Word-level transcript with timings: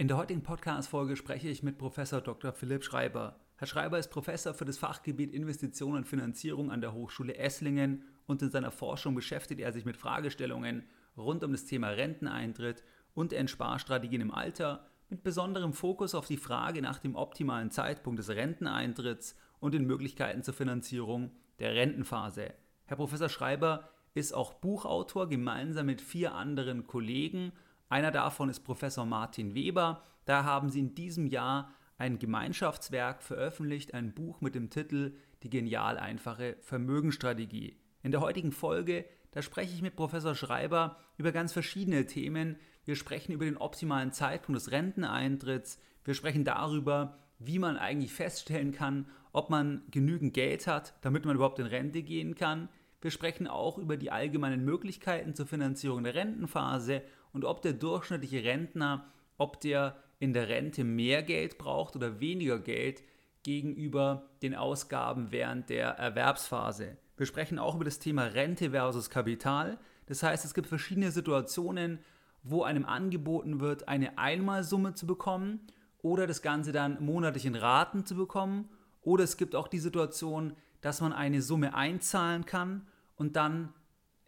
In 0.00 0.08
der 0.08 0.16
heutigen 0.16 0.42
Podcast-Folge 0.42 1.14
spreche 1.14 1.50
ich 1.50 1.62
mit 1.62 1.76
Professor 1.76 2.22
Dr. 2.22 2.54
Philipp 2.54 2.84
Schreiber. 2.84 3.38
Herr 3.56 3.66
Schreiber 3.66 3.98
ist 3.98 4.08
Professor 4.08 4.54
für 4.54 4.64
das 4.64 4.78
Fachgebiet 4.78 5.30
Investitionen 5.30 5.98
und 5.98 6.08
Finanzierung 6.08 6.70
an 6.70 6.80
der 6.80 6.94
Hochschule 6.94 7.36
Esslingen 7.36 8.04
und 8.26 8.40
in 8.40 8.50
seiner 8.50 8.70
Forschung 8.70 9.14
beschäftigt 9.14 9.60
er 9.60 9.72
sich 9.72 9.84
mit 9.84 9.98
Fragestellungen 9.98 10.84
rund 11.18 11.44
um 11.44 11.52
das 11.52 11.66
Thema 11.66 11.88
Renteneintritt 11.88 12.82
und 13.12 13.34
Entsparstrategien 13.34 14.22
im 14.22 14.32
Alter, 14.32 14.86
mit 15.10 15.22
besonderem 15.22 15.74
Fokus 15.74 16.14
auf 16.14 16.26
die 16.26 16.38
Frage 16.38 16.80
nach 16.80 16.98
dem 16.98 17.14
optimalen 17.14 17.70
Zeitpunkt 17.70 18.20
des 18.20 18.30
Renteneintritts 18.30 19.36
und 19.58 19.74
den 19.74 19.84
Möglichkeiten 19.84 20.42
zur 20.42 20.54
Finanzierung 20.54 21.30
der 21.58 21.74
Rentenphase. 21.74 22.54
Herr 22.86 22.96
Professor 22.96 23.28
Schreiber 23.28 23.90
ist 24.14 24.32
auch 24.32 24.54
Buchautor 24.54 25.28
gemeinsam 25.28 25.84
mit 25.84 26.00
vier 26.00 26.34
anderen 26.34 26.86
Kollegen. 26.86 27.52
Einer 27.90 28.12
davon 28.12 28.48
ist 28.48 28.60
Professor 28.60 29.04
Martin 29.04 29.52
Weber. 29.56 30.04
Da 30.24 30.44
haben 30.44 30.70
sie 30.70 30.78
in 30.78 30.94
diesem 30.94 31.26
Jahr 31.26 31.74
ein 31.98 32.20
Gemeinschaftswerk 32.20 33.20
veröffentlicht, 33.20 33.94
ein 33.94 34.14
Buch 34.14 34.40
mit 34.40 34.54
dem 34.54 34.70
Titel 34.70 35.16
Die 35.42 35.50
genial 35.50 35.98
einfache 35.98 36.56
Vermögensstrategie. 36.60 37.76
In 38.04 38.12
der 38.12 38.20
heutigen 38.20 38.52
Folge, 38.52 39.04
da 39.32 39.42
spreche 39.42 39.74
ich 39.74 39.82
mit 39.82 39.96
Professor 39.96 40.36
Schreiber 40.36 40.98
über 41.16 41.32
ganz 41.32 41.52
verschiedene 41.52 42.06
Themen. 42.06 42.56
Wir 42.84 42.94
sprechen 42.94 43.32
über 43.32 43.44
den 43.44 43.56
optimalen 43.56 44.12
Zeitpunkt 44.12 44.60
des 44.60 44.70
Renteneintritts. 44.70 45.80
Wir 46.04 46.14
sprechen 46.14 46.44
darüber, 46.44 47.18
wie 47.40 47.58
man 47.58 47.76
eigentlich 47.76 48.12
feststellen 48.12 48.70
kann, 48.70 49.06
ob 49.32 49.50
man 49.50 49.82
genügend 49.90 50.32
Geld 50.32 50.68
hat, 50.68 50.94
damit 51.00 51.24
man 51.24 51.34
überhaupt 51.34 51.58
in 51.58 51.66
Rente 51.66 52.04
gehen 52.04 52.36
kann. 52.36 52.68
Wir 53.00 53.10
sprechen 53.10 53.48
auch 53.48 53.78
über 53.78 53.96
die 53.96 54.12
allgemeinen 54.12 54.64
Möglichkeiten 54.64 55.34
zur 55.34 55.46
Finanzierung 55.46 56.04
der 56.04 56.14
Rentenphase 56.14 57.02
und 57.32 57.44
ob 57.44 57.62
der 57.62 57.72
durchschnittliche 57.72 58.44
Rentner, 58.44 59.06
ob 59.38 59.60
der 59.60 59.96
in 60.18 60.32
der 60.32 60.48
Rente 60.48 60.84
mehr 60.84 61.22
Geld 61.22 61.58
braucht 61.58 61.96
oder 61.96 62.20
weniger 62.20 62.58
Geld 62.58 63.02
gegenüber 63.42 64.28
den 64.42 64.54
Ausgaben 64.54 65.32
während 65.32 65.70
der 65.70 65.90
Erwerbsphase. 65.90 66.98
Wir 67.16 67.26
sprechen 67.26 67.58
auch 67.58 67.74
über 67.74 67.84
das 67.84 67.98
Thema 67.98 68.24
Rente 68.24 68.70
versus 68.70 69.10
Kapital. 69.10 69.78
Das 70.06 70.22
heißt, 70.22 70.44
es 70.44 70.54
gibt 70.54 70.66
verschiedene 70.66 71.10
Situationen, 71.10 72.00
wo 72.42 72.62
einem 72.62 72.84
angeboten 72.86 73.60
wird, 73.60 73.88
eine 73.88 74.18
Einmalsumme 74.18 74.94
zu 74.94 75.06
bekommen 75.06 75.60
oder 76.02 76.26
das 76.26 76.42
Ganze 76.42 76.72
dann 76.72 77.02
monatlich 77.04 77.46
in 77.46 77.54
Raten 77.54 78.04
zu 78.06 78.14
bekommen. 78.14 78.68
Oder 79.02 79.24
es 79.24 79.36
gibt 79.36 79.54
auch 79.54 79.68
die 79.68 79.78
Situation, 79.78 80.54
dass 80.80 81.00
man 81.00 81.12
eine 81.12 81.42
Summe 81.42 81.74
einzahlen 81.74 82.44
kann 82.44 82.86
und 83.16 83.36
dann 83.36 83.74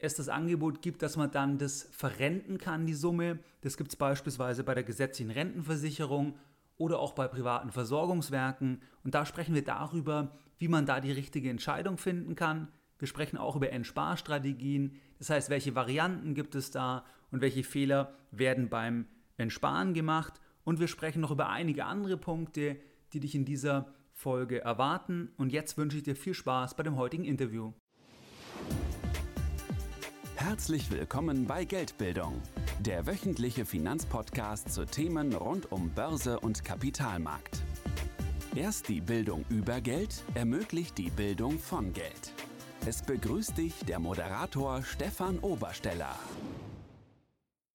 es 0.02 0.14
das 0.14 0.28
Angebot 0.28 0.82
gibt, 0.82 1.02
dass 1.02 1.16
man 1.16 1.30
dann 1.30 1.58
das 1.58 1.88
verrenten 1.92 2.58
kann, 2.58 2.86
die 2.86 2.94
Summe. 2.94 3.38
Das 3.60 3.76
gibt 3.76 3.90
es 3.90 3.96
beispielsweise 3.96 4.64
bei 4.64 4.74
der 4.74 4.82
gesetzlichen 4.82 5.30
Rentenversicherung 5.30 6.34
oder 6.76 6.98
auch 6.98 7.12
bei 7.12 7.28
privaten 7.28 7.70
Versorgungswerken. 7.70 8.82
Und 9.04 9.14
da 9.14 9.24
sprechen 9.24 9.54
wir 9.54 9.64
darüber, 9.64 10.36
wie 10.58 10.66
man 10.66 10.86
da 10.86 11.00
die 11.00 11.12
richtige 11.12 11.50
Entscheidung 11.50 11.98
finden 11.98 12.34
kann. 12.34 12.66
Wir 12.98 13.06
sprechen 13.06 13.36
auch 13.36 13.54
über 13.54 13.70
Entsparstrategien, 13.70 14.96
das 15.18 15.30
heißt, 15.30 15.50
welche 15.50 15.76
Varianten 15.76 16.34
gibt 16.34 16.56
es 16.56 16.72
da 16.72 17.04
und 17.30 17.40
welche 17.40 17.62
Fehler 17.62 18.12
werden 18.32 18.68
beim 18.68 19.06
Entsparen 19.36 19.94
gemacht. 19.94 20.40
Und 20.64 20.80
wir 20.80 20.88
sprechen 20.88 21.20
noch 21.20 21.30
über 21.30 21.48
einige 21.48 21.84
andere 21.84 22.16
Punkte, 22.16 22.76
die 23.12 23.20
dich 23.20 23.36
in 23.36 23.44
dieser 23.44 23.92
Folge 24.12 24.62
erwarten. 24.62 25.30
Und 25.36 25.52
jetzt 25.52 25.78
wünsche 25.78 25.96
ich 25.96 26.02
dir 26.02 26.16
viel 26.16 26.34
Spaß 26.34 26.74
bei 26.76 26.82
dem 26.82 26.96
heutigen 26.96 27.24
Interview. 27.24 27.72
Herzlich 30.36 30.90
willkommen 30.90 31.46
bei 31.46 31.64
Geldbildung, 31.64 32.40
der 32.80 33.06
wöchentliche 33.06 33.64
Finanzpodcast 33.64 34.72
zu 34.72 34.84
Themen 34.84 35.34
rund 35.34 35.70
um 35.70 35.90
Börse 35.90 36.40
und 36.40 36.64
Kapitalmarkt. 36.64 37.62
Erst 38.56 38.88
die 38.88 39.00
Bildung 39.00 39.44
über 39.50 39.80
Geld 39.80 40.24
ermöglicht 40.34 40.98
die 40.98 41.10
Bildung 41.10 41.58
von 41.58 41.92
Geld. 41.92 42.32
Es 42.86 43.02
begrüßt 43.02 43.56
dich 43.56 43.74
der 43.86 43.98
Moderator 43.98 44.82
Stefan 44.82 45.38
Obersteller. 45.38 46.18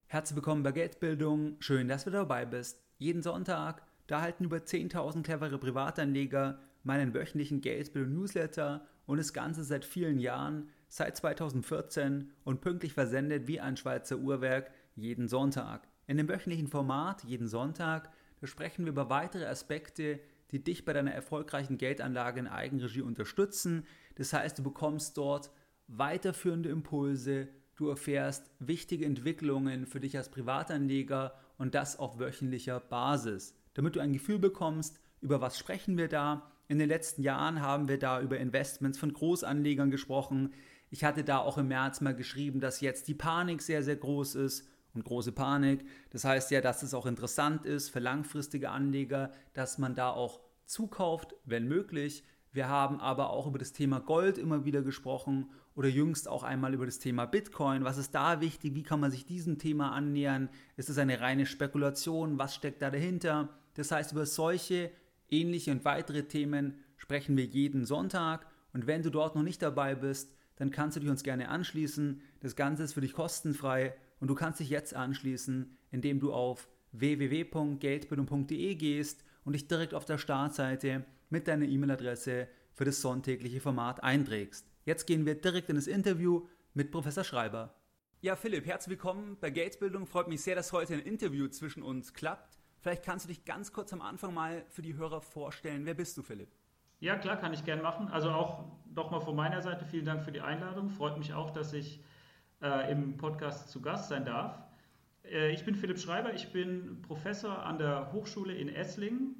Herzlich 0.06 0.36
willkommen 0.36 0.62
bei 0.62 0.72
Geldbildung. 0.72 1.56
Schön, 1.60 1.88
dass 1.88 2.04
du 2.04 2.10
dabei 2.10 2.44
bist. 2.44 2.82
Jeden 2.98 3.22
Sonntag 3.22 3.82
da 4.08 4.22
halten 4.22 4.44
über 4.44 4.56
10.000 4.56 5.22
clevere 5.22 5.58
Privatanleger 5.58 6.58
meinen 6.82 7.14
wöchentlichen 7.14 7.60
Geldbildung-Newsletter 7.60 8.86
und 9.06 9.18
das 9.18 9.32
Ganze 9.32 9.64
seit 9.64 9.84
vielen 9.84 10.18
Jahren, 10.18 10.70
seit 10.88 11.16
2014 11.16 12.30
und 12.44 12.60
pünktlich 12.60 12.92
versendet 12.92 13.46
wie 13.46 13.60
ein 13.60 13.76
Schweizer 13.76 14.16
Uhrwerk 14.16 14.70
jeden 14.94 15.28
Sonntag. 15.28 15.86
In 16.06 16.16
dem 16.16 16.28
wöchentlichen 16.28 16.68
Format 16.68 17.24
jeden 17.24 17.48
Sonntag, 17.48 18.10
sprechen 18.42 18.84
wir 18.84 18.92
über 18.92 19.10
weitere 19.10 19.46
Aspekte, 19.46 20.20
die 20.50 20.62
dich 20.62 20.84
bei 20.84 20.92
deiner 20.92 21.12
erfolgreichen 21.12 21.76
Geldanlage 21.76 22.40
in 22.40 22.46
Eigenregie 22.46 23.02
unterstützen. 23.02 23.86
Das 24.14 24.32
heißt, 24.32 24.58
du 24.58 24.62
bekommst 24.62 25.18
dort 25.18 25.50
weiterführende 25.88 26.68
Impulse, 26.68 27.48
du 27.76 27.88
erfährst 27.88 28.50
wichtige 28.58 29.04
Entwicklungen 29.04 29.86
für 29.86 30.00
dich 30.00 30.16
als 30.16 30.30
Privatanleger 30.30 31.34
und 31.58 31.74
das 31.74 31.98
auf 31.98 32.18
wöchentlicher 32.18 32.80
Basis 32.80 33.58
damit 33.78 33.94
du 33.94 34.00
ein 34.00 34.12
Gefühl 34.12 34.40
bekommst, 34.40 34.98
über 35.20 35.40
was 35.40 35.56
sprechen 35.56 35.96
wir 35.96 36.08
da. 36.08 36.50
In 36.66 36.80
den 36.80 36.88
letzten 36.88 37.22
Jahren 37.22 37.60
haben 37.60 37.86
wir 37.86 37.96
da 37.96 38.20
über 38.20 38.36
Investments 38.36 38.98
von 38.98 39.12
Großanlegern 39.12 39.92
gesprochen. 39.92 40.52
Ich 40.90 41.04
hatte 41.04 41.24
da 41.24 41.38
auch 41.38 41.58
im 41.58 41.68
März 41.68 42.00
mal 42.00 42.14
geschrieben, 42.14 42.60
dass 42.60 42.80
jetzt 42.80 43.08
die 43.08 43.14
Panik 43.14 43.62
sehr, 43.62 43.82
sehr 43.82 43.96
groß 43.96 44.34
ist 44.36 44.68
und 44.94 45.04
große 45.04 45.32
Panik. 45.32 45.84
Das 46.10 46.24
heißt 46.24 46.50
ja, 46.50 46.60
dass 46.60 46.82
es 46.82 46.94
auch 46.94 47.06
interessant 47.06 47.66
ist 47.66 47.90
für 47.90 48.00
langfristige 48.00 48.70
Anleger, 48.70 49.32
dass 49.52 49.78
man 49.78 49.94
da 49.94 50.10
auch 50.10 50.40
zukauft, 50.64 51.34
wenn 51.44 51.68
möglich. 51.68 52.24
Wir 52.52 52.68
haben 52.68 53.00
aber 53.00 53.30
auch 53.30 53.46
über 53.46 53.58
das 53.58 53.72
Thema 53.72 54.00
Gold 54.00 54.38
immer 54.38 54.64
wieder 54.64 54.82
gesprochen 54.82 55.50
oder 55.74 55.88
jüngst 55.88 56.26
auch 56.28 56.42
einmal 56.42 56.74
über 56.74 56.86
das 56.86 56.98
Thema 56.98 57.26
Bitcoin. 57.26 57.84
Was 57.84 57.98
ist 57.98 58.14
da 58.14 58.40
wichtig? 58.40 58.74
Wie 58.74 58.82
kann 58.82 59.00
man 59.00 59.10
sich 59.10 59.26
diesem 59.26 59.58
Thema 59.58 59.92
annähern? 59.92 60.48
Ist 60.76 60.88
es 60.88 60.98
eine 60.98 61.20
reine 61.20 61.46
Spekulation? 61.46 62.38
Was 62.38 62.54
steckt 62.54 62.82
da 62.82 62.90
dahinter? 62.90 63.50
Das 63.74 63.92
heißt, 63.92 64.12
über 64.12 64.26
solche, 64.26 64.90
ähnliche 65.30 65.70
und 65.70 65.84
weitere 65.84 66.24
Themen 66.24 66.78
sprechen 66.96 67.36
wir 67.36 67.44
jeden 67.44 67.84
Sonntag. 67.84 68.46
Und 68.72 68.86
wenn 68.86 69.02
du 69.02 69.10
dort 69.10 69.36
noch 69.36 69.42
nicht 69.42 69.62
dabei 69.62 69.94
bist, 69.94 70.34
dann 70.58 70.70
kannst 70.70 70.96
du 70.96 71.00
dich 71.00 71.08
uns 71.08 71.22
gerne 71.22 71.48
anschließen. 71.48 72.20
Das 72.40 72.56
Ganze 72.56 72.82
ist 72.82 72.92
für 72.92 73.00
dich 73.00 73.12
kostenfrei 73.12 73.94
und 74.20 74.28
du 74.28 74.34
kannst 74.34 74.60
dich 74.60 74.68
jetzt 74.68 74.94
anschließen, 74.94 75.76
indem 75.90 76.20
du 76.20 76.32
auf 76.32 76.68
www.geldbildung.de 76.92 78.74
gehst 78.74 79.24
und 79.44 79.52
dich 79.52 79.68
direkt 79.68 79.94
auf 79.94 80.04
der 80.04 80.18
Startseite 80.18 81.04
mit 81.30 81.46
deiner 81.46 81.66
E-Mail-Adresse 81.66 82.48
für 82.72 82.84
das 82.84 83.00
sonntägliche 83.00 83.60
Format 83.60 84.02
einträgst. 84.02 84.66
Jetzt 84.84 85.06
gehen 85.06 85.26
wir 85.26 85.34
direkt 85.34 85.70
in 85.70 85.76
das 85.76 85.86
Interview 85.86 86.46
mit 86.74 86.90
Professor 86.90 87.24
Schreiber. 87.24 87.74
Ja, 88.20 88.34
Philipp, 88.34 88.66
herzlich 88.66 88.98
willkommen 88.98 89.36
bei 89.40 89.50
Geldbildung. 89.50 90.06
Freut 90.06 90.26
mich 90.26 90.40
sehr, 90.42 90.56
dass 90.56 90.72
heute 90.72 90.94
ein 90.94 91.00
Interview 91.00 91.46
zwischen 91.48 91.84
uns 91.84 92.14
klappt. 92.14 92.58
Vielleicht 92.80 93.04
kannst 93.04 93.26
du 93.26 93.28
dich 93.28 93.44
ganz 93.44 93.72
kurz 93.72 93.92
am 93.92 94.00
Anfang 94.00 94.34
mal 94.34 94.64
für 94.68 94.82
die 94.82 94.96
Hörer 94.96 95.20
vorstellen. 95.20 95.86
Wer 95.86 95.94
bist 95.94 96.16
du, 96.16 96.22
Philipp? 96.22 96.57
Ja, 97.00 97.16
klar, 97.16 97.36
kann 97.36 97.52
ich 97.52 97.64
gern 97.64 97.82
machen. 97.82 98.08
Also 98.08 98.30
auch 98.30 98.64
nochmal 98.94 99.20
von 99.20 99.36
meiner 99.36 99.62
Seite 99.62 99.84
vielen 99.84 100.04
Dank 100.04 100.22
für 100.22 100.32
die 100.32 100.40
Einladung. 100.40 100.90
Freut 100.90 101.16
mich 101.18 101.32
auch, 101.32 101.50
dass 101.50 101.72
ich 101.72 102.00
äh, 102.60 102.90
im 102.90 103.16
Podcast 103.16 103.70
zu 103.70 103.80
Gast 103.80 104.08
sein 104.08 104.24
darf. 104.24 104.58
Äh, 105.24 105.52
ich 105.52 105.64
bin 105.64 105.76
Philipp 105.76 105.98
Schreiber, 105.98 106.34
ich 106.34 106.50
bin 106.52 107.00
Professor 107.02 107.64
an 107.64 107.78
der 107.78 108.12
Hochschule 108.12 108.52
in 108.54 108.68
Esslingen. 108.68 109.36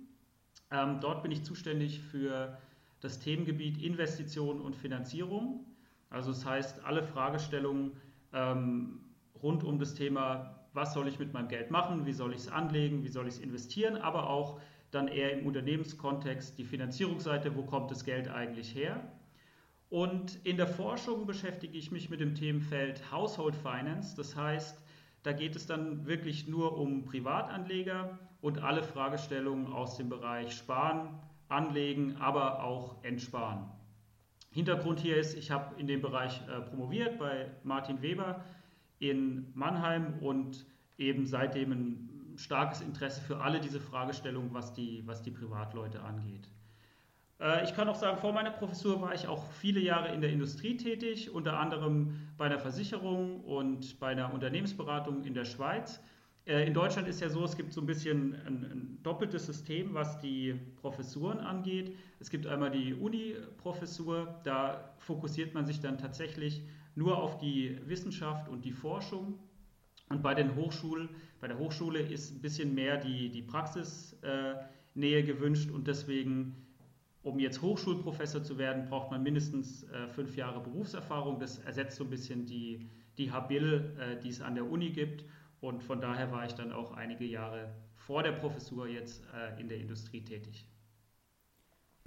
Ähm, 0.70 1.00
dort 1.00 1.22
bin 1.22 1.32
ich 1.32 1.44
zuständig 1.44 2.00
für 2.00 2.58
das 3.00 3.18
Themengebiet 3.18 3.82
Investition 3.82 4.60
und 4.60 4.76
Finanzierung. 4.76 5.64
Also 6.10 6.30
das 6.30 6.46
heißt, 6.46 6.84
alle 6.84 7.02
Fragestellungen 7.02 7.92
ähm, 8.32 9.00
rund 9.42 9.64
um 9.64 9.78
das 9.78 9.94
Thema 9.94 10.58
was 10.78 10.94
soll 10.94 11.08
ich 11.08 11.18
mit 11.18 11.32
meinem 11.32 11.48
Geld 11.48 11.70
machen, 11.70 12.06
wie 12.06 12.12
soll 12.12 12.32
ich 12.32 12.40
es 12.40 12.48
anlegen, 12.48 13.02
wie 13.02 13.08
soll 13.08 13.26
ich 13.26 13.34
es 13.34 13.40
investieren, 13.40 13.96
aber 13.96 14.30
auch 14.30 14.60
dann 14.90 15.08
eher 15.08 15.38
im 15.38 15.46
Unternehmenskontext 15.46 16.58
die 16.58 16.64
Finanzierungsseite, 16.64 17.54
wo 17.56 17.62
kommt 17.62 17.90
das 17.90 18.04
Geld 18.04 18.28
eigentlich 18.28 18.74
her. 18.74 19.12
Und 19.90 20.38
in 20.44 20.56
der 20.56 20.66
Forschung 20.66 21.26
beschäftige 21.26 21.76
ich 21.76 21.90
mich 21.90 22.10
mit 22.10 22.20
dem 22.20 22.34
Themenfeld 22.34 23.10
Household 23.10 23.54
Finance, 23.54 24.14
das 24.16 24.36
heißt, 24.36 24.82
da 25.22 25.32
geht 25.32 25.56
es 25.56 25.66
dann 25.66 26.06
wirklich 26.06 26.46
nur 26.46 26.78
um 26.78 27.04
Privatanleger 27.04 28.18
und 28.40 28.62
alle 28.62 28.82
Fragestellungen 28.82 29.66
aus 29.72 29.96
dem 29.96 30.08
Bereich 30.08 30.54
Sparen, 30.54 31.18
Anlegen, 31.48 32.16
aber 32.16 32.62
auch 32.62 33.02
Entsparen. 33.02 33.70
Hintergrund 34.50 35.00
hier 35.00 35.16
ist, 35.16 35.36
ich 35.36 35.50
habe 35.50 35.78
in 35.80 35.86
dem 35.86 36.00
Bereich 36.00 36.40
äh, 36.48 36.60
promoviert 36.60 37.18
bei 37.18 37.50
Martin 37.64 38.02
Weber 38.02 38.44
in 38.98 39.50
Mannheim 39.54 40.18
und 40.20 40.66
eben 40.98 41.26
seitdem 41.26 41.72
ein 41.72 42.07
starkes 42.38 42.80
Interesse 42.80 43.20
für 43.20 43.40
alle 43.40 43.60
diese 43.60 43.80
Fragestellungen, 43.80 44.54
was 44.54 44.72
die, 44.72 45.02
was 45.06 45.22
die 45.22 45.30
Privatleute 45.30 46.00
angeht. 46.02 46.48
Äh, 47.40 47.64
ich 47.64 47.74
kann 47.74 47.88
auch 47.88 47.96
sagen, 47.96 48.18
vor 48.18 48.32
meiner 48.32 48.50
Professur 48.50 49.00
war 49.00 49.14
ich 49.14 49.26
auch 49.26 49.44
viele 49.52 49.80
Jahre 49.80 50.14
in 50.14 50.20
der 50.20 50.30
Industrie 50.30 50.76
tätig, 50.76 51.30
unter 51.30 51.58
anderem 51.58 52.14
bei 52.36 52.46
einer 52.46 52.58
Versicherung 52.58 53.40
und 53.40 53.98
bei 54.00 54.08
einer 54.08 54.32
Unternehmensberatung 54.32 55.24
in 55.24 55.34
der 55.34 55.44
Schweiz. 55.44 56.00
Äh, 56.46 56.66
in 56.66 56.74
Deutschland 56.74 57.08
ist 57.08 57.20
ja 57.20 57.28
so, 57.28 57.44
es 57.44 57.56
gibt 57.56 57.72
so 57.72 57.80
ein 57.80 57.86
bisschen 57.86 58.34
ein, 58.46 58.64
ein, 58.64 58.98
doppeltes 59.02 59.46
System, 59.46 59.94
was 59.94 60.18
die 60.20 60.54
Professuren 60.80 61.38
angeht. 61.38 61.96
Es 62.20 62.30
gibt 62.30 62.46
einmal 62.46 62.70
die 62.70 62.94
Uni-Professur, 62.94 64.40
da 64.44 64.92
fokussiert 64.98 65.54
man 65.54 65.66
sich 65.66 65.80
dann 65.80 65.98
tatsächlich 65.98 66.62
nur 66.94 67.18
auf 67.18 67.38
die 67.38 67.78
Wissenschaft 67.86 68.48
und 68.48 68.64
die 68.64 68.72
Forschung. 68.72 69.38
Und 70.08 70.22
bei, 70.22 70.34
den 70.34 70.54
Hochschulen, 70.54 71.08
bei 71.40 71.48
der 71.48 71.58
Hochschule 71.58 72.00
ist 72.00 72.32
ein 72.32 72.40
bisschen 72.40 72.74
mehr 72.74 72.96
die, 72.96 73.30
die 73.30 73.42
Praxisnähe 73.42 74.58
äh, 74.96 75.22
gewünscht 75.22 75.70
und 75.70 75.86
deswegen, 75.86 76.56
um 77.22 77.38
jetzt 77.38 77.60
Hochschulprofessor 77.60 78.42
zu 78.42 78.58
werden, 78.58 78.86
braucht 78.88 79.10
man 79.10 79.22
mindestens 79.22 79.84
äh, 79.84 80.08
fünf 80.08 80.36
Jahre 80.36 80.60
Berufserfahrung. 80.60 81.38
Das 81.38 81.58
ersetzt 81.58 81.96
so 81.96 82.04
ein 82.04 82.10
bisschen 82.10 82.46
die, 82.46 82.88
die 83.18 83.30
Habil, 83.30 83.94
äh, 83.98 84.20
die 84.20 84.30
es 84.30 84.40
an 84.40 84.54
der 84.54 84.70
Uni 84.70 84.90
gibt. 84.90 85.24
Und 85.60 85.82
von 85.82 86.00
daher 86.00 86.30
war 86.32 86.46
ich 86.46 86.52
dann 86.52 86.72
auch 86.72 86.92
einige 86.92 87.24
Jahre 87.24 87.74
vor 87.94 88.22
der 88.22 88.32
Professur 88.32 88.86
jetzt 88.86 89.24
in 89.58 89.68
der 89.68 89.78
Industrie 89.78 90.22
tätig. 90.22 90.68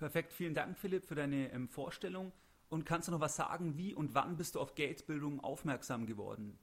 Perfekt, 0.02 0.34
vielen 0.34 0.56
Dank, 0.56 0.80
Philipp, 0.80 1.06
für 1.06 1.14
deine 1.14 1.52
ähm, 1.52 1.68
Vorstellung. 1.68 2.32
Und 2.70 2.88
kannst 2.88 3.08
du 3.08 3.12
noch 3.12 3.20
was 3.20 3.36
sagen, 3.36 3.78
wie 3.78 3.94
und 3.94 4.16
wann 4.16 4.36
bist 4.36 4.56
du 4.56 4.60
auf 4.60 4.74
Geldbildung 4.74 5.42
aufmerksam 5.42 6.08
geworden? 6.08 6.58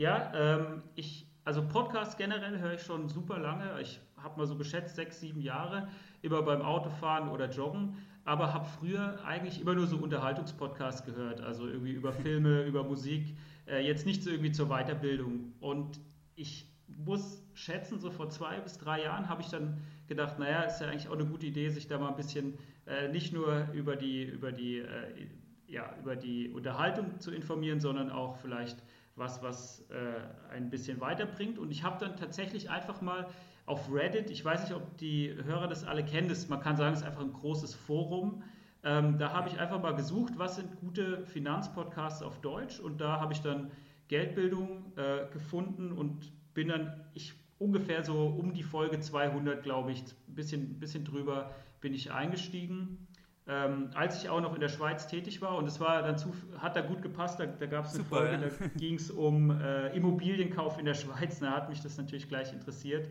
Ja, 0.00 0.32
ähm, 0.34 0.82
ich, 0.94 1.26
also 1.44 1.60
Podcasts 1.68 2.16
generell 2.16 2.58
höre 2.58 2.72
ich 2.72 2.80
schon 2.80 3.10
super 3.10 3.38
lange. 3.38 3.78
Ich 3.82 4.00
habe 4.16 4.38
mal 4.38 4.46
so 4.46 4.56
geschätzt 4.56 4.96
sechs, 4.96 5.20
sieben 5.20 5.42
Jahre, 5.42 5.88
immer 6.22 6.40
beim 6.40 6.62
Autofahren 6.62 7.28
oder 7.28 7.50
Joggen, 7.50 7.98
aber 8.24 8.54
habe 8.54 8.64
früher 8.64 9.22
eigentlich 9.26 9.60
immer 9.60 9.74
nur 9.74 9.86
so 9.86 9.98
Unterhaltungspodcasts 9.98 11.04
gehört, 11.04 11.42
also 11.42 11.66
irgendwie 11.66 11.92
über 11.92 12.12
Filme, 12.24 12.62
über 12.62 12.82
Musik, 12.82 13.36
äh, 13.68 13.86
jetzt 13.86 14.06
nicht 14.06 14.22
so 14.22 14.30
irgendwie 14.30 14.52
zur 14.52 14.68
Weiterbildung. 14.68 15.52
Und 15.60 16.00
ich 16.34 16.66
muss 16.86 17.42
schätzen, 17.52 18.00
so 18.00 18.10
vor 18.10 18.30
zwei 18.30 18.58
bis 18.58 18.78
drei 18.78 19.02
Jahren 19.02 19.28
habe 19.28 19.42
ich 19.42 19.48
dann 19.48 19.82
gedacht, 20.08 20.38
naja, 20.38 20.62
ist 20.62 20.80
ja 20.80 20.88
eigentlich 20.88 21.08
auch 21.08 21.18
eine 21.18 21.26
gute 21.26 21.44
Idee, 21.44 21.68
sich 21.68 21.88
da 21.88 21.98
mal 21.98 22.08
ein 22.08 22.16
bisschen 22.16 22.54
äh, 22.86 23.08
nicht 23.08 23.34
nur 23.34 23.68
über 23.74 23.96
die, 23.96 24.22
über, 24.22 24.50
die, 24.50 24.78
äh, 24.78 25.26
ja, 25.66 25.94
über 26.00 26.16
die 26.16 26.48
Unterhaltung 26.48 27.20
zu 27.20 27.32
informieren, 27.32 27.80
sondern 27.80 28.10
auch 28.10 28.38
vielleicht 28.38 28.82
was, 29.20 29.42
was 29.42 29.88
äh, 29.90 30.52
ein 30.52 30.70
bisschen 30.70 31.00
weiterbringt. 31.00 31.58
Und 31.58 31.70
ich 31.70 31.84
habe 31.84 32.04
dann 32.04 32.16
tatsächlich 32.16 32.70
einfach 32.70 33.00
mal 33.00 33.28
auf 33.66 33.92
Reddit, 33.92 34.30
ich 34.30 34.44
weiß 34.44 34.62
nicht, 34.64 34.74
ob 34.74 34.98
die 34.98 35.32
Hörer 35.44 35.68
das 35.68 35.84
alle 35.84 36.04
kennen, 36.04 36.28
das, 36.28 36.48
man 36.48 36.60
kann 36.60 36.76
sagen, 36.76 36.94
es 36.94 37.02
ist 37.02 37.06
einfach 37.06 37.20
ein 37.20 37.32
großes 37.32 37.74
Forum. 37.74 38.42
Ähm, 38.82 39.18
da 39.18 39.32
habe 39.32 39.48
ich 39.48 39.60
einfach 39.60 39.80
mal 39.80 39.94
gesucht, 39.94 40.32
was 40.36 40.56
sind 40.56 40.80
gute 40.80 41.24
Finanzpodcasts 41.26 42.22
auf 42.22 42.40
Deutsch 42.40 42.80
und 42.80 43.00
da 43.00 43.20
habe 43.20 43.32
ich 43.32 43.42
dann 43.42 43.70
Geldbildung 44.08 44.92
äh, 44.96 45.30
gefunden 45.32 45.92
und 45.92 46.32
bin 46.54 46.68
dann, 46.68 47.04
ich 47.14 47.34
ungefähr 47.58 48.02
so 48.02 48.26
um 48.26 48.54
die 48.54 48.62
Folge 48.62 48.98
200, 48.98 49.62
glaube 49.62 49.92
ich, 49.92 50.02
ein 50.02 50.34
bisschen, 50.34 50.80
bisschen 50.80 51.04
drüber 51.04 51.54
bin 51.80 51.94
ich 51.94 52.10
eingestiegen. 52.10 53.06
Ähm, 53.52 53.90
als 53.94 54.22
ich 54.22 54.28
auch 54.28 54.40
noch 54.40 54.54
in 54.54 54.60
der 54.60 54.68
Schweiz 54.68 55.08
tätig 55.08 55.42
war 55.42 55.56
und 55.56 55.66
es 55.66 55.80
war 55.80 56.02
dann 56.02 56.16
zu, 56.16 56.32
hat 56.58 56.76
da 56.76 56.82
gut 56.82 57.02
gepasst, 57.02 57.40
da, 57.40 57.46
da 57.46 57.66
gab 57.66 57.84
es 57.84 57.94
eine 57.94 58.04
Super, 58.04 58.16
Folge, 58.18 58.32
ja. 58.44 58.48
da 58.48 58.66
ging 58.78 58.94
es 58.94 59.10
um 59.10 59.50
äh, 59.50 59.88
Immobilienkauf 59.88 60.78
in 60.78 60.84
der 60.84 60.94
Schweiz, 60.94 61.40
da 61.40 61.50
hat 61.50 61.68
mich 61.68 61.80
das 61.80 61.96
natürlich 61.96 62.28
gleich 62.28 62.52
interessiert 62.52 63.08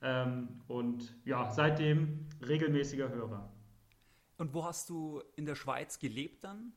ähm, 0.00 0.60
und 0.68 1.12
ja, 1.24 1.50
seitdem 1.50 2.28
regelmäßiger 2.46 3.08
Hörer. 3.08 3.50
Und 4.36 4.54
wo 4.54 4.64
hast 4.64 4.88
du 4.90 5.24
in 5.34 5.44
der 5.44 5.56
Schweiz 5.56 5.98
gelebt 5.98 6.44
dann? 6.44 6.72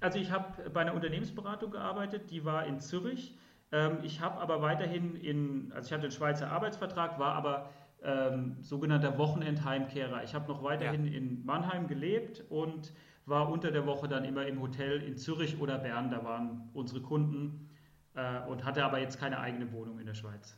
Also 0.00 0.18
ich 0.18 0.30
habe 0.30 0.68
bei 0.68 0.82
einer 0.82 0.92
Unternehmensberatung 0.92 1.70
gearbeitet, 1.70 2.30
die 2.30 2.44
war 2.44 2.66
in 2.66 2.80
Zürich. 2.80 3.38
Ähm, 3.72 4.00
ich 4.02 4.20
habe 4.20 4.42
aber 4.42 4.60
weiterhin 4.60 5.16
in, 5.16 5.72
also 5.72 5.86
ich 5.86 5.92
hatte 5.94 6.02
einen 6.02 6.12
Schweizer 6.12 6.50
Arbeitsvertrag, 6.52 7.18
war 7.18 7.32
aber 7.32 7.70
ähm, 8.06 8.56
sogenannter 8.62 9.18
Wochenendheimkehrer. 9.18 10.22
Ich 10.22 10.34
habe 10.34 10.46
noch 10.46 10.62
weiterhin 10.62 11.04
ja. 11.06 11.18
in 11.18 11.44
Mannheim 11.44 11.88
gelebt 11.88 12.44
und 12.48 12.92
war 13.26 13.50
unter 13.50 13.72
der 13.72 13.84
Woche 13.84 14.06
dann 14.06 14.24
immer 14.24 14.46
im 14.46 14.60
Hotel 14.60 15.02
in 15.02 15.18
Zürich 15.18 15.60
oder 15.60 15.78
Bern, 15.78 16.10
da 16.10 16.24
waren 16.24 16.70
unsere 16.72 17.02
Kunden 17.02 17.68
äh, 18.14 18.40
und 18.46 18.64
hatte 18.64 18.84
aber 18.84 19.00
jetzt 19.00 19.18
keine 19.18 19.40
eigene 19.40 19.72
Wohnung 19.72 19.98
in 19.98 20.06
der 20.06 20.14
Schweiz. 20.14 20.56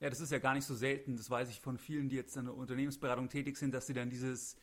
Ja, 0.00 0.10
das 0.10 0.20
ist 0.20 0.32
ja 0.32 0.38
gar 0.38 0.54
nicht 0.54 0.64
so 0.64 0.74
selten, 0.74 1.16
das 1.16 1.30
weiß 1.30 1.48
ich 1.48 1.60
von 1.60 1.78
vielen, 1.78 2.08
die 2.08 2.16
jetzt 2.16 2.36
in 2.36 2.46
der 2.46 2.54
Unternehmensberatung 2.54 3.28
tätig 3.28 3.56
sind, 3.56 3.72
dass 3.72 3.86
sie 3.86 3.94
dann 3.94 4.10
dieses, 4.10 4.56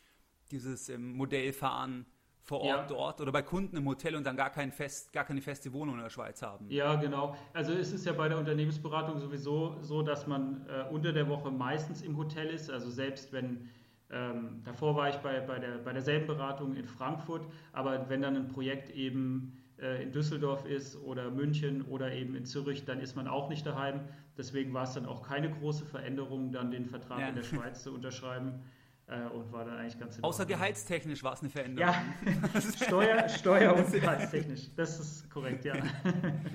dieses 0.52 0.90
ähm, 0.90 1.14
Modell 1.14 1.54
fahren, 1.54 2.06
vor 2.44 2.60
Ort 2.60 2.68
ja. 2.68 2.86
dort 2.88 3.22
oder 3.22 3.32
bei 3.32 3.42
Kunden 3.42 3.78
im 3.78 3.88
Hotel 3.88 4.16
und 4.16 4.26
dann 4.26 4.36
gar, 4.36 4.50
kein 4.50 4.72
Fest, 4.72 5.14
gar 5.14 5.24
keine 5.24 5.42
feste 5.42 5.72
Wohnung 5.72 5.96
in 5.96 6.02
der 6.02 6.10
Schweiz 6.10 6.42
haben. 6.42 6.70
Ja, 6.70 6.96
genau. 6.96 7.36
Also 7.54 7.72
es 7.72 7.94
ist 7.94 8.06
ja 8.06 8.12
bei 8.12 8.28
der 8.28 8.38
Unternehmensberatung 8.38 9.18
sowieso 9.18 9.78
so, 9.82 10.02
dass 10.02 10.28
man 10.28 10.66
äh, 10.68 10.84
unter 10.92 11.14
der 11.14 11.30
Woche 11.30 11.50
meistens 11.52 12.02
im 12.02 12.18
Hotel 12.18 12.48
ist. 12.48 12.70
Also 12.70 12.90
selbst 12.90 13.32
wenn, 13.32 13.70
ähm, 14.12 14.62
davor 14.66 14.96
war 14.98 15.10
ich 15.10 15.16
bei, 15.18 15.40
bei, 15.40 15.58
der, 15.58 15.78
bei 15.78 15.94
derselben 15.94 16.28
Beratung 16.28 16.76
in 16.76 16.86
Frankfurt, 16.86 17.48
aber 17.72 18.10
wenn 18.10 18.22
dann 18.22 18.36
ein 18.36 18.50
Projekt 18.50 18.90
eben 18.90 19.58
äh, 19.80 20.04
in 20.04 20.12
Düsseldorf 20.12 20.66
ist 20.66 21.02
oder 21.02 21.32
München 21.32 21.82
oder 21.84 22.12
eben 22.12 22.36
in 22.36 22.46
Zürich, 22.46 22.84
dann 22.84 23.00
ist 23.00 23.16
man 23.16 23.30
auch 23.30 23.48
nicht 23.48 23.66
daheim. 23.66 24.02
Deswegen 24.38 24.74
war 24.74 24.84
es 24.84 24.94
dann 24.94 25.06
auch 25.06 25.26
keine 25.26 25.50
große 25.50 25.86
Veränderung, 25.86 26.52
dann 26.52 26.72
den 26.72 26.88
Vertrag 26.88 27.22
ja. 27.22 27.30
in 27.30 27.36
der 27.36 27.44
Schweiz 27.44 27.84
zu 27.84 27.94
unterschreiben 27.94 28.64
äh, 29.08 29.26
und 29.28 29.52
war 29.52 29.66
dann 29.66 29.78
eigentlich 29.78 30.00
ganz 30.00 30.20
Außer 30.22 30.46
gehaltstechnisch 30.46 31.24
war 31.24 31.34
es 31.34 31.42
eine 31.42 31.50
Veränderung. 31.50 31.94
Ja, 31.94 32.62
Steuer, 32.86 33.30
Steuer 33.30 33.76
und 33.76 33.92
gehaltstechnisch, 33.92 34.70
das 34.76 35.00
ist 35.00 35.30
korrekt, 35.30 35.66
ja. 35.66 35.76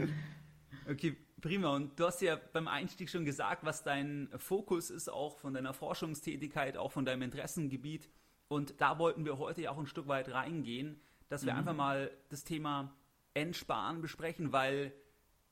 okay, 0.90 1.16
prima. 1.40 1.74
Und 1.74 1.98
du 1.98 2.06
hast 2.06 2.22
ja 2.22 2.38
beim 2.52 2.68
Einstieg 2.68 3.10
schon 3.10 3.24
gesagt, 3.24 3.64
was 3.64 3.82
dein 3.82 4.28
Fokus 4.38 4.90
ist, 4.90 5.08
auch 5.08 5.38
von 5.38 5.54
deiner 5.54 5.74
Forschungstätigkeit, 5.74 6.76
auch 6.76 6.92
von 6.92 7.04
deinem 7.04 7.22
Interessengebiet. 7.22 8.08
Und 8.48 8.80
da 8.80 8.98
wollten 8.98 9.24
wir 9.24 9.38
heute 9.38 9.62
ja 9.62 9.70
auch 9.70 9.78
ein 9.78 9.86
Stück 9.86 10.08
weit 10.08 10.32
reingehen, 10.32 11.00
dass 11.28 11.44
wir 11.44 11.52
mhm. 11.52 11.58
einfach 11.58 11.74
mal 11.74 12.10
das 12.30 12.44
Thema 12.44 12.94
Entsparen 13.34 14.00
besprechen, 14.00 14.52
weil 14.52 14.92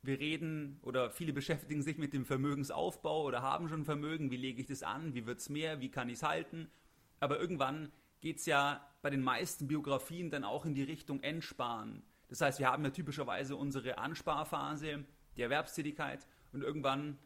wir 0.02 0.18
reden 0.18 0.78
oder 0.82 1.10
viele 1.10 1.32
beschäftigen 1.32 1.82
sich 1.82 1.98
mit 1.98 2.14
dem 2.14 2.24
Vermögensaufbau 2.24 3.24
oder 3.24 3.42
haben 3.42 3.68
schon 3.68 3.84
Vermögen. 3.84 4.30
Wie 4.30 4.36
lege 4.36 4.60
ich 4.60 4.66
das 4.66 4.82
an? 4.82 5.14
Wie 5.14 5.26
wird 5.26 5.40
es 5.40 5.50
mehr? 5.50 5.80
Wie 5.80 5.90
kann 5.90 6.08
ich 6.08 6.16
es 6.16 6.22
halten? 6.22 6.70
Aber 7.20 7.38
irgendwann 7.38 7.92
geht 8.20 8.38
es 8.38 8.46
ja 8.46 8.86
bei 9.02 9.10
den 9.10 9.22
meisten 9.22 9.68
Biografien 9.68 10.30
dann 10.30 10.44
auch 10.44 10.64
in 10.64 10.74
die 10.74 10.82
Richtung 10.82 11.20
Entsparen. 11.20 12.02
Das 12.28 12.40
heißt, 12.40 12.58
wir 12.58 12.70
haben 12.70 12.84
ja 12.84 12.90
typischerweise 12.90 13.56
unsere 13.56 13.98
Ansparphase, 13.98 15.04
die 15.36 15.42
Erwerbstätigkeit 15.42 16.26
und 16.52 16.62
irgendwann 16.62 17.18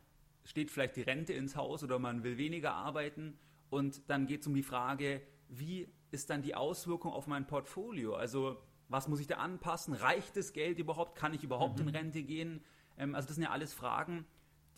steht 0.45 0.71
vielleicht 0.71 0.97
die 0.97 1.03
Rente 1.03 1.33
ins 1.33 1.57
Haus 1.57 1.83
oder 1.83 1.99
man 1.99 2.23
will 2.23 2.37
weniger 2.37 2.73
arbeiten 2.73 3.39
und 3.71 4.09
dann 4.11 4.27
geht 4.27 4.43
es 4.43 4.47
um 4.47 4.55
die 4.55 4.63
Frage, 4.63 5.23
wie 5.49 5.89
ist 6.11 6.31
dann 6.31 6.43
die 6.43 6.55
Auswirkung 6.55 7.13
auf 7.13 7.27
mein 7.27 7.47
Portfolio? 7.47 8.15
Also 8.15 8.61
was 8.89 9.07
muss 9.07 9.21
ich 9.21 9.29
da 9.29 9.37
anpassen? 9.37 9.95
Reicht 9.95 10.37
das 10.37 10.53
Geld 10.53 10.79
überhaupt? 10.79 11.17
Kann 11.17 11.33
ich 11.33 11.45
überhaupt 11.45 11.79
mhm. 11.79 11.89
in 11.89 11.95
Rente 11.97 12.23
gehen? 12.25 12.65
Ähm, 12.99 13.15
also 13.15 13.29
das 13.29 13.37
sind 13.37 13.45
ja 13.45 13.51
alles 13.51 13.73
Fragen, 13.73 14.27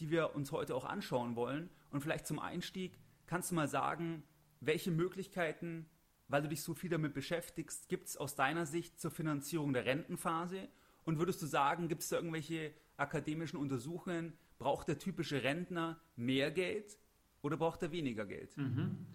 die 0.01 0.11
wir 0.11 0.35
uns 0.35 0.53
heute 0.53 0.75
auch 0.75 0.85
anschauen 0.85 1.35
wollen. 1.35 1.71
Und 1.91 2.03
vielleicht 2.03 2.27
zum 2.27 2.39
Einstieg 2.39 2.99
kannst 3.27 3.51
du 3.51 3.55
mal 3.55 3.69
sagen, 3.69 4.23
welche 4.62 4.90
Möglichkeiten, 4.90 5.87
weil 6.28 6.42
du 6.42 6.49
dich 6.49 6.62
so 6.62 6.73
viel 6.73 6.88
damit 6.88 7.14
beschäftigst, 7.14 7.88
gibt 7.88 8.09
es 8.09 8.16
aus 8.16 8.35
deiner 8.35 8.64
Sicht 8.64 9.00
zur 9.00 9.11
Finanzierung 9.11 9.73
der 9.73 9.85
Rentenphase? 9.85 10.69
Und 11.04 11.19
würdest 11.19 11.42
du 11.42 11.47
sagen, 11.47 11.88
gibt 11.88 12.02
es 12.02 12.09
da 12.09 12.16
irgendwelche 12.16 12.73
akademischen 12.97 13.57
Untersuchungen, 13.57 14.33
braucht 14.59 14.88
der 14.88 14.99
typische 14.99 15.42
Rentner 15.42 16.00
mehr 16.14 16.50
Geld 16.52 16.97
oder 17.42 17.57
braucht 17.57 17.83
er 17.83 17.90
weniger 17.90 18.25
Geld? 18.25 18.57
Mhm. 18.57 19.07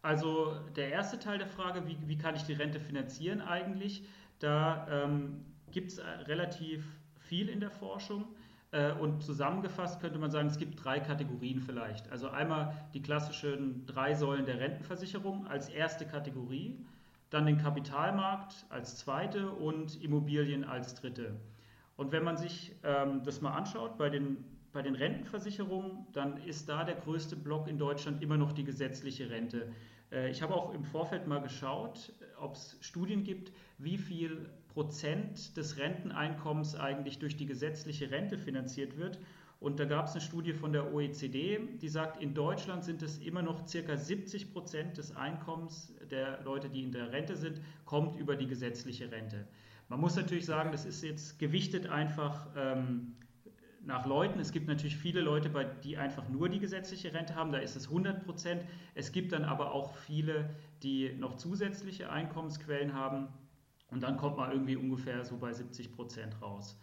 Also 0.00 0.54
der 0.76 0.90
erste 0.90 1.18
Teil 1.18 1.38
der 1.38 1.48
Frage, 1.48 1.86
wie, 1.86 1.96
wie 2.06 2.16
kann 2.16 2.36
ich 2.36 2.42
die 2.42 2.52
Rente 2.52 2.78
finanzieren 2.78 3.40
eigentlich? 3.40 4.06
Da 4.38 4.86
ähm, 5.04 5.44
gibt 5.72 5.90
es 5.92 5.98
äh, 5.98 6.06
relativ 6.06 6.84
viel 7.18 7.48
in 7.48 7.58
der 7.58 7.70
Forschung. 7.70 8.26
Äh, 8.74 8.92
und 8.92 9.22
zusammengefasst 9.22 10.00
könnte 10.00 10.18
man 10.18 10.32
sagen, 10.32 10.48
es 10.48 10.58
gibt 10.58 10.84
drei 10.84 10.98
Kategorien 10.98 11.60
vielleicht. 11.60 12.10
Also 12.10 12.28
einmal 12.28 12.74
die 12.92 13.00
klassischen 13.00 13.86
drei 13.86 14.14
Säulen 14.14 14.46
der 14.46 14.58
Rentenversicherung 14.58 15.46
als 15.46 15.68
erste 15.68 16.04
Kategorie, 16.04 16.84
dann 17.30 17.46
den 17.46 17.56
Kapitalmarkt 17.56 18.66
als 18.70 18.96
zweite 18.96 19.48
und 19.50 20.02
Immobilien 20.02 20.64
als 20.64 20.96
dritte. 20.96 21.36
Und 21.96 22.10
wenn 22.10 22.24
man 22.24 22.36
sich 22.36 22.74
ähm, 22.82 23.22
das 23.22 23.40
mal 23.40 23.52
anschaut, 23.52 23.96
bei 23.96 24.10
den, 24.10 24.44
bei 24.72 24.82
den 24.82 24.96
Rentenversicherungen, 24.96 26.08
dann 26.12 26.36
ist 26.38 26.68
da 26.68 26.82
der 26.82 26.96
größte 26.96 27.36
Block 27.36 27.68
in 27.68 27.78
Deutschland 27.78 28.22
immer 28.24 28.36
noch 28.36 28.50
die 28.50 28.64
gesetzliche 28.64 29.30
Rente. 29.30 29.72
Äh, 30.10 30.30
ich 30.30 30.42
habe 30.42 30.52
auch 30.52 30.74
im 30.74 30.82
Vorfeld 30.82 31.28
mal 31.28 31.40
geschaut, 31.40 32.12
ob 32.40 32.56
es 32.56 32.76
Studien 32.80 33.22
gibt, 33.22 33.52
wie 33.78 33.98
viel 33.98 34.50
Prozent 34.74 35.56
des 35.56 35.78
Renteneinkommens 35.78 36.74
eigentlich 36.74 37.20
durch 37.20 37.36
die 37.36 37.46
gesetzliche 37.46 38.10
Rente 38.10 38.36
finanziert 38.38 38.98
wird. 38.98 39.20
Und 39.60 39.78
da 39.78 39.84
gab 39.84 40.06
es 40.06 40.12
eine 40.12 40.20
Studie 40.20 40.52
von 40.52 40.72
der 40.72 40.92
OECD, 40.92 41.60
die 41.80 41.88
sagt, 41.88 42.20
in 42.20 42.34
Deutschland 42.34 42.84
sind 42.84 43.00
es 43.00 43.18
immer 43.18 43.40
noch 43.40 43.66
circa 43.66 43.96
70 43.96 44.52
Prozent 44.52 44.98
des 44.98 45.16
Einkommens 45.16 45.94
der 46.10 46.42
Leute, 46.42 46.68
die 46.68 46.82
in 46.82 46.92
der 46.92 47.12
Rente 47.12 47.36
sind, 47.36 47.60
kommt 47.86 48.18
über 48.18 48.36
die 48.36 48.46
gesetzliche 48.46 49.10
Rente. 49.10 49.46
Man 49.88 50.00
muss 50.00 50.16
natürlich 50.16 50.44
sagen, 50.44 50.72
das 50.72 50.84
ist 50.84 51.02
jetzt 51.02 51.38
gewichtet 51.38 51.86
einfach 51.86 52.48
ähm, 52.56 53.14
nach 53.86 54.06
Leuten. 54.06 54.40
Es 54.40 54.50
gibt 54.50 54.66
natürlich 54.66 54.96
viele 54.96 55.20
Leute, 55.20 55.50
die 55.84 55.96
einfach 55.96 56.28
nur 56.28 56.48
die 56.48 56.58
gesetzliche 56.58 57.14
Rente 57.14 57.36
haben, 57.36 57.52
da 57.52 57.58
ist 57.58 57.76
es 57.76 57.86
100 57.86 58.24
Prozent. 58.24 58.64
Es 58.94 59.12
gibt 59.12 59.32
dann 59.32 59.44
aber 59.44 59.72
auch 59.72 59.94
viele, 59.94 60.50
die 60.82 61.14
noch 61.14 61.36
zusätzliche 61.36 62.10
Einkommensquellen 62.10 62.92
haben 62.92 63.28
und 63.94 64.02
dann 64.02 64.16
kommt 64.16 64.36
man 64.36 64.50
irgendwie 64.50 64.76
ungefähr 64.76 65.24
so 65.24 65.38
bei 65.38 65.52
70 65.52 65.92
Prozent 65.92 66.42
raus. 66.42 66.78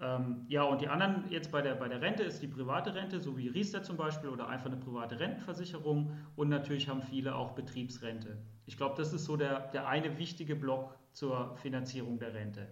Ähm, 0.00 0.46
ja, 0.48 0.62
und 0.62 0.80
die 0.80 0.88
anderen 0.88 1.30
jetzt 1.30 1.52
bei 1.52 1.60
der, 1.60 1.74
bei 1.74 1.88
der 1.88 2.00
Rente 2.00 2.22
ist 2.22 2.40
die 2.40 2.46
private 2.46 2.94
Rente, 2.94 3.20
so 3.20 3.36
wie 3.36 3.48
Riester 3.48 3.82
zum 3.82 3.96
Beispiel 3.96 4.30
oder 4.30 4.48
einfach 4.48 4.66
eine 4.66 4.76
private 4.76 5.20
Rentenversicherung 5.20 6.12
und 6.36 6.48
natürlich 6.48 6.88
haben 6.88 7.02
viele 7.02 7.34
auch 7.34 7.52
Betriebsrente. 7.52 8.38
Ich 8.64 8.76
glaube, 8.76 8.94
das 8.96 9.12
ist 9.12 9.24
so 9.24 9.36
der, 9.36 9.68
der 9.72 9.88
eine 9.88 10.18
wichtige 10.18 10.56
Block 10.56 10.96
zur 11.12 11.56
Finanzierung 11.56 12.18
der 12.18 12.32
Rente. 12.32 12.68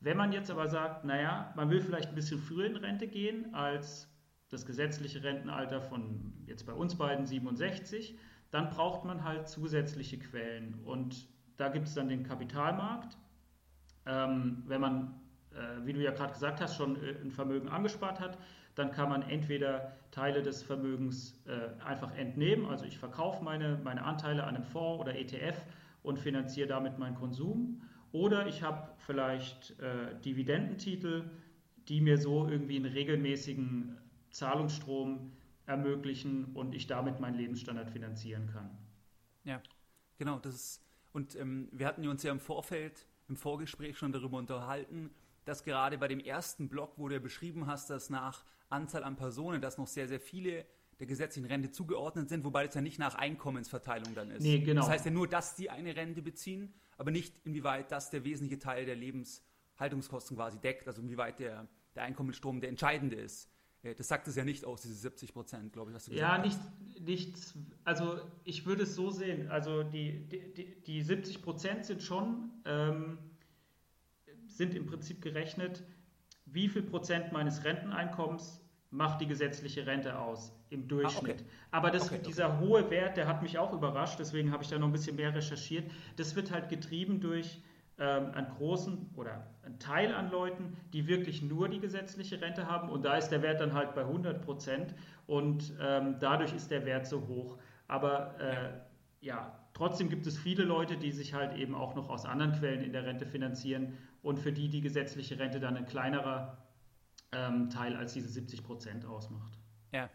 Wenn 0.00 0.16
man 0.16 0.32
jetzt 0.32 0.50
aber 0.50 0.68
sagt, 0.68 1.04
naja, 1.04 1.52
man 1.56 1.70
will 1.70 1.80
vielleicht 1.80 2.10
ein 2.10 2.14
bisschen 2.14 2.38
früher 2.38 2.66
in 2.66 2.76
Rente 2.76 3.08
gehen 3.08 3.52
als 3.54 4.08
das 4.48 4.64
gesetzliche 4.64 5.22
Rentenalter 5.22 5.82
von 5.82 6.32
jetzt 6.46 6.64
bei 6.64 6.72
uns 6.72 6.96
beiden 6.96 7.26
67, 7.26 8.16
dann 8.50 8.70
braucht 8.70 9.04
man 9.04 9.24
halt 9.24 9.48
zusätzliche 9.48 10.18
Quellen. 10.18 10.80
Und 10.84 11.28
da 11.58 11.68
gibt 11.68 11.86
es 11.86 11.94
dann 11.94 12.08
den 12.08 12.22
Kapitalmarkt. 12.22 13.18
Ähm, 14.06 14.62
wenn 14.66 14.80
man, 14.80 15.20
äh, 15.52 15.84
wie 15.84 15.92
du 15.92 16.02
ja 16.02 16.12
gerade 16.12 16.32
gesagt 16.32 16.60
hast, 16.60 16.76
schon 16.76 16.96
äh, 16.96 17.14
ein 17.22 17.30
Vermögen 17.30 17.68
angespart 17.68 18.20
hat, 18.20 18.38
dann 18.74 18.92
kann 18.92 19.08
man 19.08 19.22
entweder 19.22 19.92
Teile 20.12 20.42
des 20.42 20.62
Vermögens 20.62 21.44
äh, 21.46 21.82
einfach 21.84 22.14
entnehmen, 22.16 22.66
also 22.66 22.84
ich 22.84 22.96
verkaufe 22.96 23.42
meine, 23.42 23.78
meine 23.82 24.04
Anteile 24.04 24.44
an 24.44 24.54
einem 24.54 24.64
Fonds 24.64 25.00
oder 25.00 25.16
ETF 25.16 25.60
und 26.02 26.18
finanziere 26.18 26.68
damit 26.68 26.96
meinen 26.98 27.16
Konsum. 27.16 27.82
Oder 28.12 28.46
ich 28.46 28.62
habe 28.62 28.88
vielleicht 28.98 29.78
äh, 29.80 30.18
Dividendentitel, 30.24 31.24
die 31.88 32.00
mir 32.00 32.18
so 32.18 32.48
irgendwie 32.48 32.76
einen 32.76 32.92
regelmäßigen 32.92 33.98
Zahlungsstrom 34.30 35.32
ermöglichen 35.66 36.54
und 36.54 36.74
ich 36.74 36.86
damit 36.86 37.20
meinen 37.20 37.36
Lebensstandard 37.36 37.90
finanzieren 37.90 38.46
kann. 38.46 38.70
Ja, 39.44 39.60
genau. 40.16 40.38
Das 40.38 40.54
ist, 40.54 40.87
und 41.12 41.36
ähm, 41.36 41.68
wir 41.72 41.86
hatten 41.86 42.06
uns 42.06 42.22
ja 42.22 42.32
im 42.32 42.40
Vorfeld, 42.40 43.06
im 43.28 43.36
Vorgespräch 43.36 43.96
schon 43.98 44.12
darüber 44.12 44.38
unterhalten, 44.38 45.10
dass 45.44 45.64
gerade 45.64 45.98
bei 45.98 46.08
dem 46.08 46.20
ersten 46.20 46.68
Block, 46.68 46.94
wo 46.96 47.08
du 47.08 47.14
ja 47.14 47.20
beschrieben 47.20 47.66
hast, 47.66 47.90
dass 47.90 48.10
nach 48.10 48.44
Anzahl 48.68 49.02
an 49.02 49.16
Personen, 49.16 49.62
dass 49.62 49.78
noch 49.78 49.86
sehr, 49.86 50.06
sehr 50.08 50.20
viele 50.20 50.66
der 50.98 51.06
gesetzlichen 51.06 51.46
Rente 51.46 51.70
zugeordnet 51.70 52.28
sind, 52.28 52.44
wobei 52.44 52.66
es 52.66 52.74
ja 52.74 52.80
nicht 52.80 52.98
nach 52.98 53.14
Einkommensverteilung 53.14 54.14
dann 54.14 54.30
ist. 54.30 54.42
Nee, 54.42 54.58
genau. 54.58 54.82
Das 54.82 54.90
heißt 54.90 55.04
ja 55.04 55.10
nur, 55.10 55.28
dass 55.28 55.56
sie 55.56 55.70
eine 55.70 55.94
Rente 55.94 56.22
beziehen, 56.22 56.74
aber 56.96 57.10
nicht 57.10 57.40
inwieweit 57.44 57.92
das 57.92 58.10
der 58.10 58.24
wesentliche 58.24 58.58
Teil 58.58 58.84
der 58.84 58.96
Lebenshaltungskosten 58.96 60.36
quasi 60.36 60.58
deckt, 60.58 60.88
also 60.88 61.00
inwieweit 61.00 61.38
der, 61.38 61.68
der 61.94 62.02
Einkommensstrom 62.02 62.60
der 62.60 62.68
entscheidende 62.68 63.16
ist. 63.16 63.48
Äh, 63.88 63.94
das 63.94 64.08
sagt 64.08 64.28
es 64.28 64.36
ja 64.36 64.44
nicht 64.44 64.64
aus, 64.64 64.82
diese 64.82 64.94
70 64.94 65.32
Prozent, 65.32 65.72
glaube 65.72 65.90
ich, 65.90 65.94
hast 65.94 66.06
du 66.08 66.12
gesagt. 66.12 66.30
Ja, 66.30 66.42
nicht, 66.42 66.58
nicht, 67.00 67.36
also 67.84 68.20
ich 68.44 68.66
würde 68.66 68.84
es 68.84 68.94
so 68.94 69.10
sehen, 69.10 69.50
also 69.50 69.82
die, 69.82 70.28
die, 70.28 70.82
die 70.82 71.02
70 71.02 71.42
Prozent 71.42 71.84
sind 71.84 72.02
schon, 72.02 72.50
ähm, 72.64 73.18
sind 74.46 74.74
im 74.74 74.86
Prinzip 74.86 75.22
gerechnet, 75.22 75.84
wie 76.46 76.68
viel 76.68 76.82
Prozent 76.82 77.32
meines 77.32 77.64
Renteneinkommens 77.64 78.60
macht 78.90 79.20
die 79.20 79.26
gesetzliche 79.26 79.86
Rente 79.86 80.18
aus 80.18 80.52
im 80.70 80.88
Durchschnitt. 80.88 81.40
Ah, 81.40 81.42
okay. 81.42 81.44
Aber 81.70 81.90
das, 81.90 82.10
okay, 82.10 82.20
dieser 82.26 82.54
okay. 82.54 82.66
hohe 82.66 82.90
Wert, 82.90 83.16
der 83.18 83.26
hat 83.26 83.42
mich 83.42 83.58
auch 83.58 83.72
überrascht, 83.72 84.18
deswegen 84.18 84.50
habe 84.50 84.62
ich 84.62 84.70
da 84.70 84.78
noch 84.78 84.86
ein 84.86 84.92
bisschen 84.92 85.16
mehr 85.16 85.34
recherchiert. 85.34 85.90
Das 86.16 86.34
wird 86.36 86.50
halt 86.50 86.70
getrieben 86.70 87.20
durch 87.20 87.60
ähm, 87.98 88.32
großen 88.56 89.10
oder 89.16 89.46
einen 89.62 89.78
Teil 89.78 90.14
an 90.14 90.30
Leuten, 90.30 90.76
die 90.92 91.06
wirklich 91.06 91.42
nur 91.42 91.68
die 91.68 91.80
gesetzliche 91.80 92.40
Rente 92.40 92.66
haben 92.66 92.88
und 92.90 93.04
da 93.04 93.16
ist 93.16 93.30
der 93.30 93.42
Wert 93.42 93.60
dann 93.60 93.72
halt 93.72 93.94
bei 93.94 94.02
100 94.02 94.42
Prozent 94.42 94.94
und 95.26 95.74
ähm, 95.80 96.16
dadurch 96.20 96.52
ist 96.54 96.70
der 96.70 96.84
Wert 96.86 97.06
so 97.06 97.26
hoch. 97.26 97.58
Aber 97.88 98.38
äh, 98.40 98.70
ja, 99.20 99.58
trotzdem 99.74 100.08
gibt 100.08 100.26
es 100.26 100.38
viele 100.38 100.64
Leute, 100.64 100.96
die 100.96 101.10
sich 101.10 101.34
halt 101.34 101.56
eben 101.56 101.74
auch 101.74 101.94
noch 101.94 102.08
aus 102.08 102.24
anderen 102.24 102.52
Quellen 102.52 102.82
in 102.82 102.92
der 102.92 103.04
Rente 103.04 103.26
finanzieren 103.26 103.98
und 104.22 104.38
für 104.38 104.52
die 104.52 104.68
die 104.68 104.80
gesetzliche 104.80 105.38
Rente 105.38 105.58
dann 105.60 105.76
ein 105.76 105.86
kleinerer 105.86 106.58
ähm, 107.32 107.70
Teil 107.70 107.96
als 107.96 108.12
diese 108.12 108.28
70 108.28 108.62
Prozent 108.62 109.04
ausmacht. 109.04 109.58
Ja. 109.92 110.08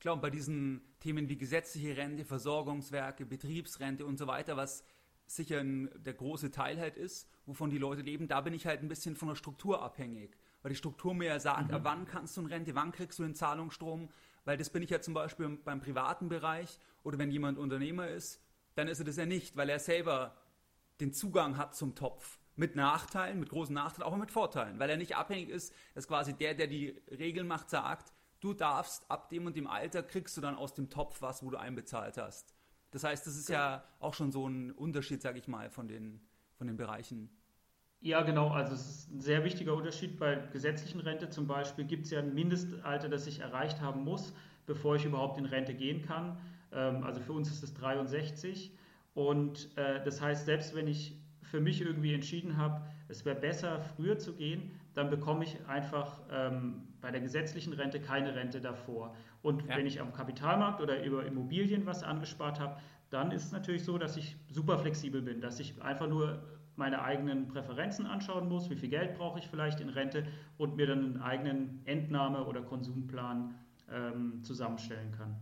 Klar, 0.00 0.14
und 0.14 0.20
bei 0.20 0.30
diesen 0.30 0.82
Themen 1.00 1.28
wie 1.28 1.38
gesetzliche 1.38 1.96
Rente, 1.96 2.24
Versorgungswerke, 2.24 3.24
Betriebsrente 3.24 4.04
und 4.04 4.18
so 4.18 4.26
weiter, 4.26 4.56
was 4.56 4.84
sicher 5.26 5.60
ein, 5.60 5.90
der 5.96 6.14
große 6.14 6.50
Teil 6.50 6.78
halt 6.78 6.96
ist, 6.96 7.28
wovon 7.46 7.70
die 7.70 7.78
Leute 7.78 8.02
leben, 8.02 8.28
da 8.28 8.40
bin 8.40 8.54
ich 8.54 8.66
halt 8.66 8.82
ein 8.82 8.88
bisschen 8.88 9.16
von 9.16 9.28
der 9.28 9.34
Struktur 9.34 9.82
abhängig. 9.82 10.36
Weil 10.62 10.70
die 10.70 10.76
Struktur 10.76 11.14
mir 11.14 11.26
ja 11.26 11.40
sagt, 11.40 11.70
mhm. 11.70 11.78
wann 11.82 12.06
kannst 12.06 12.36
du 12.36 12.40
eine 12.40 12.50
Rente, 12.50 12.74
wann 12.74 12.92
kriegst 12.92 13.18
du 13.18 13.22
den 13.22 13.34
Zahlungsstrom, 13.34 14.08
weil 14.44 14.56
das 14.56 14.70
bin 14.70 14.82
ich 14.82 14.90
ja 14.90 15.00
zum 15.00 15.14
Beispiel 15.14 15.48
beim 15.48 15.80
privaten 15.80 16.28
Bereich 16.28 16.78
oder 17.02 17.18
wenn 17.18 17.30
jemand 17.30 17.58
Unternehmer 17.58 18.08
ist, 18.08 18.42
dann 18.74 18.88
ist 18.88 18.98
er 18.98 19.04
das 19.04 19.16
ja 19.16 19.26
nicht, 19.26 19.56
weil 19.56 19.68
er 19.68 19.78
selber 19.78 20.36
den 21.00 21.12
Zugang 21.12 21.56
hat 21.56 21.74
zum 21.74 21.94
Topf. 21.94 22.38
Mit 22.56 22.76
Nachteilen, 22.76 23.40
mit 23.40 23.48
großen 23.48 23.74
Nachteilen, 23.74 24.04
auch 24.04 24.16
mit 24.16 24.30
Vorteilen, 24.30 24.78
weil 24.78 24.88
er 24.88 24.96
nicht 24.96 25.16
abhängig 25.16 25.48
ist, 25.48 25.74
dass 25.94 26.06
quasi 26.06 26.34
der, 26.34 26.54
der 26.54 26.68
die 26.68 27.02
Regeln 27.10 27.48
macht, 27.48 27.68
sagt, 27.68 28.12
du 28.38 28.54
darfst 28.54 29.10
ab 29.10 29.28
dem 29.28 29.46
und 29.46 29.56
dem 29.56 29.66
Alter 29.66 30.04
kriegst 30.04 30.36
du 30.36 30.40
dann 30.40 30.54
aus 30.54 30.72
dem 30.72 30.88
Topf 30.88 31.20
was, 31.20 31.42
wo 31.42 31.50
du 31.50 31.58
einbezahlt 31.58 32.16
hast. 32.16 32.53
Das 32.94 33.02
heißt, 33.02 33.26
das 33.26 33.36
ist 33.36 33.48
ja 33.48 33.82
auch 33.98 34.14
schon 34.14 34.30
so 34.30 34.48
ein 34.48 34.70
Unterschied, 34.70 35.20
sage 35.20 35.40
ich 35.40 35.48
mal, 35.48 35.68
von 35.68 35.88
den, 35.88 36.20
von 36.56 36.68
den 36.68 36.76
Bereichen. 36.76 37.28
Ja, 38.00 38.22
genau. 38.22 38.50
Also 38.50 38.74
es 38.74 38.86
ist 38.86 39.10
ein 39.10 39.20
sehr 39.20 39.42
wichtiger 39.42 39.74
Unterschied. 39.74 40.16
Bei 40.16 40.36
gesetzlichen 40.52 41.00
Rente 41.00 41.28
zum 41.28 41.48
Beispiel 41.48 41.86
gibt 41.86 42.04
es 42.04 42.12
ja 42.12 42.20
ein 42.20 42.32
Mindestalter, 42.34 43.08
das 43.08 43.26
ich 43.26 43.40
erreicht 43.40 43.80
haben 43.80 44.04
muss, 44.04 44.32
bevor 44.66 44.94
ich 44.94 45.04
überhaupt 45.04 45.38
in 45.38 45.44
Rente 45.44 45.74
gehen 45.74 46.02
kann. 46.02 46.38
Ähm, 46.70 47.02
also 47.02 47.20
für 47.20 47.32
uns 47.32 47.50
ist 47.50 47.64
es 47.64 47.74
63. 47.74 48.70
Und 49.14 49.76
äh, 49.76 50.04
das 50.04 50.20
heißt, 50.20 50.46
selbst 50.46 50.76
wenn 50.76 50.86
ich 50.86 51.18
für 51.42 51.60
mich 51.60 51.80
irgendwie 51.80 52.14
entschieden 52.14 52.56
habe, 52.56 52.80
es 53.08 53.24
wäre 53.24 53.34
besser, 53.34 53.80
früher 53.96 54.20
zu 54.20 54.34
gehen, 54.34 54.70
dann 54.94 55.10
bekomme 55.10 55.42
ich 55.42 55.66
einfach 55.66 56.20
ähm, 56.30 56.86
bei 57.00 57.10
der 57.10 57.20
gesetzlichen 57.20 57.72
Rente 57.72 58.00
keine 58.00 58.36
Rente 58.36 58.60
davor. 58.60 59.16
Und 59.44 59.66
ja. 59.66 59.76
wenn 59.76 59.84
ich 59.84 60.00
am 60.00 60.14
Kapitalmarkt 60.14 60.80
oder 60.80 61.04
über 61.04 61.26
Immobilien 61.26 61.84
was 61.84 62.02
angespart 62.02 62.58
habe, 62.58 62.80
dann 63.10 63.30
ist 63.30 63.44
es 63.44 63.52
natürlich 63.52 63.84
so, 63.84 63.98
dass 63.98 64.16
ich 64.16 64.36
super 64.48 64.78
flexibel 64.78 65.20
bin, 65.20 65.42
dass 65.42 65.60
ich 65.60 65.80
einfach 65.82 66.08
nur 66.08 66.42
meine 66.76 67.02
eigenen 67.02 67.46
Präferenzen 67.46 68.06
anschauen 68.06 68.48
muss, 68.48 68.70
wie 68.70 68.76
viel 68.76 68.88
Geld 68.88 69.18
brauche 69.18 69.38
ich 69.38 69.46
vielleicht 69.46 69.80
in 69.80 69.90
Rente 69.90 70.26
und 70.56 70.76
mir 70.76 70.86
dann 70.86 71.04
einen 71.04 71.20
eigenen 71.20 71.82
Entnahme- 71.84 72.46
oder 72.46 72.62
Konsumplan 72.62 73.54
ähm, 73.92 74.42
zusammenstellen 74.42 75.12
kann. 75.12 75.36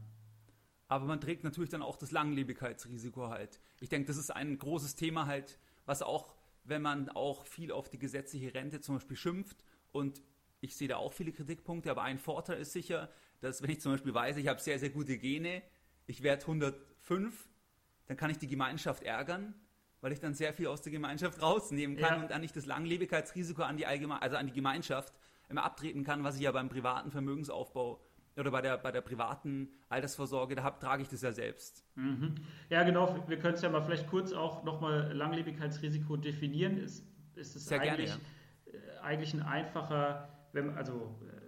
Aber 0.88 1.06
man 1.06 1.20
trägt 1.20 1.44
natürlich 1.44 1.70
dann 1.70 1.80
auch 1.80 1.96
das 1.96 2.10
Langlebigkeitsrisiko 2.10 3.28
halt. 3.28 3.60
Ich 3.80 3.88
denke, 3.88 4.08
das 4.08 4.16
ist 4.16 4.30
ein 4.30 4.58
großes 4.58 4.96
Thema 4.96 5.26
halt, 5.26 5.60
was 5.86 6.02
auch, 6.02 6.34
wenn 6.64 6.82
man 6.82 7.08
auch 7.08 7.46
viel 7.46 7.70
auf 7.70 7.88
die 7.88 8.00
gesetzliche 8.00 8.52
Rente 8.52 8.80
zum 8.80 8.96
Beispiel 8.96 9.16
schimpft 9.16 9.64
und 9.92 10.20
ich 10.60 10.74
sehe 10.74 10.88
da 10.88 10.96
auch 10.96 11.12
viele 11.12 11.30
Kritikpunkte, 11.30 11.88
aber 11.90 12.02
ein 12.02 12.18
Vorteil 12.18 12.58
ist 12.58 12.72
sicher, 12.72 13.08
dass 13.42 13.62
wenn 13.62 13.70
ich 13.70 13.80
zum 13.80 13.92
Beispiel 13.92 14.14
weiß, 14.14 14.36
ich 14.36 14.48
habe 14.48 14.60
sehr, 14.60 14.78
sehr 14.78 14.90
gute 14.90 15.18
Gene, 15.18 15.62
ich 16.06 16.22
werde 16.22 16.42
105, 16.42 17.48
dann 18.06 18.16
kann 18.16 18.30
ich 18.30 18.38
die 18.38 18.46
Gemeinschaft 18.46 19.02
ärgern, 19.02 19.54
weil 20.00 20.12
ich 20.12 20.20
dann 20.20 20.34
sehr 20.34 20.52
viel 20.52 20.68
aus 20.68 20.82
der 20.82 20.92
Gemeinschaft 20.92 21.42
rausnehmen 21.42 21.96
kann 21.96 22.16
ja. 22.16 22.22
und 22.22 22.30
dann 22.30 22.40
nicht 22.40 22.56
das 22.56 22.66
Langlebigkeitsrisiko 22.66 23.62
an 23.62 23.76
die 23.76 23.86
Allgeme 23.86 24.20
also 24.22 24.36
an 24.36 24.46
die 24.46 24.52
Gemeinschaft 24.52 25.12
immer 25.48 25.64
abtreten 25.64 26.04
kann, 26.04 26.24
was 26.24 26.36
ich 26.36 26.42
ja 26.42 26.52
beim 26.52 26.68
privaten 26.68 27.10
Vermögensaufbau 27.10 28.00
oder 28.36 28.50
bei 28.50 28.62
der, 28.62 28.78
bei 28.78 28.90
der 28.90 29.02
privaten 29.02 29.68
Altersvorsorge, 29.88 30.54
da 30.54 30.62
hab, 30.62 30.80
trage 30.80 31.02
ich 31.02 31.08
das 31.08 31.20
ja 31.22 31.32
selbst. 31.32 31.84
Mhm. 31.96 32.36
Ja, 32.70 32.82
genau. 32.82 33.22
Wir 33.26 33.38
können 33.38 33.54
es 33.54 33.62
ja 33.62 33.68
mal 33.68 33.82
vielleicht 33.82 34.06
kurz 34.08 34.32
auch 34.32 34.64
nochmal 34.64 35.12
Langlebigkeitsrisiko 35.12 36.16
definieren. 36.16 36.78
Ist, 36.78 37.04
ist 37.34 37.56
es 37.56 37.70
eigentlich, 37.70 38.06
gerne, 38.06 38.20
ja. 38.72 38.78
äh, 38.78 38.98
eigentlich 39.02 39.34
ein 39.34 39.42
einfacher, 39.42 40.30
wenn, 40.52 40.70
also 40.70 41.14
äh, 41.28 41.41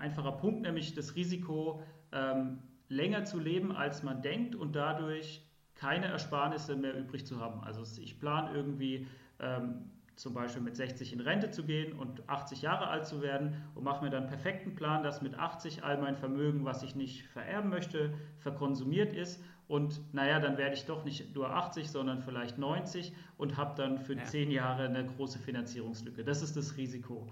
einfacher 0.00 0.32
Punkt, 0.32 0.62
nämlich 0.62 0.94
das 0.94 1.14
Risiko, 1.14 1.82
ähm, 2.12 2.58
länger 2.88 3.24
zu 3.24 3.38
leben, 3.38 3.72
als 3.72 4.02
man 4.02 4.20
denkt 4.20 4.54
und 4.54 4.74
dadurch 4.74 5.46
keine 5.74 6.06
Ersparnisse 6.06 6.76
mehr 6.76 6.98
übrig 6.98 7.24
zu 7.24 7.40
haben. 7.40 7.60
Also 7.62 7.82
ich 8.02 8.18
plane 8.18 8.50
irgendwie 8.52 9.06
ähm, 9.38 9.90
zum 10.16 10.34
Beispiel 10.34 10.60
mit 10.60 10.76
60 10.76 11.14
in 11.14 11.20
Rente 11.20 11.50
zu 11.50 11.64
gehen 11.64 11.94
und 11.94 12.28
80 12.28 12.60
Jahre 12.60 12.88
alt 12.88 13.06
zu 13.06 13.22
werden 13.22 13.56
und 13.74 13.84
mache 13.84 14.04
mir 14.04 14.10
dann 14.10 14.24
einen 14.24 14.28
perfekten 14.28 14.74
Plan, 14.74 15.02
dass 15.02 15.22
mit 15.22 15.34
80 15.34 15.82
all 15.82 15.96
mein 15.98 16.16
Vermögen, 16.16 16.66
was 16.66 16.82
ich 16.82 16.94
nicht 16.94 17.22
vererben 17.28 17.70
möchte, 17.70 18.12
verkonsumiert 18.38 19.14
ist. 19.14 19.42
Und 19.66 20.00
naja, 20.12 20.40
dann 20.40 20.58
werde 20.58 20.74
ich 20.74 20.84
doch 20.84 21.04
nicht 21.04 21.34
nur 21.34 21.48
80, 21.48 21.90
sondern 21.90 22.20
vielleicht 22.20 22.58
90 22.58 23.14
und 23.38 23.56
habe 23.56 23.74
dann 23.76 23.98
für 23.98 24.14
ja. 24.14 24.24
10 24.24 24.50
Jahre 24.50 24.84
eine 24.84 25.06
große 25.06 25.38
Finanzierungslücke. 25.38 26.22
Das 26.24 26.42
ist 26.42 26.56
das 26.56 26.76
Risiko. 26.76 27.30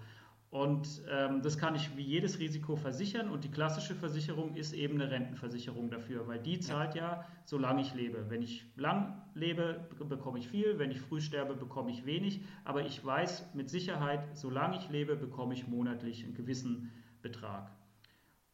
Und 0.50 1.02
ähm, 1.10 1.42
das 1.42 1.58
kann 1.58 1.74
ich 1.74 1.94
wie 1.98 2.02
jedes 2.02 2.38
Risiko 2.38 2.74
versichern 2.74 3.28
und 3.28 3.44
die 3.44 3.50
klassische 3.50 3.94
Versicherung 3.94 4.54
ist 4.54 4.72
eben 4.72 4.94
eine 4.94 5.10
Rentenversicherung 5.10 5.90
dafür, 5.90 6.26
weil 6.26 6.38
die 6.38 6.58
zahlt 6.58 6.94
ja, 6.94 7.16
ja 7.16 7.26
solange 7.44 7.82
ich 7.82 7.94
lebe. 7.94 8.30
Wenn 8.30 8.40
ich 8.40 8.64
lang 8.76 9.20
lebe, 9.34 9.86
bekomme 10.08 10.38
ich 10.38 10.48
viel, 10.48 10.78
wenn 10.78 10.90
ich 10.90 11.00
früh 11.00 11.20
sterbe, 11.20 11.54
bekomme 11.54 11.90
ich 11.90 12.06
wenig, 12.06 12.40
aber 12.64 12.82
ich 12.86 13.04
weiß 13.04 13.54
mit 13.54 13.68
Sicherheit, 13.68 14.38
solange 14.38 14.78
ich 14.78 14.88
lebe, 14.88 15.16
bekomme 15.16 15.52
ich 15.52 15.68
monatlich 15.68 16.24
einen 16.24 16.34
gewissen 16.34 16.92
Betrag. 17.20 17.70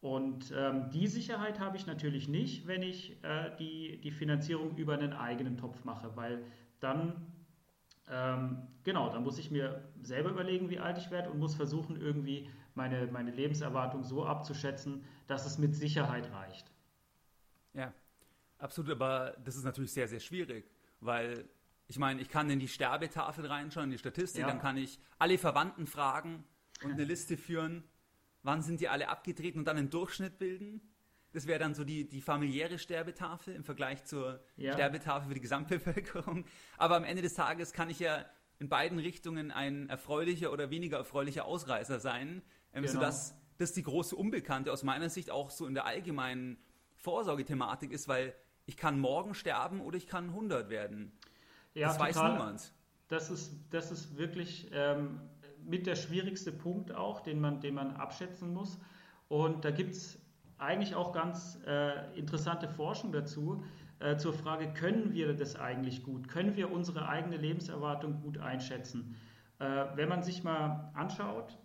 Und 0.01 0.53
ähm, 0.55 0.91
die 0.91 1.07
Sicherheit 1.07 1.61
habe 1.61 1.77
ich 1.79 1.87
natürlich 1.87 2.29
nicht, 2.29 2.67
wenn 2.67 2.83
ich 2.83 3.17
äh, 3.23 3.57
die, 3.59 4.01
die 4.03 4.11
Finanzierung 4.11 4.77
über 4.77 4.95
einen 4.95 5.15
eigenen 5.15 5.57
Topf 5.57 5.83
mache, 5.85 6.15
weil 6.15 6.45
dann, 6.81 7.34
ähm, 8.11 8.69
genau, 8.83 9.11
dann 9.11 9.23
muss 9.23 9.39
ich 9.39 9.51
mir 9.51 9.83
selber 10.03 10.31
überlegen, 10.31 10.69
wie 10.69 10.79
alt 10.79 10.99
ich 10.99 11.11
werde 11.11 11.31
und 11.31 11.39
muss 11.39 11.55
versuchen, 11.55 12.01
irgendwie 12.01 12.51
meine, 12.75 13.07
meine 13.07 13.31
Lebenserwartung 13.31 14.05
so 14.05 14.27
abzuschätzen, 14.27 15.05
dass 15.27 15.47
es 15.47 15.59
mit 15.59 15.75
Sicherheit 15.75 16.31
reicht. 16.33 16.71
Ja, 17.73 17.93
absolut, 18.59 18.91
aber 18.91 19.37
das 19.45 19.57
ist 19.57 19.65
natürlich 19.65 19.93
sehr, 19.93 20.09
sehr 20.09 20.21
schwierig, 20.21 20.71
weil 21.01 21.49
ich 21.87 21.99
meine, 21.99 22.21
ich 22.21 22.29
kann 22.29 22.49
in 22.51 22.59
die 22.59 22.69
Sterbetafel 22.69 23.47
reinschauen, 23.47 23.85
in 23.85 23.91
die 23.93 23.99
Statistik, 23.99 24.43
ja. 24.43 24.49
dann 24.49 24.61
kann 24.61 24.77
ich 24.77 24.99
alle 25.19 25.39
Verwandten 25.39 25.87
fragen 25.87 26.45
und 26.83 26.93
eine 26.93 27.05
Liste 27.05 27.37
führen, 27.37 27.85
wann 28.43 28.63
sind 28.63 28.81
die 28.81 28.89
alle 28.89 29.09
abgetreten 29.09 29.59
und 29.59 29.65
dann 29.67 29.77
einen 29.77 29.91
Durchschnitt 29.91 30.39
bilden. 30.39 30.81
Das 31.35 31.49
wäre 31.49 31.59
dann 31.59 31.75
so 31.75 31.83
die, 31.83 32.09
die 32.09 32.21
familiäre 32.21 32.79
Sterbetafel 32.79 33.55
im 33.55 33.65
Vergleich 33.65 34.05
zur 34.05 34.41
ja. 34.57 34.73
Sterbetafel 34.73 35.29
für 35.29 35.35
die 35.35 35.41
Gesamtbevölkerung. 35.41 36.45
Aber 36.79 36.97
am 36.97 37.03
Ende 37.03 37.23
des 37.23 37.35
Tages 37.35 37.73
kann 37.73 37.91
ich 37.91 37.99
ja 37.99 38.25
in 38.61 38.69
beiden 38.69 39.01
Richtungen 39.01 39.51
ein 39.51 39.89
erfreulicher 39.89 40.53
oder 40.53 40.71
weniger 40.71 40.97
erfreulicher 40.97 41.45
Ausreißer 41.45 41.99
sein, 41.99 42.41
ähm, 42.73 42.83
genau. 42.83 42.95
sodass 42.95 43.35
das 43.59 43.73
die 43.73 43.83
große 43.83 44.15
Unbekannte 44.15 44.73
aus 44.73 44.85
meiner 44.85 45.09
Sicht 45.09 45.33
auch 45.33 45.51
so 45.51 45.67
in 45.67 45.75
der 45.75 45.87
allgemeinen 45.87 46.57
Vorsorgethematik 46.95 47.91
ist, 47.91 48.07
weil 48.07 48.33
ich 48.65 48.77
kann 48.77 49.01
morgen 49.01 49.35
sterben 49.35 49.81
oder 49.81 49.97
ich 49.97 50.07
kann 50.07 50.29
100 50.29 50.71
werden. 50.71 51.11
Ja, 51.75 51.89
das 51.89 51.97
total. 51.99 52.09
weiß 52.09 52.33
niemand. 52.33 52.73
Das 53.09 53.31
ist, 53.31 53.53
das 53.71 53.91
ist 53.91 54.17
wirklich 54.17 54.71
ähm, 54.73 55.21
mit 55.65 55.89
der 55.89 55.97
schwierigste 55.97 56.53
Punkt 56.53 56.93
auch, 56.93 57.21
den 57.21 57.41
man, 57.41 57.61
den 57.61 57.75
man 57.75 57.97
abschätzen 57.97 58.53
muss. 58.53 58.79
Und 59.29 59.65
da 59.65 59.73
gibt 59.73 59.93
es 59.93 60.19
eigentlich 60.59 60.95
auch 60.95 61.13
ganz 61.13 61.59
äh, 61.67 62.19
interessante 62.19 62.69
Forschung 62.69 63.13
dazu, 63.13 63.65
äh, 64.01 64.17
zur 64.17 64.33
Frage, 64.33 64.73
können 64.73 65.13
wir 65.13 65.35
das 65.35 65.57
eigentlich 65.57 66.03
gut? 66.03 66.29
Können 66.29 66.57
wir 66.57 66.71
unsere 66.71 67.09
eigene 67.09 67.37
Lebenserwartung 67.37 68.21
gut 68.21 68.39
einschätzen? 68.39 69.17
Äh, 69.59 69.87
wenn 69.95 70.09
man 70.09 70.23
sich 70.23 70.45
mal 70.45 70.91
anschaut, 70.95 71.57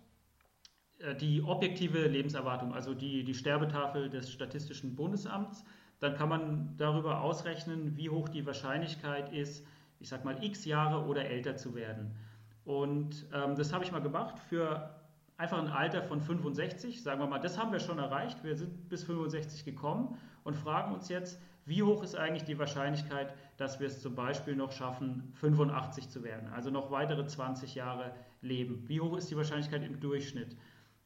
äh, 0.98 1.14
die 1.14 1.42
objektive 1.42 2.06
Lebenserwartung, 2.06 2.72
also 2.72 2.94
die, 2.94 3.24
die 3.24 3.34
Sterbetafel 3.34 4.08
des 4.10 4.30
Statistischen 4.30 4.96
Bundesamts, 4.96 5.64
dann 5.98 6.14
kann 6.14 6.28
man 6.28 6.74
darüber 6.78 7.20
ausrechnen, 7.20 7.96
wie 7.96 8.08
hoch 8.10 8.28
die 8.28 8.46
Wahrscheinlichkeit 8.46 9.32
ist, 9.32 9.66
ich 9.98 10.08
sag 10.08 10.24
mal, 10.24 10.42
x 10.42 10.64
Jahre 10.64 11.04
oder 11.06 11.26
älter 11.26 11.56
zu 11.56 11.74
werden. 11.74 12.16
Und 12.64 13.26
ähm, 13.34 13.54
das 13.56 13.72
habe 13.72 13.84
ich 13.84 13.92
mal 13.92 14.00
gemacht 14.00 14.38
für 14.38 14.99
einfach 15.40 15.58
ein 15.58 15.68
Alter 15.68 16.02
von 16.02 16.20
65. 16.20 17.02
Sagen 17.02 17.18
wir 17.20 17.26
mal, 17.26 17.38
das 17.38 17.58
haben 17.58 17.72
wir 17.72 17.80
schon 17.80 17.98
erreicht. 17.98 18.44
Wir 18.44 18.56
sind 18.56 18.90
bis 18.90 19.04
65 19.04 19.64
gekommen 19.64 20.18
und 20.44 20.54
fragen 20.54 20.92
uns 20.92 21.08
jetzt, 21.08 21.40
wie 21.64 21.82
hoch 21.82 22.02
ist 22.02 22.14
eigentlich 22.14 22.44
die 22.44 22.58
Wahrscheinlichkeit, 22.58 23.34
dass 23.56 23.80
wir 23.80 23.86
es 23.86 24.02
zum 24.02 24.14
Beispiel 24.14 24.54
noch 24.54 24.72
schaffen, 24.72 25.32
85 25.40 26.10
zu 26.10 26.22
werden, 26.22 26.48
also 26.52 26.70
noch 26.70 26.90
weitere 26.90 27.26
20 27.26 27.74
Jahre 27.74 28.12
leben? 28.42 28.84
Wie 28.86 29.00
hoch 29.00 29.16
ist 29.16 29.30
die 29.30 29.36
Wahrscheinlichkeit 29.36 29.82
im 29.82 29.98
Durchschnitt? 29.98 30.56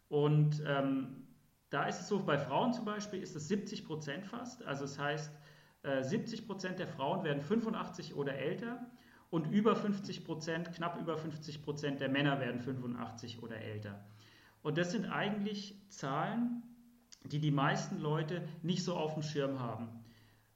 Und 0.08 0.62
ähm, 0.66 1.28
da 1.70 1.84
ist 1.84 2.00
es 2.00 2.08
so, 2.08 2.18
bei 2.20 2.38
Frauen 2.38 2.72
zum 2.72 2.84
Beispiel 2.84 3.22
ist 3.22 3.36
es 3.36 3.46
70 3.48 3.86
Prozent 3.86 4.26
fast. 4.26 4.64
Also 4.64 4.82
das 4.82 4.98
heißt, 4.98 5.30
70 6.02 6.40
äh, 6.40 6.42
Prozent 6.42 6.78
der 6.80 6.88
Frauen 6.88 7.22
werden 7.24 7.40
85 7.40 8.16
oder 8.16 8.34
älter 8.34 8.80
und 9.30 9.46
über 9.52 9.76
50 9.76 10.24
Prozent, 10.24 10.72
knapp 10.72 10.98
über 11.00 11.16
50 11.16 11.62
Prozent 11.62 12.00
der 12.00 12.08
Männer 12.08 12.40
werden 12.40 12.60
85 12.60 13.42
oder 13.42 13.56
älter. 13.56 14.00
Und 14.64 14.78
das 14.78 14.92
sind 14.92 15.04
eigentlich 15.04 15.76
Zahlen, 15.90 16.62
die 17.22 17.38
die 17.38 17.50
meisten 17.50 18.00
Leute 18.00 18.42
nicht 18.62 18.82
so 18.82 18.96
auf 18.96 19.12
dem 19.12 19.22
Schirm 19.22 19.60
haben. 19.60 19.88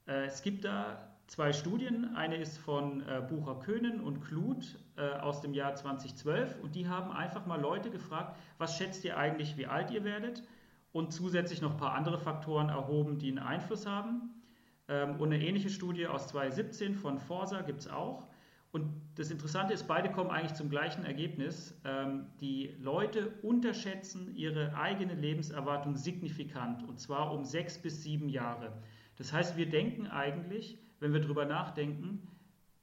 Äh, 0.07 0.25
es 0.25 0.43
gibt 0.43 0.65
da 0.65 1.15
zwei 1.27 1.53
Studien. 1.53 2.17
Eine 2.17 2.37
ist 2.37 2.57
von 2.57 3.03
äh, 3.07 3.23
Bucher 3.29 3.61
Köhnen 3.61 4.01
und 4.01 4.21
Kluth 4.21 4.79
aus 5.21 5.41
dem 5.43 5.55
Jahr 5.55 5.77
2012 5.77 6.59
und 6.61 6.75
die 6.75 6.89
haben 6.89 7.13
einfach 7.13 7.47
mal 7.47 7.61
Leute 7.61 7.89
gefragt, 7.89 8.37
was 8.57 8.77
schätzt 8.77 9.05
ihr 9.05 9.17
eigentlich, 9.17 9.57
wie 9.57 9.69
alt 9.69 9.93
ihr 9.93 10.03
werdet? 10.03 10.43
Und 10.91 11.13
zusätzlich 11.13 11.61
noch 11.61 11.71
ein 11.71 11.77
paar 11.77 11.95
andere 11.95 12.19
Faktoren 12.19 12.69
erhoben, 12.69 13.21
die 13.21 13.29
einen 13.29 13.39
Einfluss 13.39 13.87
haben. 13.87 14.43
Ähm, 14.89 15.21
und 15.21 15.33
eine 15.33 15.41
ähnliche 15.45 15.71
Studie 15.71 16.09
aus 16.09 16.27
2017 16.29 16.97
von 16.97 17.21
Forsa 17.21 17.61
gibt 17.61 17.81
es 17.81 17.89
auch. 17.89 18.27
Und 18.71 18.93
das 19.15 19.31
Interessante 19.31 19.73
ist, 19.73 19.89
beide 19.89 20.11
kommen 20.11 20.31
eigentlich 20.31 20.55
zum 20.55 20.69
gleichen 20.69 21.05
Ergebnis. 21.05 21.75
Ähm, 21.85 22.27
die 22.41 22.75
Leute 22.81 23.33
unterschätzen 23.43 24.35
ihre 24.35 24.75
eigene 24.77 25.15
Lebenserwartung 25.15 25.97
signifikant, 25.97 26.87
und 26.87 27.01
zwar 27.01 27.33
um 27.33 27.45
sechs 27.45 27.79
bis 27.79 28.03
sieben 28.03 28.29
Jahre. 28.29 28.73
Das 29.17 29.33
heißt, 29.33 29.57
wir 29.57 29.69
denken 29.69 30.07
eigentlich, 30.07 30.79
wenn 31.01 31.13
wir 31.13 31.21
darüber 31.21 31.47
nachdenken, 31.47 32.29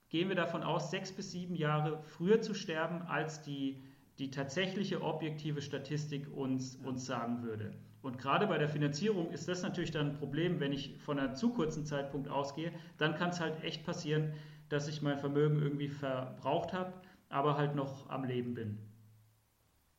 gehen 0.10 0.30
wir 0.30 0.36
davon 0.36 0.64
aus, 0.64 0.92
sechs 0.92 1.12
bis 1.12 1.32
sieben 1.32 1.56
Jahre 1.56 2.02
früher 2.04 2.42
zu 2.42 2.54
sterben, 2.54 3.02
als 3.04 3.42
die, 3.44 3.84
die 4.18 4.32
tatsächliche 4.32 5.02
objektive 5.02 5.62
Statistik 5.62 6.28
uns, 6.36 6.78
uns 6.78 7.06
sagen 7.06 7.44
würde. 7.44 7.74
Und 8.02 8.18
gerade 8.18 8.48
bei 8.48 8.58
der 8.58 8.70
Finanzierung 8.70 9.32
ist 9.32 9.48
das 9.48 9.64
natürlich 9.64 9.92
dann 9.92 10.12
ein 10.12 10.18
Problem, 10.18 10.60
wenn 10.60 10.72
ich 10.72 10.96
von 11.00 11.20
einem 11.20 11.36
zu 11.36 11.50
kurzen 11.50 11.86
Zeitpunkt 11.86 12.30
ausgehe, 12.30 12.72
dann 12.98 13.16
kann 13.16 13.30
es 13.30 13.40
halt 13.40 13.64
echt 13.64 13.84
passieren, 13.84 14.34
dass 14.70 14.88
ich 14.88 15.02
mein 15.02 15.18
Vermögen 15.18 15.62
irgendwie 15.62 15.90
verbraucht 15.90 16.74
habe, 16.74 16.94
aber 17.30 17.58
halt 17.58 17.76
noch 17.76 18.10
am 18.10 18.24
Leben 18.24 18.54
bin. 18.54 18.78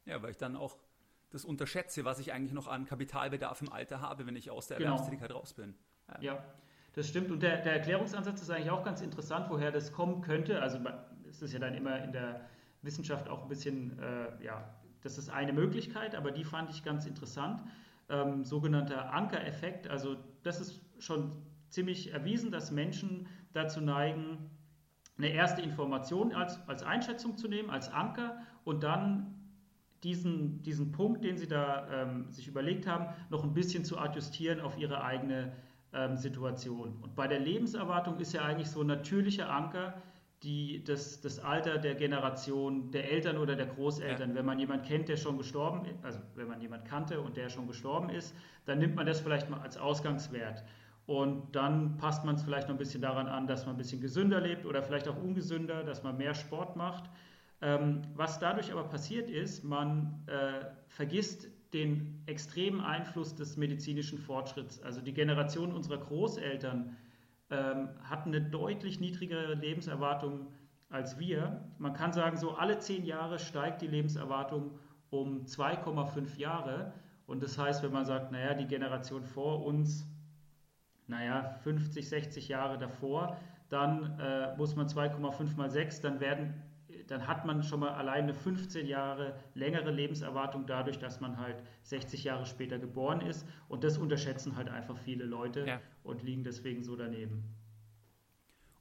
Ja, 0.04 0.22
weil 0.22 0.30
ich 0.30 0.36
dann 0.36 0.56
auch 0.56 0.76
das 1.30 1.44
unterschätze, 1.44 2.04
was 2.04 2.18
ich 2.18 2.32
eigentlich 2.32 2.52
noch 2.52 2.68
an 2.68 2.86
Kapitalbedarf 2.86 3.60
im 3.62 3.72
Alter 3.72 4.00
habe, 4.00 4.26
wenn 4.26 4.36
ich 4.36 4.50
aus 4.50 4.68
der 4.68 4.78
genau. 4.78 4.92
Erwerbstätigkeit 4.92 5.32
raus 5.32 5.54
bin. 5.54 5.74
Ja. 6.08 6.20
ja. 6.20 6.44
das 6.94 7.08
stimmt. 7.08 7.30
Und 7.30 7.42
der, 7.42 7.62
der, 7.62 7.74
Erklärungsansatz 7.74 8.42
ist 8.42 8.50
eigentlich 8.50 8.70
auch 8.70 8.84
ganz 8.84 9.00
interessant, 9.00 9.50
woher 9.50 9.72
das 9.72 9.92
kommen 9.92 10.22
könnte. 10.22 10.62
Also 10.62 10.78
es 11.28 11.42
ist 11.42 11.52
ja 11.52 11.58
dann 11.58 11.74
immer 11.74 12.02
in 12.02 12.12
der 12.12 12.48
Wissenschaft 12.82 13.28
auch 13.28 13.42
ein 13.42 13.48
bisschen, 13.48 13.98
äh, 13.98 14.44
ja, 14.44 14.74
das 15.02 15.18
ist 15.18 15.28
eine 15.28 15.52
Möglichkeit, 15.52 16.14
aber 16.14 16.30
die 16.30 16.44
fand 16.44 16.70
ich 16.70 16.84
ganz 16.84 17.06
interessant 17.06 17.62
ähm, 18.08 18.44
sogenannter 18.44 19.12
Ankereffekt. 19.12 19.88
Also 19.88 20.16
das 20.42 20.60
ist 20.60 20.80
schon 20.98 21.32
ziemlich 21.68 22.12
erwiesen, 22.12 22.50
dass 22.50 22.70
Menschen 22.70 23.28
dazu 23.52 23.80
neigen, 23.80 24.50
eine 25.18 25.28
erste 25.28 25.62
Information 25.62 26.34
als, 26.34 26.60
als 26.68 26.82
Einschätzung 26.82 27.36
zu 27.36 27.48
nehmen, 27.48 27.70
als 27.70 27.92
Anker 27.92 28.38
und 28.64 28.82
dann 28.82 29.34
diesen, 30.02 30.62
diesen 30.62 30.92
Punkt, 30.92 31.24
den 31.24 31.38
sie 31.38 31.48
da 31.48 31.88
ähm, 31.90 32.30
sich 32.30 32.46
überlegt 32.48 32.86
haben, 32.86 33.06
noch 33.30 33.42
ein 33.44 33.54
bisschen 33.54 33.84
zu 33.84 33.98
adjustieren 33.98 34.60
auf 34.60 34.78
ihre 34.78 35.02
eigene 35.02 35.52
ähm, 35.92 36.16
Situation. 36.16 36.98
Und 37.02 37.14
bei 37.14 37.26
der 37.26 37.40
Lebenserwartung 37.40 38.18
ist 38.18 38.32
ja 38.32 38.42
eigentlich 38.42 38.68
so 38.68 38.82
ein 38.82 38.86
natürlicher 38.86 39.50
Anker, 39.50 39.94
die, 40.42 40.84
das, 40.84 41.20
das 41.22 41.38
Alter 41.38 41.78
der 41.78 41.94
Generation 41.94 42.90
der 42.90 43.10
Eltern 43.10 43.38
oder 43.38 43.56
der 43.56 43.66
Großeltern. 43.66 44.30
Ja. 44.30 44.36
Wenn 44.36 44.44
man 44.44 44.58
jemanden 44.58 44.84
kennt, 44.84 45.08
der 45.08 45.16
schon 45.16 45.38
gestorben 45.38 45.86
ist, 45.86 46.04
also 46.04 46.20
wenn 46.34 46.46
man 46.46 46.60
jemanden 46.60 46.86
kannte 46.86 47.20
und 47.20 47.36
der 47.36 47.48
schon 47.48 47.66
gestorben 47.66 48.10
ist, 48.10 48.34
dann 48.66 48.78
nimmt 48.78 48.96
man 48.96 49.06
das 49.06 49.20
vielleicht 49.20 49.48
mal 49.48 49.60
als 49.60 49.78
Ausgangswert. 49.78 50.62
Und 51.06 51.54
dann 51.54 51.96
passt 51.98 52.24
man 52.24 52.34
es 52.34 52.42
vielleicht 52.42 52.68
noch 52.68 52.74
ein 52.74 52.78
bisschen 52.78 53.00
daran 53.00 53.28
an, 53.28 53.46
dass 53.46 53.64
man 53.64 53.76
ein 53.76 53.78
bisschen 53.78 54.00
gesünder 54.00 54.40
lebt 54.40 54.66
oder 54.66 54.82
vielleicht 54.82 55.06
auch 55.06 55.16
ungesünder, 55.16 55.84
dass 55.84 56.02
man 56.02 56.16
mehr 56.16 56.34
Sport 56.34 56.76
macht. 56.76 57.08
Ähm, 57.62 58.02
was 58.14 58.38
dadurch 58.38 58.72
aber 58.72 58.84
passiert 58.84 59.30
ist, 59.30 59.64
man 59.64 60.22
äh, 60.26 60.66
vergisst 60.88 61.48
den 61.72 62.22
extremen 62.26 62.80
Einfluss 62.80 63.34
des 63.34 63.56
medizinischen 63.56 64.18
Fortschritts. 64.18 64.82
Also 64.82 65.00
die 65.00 65.14
Generation 65.14 65.72
unserer 65.72 65.98
Großeltern 65.98 66.96
ähm, 67.50 67.88
hat 68.02 68.26
eine 68.26 68.40
deutlich 68.40 69.00
niedrigere 69.00 69.54
Lebenserwartung 69.54 70.48
als 70.90 71.18
wir. 71.18 71.64
Man 71.78 71.92
kann 71.92 72.12
sagen, 72.12 72.36
so 72.36 72.52
alle 72.52 72.78
zehn 72.78 73.04
Jahre 73.04 73.38
steigt 73.38 73.82
die 73.82 73.86
Lebenserwartung 73.86 74.78
um 75.10 75.44
2,5 75.44 76.38
Jahre. 76.38 76.92
Und 77.26 77.42
das 77.42 77.58
heißt, 77.58 77.82
wenn 77.82 77.92
man 77.92 78.04
sagt, 78.04 78.32
naja, 78.32 78.54
die 78.54 78.66
Generation 78.66 79.22
vor 79.24 79.64
uns, 79.64 80.06
naja, 81.06 81.56
50, 81.62 82.08
60 82.08 82.48
Jahre 82.48 82.78
davor, 82.78 83.36
dann 83.68 84.18
äh, 84.18 84.56
muss 84.56 84.76
man 84.76 84.86
2,5 84.86 85.56
mal 85.56 85.70
6, 85.70 86.00
dann 86.00 86.20
werden 86.20 86.62
dann 87.08 87.26
hat 87.26 87.44
man 87.44 87.62
schon 87.62 87.80
mal 87.80 87.90
alleine 87.90 88.34
15 88.34 88.86
Jahre 88.86 89.38
längere 89.54 89.90
Lebenserwartung 89.90 90.66
dadurch, 90.66 90.98
dass 90.98 91.20
man 91.20 91.38
halt 91.38 91.62
60 91.82 92.24
Jahre 92.24 92.46
später 92.46 92.78
geboren 92.78 93.20
ist. 93.20 93.46
Und 93.68 93.84
das 93.84 93.98
unterschätzen 93.98 94.56
halt 94.56 94.68
einfach 94.68 94.98
viele 94.98 95.24
Leute 95.24 95.66
ja. 95.66 95.80
und 96.02 96.22
liegen 96.22 96.44
deswegen 96.44 96.82
so 96.82 96.96
daneben. 96.96 97.44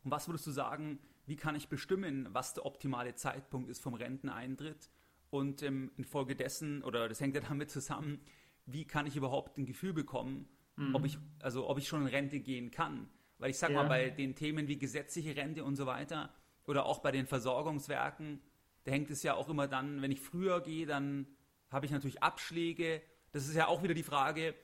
Und 0.04 0.12
was 0.12 0.28
würdest 0.28 0.48
du 0.48 0.52
sagen, 0.52 1.00
wie 1.26 1.36
kann 1.36 1.56
ich 1.56 1.70
bestimmen, 1.70 2.28
was 2.32 2.54
der 2.54 2.66
optimale 2.66 3.16
Zeitpunkt 3.16 3.70
ist 3.70 3.82
vom 3.82 3.94
Renteneintritt? 3.94 4.90
Und 5.32 5.64
ähm, 5.64 5.92
infolgedessen, 5.98 6.84
oder 6.84 7.10
das 7.10 7.20
hängt 7.20 7.36
ja 7.36 7.42
damit 7.42 7.70
zusammen, 7.70 8.20
wie 8.66 8.86
kann 8.86 9.06
ich 9.06 9.16
überhaupt 9.16 9.58
ein 9.58 9.66
Gefühl 9.66 9.94
bekommen, 9.94 10.48
mhm. 10.76 10.96
ob 10.96 11.06
ich, 11.06 11.18
also 11.42 11.68
ob 11.70 11.78
ich 11.78 11.88
schon 11.88 12.02
in 12.02 12.08
Rente 12.08 12.40
gehen 12.40 12.72
kann? 12.72 13.10
Weil 13.38 13.50
ich 13.50 13.58
sag 13.58 13.72
ja. 13.72 13.76
mal, 13.78 13.88
bei 13.88 14.10
den 14.10 14.36
Themen 14.36 14.68
wie 14.68 14.78
gesetzliche 14.78 15.36
Rente 15.36 15.64
und 15.64 15.76
so 15.76 15.86
weiter, 15.86 16.34
oder 16.66 16.86
auch 16.86 17.00
bei 17.00 17.12
den 17.12 17.28
Versorgungswerken, 17.28 18.42
da 18.86 18.92
hängt 18.92 19.12
es 19.12 19.24
ja 19.24 19.36
auch 19.36 19.50
immer 19.50 19.68
dann, 19.68 20.02
wenn 20.02 20.12
ich 20.12 20.22
früher 20.22 20.62
gehe, 20.62 20.86
dann 20.86 21.28
habe 21.70 21.86
ich 21.86 21.92
natürlich 21.92 22.24
Abschläge. 22.24 23.02
das 23.32 23.48
ist 23.48 23.56
ja 23.56 23.68
auch 23.68 23.84
wieder 23.84 23.94
die 23.94 24.04
Frage, 24.04 24.56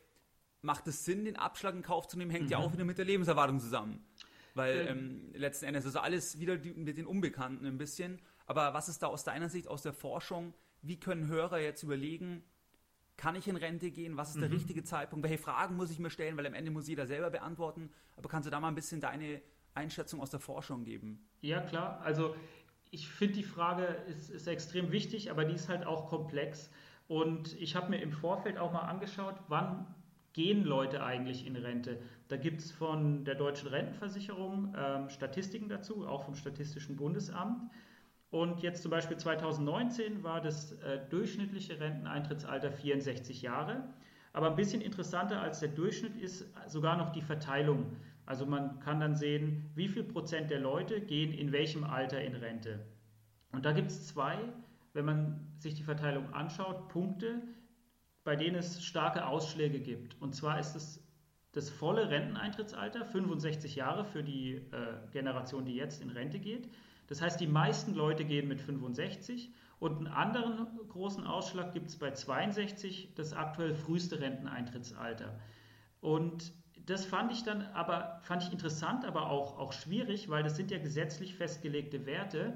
macht 0.61 0.87
es 0.87 1.05
Sinn, 1.05 1.25
den 1.25 1.35
Abschlag 1.35 1.75
in 1.75 1.81
Kauf 1.81 2.07
zu 2.07 2.17
nehmen, 2.17 2.31
hängt 2.31 2.45
mhm. 2.45 2.51
ja 2.51 2.57
auch 2.59 2.71
wieder 2.71 2.85
mit 2.85 2.97
der 2.97 3.05
Lebenserwartung 3.05 3.59
zusammen. 3.59 4.05
Weil 4.53 4.87
ähm, 4.87 5.31
letzten 5.33 5.65
Endes 5.65 5.85
ist 5.85 5.95
alles 5.95 6.39
wieder 6.39 6.57
die, 6.57 6.73
mit 6.73 6.97
den 6.97 7.05
Unbekannten 7.05 7.65
ein 7.65 7.77
bisschen. 7.77 8.19
Aber 8.45 8.73
was 8.73 8.89
ist 8.89 9.01
da 9.01 9.07
aus 9.07 9.23
deiner 9.23 9.49
Sicht, 9.49 9.67
aus 9.67 9.81
der 9.81 9.93
Forschung, 9.93 10.53
wie 10.81 10.99
können 10.99 11.27
Hörer 11.27 11.59
jetzt 11.59 11.83
überlegen, 11.83 12.43
kann 13.21 13.35
ich 13.35 13.47
in 13.47 13.55
Rente 13.55 13.91
gehen? 13.91 14.17
Was 14.17 14.29
ist 14.29 14.41
der 14.41 14.49
mhm. 14.49 14.55
richtige 14.55 14.83
Zeitpunkt? 14.83 15.23
Welche 15.23 15.37
Fragen 15.37 15.75
muss 15.75 15.91
ich 15.91 15.99
mir 15.99 16.09
stellen? 16.09 16.37
Weil 16.37 16.47
am 16.47 16.55
Ende 16.55 16.71
muss 16.71 16.87
jeder 16.87 17.05
selber 17.05 17.29
beantworten. 17.29 17.91
Aber 18.15 18.27
kannst 18.27 18.47
du 18.47 18.49
da 18.49 18.59
mal 18.59 18.69
ein 18.69 18.73
bisschen 18.73 18.99
deine 18.99 19.43
Einschätzung 19.75 20.21
aus 20.21 20.31
der 20.31 20.39
Forschung 20.39 20.83
geben? 20.83 21.23
Ja, 21.41 21.61
klar. 21.61 22.01
Also 22.03 22.35
ich 22.89 23.07
finde, 23.07 23.35
die 23.35 23.43
Frage 23.43 23.83
ist, 24.07 24.31
ist 24.31 24.47
extrem 24.47 24.91
wichtig, 24.91 25.29
aber 25.29 25.45
die 25.45 25.53
ist 25.53 25.69
halt 25.69 25.85
auch 25.85 26.07
komplex. 26.09 26.71
Und 27.07 27.53
ich 27.61 27.75
habe 27.75 27.91
mir 27.91 28.01
im 28.01 28.11
Vorfeld 28.11 28.57
auch 28.57 28.73
mal 28.73 28.87
angeschaut, 28.89 29.35
wann 29.49 29.85
gehen 30.33 30.63
Leute 30.63 31.03
eigentlich 31.03 31.45
in 31.45 31.55
Rente? 31.55 32.01
Da 32.27 32.37
gibt 32.37 32.61
es 32.61 32.71
von 32.71 33.23
der 33.23 33.35
Deutschen 33.35 33.67
Rentenversicherung 33.67 34.73
ähm, 34.75 35.09
Statistiken 35.09 35.69
dazu, 35.69 36.07
auch 36.07 36.23
vom 36.23 36.33
Statistischen 36.33 36.95
Bundesamt. 36.95 37.69
Und 38.31 38.61
jetzt 38.61 38.81
zum 38.81 38.91
Beispiel 38.91 39.17
2019 39.17 40.23
war 40.23 40.39
das 40.39 40.71
äh, 40.71 40.99
durchschnittliche 41.09 41.79
Renteneintrittsalter 41.79 42.71
64 42.71 43.41
Jahre. 43.41 43.83
Aber 44.33 44.49
ein 44.49 44.55
bisschen 44.55 44.81
interessanter 44.81 45.41
als 45.41 45.59
der 45.59 45.69
Durchschnitt 45.69 46.15
ist 46.15 46.45
sogar 46.67 46.97
noch 46.97 47.11
die 47.11 47.21
Verteilung. 47.21 47.97
Also 48.25 48.45
man 48.45 48.79
kann 48.79 49.01
dann 49.01 49.15
sehen, 49.15 49.69
wie 49.75 49.89
viel 49.89 50.05
Prozent 50.05 50.49
der 50.49 50.61
Leute 50.61 51.01
gehen 51.01 51.33
in 51.33 51.51
welchem 51.51 51.83
Alter 51.83 52.21
in 52.21 52.35
Rente. 52.35 52.79
Und 53.51 53.65
da 53.65 53.73
gibt 53.73 53.91
es 53.91 54.07
zwei, 54.07 54.37
wenn 54.93 55.03
man 55.03 55.47
sich 55.59 55.75
die 55.75 55.83
Verteilung 55.83 56.33
anschaut, 56.33 56.87
Punkte, 56.87 57.41
bei 58.23 58.37
denen 58.37 58.55
es 58.55 58.81
starke 58.81 59.27
Ausschläge 59.27 59.81
gibt. 59.81 60.21
Und 60.21 60.33
zwar 60.35 60.57
ist 60.57 60.75
es 60.75 61.03
das 61.51 61.69
volle 61.69 62.09
Renteneintrittsalter, 62.09 63.03
65 63.03 63.75
Jahre 63.75 64.05
für 64.05 64.23
die 64.23 64.53
äh, 64.53 64.61
Generation, 65.11 65.65
die 65.65 65.75
jetzt 65.75 66.01
in 66.01 66.09
Rente 66.09 66.39
geht. 66.39 66.69
Das 67.11 67.21
heißt, 67.21 67.41
die 67.41 67.47
meisten 67.47 67.93
Leute 67.93 68.23
gehen 68.23 68.47
mit 68.47 68.61
65 68.61 69.51
und 69.79 69.97
einen 69.97 70.07
anderen 70.07 70.65
großen 70.87 71.25
Ausschlag 71.25 71.73
gibt 71.73 71.89
es 71.89 71.97
bei 71.97 72.11
62, 72.11 73.15
das 73.15 73.33
aktuell 73.33 73.75
früheste 73.75 74.21
Renteneintrittsalter. 74.21 75.37
Und 75.99 76.53
das 76.85 77.03
fand 77.03 77.33
ich 77.33 77.43
dann 77.43 77.63
aber 77.73 78.21
fand 78.23 78.43
ich 78.43 78.53
interessant, 78.53 79.03
aber 79.03 79.29
auch, 79.29 79.59
auch 79.59 79.73
schwierig, 79.73 80.29
weil 80.29 80.41
das 80.41 80.55
sind 80.55 80.71
ja 80.71 80.77
gesetzlich 80.77 81.35
festgelegte 81.35 82.05
Werte. 82.05 82.53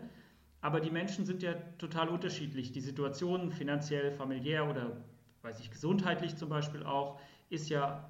Aber 0.61 0.79
die 0.79 0.89
Menschen 0.89 1.25
sind 1.25 1.43
ja 1.43 1.55
total 1.77 2.07
unterschiedlich. 2.07 2.71
Die 2.71 2.79
Situation 2.79 3.51
finanziell, 3.51 4.13
familiär 4.13 4.69
oder 4.69 5.03
weiß 5.41 5.59
ich, 5.59 5.69
gesundheitlich 5.69 6.37
zum 6.37 6.47
Beispiel 6.47 6.83
auch, 6.83 7.19
ist 7.49 7.67
ja 7.67 8.09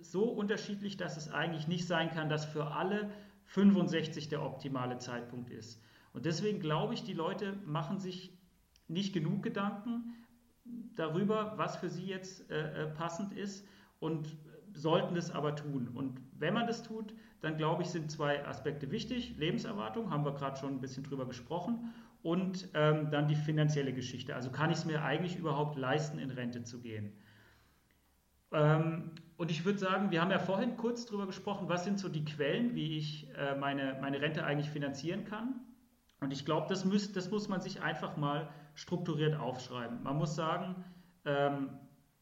so 0.00 0.22
unterschiedlich, 0.24 0.96
dass 0.96 1.18
es 1.18 1.30
eigentlich 1.30 1.68
nicht 1.68 1.86
sein 1.86 2.10
kann, 2.10 2.30
dass 2.30 2.46
für 2.46 2.68
alle 2.68 3.10
65 3.52 4.28
der 4.28 4.42
optimale 4.42 4.98
Zeitpunkt 4.98 5.50
ist. 5.50 5.80
Und 6.12 6.26
deswegen 6.26 6.60
glaube 6.60 6.94
ich, 6.94 7.04
die 7.04 7.14
Leute 7.14 7.54
machen 7.64 7.98
sich 7.98 8.38
nicht 8.88 9.14
genug 9.14 9.42
Gedanken 9.42 10.14
darüber, 10.94 11.54
was 11.56 11.76
für 11.76 11.88
sie 11.88 12.06
jetzt 12.06 12.50
äh, 12.50 12.84
äh 12.84 12.86
passend 12.86 13.32
ist 13.32 13.66
und 14.00 14.36
sollten 14.74 15.16
es 15.16 15.30
aber 15.30 15.56
tun. 15.56 15.88
Und 15.88 16.20
wenn 16.38 16.54
man 16.54 16.66
das 16.66 16.82
tut, 16.82 17.14
dann 17.40 17.56
glaube 17.56 17.82
ich, 17.82 17.88
sind 17.88 18.10
zwei 18.10 18.46
Aspekte 18.46 18.90
wichtig. 18.90 19.36
Lebenserwartung, 19.38 20.10
haben 20.10 20.24
wir 20.24 20.34
gerade 20.34 20.58
schon 20.58 20.74
ein 20.74 20.80
bisschen 20.80 21.04
drüber 21.04 21.26
gesprochen, 21.26 21.92
und 22.22 22.68
ähm, 22.74 23.10
dann 23.10 23.28
die 23.28 23.34
finanzielle 23.34 23.92
Geschichte. 23.92 24.34
Also 24.34 24.50
kann 24.50 24.70
ich 24.70 24.78
es 24.78 24.84
mir 24.84 25.02
eigentlich 25.02 25.36
überhaupt 25.36 25.76
leisten, 25.76 26.18
in 26.18 26.30
Rente 26.30 26.62
zu 26.62 26.80
gehen? 26.80 27.12
Ähm, 28.52 29.10
und 29.36 29.50
ich 29.50 29.64
würde 29.64 29.78
sagen, 29.78 30.10
wir 30.10 30.20
haben 30.20 30.30
ja 30.30 30.38
vorhin 30.38 30.76
kurz 30.76 31.06
darüber 31.06 31.26
gesprochen, 31.26 31.68
was 31.68 31.84
sind 31.84 31.98
so 31.98 32.08
die 32.08 32.24
Quellen, 32.24 32.74
wie 32.74 32.98
ich 32.98 33.28
äh, 33.36 33.56
meine, 33.56 33.98
meine 34.00 34.20
Rente 34.20 34.44
eigentlich 34.44 34.70
finanzieren 34.70 35.24
kann. 35.24 35.60
Und 36.20 36.32
ich 36.32 36.44
glaube, 36.44 36.66
das, 36.68 36.84
das 37.12 37.30
muss 37.30 37.48
man 37.48 37.60
sich 37.60 37.82
einfach 37.82 38.16
mal 38.16 38.48
strukturiert 38.74 39.34
aufschreiben. 39.34 40.02
Man 40.02 40.16
muss 40.16 40.36
sagen, 40.36 40.84
ähm, 41.24 41.70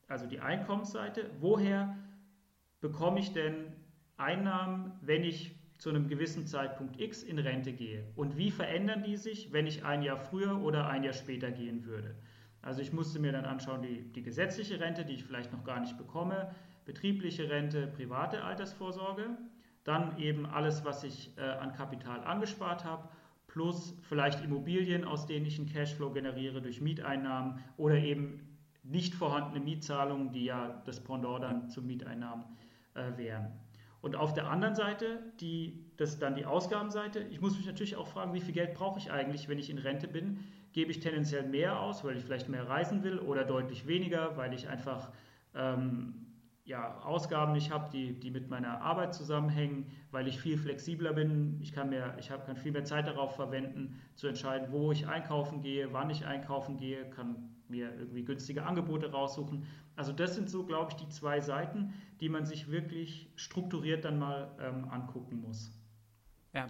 also 0.08 0.26
die 0.26 0.40
Einkommensseite, 0.40 1.30
woher 1.40 1.96
bekomme 2.80 3.20
ich 3.20 3.32
denn 3.32 3.72
Einnahmen, 4.16 4.92
wenn 5.02 5.24
ich 5.24 5.54
zu 5.78 5.90
einem 5.90 6.08
gewissen 6.08 6.46
Zeitpunkt 6.46 7.00
X 7.00 7.22
in 7.22 7.38
Rente 7.38 7.72
gehe? 7.72 8.10
Und 8.16 8.36
wie 8.36 8.50
verändern 8.50 9.02
die 9.02 9.16
sich, 9.16 9.52
wenn 9.52 9.66
ich 9.66 9.84
ein 9.84 10.02
Jahr 10.02 10.16
früher 10.16 10.60
oder 10.62 10.88
ein 10.88 11.04
Jahr 11.04 11.12
später 11.12 11.50
gehen 11.50 11.84
würde? 11.84 12.14
Also 12.62 12.82
ich 12.82 12.92
musste 12.92 13.18
mir 13.18 13.32
dann 13.32 13.44
anschauen, 13.44 13.82
die, 13.82 14.02
die 14.12 14.22
gesetzliche 14.22 14.80
Rente, 14.80 15.04
die 15.04 15.14
ich 15.14 15.24
vielleicht 15.24 15.52
noch 15.52 15.64
gar 15.64 15.80
nicht 15.80 15.96
bekomme, 15.96 16.54
betriebliche 16.84 17.48
Rente, 17.48 17.86
private 17.86 18.44
Altersvorsorge, 18.44 19.30
dann 19.84 20.18
eben 20.18 20.46
alles, 20.46 20.84
was 20.84 21.04
ich 21.04 21.36
äh, 21.38 21.42
an 21.42 21.72
Kapital 21.72 22.22
angespart 22.24 22.84
habe, 22.84 23.08
plus 23.46 23.96
vielleicht 24.02 24.44
Immobilien, 24.44 25.04
aus 25.04 25.26
denen 25.26 25.46
ich 25.46 25.58
einen 25.58 25.68
Cashflow 25.68 26.10
generiere 26.10 26.60
durch 26.60 26.80
Mieteinnahmen 26.80 27.58
oder 27.76 27.96
eben 27.96 28.58
nicht 28.82 29.14
vorhandene 29.14 29.64
Mietzahlungen, 29.64 30.32
die 30.32 30.44
ja 30.44 30.82
das 30.84 31.02
Pendant 31.02 31.42
dann 31.42 31.68
zu 31.68 31.82
Mieteinnahmen 31.82 32.44
äh, 32.94 33.16
wären. 33.16 33.52
Und 34.02 34.16
auf 34.16 34.32
der 34.32 34.48
anderen 34.48 34.74
Seite, 34.74 35.20
die, 35.40 35.84
das 35.96 36.10
ist 36.10 36.22
dann 36.22 36.34
die 36.34 36.46
Ausgabenseite. 36.46 37.20
Ich 37.30 37.40
muss 37.40 37.56
mich 37.56 37.66
natürlich 37.66 37.96
auch 37.96 38.06
fragen, 38.06 38.32
wie 38.32 38.40
viel 38.40 38.54
Geld 38.54 38.74
brauche 38.74 38.98
ich 38.98 39.10
eigentlich, 39.10 39.48
wenn 39.48 39.58
ich 39.58 39.68
in 39.68 39.78
Rente 39.78 40.08
bin? 40.08 40.38
Gebe 40.72 40.90
ich 40.90 41.00
tendenziell 41.00 41.48
mehr 41.48 41.80
aus, 41.80 42.04
weil 42.04 42.16
ich 42.16 42.24
vielleicht 42.24 42.48
mehr 42.48 42.68
reisen 42.68 43.02
will 43.02 43.18
oder 43.18 43.44
deutlich 43.44 43.86
weniger, 43.86 44.36
weil 44.36 44.54
ich 44.54 44.68
einfach 44.68 45.10
ähm, 45.54 46.30
ja, 46.64 47.00
Ausgaben 47.00 47.52
nicht 47.52 47.72
habe, 47.72 47.90
die, 47.90 48.18
die 48.18 48.30
mit 48.30 48.48
meiner 48.48 48.80
Arbeit 48.80 49.12
zusammenhängen, 49.12 49.90
weil 50.12 50.28
ich 50.28 50.38
viel 50.40 50.56
flexibler 50.56 51.12
bin. 51.12 51.58
Ich 51.60 51.72
kann, 51.72 51.90
mehr, 51.90 52.16
ich 52.18 52.30
hab, 52.30 52.46
kann 52.46 52.56
viel 52.56 52.70
mehr 52.70 52.84
Zeit 52.84 53.08
darauf 53.08 53.34
verwenden, 53.34 54.00
zu 54.14 54.28
entscheiden, 54.28 54.68
wo 54.70 54.92
ich 54.92 55.08
einkaufen 55.08 55.62
gehe, 55.62 55.92
wann 55.92 56.10
ich 56.10 56.24
einkaufen 56.24 56.76
gehe, 56.76 57.10
kann 57.10 57.56
mir 57.66 57.92
irgendwie 57.96 58.24
günstige 58.24 58.64
Angebote 58.64 59.10
raussuchen. 59.10 59.66
Also 59.96 60.12
das 60.12 60.36
sind 60.36 60.48
so, 60.48 60.64
glaube 60.64 60.92
ich, 60.92 60.96
die 60.96 61.08
zwei 61.08 61.40
Seiten, 61.40 61.92
die 62.20 62.28
man 62.28 62.46
sich 62.46 62.70
wirklich 62.70 63.32
strukturiert 63.34 64.04
dann 64.04 64.18
mal 64.18 64.56
ähm, 64.60 64.88
angucken 64.90 65.40
muss. 65.40 65.72
Ja, 66.52 66.68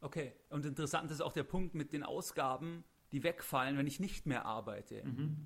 okay. 0.00 0.32
Und 0.48 0.64
interessant 0.64 1.10
ist 1.10 1.20
auch 1.20 1.32
der 1.32 1.44
Punkt 1.44 1.74
mit 1.74 1.92
den 1.92 2.04
Ausgaben, 2.04 2.84
die 3.14 3.22
wegfallen, 3.22 3.78
wenn 3.78 3.86
ich 3.86 4.00
nicht 4.00 4.26
mehr 4.26 4.44
arbeite. 4.44 5.04
Mhm. 5.04 5.36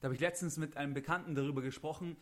Da 0.00 0.06
habe 0.06 0.14
ich 0.14 0.20
letztens 0.20 0.56
mit 0.56 0.78
einem 0.78 0.94
Bekannten 0.94 1.34
darüber 1.34 1.60
gesprochen. 1.60 2.16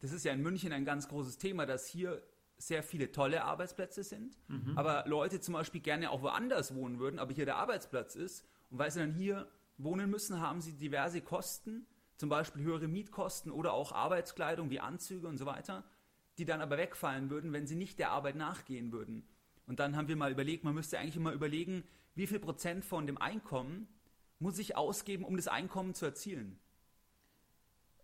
Das 0.00 0.10
ist 0.12 0.24
ja 0.24 0.32
in 0.32 0.42
München 0.42 0.72
ein 0.72 0.84
ganz 0.84 1.06
großes 1.06 1.38
Thema, 1.38 1.64
dass 1.64 1.86
hier 1.86 2.20
sehr 2.56 2.82
viele 2.82 3.12
tolle 3.12 3.44
Arbeitsplätze 3.44 4.02
sind, 4.02 4.36
mhm. 4.48 4.76
aber 4.76 5.04
Leute 5.06 5.40
zum 5.40 5.54
Beispiel 5.54 5.80
gerne 5.80 6.10
auch 6.10 6.22
woanders 6.22 6.74
wohnen 6.74 6.98
würden, 6.98 7.20
aber 7.20 7.32
hier 7.32 7.44
der 7.44 7.54
Arbeitsplatz 7.54 8.16
ist 8.16 8.44
und 8.70 8.78
weil 8.78 8.90
sie 8.90 8.98
dann 8.98 9.12
hier 9.12 9.48
wohnen 9.76 10.10
müssen, 10.10 10.40
haben 10.40 10.60
sie 10.60 10.72
diverse 10.72 11.20
Kosten, 11.20 11.86
zum 12.16 12.28
Beispiel 12.28 12.64
höhere 12.64 12.88
Mietkosten 12.88 13.52
oder 13.52 13.72
auch 13.74 13.92
Arbeitskleidung 13.92 14.70
wie 14.70 14.80
Anzüge 14.80 15.28
und 15.28 15.38
so 15.38 15.46
weiter, 15.46 15.84
die 16.36 16.44
dann 16.44 16.60
aber 16.60 16.78
wegfallen 16.78 17.30
würden, 17.30 17.52
wenn 17.52 17.68
sie 17.68 17.76
nicht 17.76 18.00
der 18.00 18.10
Arbeit 18.10 18.34
nachgehen 18.34 18.90
würden. 18.90 19.22
Und 19.66 19.78
dann 19.78 19.94
haben 19.94 20.08
wir 20.08 20.16
mal 20.16 20.32
überlegt, 20.32 20.64
man 20.64 20.74
müsste 20.74 20.98
eigentlich 20.98 21.14
immer 21.14 21.32
überlegen, 21.32 21.84
wie 22.16 22.26
viel 22.26 22.40
Prozent 22.40 22.84
von 22.84 23.06
dem 23.06 23.18
Einkommen 23.18 23.86
muss 24.38 24.58
ich 24.58 24.76
ausgeben, 24.76 25.24
um 25.24 25.36
das 25.36 25.48
Einkommen 25.48 25.94
zu 25.94 26.06
erzielen. 26.06 26.58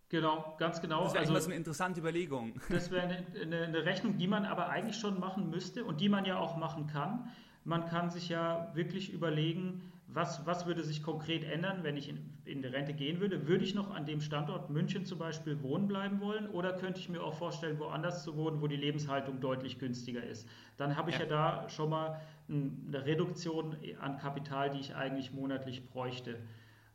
Genau, 0.09 0.55
ganz 0.59 0.81
genau. 0.81 1.05
Das 1.05 1.15
wäre 1.15 1.35
also, 1.35 1.49
eine 1.49 1.57
interessante 1.57 2.01
Überlegung. 2.01 2.61
Das 2.69 2.91
wäre 2.91 3.03
eine, 3.03 3.27
eine, 3.41 3.65
eine, 3.65 3.85
Rechnung, 3.85 4.17
die 4.17 4.29
man 4.29 4.45
aber 4.45 4.69
eigentlich 4.69 4.97
schon 4.97 5.19
machen 5.19 5.51
müsste 5.51 5.85
und 5.85 6.01
die 6.01 6.09
man 6.09 6.25
ja 6.25 6.39
auch 6.39 6.57
machen 6.57 6.87
kann. 6.87 7.31
Man 7.65 7.87
kann 7.87 8.11
sich 8.11 8.29
ja 8.29 8.71
wirklich 8.75 9.13
überlegen, 9.13 9.93
was, 10.15 10.47
was 10.47 10.65
würde 10.65 10.85
sich 10.85 11.03
konkret 11.03 11.43
ändern, 11.45 11.81
wenn 11.83 11.97
ich 11.97 12.09
in, 12.09 12.31
in 12.45 12.63
die 12.63 12.69
Rente 12.69 12.95
gehen 12.95 13.21
würde? 13.21 13.49
Würde 13.49 13.65
ich 13.65 13.75
noch 13.75 13.91
an 13.91 14.07
dem 14.07 14.21
Standort 14.21 14.71
München 14.71 15.05
zum 15.05 15.19
Beispiel 15.19 15.61
wohnen 15.63 15.89
bleiben 15.89 16.21
wollen 16.21 16.49
oder 16.49 16.73
könnte 16.73 17.01
ich 17.01 17.09
mir 17.09 17.23
auch 17.23 17.35
vorstellen, 17.35 17.79
woanders 17.81 18.23
zu 18.23 18.37
wohnen, 18.37 18.61
wo 18.61 18.69
die 18.69 18.77
Lebenshaltung 18.77 19.41
deutlich 19.41 19.79
günstiger 19.79 20.23
ist? 20.23 20.49
Dann 20.77 20.97
habe 20.97 21.11
ich 21.11 21.19
ja. 21.19 21.25
ja 21.25 21.29
da 21.29 21.69
schon 21.69 21.91
mal 21.91 22.21
eine 22.49 23.05
Reduktion 23.05 23.77
an 24.01 24.19
Kapital, 24.19 24.71
die 24.71 24.79
ich 24.79 24.95
eigentlich 24.95 25.33
monatlich 25.33 25.89
bräuchte. 25.91 26.39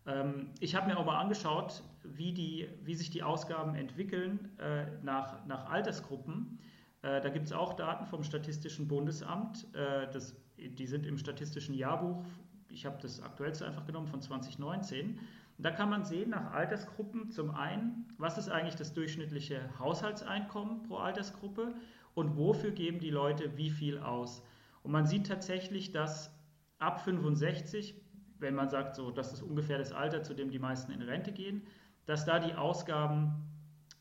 Ähm, 0.07 0.51
ich 0.61 0.75
habe 0.75 0.87
mir 0.87 0.97
auch 0.97 1.05
mal 1.05 1.19
angeschaut, 1.19 1.83
wie, 2.03 2.31
die, 2.31 2.69
wie 2.83 2.95
sich 2.95 3.09
die 3.09 3.23
Ausgaben 3.23 3.75
entwickeln 3.75 4.49
äh, 4.59 4.85
nach, 5.03 5.45
nach 5.45 5.69
Altersgruppen. 5.69 6.57
Äh, 7.01 7.19
da 7.19 7.29
gibt 7.29 7.47
es 7.47 7.51
auch 7.51 7.73
Daten 7.73 8.05
vom 8.05 8.23
Statistischen 8.23 8.87
Bundesamt. 8.87 9.67
Äh, 9.73 10.09
das, 10.11 10.35
die 10.57 10.87
sind 10.87 11.05
im 11.05 11.17
Statistischen 11.17 11.75
Jahrbuch 11.75 12.23
ich 12.69 12.85
habe 12.85 12.97
das 13.01 13.21
aktuellste 13.21 13.65
einfach 13.65 13.85
genommen 13.85 14.07
von 14.07 14.21
2019. 14.21 15.17
Und 15.17 15.19
da 15.57 15.71
kann 15.71 15.89
man 15.89 16.05
sehen 16.05 16.29
nach 16.29 16.53
Altersgruppen 16.53 17.31
zum 17.31 17.51
einen, 17.51 18.05
was 18.17 18.37
ist 18.37 18.49
eigentlich 18.49 18.75
das 18.75 18.93
durchschnittliche 18.93 19.77
Haushaltseinkommen 19.77 20.83
pro 20.83 20.97
Altersgruppe 20.97 21.73
und 22.13 22.37
wofür 22.37 22.71
geben 22.71 22.99
die 22.99 23.09
Leute 23.09 23.57
wie 23.57 23.69
viel 23.69 23.99
aus. 23.99 24.43
Und 24.83 24.91
man 24.91 25.05
sieht 25.05 25.27
tatsächlich, 25.27 25.91
dass 25.91 26.33
ab 26.79 27.01
65, 27.01 27.95
wenn 28.39 28.55
man 28.55 28.69
sagt, 28.69 28.95
so, 28.95 29.11
das 29.11 29.33
ist 29.33 29.41
ungefähr 29.41 29.77
das 29.77 29.91
Alter, 29.91 30.23
zu 30.23 30.33
dem 30.33 30.49
die 30.49 30.59
meisten 30.59 30.91
in 30.91 31.01
Rente 31.01 31.31
gehen, 31.31 31.63
dass 32.05 32.25
da 32.25 32.39
die 32.39 32.53
Ausgaben 32.53 33.49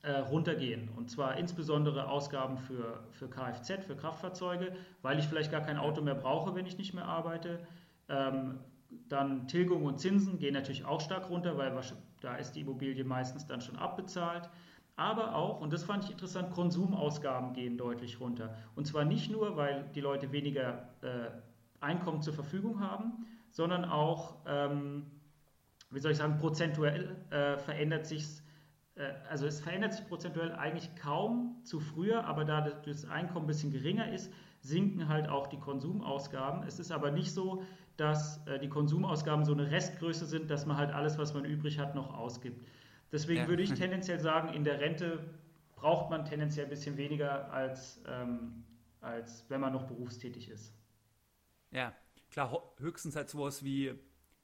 äh, 0.03 0.13
runtergehen. 0.13 0.89
Und 0.97 1.11
zwar 1.11 1.37
insbesondere 1.37 2.09
Ausgaben 2.09 2.57
für, 2.57 3.03
für 3.11 3.29
Kfz, 3.29 3.85
für 3.85 3.97
Kraftfahrzeuge, 3.97 4.73
weil 5.03 5.19
ich 5.19 5.27
vielleicht 5.27 5.51
gar 5.51 5.61
kein 5.61 5.77
Auto 5.77 6.03
mehr 6.03 6.15
brauche, 6.15 6.55
wenn 6.55 6.67
ich 6.67 6.79
nicht 6.79 6.95
mehr 6.95 7.07
arbeite. 7.07 7.67
Ähm, 8.09 8.59
dann 9.09 9.49
Tilgung 9.49 9.85
und 9.85 9.99
Zinsen 10.01 10.39
gehen 10.39 10.55
natürlich 10.55 10.85
auch 10.85 11.01
stark 11.01 11.29
runter, 11.29 11.57
weil 11.59 11.73
da 12.21 12.37
ist 12.37 12.53
die 12.53 12.61
Immobilie 12.61 13.05
meistens 13.05 13.47
dann 13.47 13.61
schon 13.61 13.77
abbezahlt. 13.77 14.49
Aber 14.97 15.37
auch, 15.37 15.61
und 15.61 15.73
das 15.73 15.85
fand 15.85 16.05
ich 16.05 16.11
interessant, 16.11 16.51
Konsumausgaben 16.51 17.53
gehen 17.53 17.79
deutlich 17.79 18.21
runter. 18.21 18.57
Und 18.75 18.87
zwar 18.87 19.05
nicht 19.05 19.31
nur, 19.31 19.57
weil 19.57 19.85
die 19.95 20.01
Leute 20.01 20.33
weniger 20.33 20.89
äh, 21.03 21.31
Einkommen 21.81 22.23
zur 22.23 22.35
Verfügung 22.35 22.81
haben, 22.81 23.27
sondern 23.51 23.85
auch, 23.85 24.39
ähm, 24.47 25.07
wie 25.91 26.01
soll 26.01 26.13
ich 26.13 26.19
sagen, 26.19 26.39
prozentuell 26.39 27.17
äh, 27.31 27.59
verändert 27.59 28.07
sich 28.07 28.43
äh, 28.99 29.13
also 29.31 29.47
es 29.47 29.61
verändert 29.61 29.95
sich 29.95 30.07
prozentuell 30.07 30.53
eigentlich 30.53 30.95
kaum 30.97 31.61
zu 31.65 31.81
früher, 31.81 32.27
aber 32.27 32.45
da 32.45 32.61
das 32.61 33.05
Einkommen 33.05 33.45
ein 33.45 33.49
bisschen 33.49 33.73
geringer 33.73 34.13
ist, 34.13 34.33
sinken 34.61 35.09
halt 35.09 35.29
auch 35.29 35.47
die 35.47 35.59
Konsumausgaben. 35.59 36.67
Es 36.67 36.79
ist 36.79 36.91
aber 36.91 37.11
nicht 37.11 37.33
so, 37.33 37.63
dass 37.99 38.47
äh, 38.47 38.59
die 38.61 38.69
Konsumausgaben 38.69 39.45
so 39.45 39.53
eine 39.53 39.71
Restgröße 39.71 40.25
sind, 40.25 40.51
dass 40.51 40.65
man 40.65 40.77
halt 40.77 40.93
alles, 40.93 41.19
was 41.19 41.35
man 41.35 41.45
übrig 41.45 41.79
hat, 41.79 41.95
noch 41.97 42.15
ausgibt. 42.15 42.65
Deswegen 43.11 43.41
ja. 43.41 43.49
würde 43.49 43.63
ich 43.63 43.73
tendenziell 43.75 44.21
sagen, 44.21 44.55
in 44.55 44.65
der 44.65 44.81
Rente 44.81 45.29
braucht 45.75 46.09
man 46.09 46.25
tendenziell 46.25 46.67
ein 46.67 46.71
bisschen 46.71 46.97
weniger, 46.97 47.53
als, 47.53 48.01
ähm, 48.07 48.65
als 49.01 49.45
wenn 49.49 49.61
man 49.61 49.73
noch 49.73 49.85
berufstätig 49.85 50.49
ist. 50.49 50.73
Ja, 51.73 51.93
klar, 52.31 52.63
höchstens 52.79 53.17
halt 53.17 53.29
sowas 53.29 53.65
wie, 53.65 53.93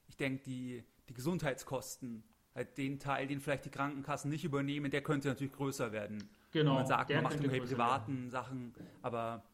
ich 0.09 0.17
denke, 0.17 0.43
die, 0.43 0.83
die 1.09 1.15
Gesundheitskosten, 1.15 2.25
halt 2.57 2.77
den 2.77 2.99
Teil, 2.99 3.29
den 3.29 3.41
vielleicht 3.41 3.67
die 3.67 3.71
Krankenkassen 3.71 4.31
nicht 4.31 4.45
übernehmen, 4.45 4.91
der 4.91 5.03
könnte 5.03 5.29
natürlich 5.29 5.53
größer 5.53 5.93
werden. 5.93 6.29
Genau. 6.51 6.73
Wenn 6.73 6.77
man 6.79 6.87
sagt, 6.87 7.11
man 7.11 7.23
macht 7.23 7.35
irgendwelche 7.35 7.67
privaten 7.67 8.17
werden. 8.17 8.31
Sachen, 8.31 8.75
aber 9.01 9.45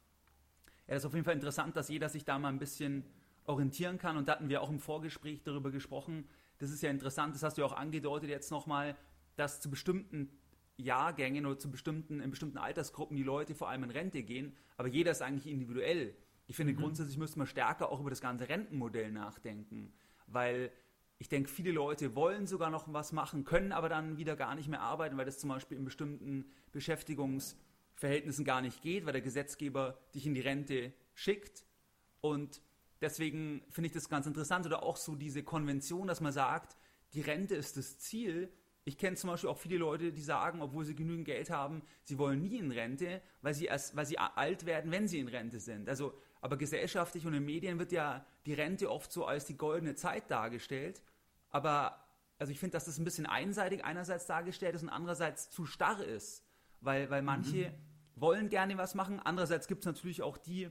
ja, 0.86 0.94
das 0.94 1.02
ist 1.02 1.06
auf 1.06 1.14
jeden 1.14 1.24
Fall 1.24 1.34
interessant, 1.34 1.76
dass 1.76 1.90
jeder 1.90 2.08
sich 2.08 2.24
da 2.24 2.38
mal 2.38 2.48
ein 2.48 2.58
bisschen 2.58 3.04
orientieren 3.50 3.98
kann. 3.98 4.16
Und 4.16 4.28
da 4.28 4.32
hatten 4.32 4.48
wir 4.48 4.62
auch 4.62 4.70
im 4.70 4.78
Vorgespräch 4.78 5.42
darüber 5.42 5.70
gesprochen. 5.70 6.28
Das 6.58 6.70
ist 6.70 6.82
ja 6.82 6.90
interessant, 6.90 7.34
das 7.34 7.42
hast 7.42 7.56
du 7.56 7.62
ja 7.62 7.66
auch 7.66 7.76
angedeutet 7.76 8.28
jetzt 8.28 8.50
nochmal, 8.50 8.96
dass 9.36 9.60
zu 9.60 9.70
bestimmten 9.70 10.30
Jahrgängen 10.76 11.46
oder 11.46 11.58
zu 11.58 11.70
bestimmten, 11.70 12.20
in 12.20 12.30
bestimmten 12.30 12.58
Altersgruppen 12.58 13.16
die 13.16 13.22
Leute 13.22 13.54
vor 13.54 13.68
allem 13.68 13.84
in 13.84 13.90
Rente 13.90 14.22
gehen, 14.22 14.56
aber 14.76 14.88
jeder 14.88 15.10
ist 15.10 15.22
eigentlich 15.22 15.52
individuell. 15.52 16.14
Ich 16.46 16.56
finde, 16.56 16.72
mhm. 16.72 16.78
grundsätzlich 16.78 17.18
müsste 17.18 17.38
man 17.38 17.46
stärker 17.46 17.90
auch 17.90 18.00
über 18.00 18.10
das 18.10 18.20
ganze 18.20 18.48
Rentenmodell 18.48 19.12
nachdenken, 19.12 19.92
weil 20.26 20.72
ich 21.18 21.28
denke, 21.28 21.50
viele 21.50 21.70
Leute 21.70 22.14
wollen 22.14 22.46
sogar 22.46 22.70
noch 22.70 22.92
was 22.92 23.12
machen, 23.12 23.44
können 23.44 23.72
aber 23.72 23.88
dann 23.88 24.16
wieder 24.16 24.36
gar 24.36 24.54
nicht 24.54 24.68
mehr 24.68 24.80
arbeiten, 24.80 25.18
weil 25.18 25.26
das 25.26 25.38
zum 25.38 25.50
Beispiel 25.50 25.76
in 25.76 25.84
bestimmten 25.84 26.46
Beschäftigungsverhältnissen 26.72 28.44
gar 28.44 28.62
nicht 28.62 28.80
geht, 28.80 29.04
weil 29.04 29.12
der 29.12 29.20
Gesetzgeber 29.20 29.98
dich 30.14 30.26
in 30.26 30.32
die 30.32 30.40
Rente 30.40 30.94
schickt. 31.14 31.66
Und 32.22 32.62
deswegen 33.00 33.62
finde 33.70 33.88
ich 33.88 33.92
das 33.92 34.08
ganz 34.08 34.26
interessant 34.26 34.66
oder 34.66 34.82
auch 34.82 34.96
so 34.96 35.14
diese 35.14 35.42
Konvention, 35.42 36.06
dass 36.06 36.20
man 36.20 36.32
sagt, 36.32 36.76
die 37.14 37.20
Rente 37.20 37.54
ist 37.54 37.76
das 37.76 37.98
Ziel. 37.98 38.52
Ich 38.84 38.96
kenne 38.98 39.16
zum 39.16 39.30
Beispiel 39.30 39.50
auch 39.50 39.58
viele 39.58 39.78
Leute, 39.78 40.12
die 40.12 40.22
sagen, 40.22 40.62
obwohl 40.62 40.84
sie 40.84 40.94
genügend 40.94 41.26
Geld 41.26 41.50
haben, 41.50 41.82
sie 42.04 42.18
wollen 42.18 42.40
nie 42.40 42.58
in 42.58 42.70
Rente, 42.70 43.20
weil 43.42 43.54
sie 43.54 43.66
erst, 43.66 43.96
weil 43.96 44.06
sie 44.06 44.18
alt 44.18 44.66
werden, 44.66 44.90
wenn 44.90 45.08
sie 45.08 45.18
in 45.18 45.28
Rente 45.28 45.60
sind. 45.60 45.88
Also, 45.88 46.14
aber 46.40 46.56
gesellschaftlich 46.56 47.26
und 47.26 47.34
in 47.34 47.40
den 47.40 47.46
Medien 47.46 47.78
wird 47.78 47.92
ja 47.92 48.24
die 48.46 48.54
Rente 48.54 48.90
oft 48.90 49.12
so 49.12 49.26
als 49.26 49.44
die 49.44 49.56
goldene 49.56 49.94
Zeit 49.94 50.30
dargestellt. 50.30 51.02
Aber 51.50 52.02
also 52.38 52.52
ich 52.52 52.58
finde, 52.58 52.72
dass 52.72 52.86
das 52.86 52.98
ein 52.98 53.04
bisschen 53.04 53.26
einseitig 53.26 53.84
einerseits 53.84 54.26
dargestellt 54.26 54.74
ist 54.74 54.82
und 54.82 54.88
andererseits 54.88 55.50
zu 55.50 55.66
starr 55.66 56.02
ist. 56.02 56.42
Weil, 56.80 57.10
weil 57.10 57.20
manche 57.20 57.68
mhm. 57.68 57.74
wollen 58.14 58.48
gerne 58.48 58.78
was 58.78 58.94
machen. 58.94 59.20
Andererseits 59.20 59.68
gibt 59.68 59.80
es 59.80 59.86
natürlich 59.86 60.22
auch 60.22 60.38
die, 60.38 60.70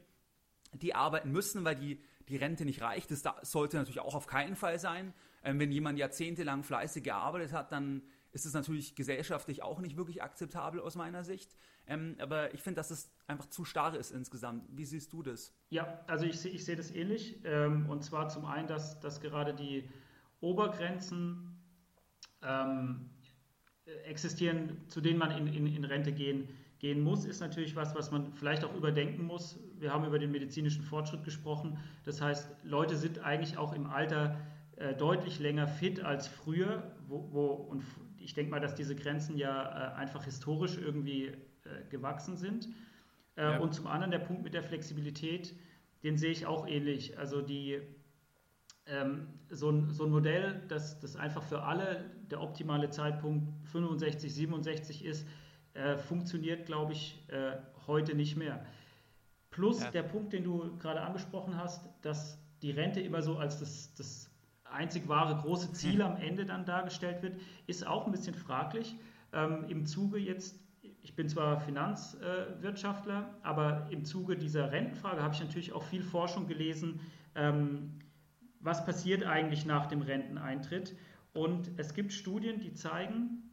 die 0.74 0.96
arbeiten 0.96 1.32
müssen, 1.32 1.64
weil 1.64 1.76
die, 1.76 2.02
die 2.30 2.38
Rente 2.38 2.66
nicht 2.66 2.82
reicht. 2.82 3.12
Das 3.12 3.24
sollte 3.42 3.78
natürlich 3.78 4.00
auch 4.00 4.16
auf 4.16 4.28
keinen 4.28 4.56
Fall 4.56 4.80
sein. 4.80 5.14
Ähm, 5.44 5.60
wenn 5.60 5.72
jemand 5.72 5.98
jahrzehntelang 5.98 6.64
fleißig 6.64 7.04
gearbeitet 7.04 7.54
hat, 7.54 7.72
dann 7.72 8.04
ist 8.32 8.46
es 8.46 8.54
natürlich 8.54 8.96
gesellschaftlich 8.96 9.64
auch 9.64 9.80
nicht 9.80 9.98
wirklich 9.98 10.22
akzeptabel 10.22 10.80
aus 10.80 10.96
meiner 10.96 11.24
Sicht. 11.24 11.56
Ähm, 11.88 12.16
aber 12.20 12.54
ich 12.54 12.62
finde, 12.62 12.76
dass 12.76 12.92
es 12.92 13.10
einfach 13.26 13.48
zu 13.48 13.66
starr 13.66 13.96
ist 13.96 14.12
insgesamt. 14.12 14.64
Wie 14.70 14.86
siehst 14.86 15.12
du 15.12 15.24
das? 15.24 15.52
Ja, 15.72 16.00
also 16.06 16.26
ich, 16.26 16.46
ich 16.46 16.64
sehe 16.64 16.76
das 16.76 16.92
ähnlich. 16.92 17.40
Ähm, 17.44 17.90
und 17.90 18.04
zwar 18.04 18.30
zum 18.30 18.46
einen, 18.46 18.68
dass, 18.68 19.00
dass 19.00 19.22
gerade 19.22 19.56
die 19.56 19.90
Obergrenzen 20.42 21.58
ähm, 22.44 23.10
existieren, 24.06 24.78
zu 24.88 25.02
denen 25.02 25.18
man 25.18 25.32
in, 25.32 25.48
in, 25.48 25.66
in 25.66 25.84
Rente 25.84 26.12
gehen, 26.12 26.48
gehen 26.78 27.02
muss, 27.02 27.26
ist 27.26 27.40
natürlich 27.40 27.76
was, 27.76 27.96
was 27.96 28.12
man 28.12 28.34
vielleicht 28.34 28.64
auch 28.64 28.76
überdenken 28.76 29.26
muss. 29.26 29.58
Wir 29.80 29.94
haben 29.94 30.06
über 30.06 30.20
den 30.20 30.32
medizinischen 30.32 30.84
Fortschritt 30.84 31.24
gesprochen. 31.24 31.78
Das 32.04 32.22
heißt, 32.22 32.50
Leute 32.64 32.98
sind 32.98 33.20
eigentlich 33.20 33.58
auch 33.58 33.74
im 33.74 33.88
Alter 33.88 34.38
äh, 34.76 34.94
deutlich 34.94 35.40
länger 35.40 35.68
fit 35.68 36.04
als 36.04 36.28
früher. 36.28 36.84
Wo, 37.08 37.30
wo, 37.32 37.46
und 37.48 37.84
ich 38.18 38.34
denke 38.34 38.52
mal, 38.52 38.60
dass 38.60 38.76
diese 38.76 38.96
Grenzen 38.96 39.38
ja 39.38 39.94
äh, 39.94 39.96
einfach 39.96 40.26
historisch 40.26 40.78
irgendwie 40.78 41.26
äh, 41.26 41.36
gewachsen 41.90 42.38
sind. 42.38 42.68
Äh, 43.36 43.44
ja. 43.44 43.58
Und 43.60 43.74
zum 43.74 43.88
anderen 43.88 44.12
der 44.12 44.20
Punkt 44.20 44.44
mit 44.44 44.54
der 44.54 44.64
Flexibilität, 44.64 45.56
den 46.04 46.18
sehe 46.18 46.32
ich 46.32 46.46
auch 46.46 46.68
ähnlich. 46.68 47.18
Also 47.18 47.42
die 47.42 47.82
ähm, 48.86 49.28
so, 49.50 49.70
ein, 49.70 49.92
so 49.92 50.06
ein 50.06 50.12
Modell, 50.12 50.62
das, 50.68 51.00
das 51.00 51.16
einfach 51.16 51.44
für 51.44 51.64
alle 51.64 52.06
der 52.32 52.42
optimale 52.42 52.90
Zeitpunkt 52.90 53.48
65, 53.70 54.34
67 54.34 55.06
ist, 55.06 55.28
äh, 55.74 55.98
funktioniert, 55.98 56.66
glaube 56.66 56.94
ich, 56.94 57.24
äh, 57.28 57.58
heute 57.88 58.16
nicht 58.16 58.36
mehr. 58.36 58.66
Plus 59.52 59.82
ja. 59.82 59.92
der 59.92 60.04
Punkt, 60.04 60.34
den 60.34 60.44
du 60.44 60.78
gerade 60.78 61.02
angesprochen 61.02 61.58
hast, 61.58 61.90
dass 62.02 62.40
die 62.62 62.72
Rente 62.72 63.00
immer 63.00 63.22
so 63.22 63.38
als 63.38 63.60
das, 63.60 63.94
das 63.96 64.30
einzig 64.64 65.08
wahre 65.08 65.42
große 65.42 65.74
Ziel 65.74 66.02
am 66.02 66.18
Ende 66.18 66.46
dann 66.46 66.66
dargestellt 66.66 67.22
wird, 67.22 67.40
ist 67.68 67.86
auch 67.86 68.06
ein 68.06 68.12
bisschen 68.12 68.36
fraglich. 68.36 68.96
Ähm, 69.34 69.66
Im 69.68 69.86
Zuge 69.86 70.18
jetzt, 70.18 70.60
ich 71.02 71.16
bin 71.16 71.30
zwar 71.30 71.60
Finanzwirtschaftler, 71.62 73.22
äh, 73.22 73.48
aber 73.48 73.88
im 73.90 74.06
Zuge 74.06 74.38
dieser 74.38 74.72
Rentenfrage 74.72 75.22
habe 75.22 75.34
ich 75.34 75.40
natürlich 75.40 75.74
auch 75.74 75.84
viel 75.84 76.04
Forschung 76.04 76.48
gelesen, 76.48 77.00
ähm, 77.36 78.00
was 78.60 78.86
passiert 78.86 79.24
eigentlich 79.24 79.66
nach 79.66 79.88
dem 79.88 80.02
Renteneintritt. 80.02 80.96
Und 81.34 81.72
es 81.78 81.94
gibt 81.94 82.12
Studien, 82.12 82.60
die 82.60 82.74
zeigen, 82.74 83.52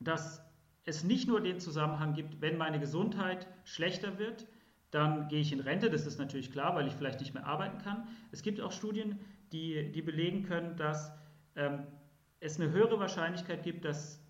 dass 0.00 0.42
es 0.84 1.04
nicht 1.04 1.28
nur 1.28 1.40
den 1.40 1.60
Zusammenhang 1.60 2.14
gibt, 2.14 2.40
wenn 2.40 2.56
meine 2.56 2.80
Gesundheit 2.80 3.46
schlechter 3.64 4.18
wird, 4.18 4.46
dann 4.90 5.28
gehe 5.28 5.40
ich 5.40 5.52
in 5.52 5.60
Rente, 5.60 5.90
das 5.90 6.06
ist 6.06 6.18
natürlich 6.18 6.50
klar, 6.50 6.74
weil 6.74 6.86
ich 6.86 6.94
vielleicht 6.94 7.20
nicht 7.20 7.34
mehr 7.34 7.46
arbeiten 7.46 7.78
kann. 7.78 8.08
Es 8.32 8.42
gibt 8.42 8.60
auch 8.60 8.72
Studien, 8.72 9.18
die, 9.52 9.90
die 9.92 10.02
belegen 10.02 10.42
können, 10.44 10.76
dass 10.76 11.12
ähm, 11.56 11.86
es 12.40 12.60
eine 12.60 12.70
höhere 12.70 12.98
Wahrscheinlichkeit 12.98 13.62
gibt, 13.62 13.84
dass 13.84 14.20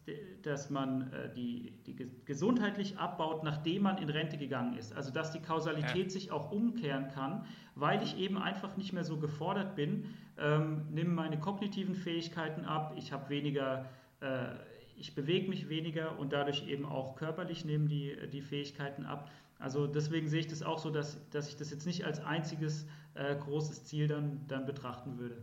dass 0.43 0.71
man 0.71 1.13
äh, 1.13 1.33
die, 1.35 1.73
die 1.87 1.97
gesundheitlich 2.25 2.99
abbaut, 2.99 3.45
nachdem 3.45 3.83
man 3.83 3.99
in 3.99 4.09
Rente 4.09 4.39
gegangen 4.39 4.77
ist. 4.77 4.95
Also 4.95 5.13
dass 5.13 5.33
die 5.33 5.41
Kausalität 5.41 6.05
ja. 6.05 6.11
sich 6.11 6.33
auch 6.33 6.51
umkehren 6.51 7.09
kann, 7.09 7.45
weil 7.75 8.03
ich 8.03 8.19
eben 8.19 8.39
einfach 8.39 8.77
nicht 8.77 8.93
mehr 8.93 9.05
so 9.05 9.19
gefordert 9.19 9.77
bin, 9.77 10.07
ähm, 10.39 10.87
nehme 10.91 11.11
meine 11.11 11.39
kognitiven 11.39 11.95
Fähigkeiten 11.95 12.65
ab, 12.65 12.95
ich 12.97 13.13
habe 13.13 13.29
weniger, 13.29 13.87
äh, 14.21 14.49
ich 14.97 15.15
bewege 15.15 15.49
mich 15.49 15.69
weniger 15.69 16.19
und 16.19 16.33
dadurch 16.33 16.67
eben 16.67 16.87
auch 16.87 17.17
körperlich 17.17 17.65
nehmen 17.65 17.89
die, 17.89 18.17
die 18.33 18.43
Fähigkeiten 18.43 19.05
ab. 19.05 19.31
Also 19.61 19.87
deswegen 19.87 20.29
sehe 20.29 20.41
ich 20.41 20.49
das 20.49 20.63
auch 20.63 20.79
so, 20.79 20.91
dass, 20.91 21.29
dass 21.31 21.49
ich 21.49 21.57
das 21.57 21.71
jetzt 21.71 21.87
nicht 21.87 22.05
als 22.05 22.19
einziges 22.19 22.87
äh, 23.15 23.37
großes 23.37 23.85
Ziel 23.85 24.09
dann, 24.09 24.47
dann 24.49 24.67
betrachten 24.67 25.19
würde. 25.19 25.41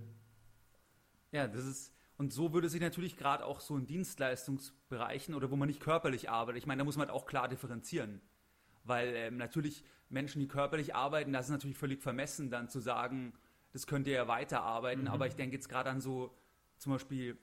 Ja, 1.31 1.47
das 1.47 1.65
ist 1.65 1.93
und 2.17 2.33
so 2.33 2.51
würde 2.51 2.67
sich 2.67 2.81
natürlich 2.81 3.15
gerade 3.15 3.45
auch 3.45 3.59
so 3.59 3.77
in 3.77 3.85
Dienstleistungsbereichen 3.85 5.35
oder 5.35 5.51
wo 5.51 5.55
man 5.55 5.67
nicht 5.67 5.79
körperlich 5.79 6.29
arbeitet, 6.29 6.57
ich 6.57 6.65
meine, 6.65 6.79
da 6.79 6.83
muss 6.83 6.97
man 6.97 7.07
halt 7.07 7.15
auch 7.15 7.27
klar 7.27 7.47
differenzieren. 7.47 8.21
Weil 8.83 9.13
ähm, 9.15 9.37
natürlich 9.37 9.83
Menschen, 10.09 10.39
die 10.39 10.47
körperlich 10.47 10.95
arbeiten, 10.95 11.31
das 11.31 11.45
ist 11.45 11.51
natürlich 11.51 11.77
völlig 11.77 12.01
vermessen, 12.01 12.49
dann 12.49 12.69
zu 12.69 12.79
sagen, 12.79 13.33
das 13.71 13.85
könnt 13.85 14.07
ihr 14.07 14.13
ja 14.13 14.27
weiterarbeiten. 14.27 15.03
Mhm. 15.03 15.09
Aber 15.09 15.27
ich 15.27 15.35
denke 15.35 15.55
jetzt 15.55 15.69
gerade 15.69 15.91
an 15.91 16.01
so, 16.01 16.35
zum 16.77 16.93
Beispiel, 16.93 17.37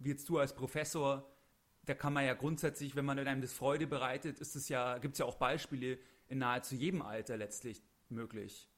wie 0.00 0.08
jetzt 0.08 0.28
du 0.28 0.38
als 0.38 0.52
Professor, 0.54 1.30
da 1.88 1.94
kann 1.94 2.12
man 2.12 2.24
ja 2.24 2.34
grundsätzlich, 2.34 2.96
wenn 2.96 3.04
man 3.04 3.18
einem 3.18 3.40
das 3.40 3.52
Freude 3.52 3.86
bereitet, 3.86 4.40
ist 4.40 4.56
es 4.56 4.68
ja, 4.68 4.98
gibt 4.98 5.14
es 5.14 5.18
ja 5.18 5.26
auch 5.26 5.36
Beispiele 5.36 5.98
in 6.28 6.38
nahezu 6.38 6.74
jedem 6.74 7.02
Alter 7.02 7.36
letztlich 7.36 7.82
möglich. 8.10 8.68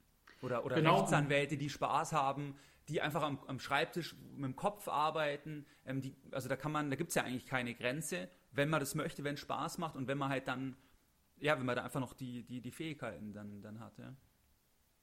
Oder, 0.41 0.65
oder 0.65 0.75
genau. 0.75 0.99
Rechtsanwälte, 0.99 1.57
die 1.57 1.69
Spaß 1.69 2.13
haben, 2.13 2.55
die 2.87 3.01
einfach 3.01 3.21
am, 3.21 3.39
am 3.47 3.59
Schreibtisch 3.59 4.15
mit 4.35 4.45
dem 4.45 4.55
Kopf 4.55 4.87
arbeiten. 4.87 5.65
Ähm, 5.85 6.01
die, 6.01 6.15
also 6.31 6.49
da 6.49 6.55
kann 6.55 6.71
man, 6.71 6.89
da 6.89 6.95
gibt 6.95 7.09
es 7.09 7.15
ja 7.15 7.23
eigentlich 7.23 7.45
keine 7.45 7.73
Grenze, 7.73 8.29
wenn 8.51 8.69
man 8.69 8.79
das 8.79 8.95
möchte, 8.95 9.23
wenn 9.23 9.35
es 9.35 9.41
Spaß 9.41 9.77
macht 9.77 9.95
und 9.95 10.07
wenn 10.07 10.17
man 10.17 10.29
halt 10.29 10.47
dann, 10.47 10.75
ja, 11.39 11.57
wenn 11.57 11.65
man 11.65 11.75
da 11.75 11.83
einfach 11.83 11.99
noch 11.99 12.13
die, 12.13 12.43
die, 12.43 12.61
die 12.61 12.71
Fähigkeiten 12.71 13.33
dann, 13.33 13.61
dann 13.61 13.79
hat. 13.79 13.97
Ja. 13.97 14.13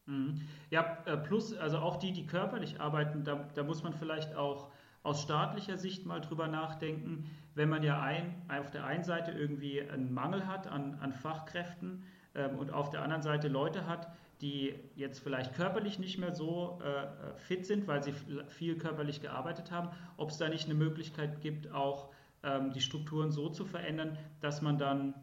Mhm. 0.06 0.40
Ja, 0.70 0.98
äh, 1.04 1.16
plus, 1.18 1.56
also 1.56 1.78
auch 1.78 1.96
die, 1.96 2.12
die 2.12 2.26
körperlich 2.26 2.80
arbeiten, 2.80 3.24
da, 3.24 3.48
da 3.54 3.62
muss 3.62 3.82
man 3.82 3.92
vielleicht 3.92 4.34
auch 4.34 4.72
aus 5.02 5.22
staatlicher 5.22 5.78
Sicht 5.78 6.06
mal 6.06 6.20
drüber 6.20 6.48
nachdenken, 6.48 7.30
wenn 7.58 7.68
man 7.68 7.82
ja 7.82 8.00
ein, 8.00 8.40
auf 8.48 8.70
der 8.70 8.84
einen 8.84 9.02
Seite 9.02 9.32
irgendwie 9.32 9.82
einen 9.82 10.14
Mangel 10.14 10.46
hat 10.46 10.68
an, 10.68 10.94
an 11.00 11.12
Fachkräften 11.12 12.04
ähm, 12.34 12.56
und 12.56 12.72
auf 12.72 12.90
der 12.90 13.02
anderen 13.02 13.22
Seite 13.22 13.48
Leute 13.48 13.86
hat, 13.86 14.08
die 14.40 14.74
jetzt 14.94 15.18
vielleicht 15.18 15.54
körperlich 15.54 15.98
nicht 15.98 16.18
mehr 16.18 16.32
so 16.32 16.80
äh, 16.80 17.36
fit 17.36 17.66
sind, 17.66 17.88
weil 17.88 18.04
sie 18.04 18.14
viel 18.46 18.78
körperlich 18.78 19.20
gearbeitet 19.20 19.72
haben, 19.72 19.90
ob 20.16 20.30
es 20.30 20.38
da 20.38 20.48
nicht 20.48 20.66
eine 20.66 20.74
Möglichkeit 20.74 21.40
gibt, 21.40 21.72
auch 21.72 22.10
ähm, 22.44 22.72
die 22.72 22.80
Strukturen 22.80 23.32
so 23.32 23.48
zu 23.48 23.64
verändern, 23.64 24.16
dass 24.40 24.62
man 24.62 24.78
dann, 24.78 25.14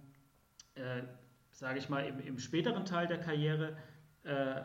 äh, 0.75 1.03
sage 1.51 1.79
ich 1.79 1.87
mal, 1.87 2.05
im, 2.05 2.19
im, 2.19 2.37
späteren 2.37 2.83
Teil 2.83 3.07
der 3.07 3.21
Karriere 3.21 3.77
äh, 4.23 4.61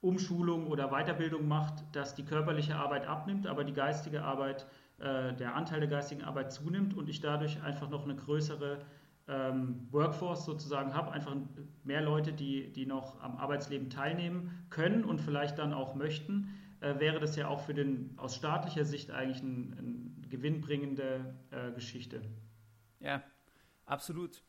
Umschulung 0.00 0.66
oder 0.66 0.88
Weiterbildung 0.88 1.46
macht, 1.46 1.74
dass 1.94 2.16
die 2.16 2.24
körperliche 2.24 2.74
Arbeit 2.74 3.06
abnimmt, 3.06 3.46
aber 3.46 3.62
die 3.62 3.72
geistige 3.72 4.24
Arbeit, 4.24 4.62
äh, 4.62 4.66
der 5.02 5.56
Anteil 5.56 5.80
der 5.80 5.88
geistigen 5.88 6.22
Arbeit 6.22 6.52
zunimmt 6.52 6.94
und 6.94 7.08
ich 7.08 7.20
dadurch 7.20 7.60
einfach 7.62 7.90
noch 7.90 8.04
eine 8.04 8.14
größere 8.14 8.78
ähm, 9.28 9.88
Workforce 9.90 10.44
sozusagen 10.44 10.94
habe, 10.94 11.12
einfach 11.12 11.34
mehr 11.84 12.02
Leute, 12.02 12.32
die, 12.32 12.72
die 12.72 12.86
noch 12.86 13.20
am 13.20 13.36
Arbeitsleben 13.36 13.90
teilnehmen 13.90 14.66
können 14.70 15.04
und 15.04 15.20
vielleicht 15.20 15.58
dann 15.58 15.72
auch 15.72 15.94
möchten, 15.94 16.54
äh, 16.80 16.98
wäre 16.98 17.20
das 17.20 17.36
ja 17.36 17.48
auch 17.48 17.60
für 17.60 17.74
den 17.74 18.14
aus 18.16 18.36
staatlicher 18.36 18.84
Sicht 18.84 19.10
eigentlich 19.10 19.42
eine 19.42 19.76
ein 19.78 20.26
gewinnbringende 20.28 21.34
äh, 21.50 21.72
Geschichte. 21.72 22.22
Ja, 23.00 23.22
absolut. 23.84 24.42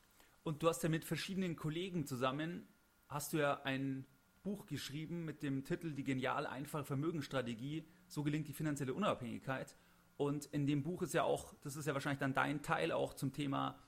Und 0.43 0.63
du 0.63 0.67
hast 0.67 0.81
ja 0.83 0.89
mit 0.89 1.05
verschiedenen 1.05 1.55
Kollegen 1.55 2.05
zusammen, 2.05 2.67
hast 3.07 3.33
du 3.33 3.37
ja 3.37 3.61
ein 3.63 4.05
Buch 4.43 4.65
geschrieben 4.65 5.23
mit 5.23 5.41
dem 5.43 5.63
Titel 5.63 5.93
Die 5.93 6.03
genial 6.03 6.45
einfache 6.45 6.83
Vermögensstrategie. 6.83 7.85
So 8.07 8.23
gelingt 8.23 8.47
die 8.47 8.53
finanzielle 8.53 8.93
Unabhängigkeit. 8.93 9.77
Und 10.17 10.45
in 10.45 10.67
dem 10.67 10.83
Buch 10.83 11.01
ist 11.01 11.13
ja 11.13 11.23
auch, 11.23 11.53
das 11.61 11.75
ist 11.75 11.85
ja 11.85 11.93
wahrscheinlich 11.93 12.19
dann 12.19 12.33
dein 12.33 12.61
Teil 12.61 12.91
auch 12.91 13.13
zum 13.13 13.33
Thema 13.33 13.79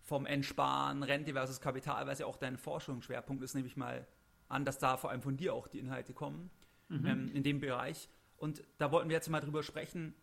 vom 0.00 0.26
Entsparen, 0.26 1.02
Rente 1.02 1.32
versus 1.32 1.60
Kapital, 1.60 2.06
weil 2.06 2.12
es 2.12 2.18
ja 2.18 2.26
auch 2.26 2.36
dein 2.36 2.58
Forschungsschwerpunkt 2.58 3.42
ist, 3.42 3.54
nehme 3.54 3.68
ich 3.68 3.76
mal 3.76 4.06
an, 4.48 4.64
dass 4.64 4.78
da 4.78 4.96
vor 4.96 5.10
allem 5.10 5.22
von 5.22 5.36
dir 5.36 5.54
auch 5.54 5.68
die 5.68 5.78
Inhalte 5.78 6.12
kommen 6.12 6.50
mhm. 6.88 7.06
ähm, 7.06 7.28
in 7.32 7.42
dem 7.42 7.60
Bereich. 7.60 8.08
Und 8.36 8.62
da 8.78 8.90
wollten 8.90 9.08
wir 9.08 9.14
jetzt 9.14 9.28
mal 9.30 9.40
drüber 9.40 9.62
sprechen. 9.62 10.14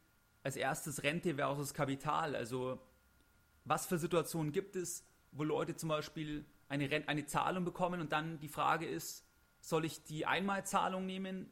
Als 0.43 0.55
erstes 0.55 1.03
Rente 1.03 1.35
versus 1.35 1.73
Kapital. 1.73 2.35
Also 2.35 2.79
was 3.65 3.85
für 3.85 3.97
Situationen 3.97 4.51
gibt 4.51 4.75
es, 4.75 5.05
wo 5.31 5.43
Leute 5.43 5.75
zum 5.75 5.89
Beispiel 5.89 6.45
eine, 6.67 6.89
Rent 6.89 7.07
eine 7.09 7.25
Zahlung 7.25 7.65
bekommen 7.65 8.01
und 8.01 8.11
dann 8.11 8.39
die 8.39 8.47
Frage 8.47 8.85
ist, 8.85 9.25
soll 9.61 9.85
ich 9.85 10.03
die 10.03 10.25
Einmalzahlung 10.25 11.05
nehmen 11.05 11.51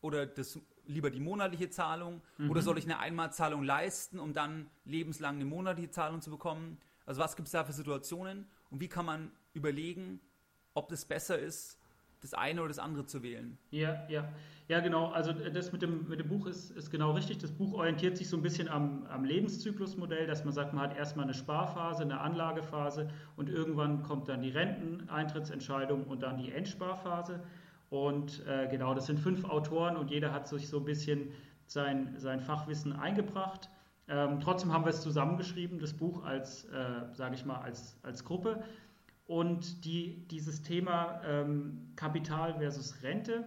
oder 0.00 0.26
das, 0.26 0.60
lieber 0.88 1.10
die 1.10 1.20
monatliche 1.20 1.70
Zahlung 1.70 2.20
mhm. 2.38 2.50
oder 2.50 2.62
soll 2.62 2.78
ich 2.78 2.84
eine 2.84 2.98
Einmalzahlung 2.98 3.62
leisten, 3.62 4.18
um 4.18 4.32
dann 4.32 4.68
lebenslang 4.84 5.36
eine 5.36 5.44
monatliche 5.44 5.90
Zahlung 5.90 6.20
zu 6.20 6.30
bekommen? 6.30 6.78
Also 7.06 7.20
was 7.20 7.36
gibt 7.36 7.46
es 7.46 7.52
da 7.52 7.64
für 7.64 7.72
Situationen 7.72 8.46
und 8.70 8.80
wie 8.80 8.88
kann 8.88 9.06
man 9.06 9.30
überlegen, 9.52 10.20
ob 10.74 10.88
das 10.88 11.04
besser 11.04 11.38
ist, 11.38 11.78
das 12.20 12.34
eine 12.34 12.60
oder 12.60 12.68
das 12.68 12.78
andere 12.78 13.06
zu 13.06 13.22
wählen? 13.22 13.58
Ja, 13.70 14.06
ja. 14.08 14.28
Ja, 14.68 14.80
genau. 14.80 15.06
Also 15.06 15.32
das 15.32 15.72
mit 15.72 15.80
dem, 15.80 16.06
mit 16.08 16.20
dem 16.20 16.28
Buch 16.28 16.46
ist, 16.46 16.70
ist 16.72 16.90
genau 16.90 17.12
richtig. 17.12 17.38
Das 17.38 17.52
Buch 17.52 17.72
orientiert 17.72 18.18
sich 18.18 18.28
so 18.28 18.36
ein 18.36 18.42
bisschen 18.42 18.68
am, 18.68 19.06
am 19.06 19.24
Lebenszyklusmodell, 19.24 20.26
dass 20.26 20.44
man 20.44 20.52
sagt, 20.52 20.74
man 20.74 20.90
hat 20.90 20.96
erstmal 20.96 21.24
eine 21.24 21.32
Sparphase, 21.32 22.02
eine 22.02 22.20
Anlagephase 22.20 23.08
und 23.36 23.48
irgendwann 23.48 24.02
kommt 24.02 24.28
dann 24.28 24.42
die 24.42 24.50
Renteneintrittsentscheidung 24.50 26.04
und 26.04 26.22
dann 26.22 26.36
die 26.36 26.52
Endsparphase. 26.52 27.40
Und 27.90 28.46
äh, 28.46 28.68
genau, 28.68 28.94
das 28.94 29.06
sind 29.06 29.18
fünf 29.18 29.44
Autoren 29.44 29.96
und 29.96 30.10
jeder 30.10 30.32
hat 30.32 30.46
sich 30.48 30.68
so 30.68 30.78
ein 30.78 30.84
bisschen 30.84 31.32
sein, 31.66 32.14
sein 32.18 32.40
Fachwissen 32.40 32.92
eingebracht. 32.92 33.70
Ähm, 34.08 34.40
trotzdem 34.40 34.72
haben 34.72 34.84
wir 34.84 34.90
es 34.90 35.02
zusammengeschrieben, 35.02 35.78
das 35.78 35.94
Buch 35.94 36.24
als, 36.24 36.64
äh, 36.66 37.14
sage 37.14 37.34
ich 37.34 37.44
mal, 37.44 37.58
als, 37.58 37.98
als 38.02 38.24
Gruppe. 38.24 38.62
Und 39.26 39.84
die, 39.84 40.26
dieses 40.28 40.62
Thema 40.62 41.20
ähm, 41.24 41.92
Kapital 41.96 42.54
versus 42.54 43.02
Rente 43.02 43.44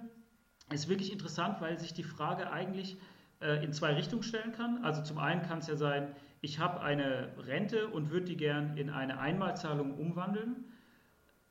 ist 0.71 0.87
wirklich 0.87 1.11
interessant, 1.11 1.59
weil 1.61 1.79
sich 1.79 1.93
die 1.93 2.03
Frage 2.03 2.51
eigentlich 2.51 2.97
äh, 3.41 3.63
in 3.63 3.73
zwei 3.73 3.93
Richtungen 3.93 4.23
stellen 4.23 4.51
kann. 4.51 4.83
Also 4.83 5.01
zum 5.01 5.17
einen 5.17 5.41
kann 5.41 5.59
es 5.59 5.67
ja 5.67 5.75
sein, 5.75 6.15
ich 6.41 6.59
habe 6.59 6.81
eine 6.81 7.29
Rente 7.37 7.87
und 7.87 8.11
würde 8.11 8.25
die 8.25 8.37
gern 8.37 8.77
in 8.77 8.89
eine 8.89 9.19
Einmalzahlung 9.19 9.97
umwandeln. 9.97 10.65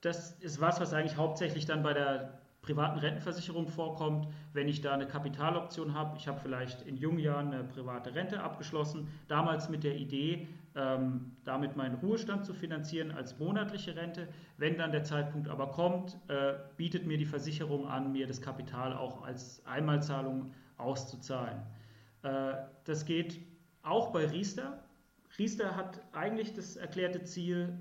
Das 0.01 0.33
ist 0.41 0.61
was, 0.61 0.81
was 0.81 0.93
eigentlich 0.95 1.17
hauptsächlich 1.17 1.67
dann 1.67 1.83
bei 1.83 1.93
der 1.93 2.40
privaten 2.63 2.99
Rentenversicherung 2.99 3.69
vorkommt, 3.69 4.29
wenn 4.53 4.69
ich 4.69 4.81
da 4.81 4.93
eine 4.93 5.07
Kapitaloption 5.07 5.95
habe. 5.95 6.17
Ich 6.19 6.29
habe 6.29 6.39
vielleicht 6.41 6.83
in 6.83 6.97
jungen 6.97 7.19
Jahren 7.19 7.53
eine 7.53 7.65
private 7.65 8.15
Rente 8.15 8.43
abgeschlossen, 8.43 9.09
damals 9.29 9.69
mit 9.69 9.83
der 9.83 9.97
Idee, 9.97 10.47
ähm, 10.75 11.33
damit 11.45 11.77
meinen 11.77 11.97
Ruhestand 11.97 12.45
zu 12.45 12.55
finanzieren 12.55 13.11
als 13.11 13.39
monatliche 13.39 13.97
Rente. 13.97 14.29
Wenn 14.57 14.77
dann 14.77 14.93
der 14.93 15.05
Zeitpunkt 15.05 15.49
aber 15.49 15.69
kommt, 15.69 16.17
äh, 16.29 16.55
bietet 16.77 17.07
mir 17.07 17.19
die 17.19 17.27
Versicherung 17.27 17.89
an, 17.89 18.13
mir 18.13 18.27
das 18.27 18.41
Kapital 18.41 18.93
auch 18.93 19.23
als 19.23 19.65
Einmalzahlung 19.67 20.53
auszuzahlen. 20.77 21.63
Äh, 22.23 22.53
das 22.85 23.05
geht 23.05 23.41
auch 23.83 24.13
bei 24.13 24.27
Riester. 24.27 24.85
Riester 25.39 25.77
hat 25.77 26.03
eigentlich 26.13 26.53
das 26.55 26.77
erklärte 26.77 27.23
Ziel, 27.23 27.79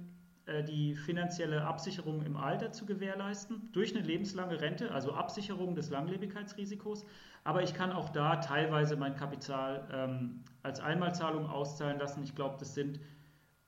die 0.64 0.96
finanzielle 0.96 1.66
Absicherung 1.66 2.24
im 2.24 2.38
Alter 2.38 2.72
zu 2.72 2.86
gewährleisten 2.86 3.70
durch 3.72 3.96
eine 3.96 4.06
lebenslange 4.06 4.60
Rente, 4.62 4.92
also 4.92 5.14
Absicherung 5.14 5.76
des 5.76 5.90
Langlebigkeitsrisikos. 5.90 7.06
Aber 7.44 7.64
ich 7.64 7.74
kann 7.74 7.92
auch 7.92 8.10
da 8.10 8.38
teilweise 8.38 8.96
mein 8.96 9.16
Kapital 9.16 9.88
ähm, 9.92 10.44
als 10.64 10.80
Einmalzahlung 10.80 11.48
auszahlen 11.48 12.00
lassen. 12.00 12.24
Ich 12.24 12.36
glaube, 12.36 12.58
das 12.60 12.74
sind 12.74 13.00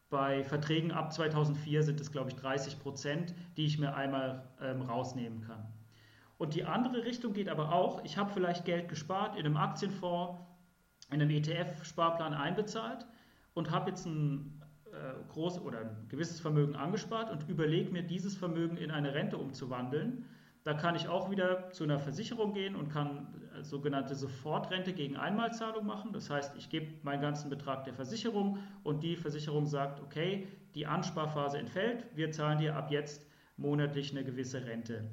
bei 0.09 0.43
Verträgen 0.43 0.91
ab 0.91 1.13
2004 1.13 1.83
sind 1.83 2.01
es, 2.01 2.11
glaube 2.11 2.29
ich, 2.29 2.35
30 2.35 2.79
Prozent, 2.79 3.33
die 3.55 3.65
ich 3.65 3.79
mir 3.79 3.95
einmal 3.95 4.43
ähm, 4.61 4.81
rausnehmen 4.81 5.41
kann. 5.41 5.65
Und 6.37 6.53
die 6.53 6.65
andere 6.65 7.05
Richtung 7.05 7.33
geht 7.33 7.47
aber 7.47 7.71
auch, 7.71 8.03
ich 8.03 8.17
habe 8.17 8.31
vielleicht 8.31 8.65
Geld 8.65 8.89
gespart 8.89 9.37
in 9.37 9.45
einem 9.45 9.57
Aktienfonds, 9.57 10.39
in 11.11 11.21
einem 11.21 11.29
ETF-Sparplan 11.29 12.33
einbezahlt 12.33 13.05
und 13.53 13.71
habe 13.71 13.91
jetzt 13.91 14.05
ein 14.05 14.60
äh, 14.91 15.31
groß 15.31 15.61
oder 15.61 15.79
ein 15.79 16.07
gewisses 16.09 16.39
Vermögen 16.39 16.75
angespart 16.75 17.31
und 17.31 17.47
überlege 17.49 17.91
mir, 17.91 18.03
dieses 18.03 18.35
Vermögen 18.35 18.77
in 18.77 18.91
eine 18.91 19.13
Rente 19.13 19.37
umzuwandeln. 19.37 20.25
Da 20.63 20.73
kann 20.73 20.95
ich 20.95 21.07
auch 21.07 21.31
wieder 21.31 21.71
zu 21.71 21.83
einer 21.83 21.99
Versicherung 21.99 22.53
gehen 22.53 22.75
und 22.75 22.89
kann 22.89 23.27
äh, 23.57 23.63
sogenannte 23.63 24.15
Sofortrente 24.15 24.93
gegen 24.93 25.17
Einmalzahlung 25.17 25.85
machen. 25.85 26.13
Das 26.13 26.29
heißt, 26.29 26.55
ich 26.57 26.69
gebe 26.69 26.87
meinen 27.03 27.21
ganzen 27.21 27.49
Betrag 27.49 27.85
der 27.85 27.93
Versicherung 27.93 28.59
und 28.83 29.01
die 29.01 29.15
Versicherung 29.15 29.65
sagt, 29.65 30.01
okay, 30.01 30.47
die 30.75 30.85
Ansparphase 30.85 31.57
entfällt, 31.57 32.05
wir 32.15 32.31
zahlen 32.31 32.59
dir 32.59 32.75
ab 32.75 32.91
jetzt 32.91 33.25
monatlich 33.57 34.11
eine 34.11 34.23
gewisse 34.23 34.65
Rente. 34.65 35.05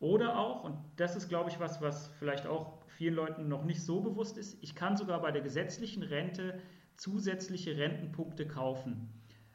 Oder 0.00 0.38
auch, 0.38 0.64
und 0.64 0.76
das 0.96 1.16
ist, 1.16 1.28
glaube 1.28 1.50
ich, 1.50 1.60
was, 1.60 1.80
was 1.80 2.08
vielleicht 2.18 2.46
auch 2.46 2.84
vielen 2.88 3.14
Leuten 3.14 3.48
noch 3.48 3.64
nicht 3.64 3.82
so 3.82 4.00
bewusst 4.00 4.38
ist, 4.38 4.62
ich 4.62 4.74
kann 4.74 4.96
sogar 4.96 5.20
bei 5.20 5.30
der 5.30 5.42
gesetzlichen 5.42 6.02
Rente 6.02 6.60
zusätzliche 6.96 7.76
Rentenpunkte 7.76 8.46
kaufen. 8.46 9.08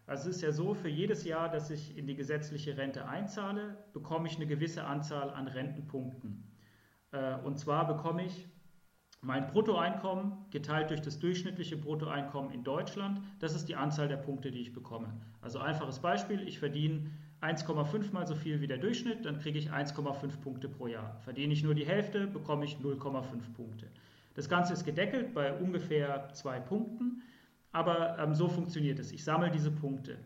Also 0.06 0.30
es 0.30 0.38
ist 0.38 0.42
ja 0.42 0.52
so, 0.52 0.74
für 0.74 0.90
jedes 0.90 1.24
Jahr, 1.24 1.50
dass 1.50 1.70
ich 1.70 1.96
in 1.98 2.08
die 2.08 2.16
gesetzliche 2.16 2.78
Rente 2.78 3.08
einzahle, 3.08 3.78
bekomme 3.94 4.28
ich 4.28 4.38
eine 4.38 4.48
gewisse 4.48 4.84
Anzahl 4.84 5.30
an 5.30 5.48
Rentenpunkten. 5.48 6.44
Äh, 7.12 7.36
und 7.44 7.60
zwar 7.60 7.86
bekomme 7.88 8.26
ich 8.26 8.48
mein 9.22 9.48
Bruttoeinkommen 9.48 10.34
geteilt 10.50 10.90
durch 10.90 11.02
das 11.02 11.20
durchschnittliche 11.20 11.78
Bruttoeinkommen 11.78 12.52
in 12.52 12.64
Deutschland. 12.64 13.22
Das 13.40 13.54
ist 13.54 13.68
die 13.68 13.76
Anzahl 13.76 14.08
der 14.08 14.18
Punkte, 14.18 14.50
die 14.50 14.62
ich 14.62 14.74
bekomme. 14.74 15.14
Also 15.42 15.60
einfaches 15.60 16.00
Beispiel, 16.00 16.48
ich 16.48 16.58
verdiene 16.58 17.12
1,5 17.42 18.12
mal 18.12 18.26
so 18.26 18.36
viel 18.36 18.62
wie 18.62 18.68
der 18.68 18.78
Durchschnitt, 18.78 19.26
dann 19.26 19.40
kriege 19.40 19.60
ich 19.60 19.72
1,5 19.72 20.40
Punkte 20.42 20.70
pro 20.70 20.88
Jahr. 20.88 21.20
Verdiene 21.20 21.54
ich 21.54 21.64
nur 21.64 21.76
die 21.76 21.86
Hälfte, 21.86 22.28
bekomme 22.28 22.66
ich 22.66 22.78
0,5 22.78 23.54
Punkte. 23.56 23.88
Das 24.40 24.48
Ganze 24.48 24.72
ist 24.72 24.86
gedeckelt 24.86 25.34
bei 25.34 25.54
ungefähr 25.54 26.30
zwei 26.32 26.62
Punkten, 26.62 27.24
aber 27.74 28.18
ähm, 28.20 28.34
so 28.34 28.48
funktioniert 28.48 28.98
es. 28.98 29.12
Ich 29.12 29.26
sammle 29.26 29.52
diese 29.52 29.70
Punkte. 29.70 30.18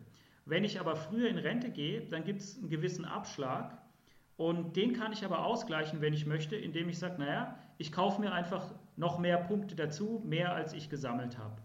Wenn 0.44 0.62
ich 0.62 0.78
aber 0.78 0.94
früher 0.94 1.28
in 1.28 1.36
Rente 1.36 1.68
gehe, 1.68 2.02
dann 2.02 2.22
gibt 2.22 2.40
es 2.40 2.56
einen 2.56 2.68
gewissen 2.68 3.04
Abschlag 3.04 3.76
und 4.36 4.76
den 4.76 4.92
kann 4.92 5.12
ich 5.12 5.24
aber 5.24 5.44
ausgleichen, 5.44 6.00
wenn 6.00 6.14
ich 6.14 6.26
möchte, 6.26 6.54
indem 6.54 6.88
ich 6.88 7.00
sage, 7.00 7.16
naja, 7.18 7.58
ich 7.76 7.90
kaufe 7.90 8.20
mir 8.20 8.32
einfach 8.32 8.72
noch 8.94 9.18
mehr 9.18 9.36
Punkte 9.36 9.74
dazu, 9.74 10.22
mehr 10.24 10.54
als 10.54 10.74
ich 10.74 10.88
gesammelt 10.88 11.36
habe. 11.36 11.56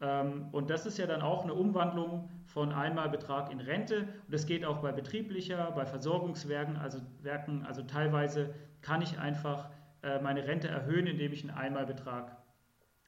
Ähm, 0.00 0.46
und 0.52 0.70
das 0.70 0.86
ist 0.86 0.96
ja 0.96 1.08
dann 1.08 1.22
auch 1.22 1.42
eine 1.42 1.54
Umwandlung 1.54 2.30
von 2.44 2.70
Einmalbetrag 2.70 3.50
in 3.50 3.58
Rente. 3.58 4.02
Und 4.02 4.32
das 4.32 4.46
geht 4.46 4.64
auch 4.64 4.78
bei 4.78 4.92
betrieblicher, 4.92 5.72
bei 5.72 5.86
Versorgungswerken, 5.86 6.76
also 6.76 7.00
Werken, 7.22 7.66
also 7.66 7.82
teilweise 7.82 8.54
kann 8.80 9.02
ich 9.02 9.18
einfach 9.18 9.70
äh, 10.02 10.20
meine 10.20 10.46
Rente 10.46 10.68
erhöhen, 10.68 11.06
indem 11.06 11.32
ich 11.32 11.42
einen 11.42 11.56
Einmalbetrag 11.56 12.36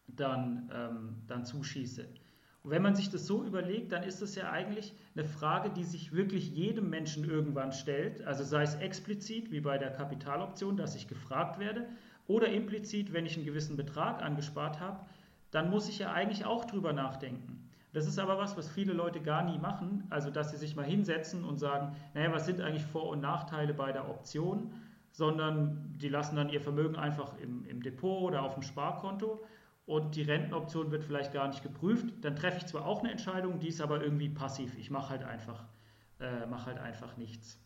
dann, 0.06 0.70
ähm, 0.74 1.16
dann 1.26 1.44
zuschieße. 1.44 2.06
Und 2.62 2.70
wenn 2.70 2.82
man 2.82 2.94
sich 2.94 3.10
das 3.10 3.26
so 3.26 3.44
überlegt, 3.44 3.90
dann 3.92 4.04
ist 4.04 4.22
das 4.22 4.36
ja 4.36 4.50
eigentlich 4.50 4.94
eine 5.16 5.24
Frage, 5.24 5.70
die 5.70 5.82
sich 5.82 6.12
wirklich 6.12 6.50
jedem 6.50 6.90
Menschen 6.90 7.28
irgendwann 7.28 7.72
stellt. 7.72 8.22
Also 8.22 8.44
sei 8.44 8.62
es 8.62 8.76
explizit, 8.76 9.50
wie 9.50 9.60
bei 9.60 9.78
der 9.78 9.90
Kapitaloption, 9.90 10.76
dass 10.76 10.94
ich 10.94 11.08
gefragt 11.08 11.58
werde, 11.58 11.86
oder 12.28 12.48
implizit, 12.48 13.12
wenn 13.12 13.26
ich 13.26 13.36
einen 13.36 13.46
gewissen 13.46 13.76
Betrag 13.76 14.22
angespart 14.22 14.78
habe, 14.78 15.00
dann 15.50 15.70
muss 15.70 15.88
ich 15.88 15.98
ja 15.98 16.12
eigentlich 16.12 16.44
auch 16.44 16.64
drüber 16.64 16.92
nachdenken. 16.92 17.68
Das 17.92 18.06
ist 18.06 18.18
aber 18.18 18.38
was, 18.38 18.56
was 18.56 18.70
viele 18.70 18.92
Leute 18.94 19.20
gar 19.20 19.44
nie 19.44 19.58
machen, 19.58 20.04
also 20.08 20.30
dass 20.30 20.50
sie 20.50 20.56
sich 20.56 20.76
mal 20.76 20.84
hinsetzen 20.84 21.44
und 21.44 21.58
sagen, 21.58 21.94
naja, 22.14 22.32
was 22.32 22.46
sind 22.46 22.60
eigentlich 22.60 22.86
Vor- 22.86 23.10
und 23.10 23.20
Nachteile 23.20 23.74
bei 23.74 23.92
der 23.92 24.08
Option, 24.08 24.72
sondern 25.12 25.94
die 25.98 26.08
lassen 26.08 26.36
dann 26.36 26.48
ihr 26.48 26.60
Vermögen 26.60 26.96
einfach 26.96 27.38
im, 27.38 27.64
im 27.66 27.82
Depot 27.82 28.22
oder 28.22 28.42
auf 28.42 28.54
dem 28.54 28.62
Sparkonto 28.62 29.44
und 29.86 30.16
die 30.16 30.22
Rentenoption 30.22 30.90
wird 30.90 31.04
vielleicht 31.04 31.32
gar 31.32 31.48
nicht 31.48 31.62
geprüft. 31.62 32.06
Dann 32.22 32.34
treffe 32.36 32.58
ich 32.58 32.66
zwar 32.66 32.86
auch 32.86 33.00
eine 33.00 33.10
Entscheidung, 33.10 33.58
die 33.58 33.68
ist 33.68 33.80
aber 33.80 34.02
irgendwie 34.02 34.28
passiv. 34.28 34.76
Ich 34.78 34.90
mache 34.90 35.10
halt 35.10 35.24
einfach, 35.24 35.64
äh, 36.18 36.46
mache 36.46 36.66
halt 36.66 36.78
einfach 36.78 37.16
nichts. 37.16 37.58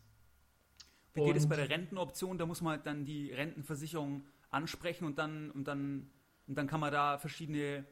Wie 1.13 1.23
geht 1.23 1.37
es 1.37 1.47
bei 1.47 1.55
der 1.55 1.69
Rentenoption? 1.69 2.37
Da 2.37 2.45
muss 2.45 2.61
man 2.61 2.73
halt 2.73 2.85
dann 2.85 3.05
die 3.05 3.31
Rentenversicherung 3.31 4.25
ansprechen 4.49 5.05
und 5.05 5.17
dann, 5.17 5.49
und 5.51 5.67
dann, 5.67 6.09
und 6.47 6.57
dann 6.57 6.67
kann 6.67 6.79
man 6.79 6.91
da 6.91 7.17
verschiedene 7.17 7.85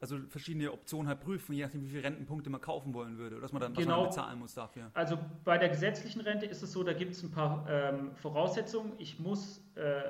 also 0.00 0.18
verschiedene 0.28 0.72
Optionen 0.72 1.08
halt 1.08 1.20
prüfen, 1.20 1.52
je 1.52 1.64
nachdem, 1.64 1.82
wie 1.82 1.88
viele 1.88 2.04
Rentenpunkte 2.04 2.48
man 2.48 2.60
kaufen 2.60 2.94
wollen 2.94 3.18
würde, 3.18 3.36
oder 3.36 3.42
dass 3.42 3.52
man 3.52 3.60
dann 3.60 3.74
genau. 3.74 4.00
man 4.00 4.08
bezahlen 4.08 4.38
muss 4.38 4.54
dafür. 4.54 4.90
Also 4.94 5.18
bei 5.44 5.58
der 5.58 5.68
gesetzlichen 5.68 6.22
Rente 6.22 6.46
ist 6.46 6.62
es 6.62 6.72
so, 6.72 6.82
da 6.82 6.94
gibt 6.94 7.12
es 7.12 7.22
ein 7.22 7.30
paar 7.30 7.66
ähm, 7.68 8.14
Voraussetzungen. 8.16 8.94
Ich 8.98 9.18
muss 9.18 9.62
äh, 9.74 10.02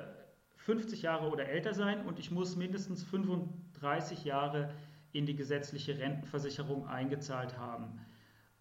50 0.57 1.01
Jahre 1.01 1.29
oder 1.29 1.47
älter 1.49 1.73
sein 1.73 2.05
und 2.05 2.19
ich 2.19 2.31
muss 2.31 2.55
mindestens 2.55 3.03
35 3.03 4.23
Jahre 4.23 4.73
in 5.11 5.25
die 5.25 5.35
gesetzliche 5.35 5.97
Rentenversicherung 5.97 6.87
eingezahlt 6.87 7.57
haben. 7.57 7.99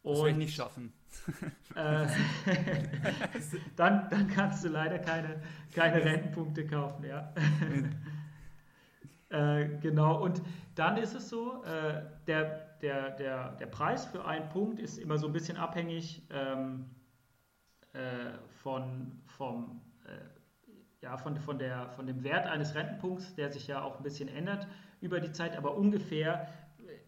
Und, 0.02 0.12
das 0.12 0.18
werde 0.18 0.30
ich 0.30 0.36
nicht 0.36 0.54
schaffen. 0.54 0.92
Äh, 1.76 2.06
dann, 3.76 4.08
dann 4.10 4.28
kannst 4.28 4.64
du 4.64 4.68
leider 4.68 4.98
keine, 4.98 5.40
keine 5.74 6.04
Rentenpunkte 6.04 6.66
kaufen, 6.66 7.04
ja. 7.04 7.32
Äh, 9.30 9.78
genau, 9.80 10.22
und 10.22 10.42
dann 10.74 10.96
ist 10.96 11.14
es 11.14 11.28
so, 11.28 11.62
äh, 11.62 12.02
der, 12.26 12.76
der, 12.82 13.10
der, 13.10 13.52
der 13.52 13.66
Preis 13.66 14.04
für 14.06 14.24
einen 14.24 14.48
Punkt 14.48 14.80
ist 14.80 14.98
immer 14.98 15.18
so 15.18 15.28
ein 15.28 15.32
bisschen 15.32 15.56
abhängig 15.56 16.26
ähm, 16.30 16.86
äh, 17.92 18.32
von, 18.62 19.22
vom, 19.26 19.80
äh, 20.04 21.04
ja, 21.04 21.16
von, 21.16 21.36
von, 21.36 21.58
der, 21.58 21.90
von 21.90 22.06
dem 22.06 22.24
Wert 22.24 22.46
eines 22.46 22.74
Rentenpunkts, 22.74 23.34
der 23.36 23.50
sich 23.50 23.68
ja 23.68 23.82
auch 23.82 23.98
ein 23.98 24.02
bisschen 24.02 24.28
ändert 24.28 24.66
über 25.00 25.20
die 25.20 25.30
Zeit, 25.30 25.56
aber 25.56 25.76
ungefähr 25.76 26.48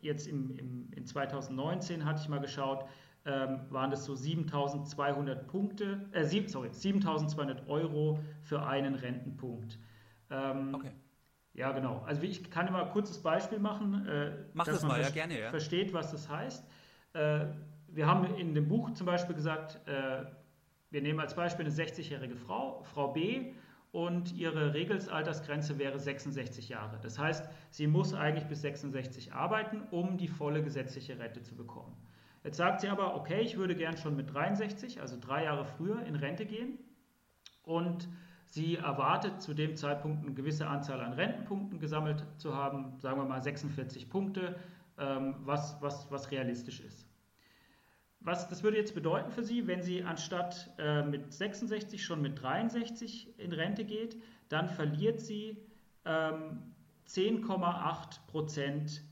jetzt 0.00 0.28
im, 0.28 0.56
im, 0.58 0.92
in 0.92 1.04
2019 1.04 2.04
hatte 2.04 2.20
ich 2.22 2.28
mal 2.28 2.40
geschaut, 2.40 2.84
ähm, 3.24 3.60
waren 3.70 3.90
das 3.90 4.04
so 4.04 4.14
7200 4.14 5.46
Punkte, 5.48 6.08
äh, 6.12 6.24
sorry, 6.46 6.68
7200 6.72 7.68
Euro 7.68 8.20
für 8.42 8.64
einen 8.64 8.94
Rentenpunkt. 8.94 9.78
Ähm, 10.30 10.74
okay. 10.74 10.92
Ja, 11.54 11.72
genau. 11.72 12.02
Also 12.06 12.22
ich 12.22 12.50
kann 12.50 12.66
immer 12.66 12.84
ein 12.84 12.90
kurzes 12.90 13.18
Beispiel 13.18 13.58
machen. 13.58 14.06
Äh, 14.06 14.32
Mach 14.54 14.64
das 14.64 14.82
mal, 14.82 15.00
ja, 15.00 15.10
gerne. 15.10 15.38
Ja. 15.38 15.50
Versteht, 15.50 15.92
was 15.92 16.10
das 16.10 16.28
heißt. 16.28 16.64
Äh, 17.12 17.46
wir 17.88 18.06
haben 18.06 18.24
in 18.36 18.54
dem 18.54 18.68
Buch 18.68 18.92
zum 18.94 19.06
Beispiel 19.06 19.34
gesagt, 19.34 19.86
äh, 19.86 20.24
wir 20.90 21.02
nehmen 21.02 21.20
als 21.20 21.34
Beispiel 21.34 21.66
eine 21.66 21.74
60-jährige 21.74 22.36
Frau, 22.36 22.82
Frau 22.84 23.08
B, 23.08 23.52
und 23.92 24.32
ihre 24.32 24.72
Regelsaltersgrenze 24.72 25.78
wäre 25.78 25.98
66 25.98 26.70
Jahre. 26.70 26.98
Das 27.02 27.18
heißt, 27.18 27.50
sie 27.70 27.86
muss 27.86 28.14
eigentlich 28.14 28.46
bis 28.46 28.62
66 28.62 29.34
arbeiten, 29.34 29.82
um 29.90 30.16
die 30.16 30.28
volle 30.28 30.62
gesetzliche 30.62 31.18
Rente 31.18 31.42
zu 31.42 31.54
bekommen. 31.54 31.94
Jetzt 32.42 32.56
sagt 32.56 32.80
sie 32.80 32.88
aber, 32.88 33.14
okay, 33.14 33.42
ich 33.42 33.58
würde 33.58 33.76
gern 33.76 33.98
schon 33.98 34.16
mit 34.16 34.32
63, 34.32 35.00
also 35.00 35.18
drei 35.20 35.44
Jahre 35.44 35.66
früher, 35.66 36.02
in 36.06 36.16
Rente 36.16 36.46
gehen 36.46 36.78
und 37.62 38.08
Sie 38.52 38.76
erwartet 38.76 39.40
zu 39.40 39.54
dem 39.54 39.76
Zeitpunkt 39.76 40.26
eine 40.26 40.34
gewisse 40.34 40.66
Anzahl 40.66 41.00
an 41.00 41.14
Rentenpunkten 41.14 41.80
gesammelt 41.80 42.22
zu 42.36 42.54
haben, 42.54 43.00
sagen 43.00 43.18
wir 43.18 43.24
mal 43.24 43.40
46 43.40 44.10
Punkte, 44.10 44.56
ähm, 44.98 45.36
was, 45.38 45.80
was, 45.80 46.10
was 46.10 46.30
realistisch 46.30 46.80
ist. 46.80 47.06
Was, 48.20 48.50
das 48.50 48.62
würde 48.62 48.76
jetzt 48.76 48.94
bedeuten 48.94 49.30
für 49.30 49.42
Sie, 49.42 49.66
wenn 49.66 49.82
sie 49.82 50.04
anstatt 50.04 50.70
äh, 50.78 51.02
mit 51.02 51.32
66 51.32 52.04
schon 52.04 52.20
mit 52.20 52.42
63 52.42 53.38
in 53.38 53.54
Rente 53.54 53.86
geht, 53.86 54.20
dann 54.50 54.68
verliert 54.68 55.22
sie 55.22 55.56
ähm, 56.04 56.74
10,8 57.08 58.26
Prozent 58.26 59.02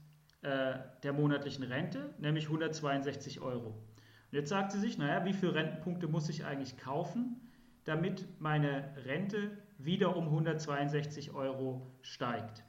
äh, 0.43 0.75
der 1.03 1.15
monatlichen 1.15 1.65
Rente, 1.65 2.15
nämlich 2.19 2.45
162 2.45 3.41
Euro. 3.41 3.69
Und 3.69 4.33
jetzt 4.33 4.51
sagt 4.51 4.73
sie 4.73 4.81
sich, 4.81 4.99
naja, 4.99 5.25
wie 5.25 5.33
viele 5.33 5.55
Rentenpunkte 5.55 6.09
muss 6.09 6.29
ich 6.29 6.45
eigentlich 6.45 6.77
kaufen? 6.77 7.41
Damit 7.85 8.27
meine 8.41 8.95
Rente 9.05 9.57
wieder 9.79 10.17
um 10.17 10.27
162 10.27 11.33
Euro 11.33 11.87
steigt. 12.03 12.65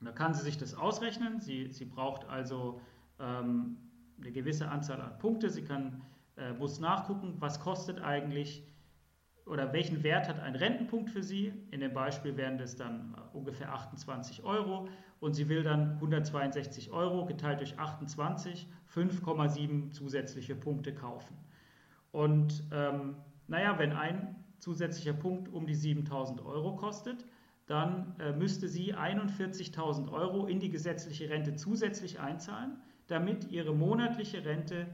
Und 0.00 0.06
da 0.06 0.12
kann 0.12 0.34
sie 0.34 0.42
sich 0.42 0.58
das 0.58 0.74
ausrechnen. 0.74 1.40
Sie, 1.40 1.72
sie 1.72 1.84
braucht 1.84 2.28
also 2.28 2.80
ähm, 3.18 3.78
eine 4.20 4.32
gewisse 4.32 4.68
Anzahl 4.68 5.00
an 5.00 5.18
Punkte. 5.18 5.50
Sie 5.50 5.62
kann, 5.62 6.02
äh, 6.36 6.52
muss 6.52 6.80
nachgucken, 6.80 7.36
was 7.38 7.60
kostet 7.60 8.00
eigentlich 8.00 8.62
oder 9.46 9.72
welchen 9.72 10.02
Wert 10.02 10.28
hat 10.28 10.40
ein 10.40 10.56
Rentenpunkt 10.56 11.10
für 11.10 11.22
Sie. 11.22 11.52
In 11.70 11.80
dem 11.80 11.94
Beispiel 11.94 12.36
wären 12.36 12.58
das 12.58 12.76
dann 12.76 13.14
äh, 13.14 13.36
ungefähr 13.36 13.72
28 13.72 14.42
Euro. 14.44 14.88
Und 15.18 15.34
sie 15.34 15.48
will 15.48 15.62
dann 15.62 15.92
162 15.94 16.90
Euro 16.90 17.24
geteilt 17.24 17.60
durch 17.60 17.78
28, 17.78 18.68
5,7 18.94 19.90
zusätzliche 19.90 20.54
Punkte 20.54 20.94
kaufen. 20.94 21.34
Und 22.12 22.64
ähm, 22.70 23.16
naja, 23.48 23.78
wenn 23.78 23.92
ein 23.92 24.44
zusätzlicher 24.58 25.12
Punkt 25.12 25.48
um 25.48 25.66
die 25.66 25.74
7000 25.74 26.44
Euro 26.44 26.76
kostet, 26.76 27.24
dann 27.66 28.14
äh, 28.20 28.32
müsste 28.32 28.68
sie 28.68 28.94
41.000 28.94 30.10
Euro 30.12 30.46
in 30.46 30.60
die 30.60 30.70
gesetzliche 30.70 31.28
Rente 31.30 31.56
zusätzlich 31.56 32.20
einzahlen, 32.20 32.78
damit 33.08 33.50
ihre 33.50 33.74
monatliche 33.74 34.44
Rente 34.44 34.86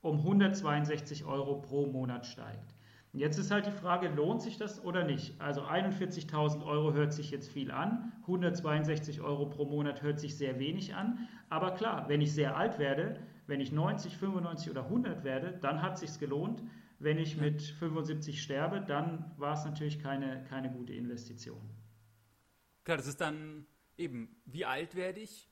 um 0.00 0.18
162 0.18 1.24
Euro 1.24 1.60
pro 1.60 1.86
Monat 1.86 2.26
steigt. 2.26 2.74
Und 3.12 3.18
jetzt 3.18 3.38
ist 3.38 3.50
halt 3.50 3.66
die 3.66 3.72
Frage, 3.72 4.08
lohnt 4.08 4.40
sich 4.40 4.56
das 4.56 4.84
oder 4.84 5.04
nicht? 5.04 5.40
Also 5.40 5.62
41.000 5.62 6.64
Euro 6.64 6.92
hört 6.92 7.12
sich 7.12 7.32
jetzt 7.32 7.50
viel 7.50 7.72
an, 7.72 8.12
162 8.22 9.20
Euro 9.20 9.46
pro 9.46 9.64
Monat 9.64 10.02
hört 10.02 10.20
sich 10.20 10.36
sehr 10.36 10.60
wenig 10.60 10.94
an. 10.94 11.28
Aber 11.48 11.72
klar, 11.72 12.08
wenn 12.08 12.20
ich 12.20 12.32
sehr 12.32 12.56
alt 12.56 12.78
werde, 12.78 13.18
wenn 13.48 13.60
ich 13.60 13.72
90, 13.72 14.16
95 14.16 14.70
oder 14.70 14.84
100 14.84 15.24
werde, 15.24 15.58
dann 15.60 15.82
hat 15.82 15.94
es 15.94 16.00
sich 16.00 16.20
gelohnt. 16.20 16.62
Wenn 17.00 17.16
ich 17.16 17.38
mit 17.38 17.62
75 17.62 18.42
sterbe, 18.42 18.82
dann 18.82 19.34
war 19.38 19.54
es 19.54 19.64
natürlich 19.64 19.98
keine, 20.00 20.44
keine 20.44 20.70
gute 20.70 20.92
Investition. 20.92 21.60
Klar, 22.84 22.98
das 22.98 23.06
ist 23.06 23.22
dann 23.22 23.66
eben, 23.96 24.36
wie 24.44 24.66
alt 24.66 24.94
werde 24.94 25.20
ich? 25.20 25.50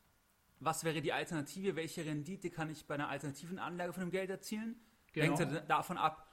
Was 0.61 0.85
wäre 0.85 1.01
die 1.01 1.15
Alternative? 1.15 1.75
Welche 1.75 2.05
Rendite 2.05 2.51
kann 2.51 2.69
ich 2.69 2.87
bei 2.87 2.95
einer 2.95 3.09
alternativen 3.09 3.59
Anlage 3.59 3.95
von 3.95 4.03
dem 4.03 4.11
Geld 4.11 4.29
erzielen? 4.29 4.77
Genau. 5.15 5.39
Hängt 5.39 5.53
ja 5.53 5.61
davon 5.61 5.97
ab, 5.97 6.29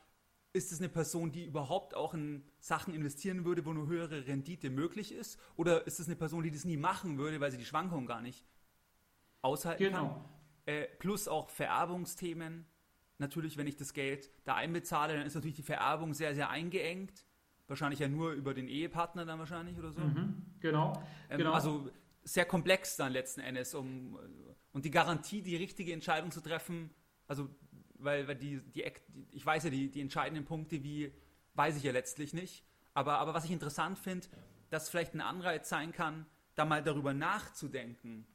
ist 0.52 0.74
es 0.74 0.80
eine 0.80 0.90
Person, 0.90 1.32
die 1.32 1.46
überhaupt 1.46 1.96
auch 1.96 2.14
in 2.14 2.44
Sachen 2.60 2.94
investieren 2.94 3.46
würde, 3.46 3.66
wo 3.66 3.70
eine 3.70 3.88
höhere 3.88 4.28
Rendite 4.28 4.70
möglich 4.70 5.14
ist? 5.14 5.40
Oder 5.56 5.88
ist 5.88 6.02
es 6.02 6.08
eine 6.08 6.18
Person, 6.18 6.44
die 6.44 6.52
das 6.52 6.66
nie 6.66 6.78
machen 6.78 7.18
würde, 7.18 7.40
weil 7.40 7.52
sie 7.52 7.58
die 7.58 7.66
Schwankungen 7.66 8.06
gar 8.06 8.22
nicht 8.22 8.46
aushalten 9.42 9.82
genau. 9.82 10.10
kann? 10.10 10.26
Äh, 10.66 10.88
plus 11.00 11.30
auch 11.30 11.50
Vererbungsthemen 11.50 12.66
natürlich, 13.18 13.58
wenn 13.58 13.68
ich 13.68 13.78
das 13.78 13.94
Geld 13.94 14.30
da 14.44 14.56
einbezahle, 14.56 15.18
dann 15.18 15.26
ist 15.26 15.36
natürlich 15.36 15.56
die 15.56 15.64
Vererbung 15.64 16.14
sehr, 16.14 16.36
sehr 16.36 16.50
eingeengt. 16.50 17.26
Wahrscheinlich 17.68 18.00
ja 18.00 18.08
nur 18.08 18.34
über 18.34 18.54
den 18.54 18.68
Ehepartner 18.68 19.26
dann 19.26 19.40
wahrscheinlich 19.40 19.78
oder 19.80 19.92
so. 19.92 20.02
Mhm, 20.02 20.46
genau, 20.60 20.94
ähm, 21.30 21.40
genau. 21.40 21.54
Also 21.54 21.90
sehr 22.24 22.46
komplex 22.46 22.96
dann 22.96 23.12
letzten 23.12 23.42
Endes, 23.42 23.74
um 23.74 24.20
und 24.72 24.86
die 24.86 24.92
Garantie, 24.92 25.42
die 25.42 25.56
richtige 25.56 25.94
Entscheidung 25.94 26.32
zu 26.32 26.42
treffen, 26.42 26.90
also 27.28 27.50
weil, 27.98 28.28
weil 28.28 28.36
die, 28.36 28.60
die, 28.60 28.84
ich 29.32 29.46
weiß 29.46 29.64
ja, 29.64 29.70
die, 29.70 29.90
die 29.90 30.02
entscheidenden 30.02 30.46
Punkte, 30.46 30.84
wie, 30.84 31.14
weiß 31.54 31.78
ich 31.78 31.84
ja 31.84 31.92
letztlich 31.92 32.34
nicht. 32.34 32.66
Aber, 32.94 33.20
aber 33.20 33.34
was 33.34 33.46
ich 33.46 33.52
interessant 33.52 33.98
finde, 33.98 34.28
dass 34.70 34.90
vielleicht 34.90 35.14
ein 35.14 35.22
Anreiz 35.22 35.70
sein 35.70 35.92
kann, 35.92 36.26
da 36.56 36.66
mal 36.66 36.84
darüber 36.84 37.14
nachzudenken. 37.14 38.26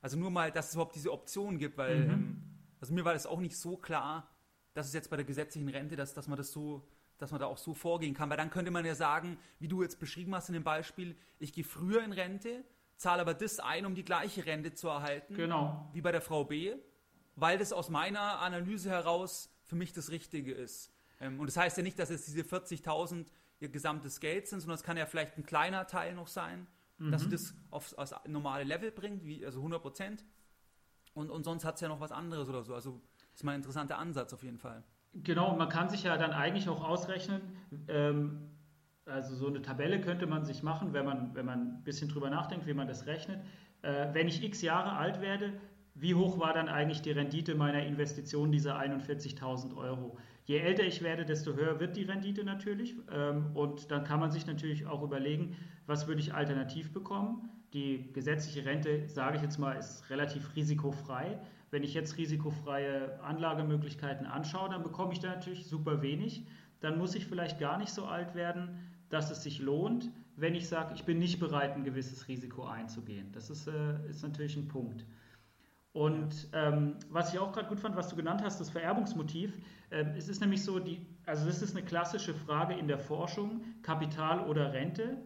Also 0.00 0.18
nur 0.18 0.30
mal, 0.30 0.50
dass 0.50 0.68
es 0.68 0.74
überhaupt 0.74 0.96
diese 0.96 1.12
Option 1.12 1.58
gibt, 1.58 1.78
weil 1.78 2.06
mhm. 2.06 2.10
ähm, 2.10 2.42
also 2.82 2.92
mir 2.94 3.04
war 3.04 3.12
das 3.12 3.26
auch 3.26 3.38
nicht 3.38 3.56
so 3.56 3.76
klar, 3.76 4.28
dass 4.74 4.88
es 4.88 4.92
jetzt 4.92 5.08
bei 5.08 5.16
der 5.16 5.24
gesetzlichen 5.24 5.68
Rente, 5.68 5.94
dass, 5.94 6.14
dass 6.14 6.26
man 6.26 6.36
das 6.36 6.50
so, 6.50 6.86
dass 7.16 7.30
man 7.30 7.38
da 7.38 7.46
auch 7.46 7.56
so 7.56 7.74
vorgehen 7.74 8.12
kann. 8.12 8.28
Weil 8.28 8.36
dann 8.36 8.50
könnte 8.50 8.72
man 8.72 8.84
ja 8.84 8.96
sagen, 8.96 9.38
wie 9.60 9.68
du 9.68 9.82
jetzt 9.82 10.00
beschrieben 10.00 10.34
hast 10.34 10.48
in 10.48 10.54
dem 10.54 10.64
Beispiel, 10.64 11.16
ich 11.38 11.52
gehe 11.52 11.62
früher 11.62 12.02
in 12.02 12.12
Rente, 12.12 12.64
zahle 12.96 13.22
aber 13.22 13.34
das 13.34 13.60
ein, 13.60 13.86
um 13.86 13.94
die 13.94 14.04
gleiche 14.04 14.44
Rente 14.46 14.74
zu 14.74 14.88
erhalten, 14.88 15.34
genau. 15.34 15.88
wie 15.92 16.00
bei 16.00 16.10
der 16.10 16.20
Frau 16.20 16.44
B, 16.44 16.74
weil 17.36 17.56
das 17.56 17.72
aus 17.72 17.88
meiner 17.88 18.40
Analyse 18.40 18.90
heraus 18.90 19.54
für 19.62 19.76
mich 19.76 19.92
das 19.92 20.10
Richtige 20.10 20.52
ist. 20.52 20.92
Ähm, 21.20 21.38
und 21.38 21.46
das 21.46 21.56
heißt 21.56 21.76
ja 21.76 21.84
nicht, 21.84 22.00
dass 22.00 22.10
jetzt 22.10 22.26
diese 22.26 22.42
40.000 22.42 23.26
ihr 23.60 23.68
gesamtes 23.68 24.18
Geld 24.18 24.48
sind, 24.48 24.58
sondern 24.58 24.74
es 24.74 24.82
kann 24.82 24.96
ja 24.96 25.06
vielleicht 25.06 25.38
ein 25.38 25.46
kleiner 25.46 25.86
Teil 25.86 26.14
noch 26.14 26.26
sein, 26.26 26.66
mhm. 26.98 27.12
dass 27.12 27.22
sie 27.22 27.28
das 27.28 27.54
aufs, 27.70 27.94
aufs 27.94 28.12
normale 28.26 28.64
Level 28.64 28.90
bringt, 28.90 29.24
wie, 29.24 29.46
also 29.46 29.60
100 29.60 29.80
Prozent. 29.80 30.24
Und, 31.14 31.30
und 31.30 31.44
sonst 31.44 31.64
hat 31.64 31.76
es 31.76 31.80
ja 31.80 31.88
noch 31.88 32.00
was 32.00 32.12
anderes 32.12 32.48
oder 32.48 32.62
so. 32.62 32.74
Also 32.74 33.00
ist 33.34 33.44
mal 33.44 33.52
ein 33.52 33.56
interessanter 33.56 33.98
Ansatz 33.98 34.32
auf 34.32 34.42
jeden 34.42 34.58
Fall. 34.58 34.82
Genau, 35.14 35.54
man 35.56 35.68
kann 35.68 35.88
sich 35.88 36.04
ja 36.04 36.16
dann 36.16 36.32
eigentlich 36.32 36.68
auch 36.68 36.82
ausrechnen, 36.82 37.42
ähm, 37.88 38.48
also 39.04 39.34
so 39.34 39.48
eine 39.48 39.60
Tabelle 39.60 40.00
könnte 40.00 40.26
man 40.26 40.44
sich 40.44 40.62
machen, 40.62 40.92
wenn 40.92 41.04
man, 41.04 41.34
wenn 41.34 41.44
man 41.44 41.60
ein 41.60 41.84
bisschen 41.84 42.08
drüber 42.08 42.30
nachdenkt, 42.30 42.66
wie 42.66 42.74
man 42.74 42.86
das 42.86 43.06
rechnet. 43.06 43.40
Äh, 43.82 44.08
wenn 44.12 44.28
ich 44.28 44.42
x 44.42 44.62
Jahre 44.62 44.92
alt 44.92 45.20
werde, 45.20 45.52
wie 45.94 46.14
hoch 46.14 46.38
war 46.38 46.54
dann 46.54 46.68
eigentlich 46.68 47.02
die 47.02 47.10
Rendite 47.10 47.54
meiner 47.54 47.84
Investition 47.84 48.52
dieser 48.52 48.78
41.000 48.78 49.76
Euro. 49.76 50.16
Je 50.44 50.58
älter 50.58 50.84
ich 50.84 51.02
werde, 51.02 51.24
desto 51.24 51.54
höher 51.54 51.80
wird 51.80 51.96
die 51.96 52.04
Rendite 52.04 52.44
natürlich. 52.44 52.96
Ähm, 53.10 53.54
und 53.54 53.90
dann 53.90 54.04
kann 54.04 54.20
man 54.20 54.30
sich 54.30 54.46
natürlich 54.46 54.86
auch 54.86 55.02
überlegen, 55.02 55.56
was 55.86 56.06
würde 56.06 56.20
ich 56.20 56.32
alternativ 56.32 56.92
bekommen. 56.92 57.50
Die 57.72 58.12
gesetzliche 58.12 58.66
Rente, 58.66 59.08
sage 59.08 59.36
ich 59.36 59.42
jetzt 59.42 59.58
mal, 59.58 59.72
ist 59.72 60.08
relativ 60.10 60.54
risikofrei. 60.54 61.38
Wenn 61.70 61.82
ich 61.82 61.94
jetzt 61.94 62.18
risikofreie 62.18 63.18
Anlagemöglichkeiten 63.22 64.26
anschaue, 64.26 64.68
dann 64.68 64.82
bekomme 64.82 65.12
ich 65.12 65.20
da 65.20 65.28
natürlich 65.28 65.66
super 65.66 66.02
wenig. 66.02 66.46
Dann 66.80 66.98
muss 66.98 67.14
ich 67.14 67.26
vielleicht 67.26 67.58
gar 67.58 67.78
nicht 67.78 67.92
so 67.92 68.04
alt 68.04 68.34
werden, 68.34 68.78
dass 69.08 69.30
es 69.30 69.42
sich 69.42 69.60
lohnt, 69.60 70.10
wenn 70.36 70.54
ich 70.54 70.68
sage, 70.68 70.94
ich 70.94 71.04
bin 71.04 71.18
nicht 71.18 71.40
bereit, 71.40 71.74
ein 71.74 71.84
gewisses 71.84 72.28
Risiko 72.28 72.64
einzugehen. 72.64 73.30
Das 73.32 73.50
ist, 73.50 73.66
äh, 73.68 74.08
ist 74.08 74.22
natürlich 74.22 74.56
ein 74.56 74.68
Punkt. 74.68 75.06
Und 75.92 76.48
ähm, 76.54 76.96
was 77.10 77.32
ich 77.32 77.38
auch 77.38 77.52
gerade 77.52 77.68
gut 77.68 77.78
fand, 77.78 77.96
was 77.96 78.08
du 78.08 78.16
genannt 78.16 78.42
hast, 78.42 78.60
das 78.60 78.70
Vererbungsmotiv, 78.70 79.58
äh, 79.90 80.04
es 80.16 80.28
ist 80.28 80.40
nämlich 80.40 80.64
so, 80.64 80.78
die, 80.78 81.06
also 81.26 81.46
das 81.46 81.60
ist 81.60 81.76
eine 81.76 81.84
klassische 81.84 82.34
Frage 82.34 82.74
in 82.74 82.88
der 82.88 82.98
Forschung, 82.98 83.60
Kapital 83.82 84.46
oder 84.48 84.72
Rente. 84.72 85.18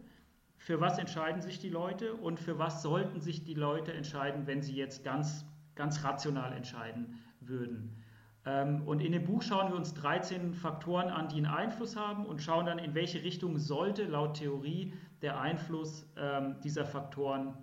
Für 0.66 0.80
was 0.80 0.98
entscheiden 0.98 1.40
sich 1.40 1.60
die 1.60 1.68
Leute 1.68 2.14
und 2.14 2.40
für 2.40 2.58
was 2.58 2.82
sollten 2.82 3.20
sich 3.20 3.44
die 3.44 3.54
Leute 3.54 3.92
entscheiden, 3.92 4.48
wenn 4.48 4.62
sie 4.62 4.74
jetzt 4.74 5.04
ganz, 5.04 5.44
ganz 5.76 6.02
rational 6.02 6.52
entscheiden 6.52 7.20
würden? 7.38 8.02
Ähm, 8.44 8.82
und 8.84 9.00
in 9.00 9.12
dem 9.12 9.22
Buch 9.22 9.42
schauen 9.42 9.70
wir 9.70 9.76
uns 9.76 9.94
13 9.94 10.54
Faktoren 10.54 11.08
an, 11.08 11.28
die 11.28 11.36
einen 11.36 11.46
Einfluss 11.46 11.94
haben 11.94 12.26
und 12.26 12.42
schauen 12.42 12.66
dann, 12.66 12.80
in 12.80 12.96
welche 12.96 13.22
Richtung 13.22 13.58
sollte 13.58 14.06
laut 14.06 14.38
Theorie 14.38 14.92
der 15.22 15.38
Einfluss 15.38 16.04
ähm, 16.16 16.56
dieser 16.64 16.84
Faktoren 16.84 17.54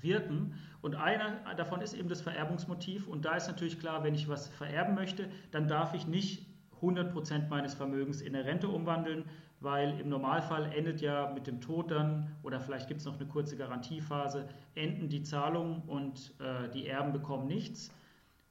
wirken. 0.00 0.54
Und 0.80 0.94
einer 0.94 1.54
davon 1.58 1.82
ist 1.82 1.92
eben 1.92 2.08
das 2.08 2.22
Vererbungsmotiv. 2.22 3.08
Und 3.08 3.26
da 3.26 3.36
ist 3.36 3.46
natürlich 3.46 3.78
klar, 3.78 4.04
wenn 4.04 4.14
ich 4.14 4.26
was 4.26 4.48
vererben 4.48 4.94
möchte, 4.94 5.28
dann 5.50 5.68
darf 5.68 5.92
ich 5.92 6.06
nicht 6.06 6.46
100% 6.80 7.48
meines 7.50 7.74
Vermögens 7.74 8.22
in 8.22 8.34
eine 8.34 8.46
Rente 8.46 8.68
umwandeln, 8.68 9.26
weil 9.62 9.98
im 10.00 10.08
Normalfall 10.08 10.72
endet 10.72 11.00
ja 11.00 11.30
mit 11.32 11.46
dem 11.46 11.60
Tod 11.60 11.90
dann, 11.90 12.28
oder 12.42 12.60
vielleicht 12.60 12.88
gibt 12.88 13.00
es 13.00 13.06
noch 13.06 13.18
eine 13.18 13.26
kurze 13.28 13.56
Garantiephase, 13.56 14.48
enden 14.74 15.08
die 15.08 15.22
Zahlungen 15.22 15.82
und 15.86 16.32
äh, 16.40 16.68
die 16.70 16.86
Erben 16.86 17.12
bekommen 17.12 17.46
nichts. 17.46 17.90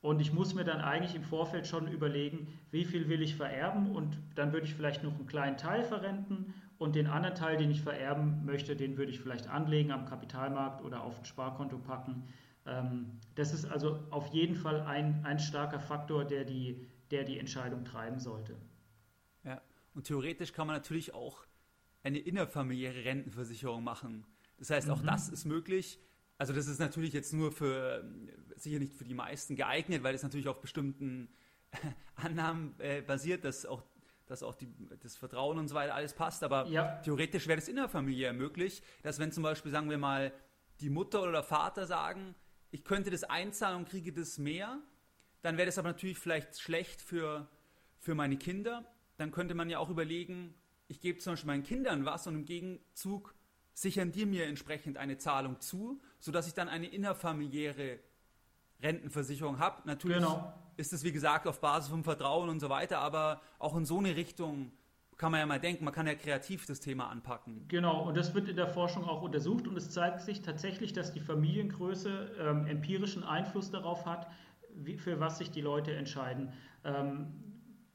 Und 0.01 0.19
ich 0.19 0.33
muss 0.33 0.55
mir 0.55 0.63
dann 0.63 0.81
eigentlich 0.81 1.15
im 1.15 1.23
Vorfeld 1.23 1.67
schon 1.67 1.87
überlegen, 1.87 2.47
wie 2.71 2.85
viel 2.85 3.07
will 3.07 3.21
ich 3.21 3.35
vererben 3.35 3.95
und 3.95 4.17
dann 4.33 4.51
würde 4.51 4.65
ich 4.65 4.73
vielleicht 4.73 5.03
noch 5.03 5.13
einen 5.13 5.27
kleinen 5.27 5.57
Teil 5.57 5.83
verrenten 5.83 6.55
und 6.79 6.95
den 6.95 7.05
anderen 7.05 7.35
Teil, 7.35 7.57
den 7.57 7.69
ich 7.69 7.81
vererben 7.81 8.43
möchte, 8.43 8.75
den 8.75 8.97
würde 8.97 9.11
ich 9.11 9.19
vielleicht 9.19 9.47
anlegen 9.47 9.91
am 9.91 10.05
Kapitalmarkt 10.05 10.83
oder 10.83 11.03
auf 11.03 11.19
ein 11.19 11.25
Sparkonto 11.25 11.77
packen. 11.77 12.23
Ähm, 12.65 13.19
das 13.35 13.53
ist 13.53 13.65
also 13.65 13.99
auf 14.09 14.33
jeden 14.33 14.55
Fall 14.55 14.81
ein, 14.81 15.23
ein 15.23 15.37
starker 15.37 15.79
Faktor, 15.79 16.25
der 16.25 16.45
die, 16.45 16.87
der 17.11 17.23
die 17.23 17.37
Entscheidung 17.37 17.85
treiben 17.85 18.19
sollte. 18.19 18.55
Und 19.93 20.07
theoretisch 20.07 20.53
kann 20.53 20.67
man 20.67 20.75
natürlich 20.75 21.13
auch 21.13 21.45
eine 22.03 22.19
innerfamiliäre 22.19 23.05
Rentenversicherung 23.05 23.83
machen. 23.83 24.25
Das 24.57 24.69
heißt, 24.69 24.89
auch 24.89 25.01
mhm. 25.01 25.07
das 25.07 25.29
ist 25.29 25.45
möglich. 25.45 25.99
Also 26.37 26.53
das 26.53 26.67
ist 26.67 26.79
natürlich 26.79 27.13
jetzt 27.13 27.33
nur 27.33 27.51
für, 27.51 28.03
sicher 28.55 28.79
nicht 28.79 28.93
für 28.93 29.03
die 29.03 29.13
meisten 29.13 29.55
geeignet, 29.55 30.03
weil 30.03 30.15
es 30.15 30.23
natürlich 30.23 30.47
auf 30.47 30.61
bestimmten 30.61 31.29
Annahmen 32.15 32.73
äh, 32.79 33.01
basiert, 33.01 33.45
dass 33.45 33.65
auch 33.65 33.83
dass 34.31 34.43
auch 34.43 34.55
die, 34.55 34.73
das 35.01 35.17
Vertrauen 35.17 35.59
und 35.59 35.67
so 35.67 35.75
weiter 35.75 35.93
alles 35.93 36.13
passt. 36.13 36.41
Aber 36.43 36.65
ja. 36.67 37.01
theoretisch 37.01 37.47
wäre 37.47 37.59
das 37.59 37.67
innerfamiliär 37.67 38.31
möglich, 38.31 38.81
dass 39.03 39.19
wenn 39.19 39.33
zum 39.33 39.43
Beispiel, 39.43 39.73
sagen 39.73 39.89
wir 39.89 39.97
mal, 39.97 40.31
die 40.79 40.89
Mutter 40.89 41.21
oder 41.21 41.33
der 41.33 41.43
Vater 41.43 41.85
sagen, 41.85 42.33
ich 42.71 42.85
könnte 42.85 43.11
das 43.11 43.25
einzahlen 43.25 43.79
und 43.79 43.89
kriege 43.89 44.13
das 44.13 44.37
mehr, 44.37 44.79
dann 45.41 45.57
wäre 45.57 45.65
das 45.65 45.77
aber 45.77 45.89
natürlich 45.89 46.17
vielleicht 46.17 46.59
schlecht 46.61 47.01
für, 47.01 47.49
für 47.99 48.15
meine 48.15 48.37
Kinder. 48.37 48.85
Dann 49.21 49.31
könnte 49.31 49.53
man 49.53 49.69
ja 49.69 49.77
auch 49.77 49.89
überlegen, 49.89 50.55
ich 50.87 50.99
gebe 50.99 51.19
zum 51.19 51.33
Beispiel 51.33 51.47
meinen 51.47 51.63
Kindern 51.63 52.05
was 52.05 52.25
und 52.27 52.35
im 52.35 52.45
Gegenzug 52.45 53.35
sichern 53.73 54.11
die 54.11 54.25
mir 54.25 54.47
entsprechend 54.47 54.97
eine 54.97 55.17
Zahlung 55.17 55.59
zu, 55.59 56.01
sodass 56.19 56.47
ich 56.47 56.53
dann 56.53 56.67
eine 56.67 56.87
innerfamiliäre 56.87 57.99
Rentenversicherung 58.81 59.59
habe. 59.59 59.83
Natürlich 59.85 60.17
genau 60.17 60.53
ist 60.77 60.91
es, 60.91 61.03
wie 61.03 61.11
gesagt, 61.11 61.47
auf 61.47 61.61
Basis 61.61 61.89
von 61.89 62.03
Vertrauen 62.03 62.49
und 62.49 62.59
so 62.59 62.69
weiter, 62.69 62.97
aber 62.99 63.41
auch 63.59 63.77
in 63.77 63.85
so 63.85 63.99
eine 63.99 64.15
Richtung 64.15 64.71
kann 65.17 65.31
man 65.31 65.39
ja 65.39 65.45
mal 65.45 65.59
denken, 65.59 65.85
man 65.85 65.93
kann 65.93 66.07
ja 66.07 66.15
kreativ 66.15 66.65
das 66.65 66.79
Thema 66.79 67.09
anpacken. 67.09 67.67
Genau, 67.67 68.07
und 68.07 68.17
das 68.17 68.33
wird 68.33 68.49
in 68.49 68.55
der 68.55 68.67
Forschung 68.67 69.03
auch 69.03 69.21
untersucht 69.21 69.67
und 69.67 69.77
es 69.77 69.91
zeigt 69.91 70.21
sich 70.21 70.41
tatsächlich, 70.41 70.93
dass 70.93 71.13
die 71.13 71.19
Familiengröße 71.19 72.31
ähm, 72.39 72.65
empirischen 72.65 73.23
Einfluss 73.23 73.69
darauf 73.69 74.07
hat, 74.07 74.31
wie, 74.73 74.97
für 74.97 75.19
was 75.19 75.37
sich 75.37 75.51
die 75.51 75.61
Leute 75.61 75.93
entscheiden. 75.93 76.51
Ähm, 76.83 77.50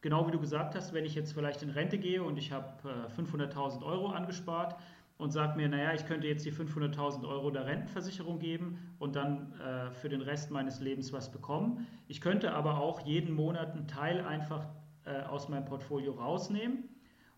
genau 0.06 0.24
wie 0.28 0.30
du 0.30 0.38
gesagt 0.38 0.76
hast, 0.76 0.92
wenn 0.92 1.04
ich 1.04 1.16
jetzt 1.16 1.32
vielleicht 1.32 1.64
in 1.64 1.70
Rente 1.70 1.98
gehe 1.98 2.22
und 2.22 2.38
ich 2.38 2.52
habe 2.52 2.68
äh, 2.88 3.20
500.000 3.20 3.84
Euro 3.84 4.06
angespart, 4.06 4.76
und 5.18 5.30
sagt 5.30 5.56
mir, 5.56 5.68
naja, 5.68 5.94
ich 5.94 6.06
könnte 6.06 6.26
jetzt 6.26 6.44
die 6.44 6.52
500.000 6.52 7.26
Euro 7.26 7.50
der 7.50 7.66
Rentenversicherung 7.66 8.38
geben 8.38 8.94
und 8.98 9.16
dann 9.16 9.52
äh, 9.60 9.90
für 9.92 10.08
den 10.08 10.20
Rest 10.20 10.50
meines 10.50 10.80
Lebens 10.80 11.12
was 11.12 11.32
bekommen. 11.32 11.86
Ich 12.06 12.20
könnte 12.20 12.52
aber 12.52 12.78
auch 12.80 13.00
jeden 13.06 13.34
Monat 13.34 13.72
einen 13.72 13.88
Teil 13.88 14.20
einfach 14.20 14.66
äh, 15.04 15.22
aus 15.22 15.48
meinem 15.48 15.64
Portfolio 15.64 16.12
rausnehmen 16.12 16.84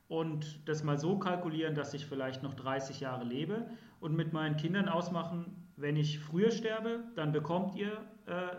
und 0.08 0.68
das 0.68 0.82
mal 0.82 0.98
so 0.98 1.18
kalkulieren, 1.18 1.74
dass 1.74 1.94
ich 1.94 2.06
vielleicht 2.06 2.42
noch 2.42 2.54
30 2.54 3.00
Jahre 3.00 3.24
lebe 3.24 3.70
und 4.00 4.16
mit 4.16 4.32
meinen 4.32 4.56
Kindern 4.56 4.88
ausmachen, 4.88 5.68
wenn 5.76 5.96
ich 5.96 6.18
früher 6.18 6.50
sterbe, 6.50 7.04
dann 7.14 7.30
bekommt 7.30 7.76
ihr 7.76 7.92
äh, 7.92 7.98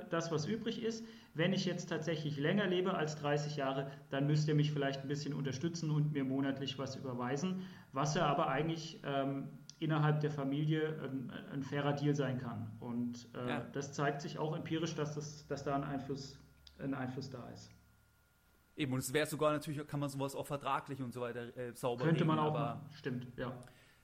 das, 0.09 0.31
was 0.31 0.45
übrig 0.45 0.83
ist. 0.83 1.05
Wenn 1.33 1.53
ich 1.53 1.65
jetzt 1.65 1.89
tatsächlich 1.89 2.37
länger 2.37 2.67
lebe 2.67 2.93
als 2.93 3.15
30 3.17 3.55
Jahre, 3.55 3.91
dann 4.09 4.27
müsst 4.27 4.47
ihr 4.47 4.55
mich 4.55 4.71
vielleicht 4.71 5.01
ein 5.01 5.07
bisschen 5.07 5.33
unterstützen 5.33 5.91
und 5.91 6.11
mir 6.11 6.23
monatlich 6.23 6.79
was 6.79 6.95
überweisen, 6.95 7.61
was 7.91 8.15
ja 8.15 8.25
aber 8.25 8.47
eigentlich 8.47 8.99
ähm, 9.03 9.47
innerhalb 9.79 10.19
der 10.19 10.31
Familie 10.31 10.99
ein, 11.03 11.31
ein, 11.51 11.63
fairer 11.63 11.93
Deal 11.93 12.15
sein 12.15 12.37
kann. 12.37 12.71
Und 12.79 13.29
äh, 13.35 13.49
ja. 13.49 13.59
das 13.71 13.93
zeigt 13.93 14.21
sich 14.21 14.37
auch 14.37 14.55
empirisch, 14.55 14.95
dass, 14.95 15.15
das, 15.15 15.47
dass 15.47 15.63
da 15.63 15.75
ein 15.75 15.83
Einfluss, 15.83 16.39
ein 16.79 16.93
Einfluss 16.93 17.29
da 17.29 17.47
ist. 17.49 17.71
Eben, 18.75 18.93
und 18.93 18.99
es 18.99 19.13
wäre 19.13 19.27
sogar 19.27 19.51
natürlich, 19.51 19.85
kann 19.87 19.99
man 19.99 20.09
sowas 20.09 20.35
auch 20.35 20.47
vertraglich 20.47 21.01
und 21.01 21.13
so 21.13 21.21
weiter 21.21 21.55
äh, 21.57 21.73
sauber 21.73 22.05
Könnte 22.05 22.21
nehmen, 22.21 22.35
man 22.35 22.39
auch, 22.39 22.55
aber, 22.55 22.85
stimmt, 22.93 23.27
ja. 23.37 23.53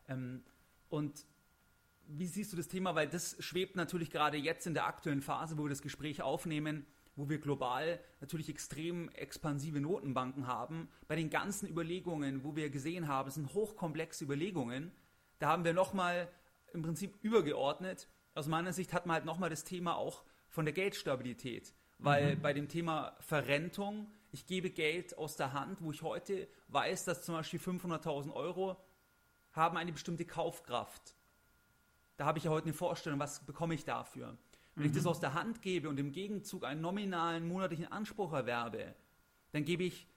Ähm, 0.07 0.43
und 0.89 1.26
wie 2.07 2.27
siehst 2.27 2.53
du 2.53 2.57
das 2.57 2.67
Thema? 2.67 2.95
Weil 2.95 3.07
das 3.07 3.35
schwebt 3.39 3.75
natürlich 3.75 4.11
gerade 4.11 4.37
jetzt 4.37 4.67
in 4.67 4.73
der 4.73 4.85
aktuellen 4.85 5.21
Phase, 5.21 5.57
wo 5.57 5.63
wir 5.63 5.69
das 5.69 5.81
Gespräch 5.81 6.21
aufnehmen, 6.21 6.85
wo 7.15 7.29
wir 7.29 7.39
global 7.39 7.99
natürlich 8.19 8.49
extrem 8.49 9.09
expansive 9.09 9.79
Notenbanken 9.79 10.47
haben, 10.47 10.89
bei 11.07 11.15
den 11.15 11.29
ganzen 11.29 11.67
Überlegungen, 11.69 12.43
wo 12.43 12.55
wir 12.55 12.69
gesehen 12.69 13.07
haben, 13.07 13.29
es 13.29 13.35
sind 13.35 13.53
hochkomplexe 13.53 14.23
Überlegungen, 14.23 14.91
da 15.39 15.47
haben 15.49 15.63
wir 15.63 15.73
nochmal 15.73 16.29
im 16.73 16.81
Prinzip 16.81 17.17
übergeordnet. 17.21 18.07
Aus 18.33 18.47
meiner 18.47 18.73
Sicht 18.73 18.93
hat 18.93 19.05
man 19.05 19.15
halt 19.15 19.25
nochmal 19.25 19.49
das 19.49 19.63
Thema 19.63 19.95
auch 19.95 20.23
von 20.49 20.65
der 20.65 20.73
Geldstabilität. 20.73 21.73
Weil 21.97 22.35
mhm. 22.35 22.41
bei 22.41 22.53
dem 22.53 22.67
Thema 22.67 23.15
Verrentung, 23.21 24.11
ich 24.31 24.45
gebe 24.45 24.69
Geld 24.69 25.17
aus 25.17 25.37
der 25.37 25.53
Hand, 25.53 25.81
wo 25.81 25.91
ich 25.91 26.01
heute 26.01 26.47
weiß, 26.67 27.05
dass 27.05 27.23
zum 27.23 27.35
Beispiel 27.35 27.59
500.000 27.59 28.33
Euro 28.33 28.77
haben 29.53 29.77
eine 29.77 29.93
bestimmte 29.93 30.25
Kaufkraft. 30.25 31.14
Da 32.18 32.26
habe 32.26 32.38
ich 32.38 32.45
ja 32.45 32.51
heute 32.51 32.66
eine 32.66 32.74
Vorstellung, 32.74 33.20
was 33.20 33.45
bekomme 33.45 33.74
ich 33.74 33.86
dafür. 33.86 34.38
Wenn 34.76 34.84
mhm. 34.84 34.89
ich 34.89 34.95
das 34.95 35.03
mhm. 35.03 35.09
aus 35.09 35.20
der 35.20 35.34
Hand 35.34 35.61
gebe 35.61 35.89
und 35.89 35.99
im 35.99 36.11
Gegenzug 36.11 36.63
einen 36.63 36.82
nominalen 36.82 37.47
monatlichen 37.47 37.91
Anspruch 37.91 38.34
erwerbe, 38.34 38.95
dann 39.51 39.66
gebe 39.66 39.84
ich 39.84 40.07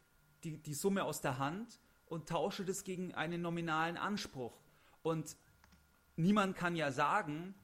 die, 0.45 0.59
die 0.59 0.75
Summe 0.75 1.05
aus 1.05 1.21
der 1.21 1.39
Hand 1.39 1.81
und 2.07 2.29
tausche 2.29 2.65
das 2.65 2.85
gegen 2.85 3.15
einen 3.15 3.43
nominalen 3.43 3.97
Anspruch. 3.97 4.53
Und 5.03 5.37
niemand 6.17 6.57
kann 6.57 6.77
ja 6.77 6.91
sagen, 6.91 7.55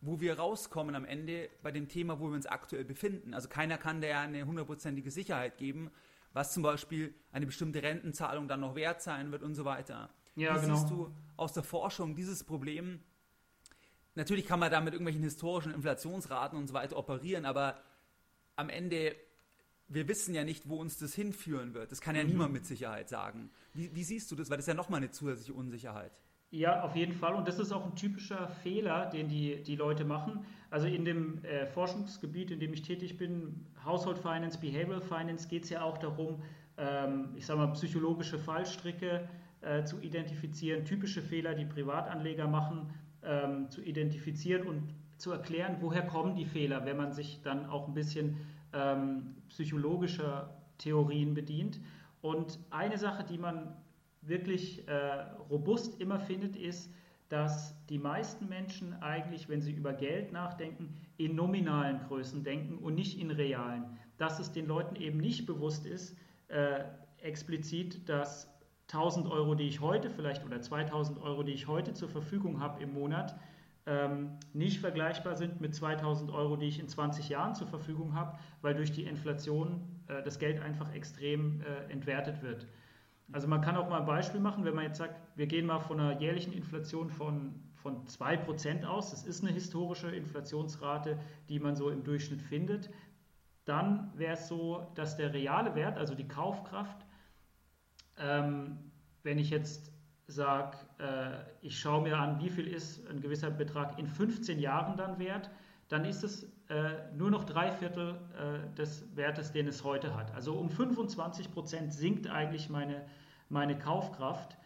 wo 0.00 0.20
wir 0.20 0.38
rauskommen 0.38 0.94
am 0.94 1.04
Ende 1.04 1.50
bei 1.62 1.70
dem 1.70 1.88
Thema, 1.88 2.20
wo 2.20 2.28
wir 2.28 2.34
uns 2.34 2.46
aktuell 2.46 2.84
befinden. 2.84 3.34
Also 3.34 3.48
keiner 3.48 3.76
kann 3.76 4.00
der 4.00 4.20
eine 4.20 4.46
hundertprozentige 4.46 5.10
Sicherheit 5.10 5.58
geben, 5.58 5.90
was 6.32 6.52
zum 6.52 6.62
Beispiel 6.62 7.14
eine 7.32 7.46
bestimmte 7.46 7.82
Rentenzahlung 7.82 8.48
dann 8.48 8.60
noch 8.60 8.74
wert 8.74 9.02
sein 9.02 9.30
wird 9.32 9.42
und 9.42 9.54
so 9.54 9.64
weiter. 9.64 10.10
Ja, 10.36 10.56
Wie 10.56 10.60
genau. 10.60 10.76
siehst 10.76 10.90
du 10.90 11.14
aus 11.36 11.52
der 11.52 11.62
Forschung 11.62 12.14
dieses 12.14 12.44
Problem 12.44 13.00
Natürlich 14.20 14.44
kann 14.44 14.60
man 14.60 14.70
da 14.70 14.82
mit 14.82 14.92
irgendwelchen 14.92 15.22
historischen 15.22 15.72
Inflationsraten 15.72 16.58
und 16.58 16.66
so 16.66 16.74
weiter 16.74 16.98
operieren, 16.98 17.46
aber 17.46 17.80
am 18.54 18.68
Ende, 18.68 19.16
wir 19.88 20.08
wissen 20.08 20.34
ja 20.34 20.44
nicht, 20.44 20.68
wo 20.68 20.76
uns 20.76 20.98
das 20.98 21.14
hinführen 21.14 21.72
wird. 21.72 21.90
Das 21.90 22.02
kann 22.02 22.14
ja 22.14 22.22
mhm. 22.22 22.28
niemand 22.28 22.52
mit 22.52 22.66
Sicherheit 22.66 23.08
sagen. 23.08 23.50
Wie, 23.72 23.94
wie 23.94 24.04
siehst 24.04 24.30
du 24.30 24.36
das? 24.36 24.50
Weil 24.50 24.58
das 24.58 24.64
ist 24.64 24.68
ja 24.68 24.74
nochmal 24.74 24.98
eine 24.98 25.10
zusätzliche 25.10 25.54
Unsicherheit. 25.54 26.12
Ja, 26.50 26.82
auf 26.82 26.96
jeden 26.96 27.14
Fall. 27.14 27.34
Und 27.34 27.48
das 27.48 27.58
ist 27.58 27.72
auch 27.72 27.86
ein 27.86 27.96
typischer 27.96 28.46
Fehler, 28.62 29.06
den 29.06 29.30
die, 29.30 29.62
die 29.62 29.76
Leute 29.76 30.04
machen. 30.04 30.44
Also 30.68 30.86
in 30.86 31.06
dem 31.06 31.42
äh, 31.42 31.64
Forschungsgebiet, 31.64 32.50
in 32.50 32.60
dem 32.60 32.74
ich 32.74 32.82
tätig 32.82 33.16
bin, 33.16 33.64
Household 33.86 34.18
Finance, 34.18 34.58
Behavioral 34.58 35.00
Finance, 35.00 35.48
geht 35.48 35.64
es 35.64 35.70
ja 35.70 35.80
auch 35.80 35.96
darum, 35.96 36.42
ähm, 36.76 37.30
ich 37.36 37.46
sage 37.46 37.58
mal, 37.58 37.72
psychologische 37.72 38.38
Fallstricke 38.38 39.26
äh, 39.62 39.82
zu 39.84 39.98
identifizieren, 40.00 40.84
typische 40.84 41.22
Fehler, 41.22 41.54
die 41.54 41.64
Privatanleger 41.64 42.48
machen 42.48 42.92
ähm, 43.24 43.70
zu 43.70 43.82
identifizieren 43.82 44.66
und 44.66 44.94
zu 45.16 45.32
erklären, 45.32 45.76
woher 45.80 46.06
kommen 46.06 46.34
die 46.34 46.46
Fehler, 46.46 46.84
wenn 46.86 46.96
man 46.96 47.12
sich 47.12 47.42
dann 47.42 47.66
auch 47.66 47.88
ein 47.88 47.94
bisschen 47.94 48.36
ähm, 48.72 49.36
psychologischer 49.48 50.56
Theorien 50.78 51.34
bedient. 51.34 51.80
Und 52.22 52.58
eine 52.70 52.98
Sache, 52.98 53.24
die 53.24 53.38
man 53.38 53.74
wirklich 54.22 54.86
äh, 54.88 54.92
robust 55.50 56.00
immer 56.00 56.20
findet, 56.20 56.56
ist, 56.56 56.90
dass 57.28 57.74
die 57.88 57.98
meisten 57.98 58.48
Menschen 58.48 58.94
eigentlich, 59.02 59.48
wenn 59.48 59.60
sie 59.60 59.72
über 59.72 59.92
Geld 59.92 60.32
nachdenken, 60.32 60.96
in 61.16 61.36
nominalen 61.36 62.00
Größen 62.08 62.42
denken 62.42 62.78
und 62.78 62.94
nicht 62.94 63.18
in 63.18 63.30
realen. 63.30 63.84
Dass 64.18 64.40
es 64.40 64.52
den 64.52 64.66
Leuten 64.66 64.96
eben 64.96 65.18
nicht 65.18 65.46
bewusst 65.46 65.86
ist, 65.86 66.16
äh, 66.48 66.84
explizit, 67.18 68.08
dass 68.08 68.49
1000 68.92 69.30
Euro, 69.30 69.54
die 69.54 69.68
ich 69.68 69.80
heute 69.80 70.10
vielleicht 70.10 70.44
oder 70.44 70.60
2000 70.60 71.22
Euro, 71.22 71.42
die 71.42 71.52
ich 71.52 71.68
heute 71.68 71.92
zur 71.94 72.08
Verfügung 72.08 72.60
habe 72.60 72.82
im 72.82 72.92
Monat, 72.92 73.36
ähm, 73.86 74.38
nicht 74.52 74.80
vergleichbar 74.80 75.36
sind 75.36 75.60
mit 75.60 75.74
2000 75.74 76.30
Euro, 76.30 76.56
die 76.56 76.66
ich 76.66 76.78
in 76.78 76.88
20 76.88 77.28
Jahren 77.28 77.54
zur 77.54 77.66
Verfügung 77.66 78.14
habe, 78.14 78.38
weil 78.62 78.74
durch 78.74 78.92
die 78.92 79.04
Inflation 79.04 79.80
äh, 80.08 80.22
das 80.22 80.38
Geld 80.38 80.60
einfach 80.60 80.92
extrem 80.92 81.62
äh, 81.62 81.90
entwertet 81.90 82.42
wird. 82.42 82.66
Also 83.32 83.46
man 83.46 83.60
kann 83.60 83.76
auch 83.76 83.88
mal 83.88 84.00
ein 84.00 84.06
Beispiel 84.06 84.40
machen, 84.40 84.64
wenn 84.64 84.74
man 84.74 84.84
jetzt 84.84 84.98
sagt, 84.98 85.14
wir 85.36 85.46
gehen 85.46 85.66
mal 85.66 85.78
von 85.78 86.00
einer 86.00 86.20
jährlichen 86.20 86.52
Inflation 86.52 87.10
von, 87.10 87.54
von 87.74 88.04
2% 88.06 88.84
aus, 88.84 89.12
das 89.12 89.24
ist 89.24 89.42
eine 89.42 89.52
historische 89.52 90.08
Inflationsrate, 90.08 91.18
die 91.48 91.60
man 91.60 91.76
so 91.76 91.90
im 91.90 92.02
Durchschnitt 92.02 92.42
findet, 92.42 92.90
dann 93.64 94.10
wäre 94.16 94.34
es 94.34 94.48
so, 94.48 94.86
dass 94.94 95.16
der 95.16 95.32
reale 95.32 95.76
Wert, 95.76 95.96
also 95.96 96.14
die 96.14 96.26
Kaufkraft, 96.26 97.06
ähm, 98.20 98.78
wenn 99.22 99.38
ich 99.38 99.50
jetzt 99.50 99.92
sage, 100.26 100.76
äh, 100.98 101.66
ich 101.66 101.78
schaue 101.78 102.02
mir 102.02 102.18
an, 102.18 102.40
wie 102.40 102.50
viel 102.50 102.66
ist 102.66 103.06
ein 103.08 103.20
gewisser 103.20 103.50
Betrag 103.50 103.98
in 103.98 104.06
15 104.06 104.58
Jahren 104.58 104.96
dann 104.96 105.18
wert, 105.18 105.50
dann 105.88 106.04
ist 106.04 106.22
es 106.22 106.44
äh, 106.68 107.12
nur 107.16 107.30
noch 107.30 107.44
drei 107.44 107.72
Viertel 107.72 108.14
äh, 108.38 108.74
des 108.76 109.04
Wertes, 109.16 109.50
den 109.50 109.66
es 109.66 109.82
heute 109.82 110.14
hat. 110.16 110.32
Also 110.34 110.54
um 110.54 110.70
25 110.70 111.50
Prozent 111.50 111.92
sinkt 111.92 112.28
eigentlich 112.28 112.70
meine, 112.70 113.04
meine 113.48 113.76
Kaufkraft. 113.76 114.56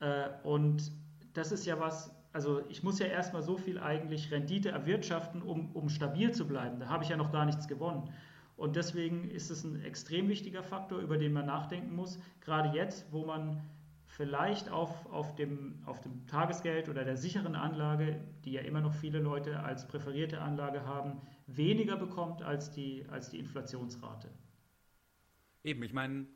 Äh, 0.00 0.28
und 0.42 0.92
das 1.32 1.52
ist 1.52 1.64
ja 1.64 1.80
was, 1.80 2.14
also 2.34 2.62
ich 2.68 2.82
muss 2.82 2.98
ja 2.98 3.06
erstmal 3.06 3.42
so 3.42 3.56
viel 3.56 3.78
eigentlich 3.78 4.30
Rendite 4.30 4.70
erwirtschaften, 4.70 5.40
um, 5.40 5.70
um 5.72 5.88
stabil 5.88 6.32
zu 6.32 6.46
bleiben. 6.46 6.78
Da 6.80 6.88
habe 6.88 7.02
ich 7.02 7.10
ja 7.10 7.16
noch 7.16 7.32
gar 7.32 7.46
nichts 7.46 7.66
gewonnen. 7.66 8.10
Und 8.56 8.76
deswegen 8.76 9.30
ist 9.30 9.50
es 9.50 9.64
ein 9.64 9.82
extrem 9.82 10.28
wichtiger 10.28 10.62
Faktor, 10.62 11.00
über 11.00 11.18
den 11.18 11.32
man 11.32 11.46
nachdenken 11.46 11.94
muss. 11.94 12.20
Gerade 12.40 12.76
jetzt, 12.76 13.10
wo 13.12 13.24
man 13.24 13.62
vielleicht 14.06 14.70
auf, 14.70 15.06
auf, 15.06 15.34
dem, 15.34 15.82
auf 15.86 16.00
dem 16.00 16.26
Tagesgeld 16.28 16.88
oder 16.88 17.04
der 17.04 17.16
sicheren 17.16 17.56
Anlage, 17.56 18.20
die 18.44 18.52
ja 18.52 18.60
immer 18.60 18.80
noch 18.80 18.94
viele 18.94 19.18
Leute 19.18 19.60
als 19.60 19.88
präferierte 19.88 20.40
Anlage 20.40 20.86
haben, 20.86 21.20
weniger 21.46 21.96
bekommt 21.96 22.42
als 22.42 22.70
die, 22.70 23.04
als 23.08 23.30
die 23.30 23.40
Inflationsrate. 23.40 24.30
Eben, 25.64 25.82
ich 25.82 25.92
meine, 25.92 26.26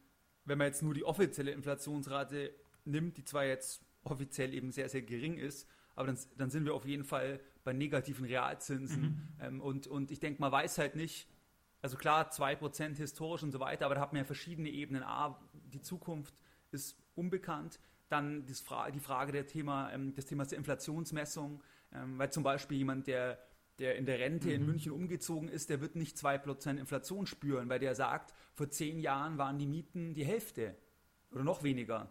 wenn 0.44 0.58
man 0.58 0.66
jetzt 0.66 0.82
nur 0.82 0.94
die 0.94 1.04
offizielle 1.04 1.52
Inflationsrate 1.52 2.52
nimmt, 2.84 3.16
die 3.16 3.24
zwar 3.24 3.44
jetzt 3.44 3.84
offiziell 4.02 4.54
eben 4.54 4.72
sehr, 4.72 4.88
sehr 4.88 5.02
gering 5.02 5.36
ist, 5.36 5.68
aber 5.94 6.08
dann, 6.08 6.18
dann 6.36 6.50
sind 6.50 6.64
wir 6.64 6.74
auf 6.74 6.86
jeden 6.86 7.04
Fall 7.04 7.40
bei 7.64 7.72
negativen 7.72 8.24
Realzinsen. 8.24 9.02
Mhm. 9.02 9.28
Ähm, 9.40 9.60
und, 9.60 9.86
und 9.86 10.10
ich 10.10 10.20
denke, 10.20 10.40
man 10.40 10.50
weiß 10.50 10.78
halt 10.78 10.96
nicht, 10.96 11.28
also 11.80 11.96
klar, 11.96 12.30
2% 12.30 12.96
historisch 12.96 13.42
und 13.42 13.52
so 13.52 13.60
weiter, 13.60 13.86
aber 13.86 13.94
da 13.94 14.00
hat 14.00 14.12
man 14.12 14.20
ja 14.20 14.24
verschiedene 14.24 14.68
Ebenen. 14.68 15.02
A, 15.02 15.40
die 15.52 15.80
Zukunft 15.80 16.34
ist 16.72 16.96
unbekannt. 17.14 17.78
Dann 18.08 18.46
die 18.46 18.54
Frage 18.54 19.32
der 19.32 19.46
Thema, 19.46 19.92
ähm, 19.92 20.14
des 20.14 20.26
Themas 20.26 20.48
der 20.48 20.58
Inflationsmessung, 20.58 21.62
ähm, 21.92 22.18
weil 22.18 22.30
zum 22.32 22.42
Beispiel 22.42 22.78
jemand, 22.78 23.06
der, 23.06 23.38
der 23.78 23.96
in 23.96 24.06
der 24.06 24.18
Rente 24.18 24.48
mhm. 24.48 24.54
in 24.54 24.66
München 24.66 24.92
umgezogen 24.92 25.48
ist, 25.48 25.70
der 25.70 25.80
wird 25.80 25.94
nicht 25.94 26.16
2% 26.16 26.78
Inflation 26.78 27.26
spüren, 27.26 27.68
weil 27.68 27.78
der 27.78 27.94
sagt, 27.94 28.34
vor 28.54 28.70
zehn 28.70 28.98
Jahren 28.98 29.38
waren 29.38 29.58
die 29.58 29.66
Mieten 29.66 30.14
die 30.14 30.24
Hälfte 30.24 30.74
oder 31.30 31.44
noch 31.44 31.62
weniger. 31.62 32.10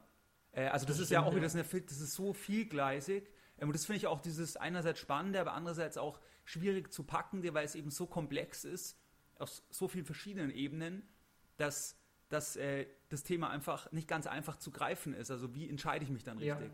Äh, 0.52 0.68
also 0.68 0.86
das, 0.86 0.98
das 0.98 1.06
ist 1.06 1.12
ja 1.12 1.24
auch 1.24 1.36
wieder, 1.36 1.42
das 1.42 1.56
ist 1.56 2.14
so 2.14 2.34
vielgleisig. 2.34 3.30
Ähm, 3.58 3.70
und 3.70 3.74
das 3.74 3.86
finde 3.86 3.98
ich 3.98 4.08
auch 4.08 4.22
dieses 4.22 4.56
einerseits 4.56 5.00
spannende, 5.00 5.42
aber 5.42 5.54
andererseits 5.54 5.98
auch 5.98 6.20
schwierig 6.46 6.94
zu 6.94 7.04
packen, 7.04 7.44
weil 7.54 7.66
es 7.66 7.76
eben 7.76 7.90
so 7.90 8.06
komplex 8.08 8.64
ist, 8.64 8.98
aus 9.40 9.64
so 9.70 9.88
vielen 9.88 10.06
verschiedenen 10.06 10.52
Ebenen, 10.52 11.04
dass 11.58 11.98
dass 12.30 12.56
äh, 12.58 12.86
das 13.10 13.24
Thema 13.24 13.50
einfach 13.50 13.92
nicht 13.92 14.08
ganz 14.08 14.28
einfach 14.28 14.58
zu 14.58 14.72
greifen 14.72 15.14
ist. 15.14 15.32
Also 15.32 15.56
wie 15.56 15.70
entscheide 15.70 16.04
ich 16.04 16.12
mich 16.12 16.24
dann 16.24 16.38
richtig? 16.38 16.72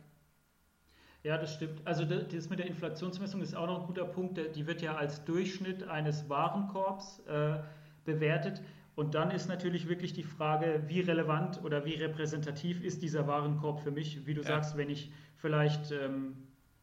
Ja. 1.24 1.32
ja 1.32 1.38
das 1.38 1.54
stimmt. 1.54 1.86
Also 1.86 2.06
das 2.06 2.50
mit 2.50 2.60
der 2.60 2.66
Inflationsmessung 2.66 3.42
ist 3.42 3.56
auch 3.56 3.68
noch 3.68 3.82
ein 3.82 3.88
guter 3.88 4.06
Punkt. 4.06 4.40
Die 4.56 4.68
wird 4.68 4.82
ja 4.82 4.96
als 4.96 5.24
Durchschnitt 5.26 5.84
eines 5.84 6.28
Warenkorbs 6.30 7.20
äh, 7.28 7.60
bewertet. 8.04 8.62
Und 8.96 9.16
dann 9.16 9.32
ist 9.32 9.48
natürlich 9.48 9.88
wirklich 9.88 10.14
die 10.14 10.24
Frage, 10.24 10.84
wie 10.88 11.02
relevant 11.02 11.64
oder 11.64 11.84
wie 11.86 11.96
repräsentativ 11.96 12.84
ist 12.84 13.02
dieser 13.02 13.26
Warenkorb 13.28 13.80
für 13.82 13.92
mich? 13.92 14.26
Wie 14.28 14.36
du 14.36 14.42
ja. 14.42 14.48
sagst, 14.48 14.78
wenn 14.78 14.90
ich 14.90 15.12
vielleicht 15.36 15.92
ähm, 15.92 16.36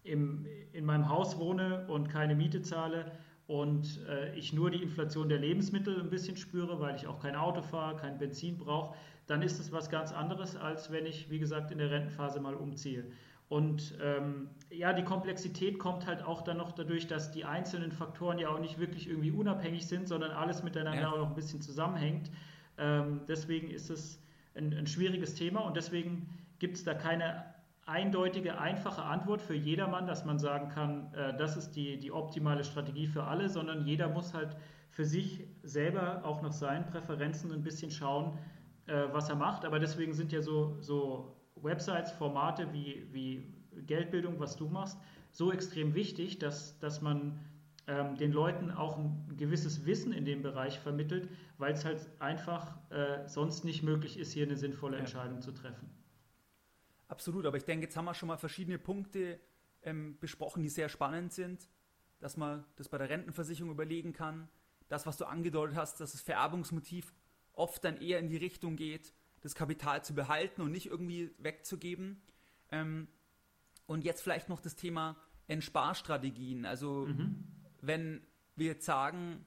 im, 0.03 0.47
in 0.73 0.85
meinem 0.85 1.09
Haus 1.09 1.39
wohne 1.39 1.87
und 1.87 2.09
keine 2.09 2.35
Miete 2.35 2.63
zahle, 2.63 3.13
und 3.51 3.99
äh, 4.09 4.33
ich 4.37 4.53
nur 4.53 4.71
die 4.71 4.81
Inflation 4.81 5.29
der 5.29 5.41
Lebensmittel 5.41 6.01
ein 6.01 6.09
bisschen 6.09 6.37
spüre, 6.37 6.79
weil 6.79 6.95
ich 6.95 7.09
auch 7.09 7.19
kein 7.19 7.35
Auto 7.35 7.63
fahre, 7.63 7.97
kein 7.97 8.17
Benzin 8.17 8.57
brauche, 8.57 8.95
dann 9.27 9.43
ist 9.43 9.59
es 9.59 9.73
was 9.73 9.91
ganz 9.91 10.13
anderes, 10.13 10.55
als 10.55 10.93
wenn 10.93 11.05
ich, 11.05 11.31
wie 11.31 11.41
gesagt, 11.41 11.73
in 11.73 11.79
der 11.79 11.91
Rentenphase 11.91 12.39
mal 12.39 12.55
umziehe. 12.55 13.11
Und 13.49 13.99
ähm, 14.01 14.51
ja, 14.71 14.93
die 14.93 15.03
Komplexität 15.03 15.81
kommt 15.81 16.07
halt 16.07 16.23
auch 16.23 16.43
dann 16.43 16.59
noch 16.59 16.71
dadurch, 16.71 17.09
dass 17.09 17.33
die 17.33 17.45
einzelnen 17.45 17.91
Faktoren 17.91 18.39
ja 18.39 18.51
auch 18.51 18.61
nicht 18.61 18.79
wirklich 18.79 19.09
irgendwie 19.09 19.33
unabhängig 19.33 19.85
sind, 19.89 20.07
sondern 20.07 20.31
alles 20.31 20.63
miteinander 20.63 21.01
ja. 21.01 21.11
auch 21.11 21.19
noch 21.19 21.31
ein 21.31 21.35
bisschen 21.35 21.61
zusammenhängt. 21.61 22.31
Ähm, 22.79 23.23
deswegen 23.27 23.69
ist 23.69 23.91
es 23.91 24.23
ein, 24.55 24.73
ein 24.73 24.87
schwieriges 24.87 25.35
Thema 25.35 25.63
und 25.63 25.77
deswegen 25.77 26.29
gibt 26.61 26.77
es 26.77 26.85
da 26.85 26.95
keine 26.95 27.45
eindeutige, 27.87 28.59
einfache 28.59 29.03
Antwort 29.03 29.43
für 29.43 29.55
jedermann, 29.55 30.07
dass 30.07 30.25
man 30.25 30.39
sagen 30.39 30.69
kann, 30.69 31.13
äh, 31.15 31.37
das 31.37 31.57
ist 31.57 31.73
die, 31.73 31.99
die 31.99 32.13
optimale 32.13 32.65
Strategie 32.65 33.07
für 33.07 33.25
alle, 33.25 33.49
sondern 33.49 33.85
jeder 33.87 34.09
muss 34.09 34.35
halt 34.35 34.57
für 34.91 35.05
sich 35.05 35.47
selber 35.63 36.25
auch 36.25 36.43
nach 36.43 36.53
seinen 36.53 36.87
Präferenzen 36.87 37.53
ein 37.53 37.63
bisschen 37.63 37.91
schauen, 37.91 38.39
äh, 38.87 39.05
was 39.13 39.29
er 39.29 39.37
macht. 39.37 39.65
Aber 39.65 39.79
deswegen 39.79 40.13
sind 40.13 40.33
ja 40.33 40.43
so, 40.43 40.77
so 40.81 41.37
Websites, 41.57 42.13
Formate 42.13 42.73
wie, 42.73 43.07
wie 43.13 43.55
Geldbildung, 43.87 44.39
was 44.41 44.57
du 44.57 44.69
machst, 44.69 44.99
so 45.33 45.53
extrem 45.53 45.95
wichtig, 45.95 46.39
dass, 46.39 46.79
dass 46.81 47.01
man 47.01 47.39
ähm, 47.87 48.17
den 48.17 48.33
Leuten 48.33 48.71
auch 48.71 48.99
ein 48.99 49.37
gewisses 49.37 49.87
Wissen 49.87 50.13
in 50.13 50.25
dem 50.25 50.43
Bereich 50.43 50.79
vermittelt, 50.79 51.29
weil 51.59 51.73
es 51.73 51.85
halt 51.85 52.09
einfach 52.19 52.77
äh, 52.91 53.27
sonst 53.27 53.65
nicht 53.65 53.83
möglich 53.83 54.19
ist, 54.19 54.33
hier 54.33 54.45
eine 54.45 54.57
sinnvolle 54.57 54.97
Entscheidung 54.97 55.41
zu 55.41 55.53
treffen. 55.53 55.89
Absolut, 57.11 57.45
aber 57.45 57.57
ich 57.57 57.65
denke, 57.65 57.87
jetzt 57.87 57.97
haben 57.97 58.05
wir 58.05 58.15
schon 58.15 58.29
mal 58.29 58.37
verschiedene 58.37 58.79
Punkte 58.79 59.41
ähm, 59.83 60.17
besprochen, 60.21 60.63
die 60.63 60.69
sehr 60.69 60.89
spannend 60.89 61.33
sind, 61.33 61.69
dass 62.21 62.37
man 62.37 62.65
das 62.77 62.89
bei 62.89 62.99
der 62.99 63.09
Rentenversicherung 63.09 63.73
überlegen 63.73 64.13
kann. 64.13 64.49
Das, 64.89 65.07
was 65.07 65.17
du 65.17 65.25
angedeutet 65.25 65.77
hast, 65.77 65.99
dass 65.99 66.13
das 66.13 66.21
Vererbungsmotiv 66.21 67.13
oft 67.53 67.83
dann 67.83 67.97
eher 68.01 68.21
in 68.21 68.29
die 68.29 68.37
Richtung 68.37 68.77
geht, 68.77 69.13
das 69.41 69.57
Kapital 69.57 70.05
zu 70.05 70.15
behalten 70.15 70.63
und 70.63 70.71
nicht 70.71 70.87
irgendwie 70.87 71.35
wegzugeben. 71.39 72.23
Ähm, 72.71 73.09
und 73.87 74.05
jetzt 74.05 74.23
vielleicht 74.23 74.49
noch 74.49 74.61
das 74.61 74.77
Thema 74.77 75.17
Entsparstrategien. 75.49 76.65
Also 76.65 77.07
mhm. 77.07 77.45
wenn 77.81 78.25
wir 78.55 78.67
jetzt 78.67 78.85
sagen, 78.85 79.45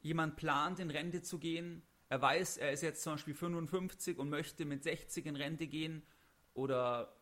jemand 0.00 0.36
plant 0.36 0.80
in 0.80 0.88
Rente 0.88 1.20
zu 1.20 1.38
gehen, 1.38 1.82
er 2.08 2.22
weiß, 2.22 2.56
er 2.56 2.72
ist 2.72 2.82
jetzt 2.82 3.02
zum 3.02 3.14
Beispiel 3.14 3.34
55 3.34 4.18
und 4.18 4.30
möchte 4.30 4.64
mit 4.64 4.82
60 4.82 5.26
in 5.26 5.36
Rente 5.36 5.66
gehen 5.66 6.02
oder 6.54 7.14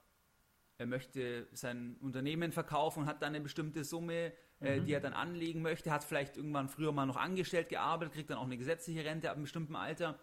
er 0.81 0.87
möchte 0.87 1.47
sein 1.53 1.97
Unternehmen 2.01 2.53
verkaufen 2.53 3.01
und 3.01 3.07
hat 3.07 3.21
dann 3.21 3.35
eine 3.35 3.43
bestimmte 3.43 3.85
Summe, 3.85 4.33
äh, 4.61 4.81
mhm. 4.81 4.87
die 4.87 4.93
er 4.95 5.01
dann 5.01 5.13
anlegen 5.13 5.61
möchte, 5.61 5.91
hat 5.91 6.05
vielleicht 6.05 6.39
irgendwann 6.39 6.69
früher 6.69 6.91
mal 6.91 7.05
noch 7.05 7.19
angestellt 7.19 7.69
gearbeitet, 7.69 8.15
kriegt 8.15 8.31
dann 8.31 8.39
auch 8.39 8.45
eine 8.45 8.57
gesetzliche 8.57 9.05
Rente 9.05 9.29
ab 9.29 9.37
einem 9.37 9.45
bestimmten 9.45 9.77
Alter. 9.77 10.19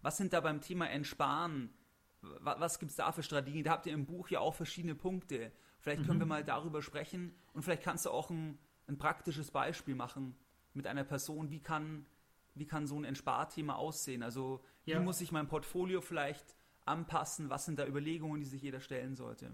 Was 0.00 0.16
sind 0.16 0.32
da 0.32 0.40
beim 0.40 0.62
Thema 0.62 0.88
Entsparen? 0.88 1.74
Was, 2.22 2.58
was 2.58 2.78
gibt 2.78 2.90
es 2.90 2.96
da 2.96 3.12
für 3.12 3.22
Strategien? 3.22 3.64
Da 3.64 3.72
habt 3.72 3.86
ihr 3.86 3.92
im 3.92 4.06
Buch 4.06 4.30
ja 4.30 4.40
auch 4.40 4.54
verschiedene 4.54 4.94
Punkte. 4.94 5.52
Vielleicht 5.80 6.04
können 6.04 6.16
mhm. 6.16 6.22
wir 6.22 6.26
mal 6.26 6.44
darüber 6.44 6.80
sprechen 6.80 7.34
und 7.52 7.62
vielleicht 7.62 7.82
kannst 7.82 8.06
du 8.06 8.10
auch 8.10 8.30
ein, 8.30 8.58
ein 8.86 8.96
praktisches 8.96 9.50
Beispiel 9.50 9.94
machen 9.94 10.34
mit 10.72 10.86
einer 10.86 11.04
Person. 11.04 11.50
Wie 11.50 11.60
kann, 11.60 12.06
wie 12.54 12.66
kann 12.66 12.86
so 12.86 12.98
ein 12.98 13.04
Entsparthema 13.04 13.74
aussehen? 13.74 14.22
Also 14.22 14.64
wie 14.84 14.92
ja. 14.92 15.00
muss 15.00 15.20
ich 15.20 15.32
mein 15.32 15.48
Portfolio 15.48 16.00
vielleicht 16.00 16.56
anpassen? 16.88 17.50
Was 17.50 17.64
sind 17.64 17.78
da 17.78 17.86
Überlegungen, 17.86 18.40
die 18.40 18.46
sich 18.46 18.62
jeder 18.62 18.80
stellen 18.80 19.14
sollte? 19.14 19.50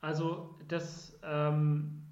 Also 0.00 0.58
das, 0.68 1.18
ähm, 1.22 2.02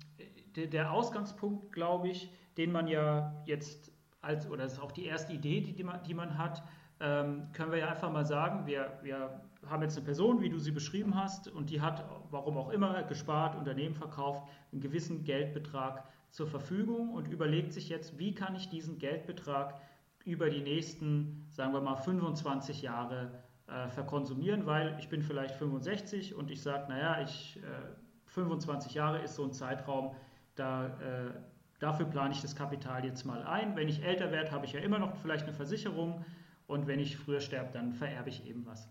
der, 0.57 0.93
Ausgangspunkt, 0.93 1.73
glaube 1.73 2.09
ich, 2.09 2.31
den 2.57 2.73
man 2.73 2.89
ja 2.89 3.35
jetzt 3.45 3.93
als, 4.21 4.49
oder 4.49 4.65
das 4.65 4.75
ist 4.75 4.81
auch 4.81 4.93
die 4.93 5.05
erste 5.05 5.33
Idee, 5.33 5.61
die, 5.61 5.75
die, 5.75 5.85
man, 5.85 6.03
die 6.03 6.15
man 6.15 6.39
hat, 6.39 6.63
ähm, 7.01 7.49
können 7.53 7.73
wir 7.73 7.79
ja 7.79 7.89
einfach 7.89 8.11
mal 8.11 8.25
sagen, 8.25 8.67
wir, 8.67 8.99
wir 9.03 9.41
haben 9.67 9.83
jetzt 9.83 9.97
eine 9.97 10.05
Person, 10.05 10.41
wie 10.41 10.49
du 10.49 10.59
sie 10.59 10.71
beschrieben 10.71 11.15
hast, 11.15 11.49
und 11.49 11.71
die 11.71 11.81
hat, 11.81 12.05
warum 12.31 12.57
auch 12.57 12.71
immer, 12.71 13.03
gespart, 13.03 13.57
Unternehmen 13.57 13.95
verkauft, 13.95 14.49
einen 14.73 14.81
gewissen 14.81 15.25
Geldbetrag 15.25 16.05
zur 16.31 16.47
Verfügung 16.47 17.13
und 17.13 17.29
überlegt 17.29 17.73
sich 17.73 17.89
jetzt, 17.89 18.19
wie 18.19 18.35
kann 18.35 18.57
ich 18.57 18.69
diesen 18.69 18.99
Geldbetrag 18.99 19.81
über 20.25 20.51
die 20.51 20.63
nächsten, 20.63 21.47
sagen 21.53 21.73
wir 21.73 21.81
mal, 21.81 21.97
25 21.97 22.83
Jahre 22.83 23.44
äh, 23.67 23.89
verkonsumieren, 23.89 24.67
weil 24.67 24.97
ich 24.99 25.09
bin 25.09 25.23
vielleicht 25.23 25.57
65 25.57 26.35
und 26.35 26.51
ich 26.51 26.63
sage, 26.63 26.87
naja, 26.89 27.23
ich, 27.23 27.59
äh, 27.59 28.31
25 28.31 28.95
Jahre 28.95 29.21
ist 29.23 29.37
so 29.37 29.45
ein 29.45 29.53
Zeitraum, 29.53 30.15
da, 30.55 30.87
äh, 30.87 31.31
dafür 31.79 32.07
plane 32.07 32.35
ich 32.35 32.43
das 32.43 32.57
Kapital 32.57 33.05
jetzt 33.05 33.25
mal 33.25 33.43
ein. 33.43 33.77
Wenn 33.77 33.89
ich 33.89 34.05
älter 34.05 34.31
werde, 34.33 34.51
habe 34.51 34.67
ich 34.67 34.73
ja 34.73 34.81
immer 34.81 34.99
noch 34.99 35.17
vielleicht 35.17 35.45
eine 35.45 35.55
Versicherung 35.55 36.25
und 36.67 36.87
wenn 36.87 37.01
ich 37.01 37.17
früher 37.17 37.41
sterbe, 37.41 37.71
dann 37.73 37.93
vererbe 37.93 38.29
ich 38.29 38.47
eben 38.47 38.67
was. 38.67 38.89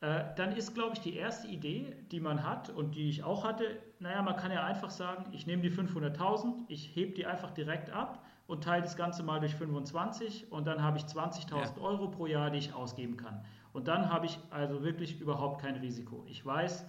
Äh, 0.00 0.24
dann 0.36 0.52
ist, 0.52 0.74
glaube 0.74 0.92
ich, 0.92 1.00
die 1.00 1.16
erste 1.16 1.48
Idee, 1.48 1.96
die 2.10 2.20
man 2.20 2.44
hat 2.44 2.68
und 2.68 2.94
die 2.94 3.08
ich 3.08 3.24
auch 3.24 3.44
hatte, 3.44 3.64
naja, 3.98 4.20
man 4.20 4.36
kann 4.36 4.52
ja 4.52 4.62
einfach 4.62 4.90
sagen, 4.90 5.32
ich 5.32 5.46
nehme 5.46 5.62
die 5.62 5.70
500.000, 5.70 6.64
ich 6.68 6.94
hebe 6.94 7.12
die 7.12 7.24
einfach 7.24 7.50
direkt 7.50 7.90
ab 7.90 8.22
und 8.46 8.62
teile 8.62 8.82
das 8.82 8.96
Ganze 8.96 9.22
mal 9.22 9.40
durch 9.40 9.54
25 9.54 10.52
und 10.52 10.66
dann 10.66 10.82
habe 10.82 10.98
ich 10.98 11.04
20.000 11.04 11.50
ja. 11.50 11.82
Euro 11.82 12.08
pro 12.08 12.26
Jahr, 12.26 12.50
die 12.50 12.58
ich 12.58 12.74
ausgeben 12.74 13.16
kann. 13.16 13.42
Und 13.76 13.88
dann 13.88 14.08
habe 14.08 14.24
ich 14.24 14.38
also 14.48 14.82
wirklich 14.82 15.20
überhaupt 15.20 15.60
kein 15.60 15.76
Risiko. 15.76 16.24
Ich 16.30 16.44
weiß, 16.46 16.86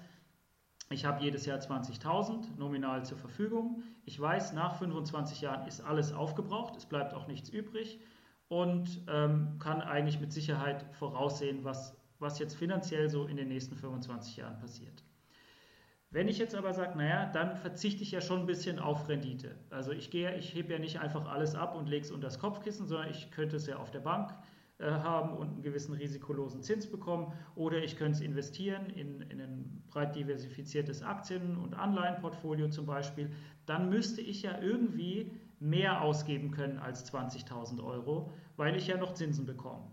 ich 0.90 1.04
habe 1.04 1.22
jedes 1.22 1.46
Jahr 1.46 1.60
20.000 1.60 2.58
nominal 2.58 3.04
zur 3.04 3.18
Verfügung. 3.18 3.84
Ich 4.06 4.18
weiß, 4.18 4.54
nach 4.54 4.78
25 4.78 5.42
Jahren 5.42 5.68
ist 5.68 5.82
alles 5.82 6.14
aufgebraucht, 6.14 6.78
es 6.78 6.86
bleibt 6.86 7.14
auch 7.14 7.28
nichts 7.28 7.50
übrig 7.50 8.00
und 8.48 9.02
ähm, 9.10 9.58
kann 9.60 9.82
eigentlich 9.82 10.22
mit 10.22 10.32
Sicherheit 10.32 10.86
voraussehen, 10.94 11.66
was, 11.66 11.94
was 12.20 12.40
jetzt 12.40 12.56
finanziell 12.56 13.10
so 13.10 13.26
in 13.26 13.36
den 13.36 13.50
nächsten 13.50 13.76
25 13.76 14.38
Jahren 14.38 14.58
passiert. 14.58 15.04
Wenn 16.10 16.30
ich 16.30 16.38
jetzt 16.38 16.56
aber 16.56 16.74
sage, 16.74 16.98
naja, 16.98 17.26
dann 17.34 17.58
verzichte 17.58 18.02
ich 18.02 18.12
ja 18.12 18.22
schon 18.22 18.40
ein 18.40 18.46
bisschen 18.46 18.80
auf 18.80 19.10
Rendite. 19.10 19.58
Also 19.72 19.92
ich 19.92 20.10
gehe, 20.10 20.38
ich 20.38 20.56
hebe 20.56 20.72
ja 20.72 20.80
nicht 20.80 21.02
einfach 21.02 21.28
alles 21.28 21.54
ab 21.54 21.76
und 21.76 21.90
lege 21.90 22.06
es 22.06 22.12
unter 22.12 22.28
das 22.28 22.40
Kopfkissen, 22.40 22.88
sondern 22.88 23.10
ich 23.10 23.30
könnte 23.32 23.58
es 23.58 23.68
ja 23.68 23.76
auf 23.76 23.92
der 23.92 24.00
Bank 24.00 24.34
haben 24.86 25.36
und 25.36 25.48
einen 25.48 25.64
gewissen 25.64 25.96
risikolosen 25.96 26.62
Zins 26.62 26.88
bekommen 26.88 27.34
oder 27.56 27.84
ich 27.84 27.98
könnte 27.98 28.18
es 28.18 28.22
investieren 28.22 28.88
in, 28.88 29.22
in 29.22 29.42
ein 29.42 29.84
breit 29.90 30.16
diversifiziertes 30.16 31.02
Aktien- 31.02 31.58
und 31.58 31.74
Anleihenportfolio 31.74 32.70
zum 32.70 32.86
Beispiel. 32.86 33.32
Dann 33.66 33.90
müsste 33.90 34.22
ich 34.22 34.44
ja 34.44 34.60
irgendwie 34.62 35.32
mehr 35.60 36.02
ausgeben 36.02 36.52
können 36.52 36.78
als 36.78 37.12
20.000 37.12 37.84
Euro, 37.84 38.32
weil 38.56 38.76
ich 38.76 38.88
ja 38.88 38.98
noch 38.98 39.14
Zinsen 39.14 39.46
bekomme. 39.46 39.90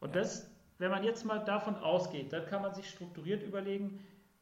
Und 0.00 0.16
das, 0.16 0.50
wenn 0.78 0.90
man 0.90 1.04
jetzt 1.04 1.24
mal 1.24 1.38
davon 1.38 1.76
ausgeht, 1.76 2.32
dann 2.32 2.46
kann 2.46 2.62
man 2.62 2.74
sich 2.74 2.90
strukturiert 2.90 3.44
überlegen, 3.44 4.00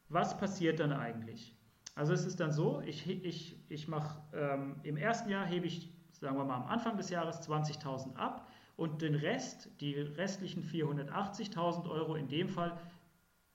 was 0.08 0.38
passiert 0.38 0.80
dann 0.80 0.92
eigentlich? 0.92 1.54
Also 1.94 2.12
es 2.12 2.24
ist 2.24 2.40
dann 2.40 2.52
so, 2.52 2.82
ich, 2.86 3.08
ich, 3.08 3.58
ich 3.68 3.88
mache 3.88 4.20
ähm, 4.34 4.76
im 4.82 4.96
ersten 4.96 5.30
Jahr 5.30 5.44
hebe 5.44 5.66
ich, 5.66 5.92
sagen 6.12 6.36
wir 6.36 6.44
mal 6.44 6.56
am 6.56 6.66
Anfang 6.66 6.96
des 6.96 7.10
Jahres 7.10 7.46
20.000 7.46 8.14
ab 8.16 8.46
und 8.76 9.02
den 9.02 9.14
Rest, 9.14 9.70
die 9.80 9.94
restlichen 9.94 10.62
480.000 10.62 11.88
Euro 11.88 12.14
in 12.14 12.28
dem 12.28 12.48
Fall, 12.48 12.78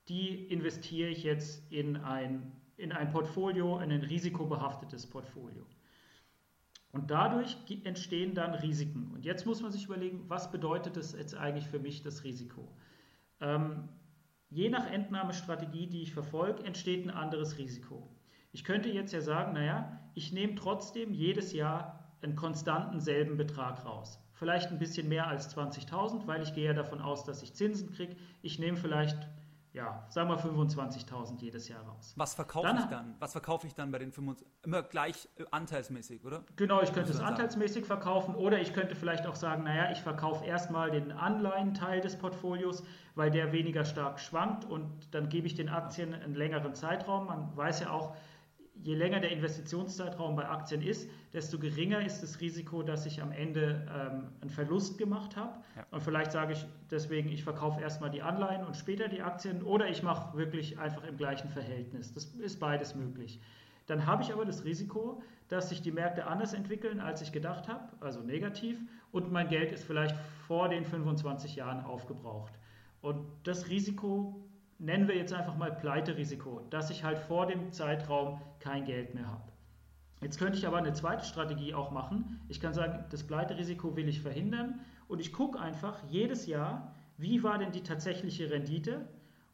die 0.09 0.45
investiere 0.45 1.09
ich 1.09 1.23
jetzt 1.23 1.71
in 1.71 1.97
ein, 1.97 2.51
in 2.77 2.91
ein 2.91 3.11
Portfolio, 3.11 3.79
in 3.79 3.91
ein 3.91 4.01
risikobehaftetes 4.01 5.07
Portfolio. 5.07 5.65
Und 6.91 7.11
dadurch 7.11 7.55
entstehen 7.83 8.33
dann 8.33 8.53
Risiken. 8.55 9.11
Und 9.13 9.23
jetzt 9.23 9.45
muss 9.45 9.61
man 9.61 9.71
sich 9.71 9.85
überlegen, 9.85 10.25
was 10.27 10.51
bedeutet 10.51 10.97
das 10.97 11.13
jetzt 11.13 11.35
eigentlich 11.35 11.67
für 11.67 11.79
mich, 11.79 12.01
das 12.01 12.23
Risiko? 12.23 12.67
Ähm, 13.39 13.87
Je 14.53 14.69
nach 14.69 14.91
Entnahmestrategie, 14.91 15.87
die 15.87 16.01
ich 16.01 16.13
verfolge, 16.13 16.65
entsteht 16.65 17.05
ein 17.05 17.09
anderes 17.09 17.57
Risiko. 17.57 18.05
Ich 18.51 18.65
könnte 18.65 18.89
jetzt 18.89 19.13
ja 19.13 19.21
sagen, 19.21 19.53
naja, 19.53 20.01
ich 20.13 20.33
nehme 20.33 20.55
trotzdem 20.55 21.13
jedes 21.13 21.53
Jahr 21.53 22.17
einen 22.21 22.35
konstanten 22.35 22.99
selben 22.99 23.37
Betrag 23.37 23.85
raus. 23.85 24.19
Vielleicht 24.41 24.71
ein 24.71 24.79
bisschen 24.79 25.07
mehr 25.07 25.27
als 25.27 25.55
20.000, 25.55 26.25
weil 26.25 26.41
ich 26.41 26.55
gehe 26.55 26.65
ja 26.65 26.73
davon 26.73 26.99
aus, 26.99 27.23
dass 27.25 27.43
ich 27.43 27.53
Zinsen 27.53 27.93
kriege. 27.93 28.15
Ich 28.41 28.57
nehme 28.57 28.75
vielleicht 28.75 29.29
ja, 29.71 30.03
sagen 30.09 30.29
wir 30.29 30.39
25.000 30.39 31.39
jedes 31.39 31.67
Jahr 31.67 31.83
raus. 31.83 32.13
Was 32.17 32.33
verkaufe 32.33 32.65
dann, 32.65 32.79
ich 32.79 32.85
dann? 32.85 33.15
Was 33.19 33.33
verkaufe 33.33 33.67
ich 33.67 33.75
dann 33.75 33.91
bei 33.91 33.99
den 33.99 34.11
25? 34.11 34.51
Immer 34.63 34.81
gleich 34.81 35.29
äh, 35.37 35.43
anteilsmäßig, 35.51 36.25
oder? 36.25 36.43
Genau, 36.55 36.81
ich 36.81 36.91
könnte 36.91 37.11
es 37.11 37.19
anteilsmäßig 37.19 37.85
sagen. 37.85 38.01
verkaufen 38.01 38.33
oder 38.33 38.59
ich 38.59 38.73
könnte 38.73 38.95
vielleicht 38.95 39.27
auch 39.27 39.35
sagen, 39.35 39.63
naja, 39.63 39.91
ich 39.91 40.01
verkaufe 40.01 40.43
erstmal 40.43 40.89
den 40.89 41.11
Anleihenteil 41.11 42.01
des 42.01 42.17
Portfolios, 42.17 42.83
weil 43.13 43.29
der 43.29 43.51
weniger 43.51 43.85
stark 43.85 44.19
schwankt 44.19 44.65
und 44.65 45.13
dann 45.13 45.29
gebe 45.29 45.45
ich 45.45 45.53
den 45.53 45.69
Aktien 45.69 46.15
einen 46.15 46.33
längeren 46.33 46.73
Zeitraum. 46.73 47.27
Man 47.27 47.55
weiß 47.55 47.81
ja 47.81 47.91
auch, 47.91 48.15
je 48.83 48.95
länger 48.95 49.19
der 49.19 49.31
Investitionszeitraum 49.31 50.35
bei 50.35 50.47
Aktien 50.47 50.81
ist, 50.81 51.09
desto 51.33 51.59
geringer 51.59 52.03
ist 52.05 52.21
das 52.21 52.41
Risiko, 52.41 52.83
dass 52.83 53.05
ich 53.05 53.21
am 53.21 53.31
Ende 53.31 53.87
ähm, 53.89 54.29
einen 54.41 54.49
Verlust 54.49 54.97
gemacht 54.97 55.35
habe. 55.35 55.59
Ja. 55.75 55.85
Und 55.91 56.01
vielleicht 56.01 56.31
sage 56.31 56.53
ich 56.53 56.65
deswegen, 56.89 57.29
ich 57.29 57.43
verkaufe 57.43 57.81
erstmal 57.81 58.09
die 58.09 58.21
Anleihen 58.21 58.65
und 58.65 58.75
später 58.75 59.07
die 59.07 59.21
Aktien 59.21 59.61
oder 59.61 59.87
ich 59.87 60.03
mache 60.03 60.37
wirklich 60.37 60.79
einfach 60.79 61.03
im 61.03 61.17
gleichen 61.17 61.49
Verhältnis. 61.49 62.13
Das 62.13 62.25
ist 62.25 62.59
beides 62.59 62.95
möglich. 62.95 63.39
Dann 63.87 64.05
habe 64.05 64.23
ich 64.23 64.31
aber 64.31 64.45
das 64.45 64.63
Risiko, 64.63 65.21
dass 65.47 65.69
sich 65.69 65.81
die 65.81 65.91
Märkte 65.91 66.27
anders 66.27 66.53
entwickeln, 66.53 66.99
als 66.99 67.21
ich 67.21 67.31
gedacht 67.31 67.67
habe, 67.67 67.89
also 67.99 68.21
negativ, 68.21 68.79
und 69.11 69.31
mein 69.31 69.49
Geld 69.49 69.71
ist 69.71 69.83
vielleicht 69.83 70.15
vor 70.47 70.69
den 70.69 70.85
25 70.85 71.55
Jahren 71.55 71.83
aufgebraucht. 71.83 72.53
Und 73.01 73.25
das 73.43 73.67
Risiko 73.67 74.41
nennen 74.81 75.07
wir 75.07 75.15
jetzt 75.15 75.31
einfach 75.31 75.55
mal 75.55 75.71
Pleiterisiko, 75.71 76.61
dass 76.71 76.89
ich 76.89 77.03
halt 77.03 77.19
vor 77.19 77.45
dem 77.45 77.71
Zeitraum 77.71 78.41
kein 78.59 78.83
Geld 78.83 79.13
mehr 79.13 79.27
habe. 79.27 79.51
Jetzt 80.21 80.39
könnte 80.39 80.57
ich 80.57 80.67
aber 80.67 80.77
eine 80.77 80.93
zweite 80.93 81.23
Strategie 81.23 81.73
auch 81.73 81.91
machen. 81.91 82.41
Ich 82.49 82.59
kann 82.59 82.73
sagen, 82.73 83.05
das 83.09 83.23
Pleiterisiko 83.23 83.95
will 83.95 84.09
ich 84.09 84.21
verhindern 84.21 84.79
und 85.07 85.19
ich 85.19 85.33
gucke 85.33 85.59
einfach 85.59 85.99
jedes 86.09 86.47
Jahr, 86.47 86.95
wie 87.17 87.43
war 87.43 87.59
denn 87.59 87.71
die 87.71 87.83
tatsächliche 87.83 88.49
Rendite 88.49 89.07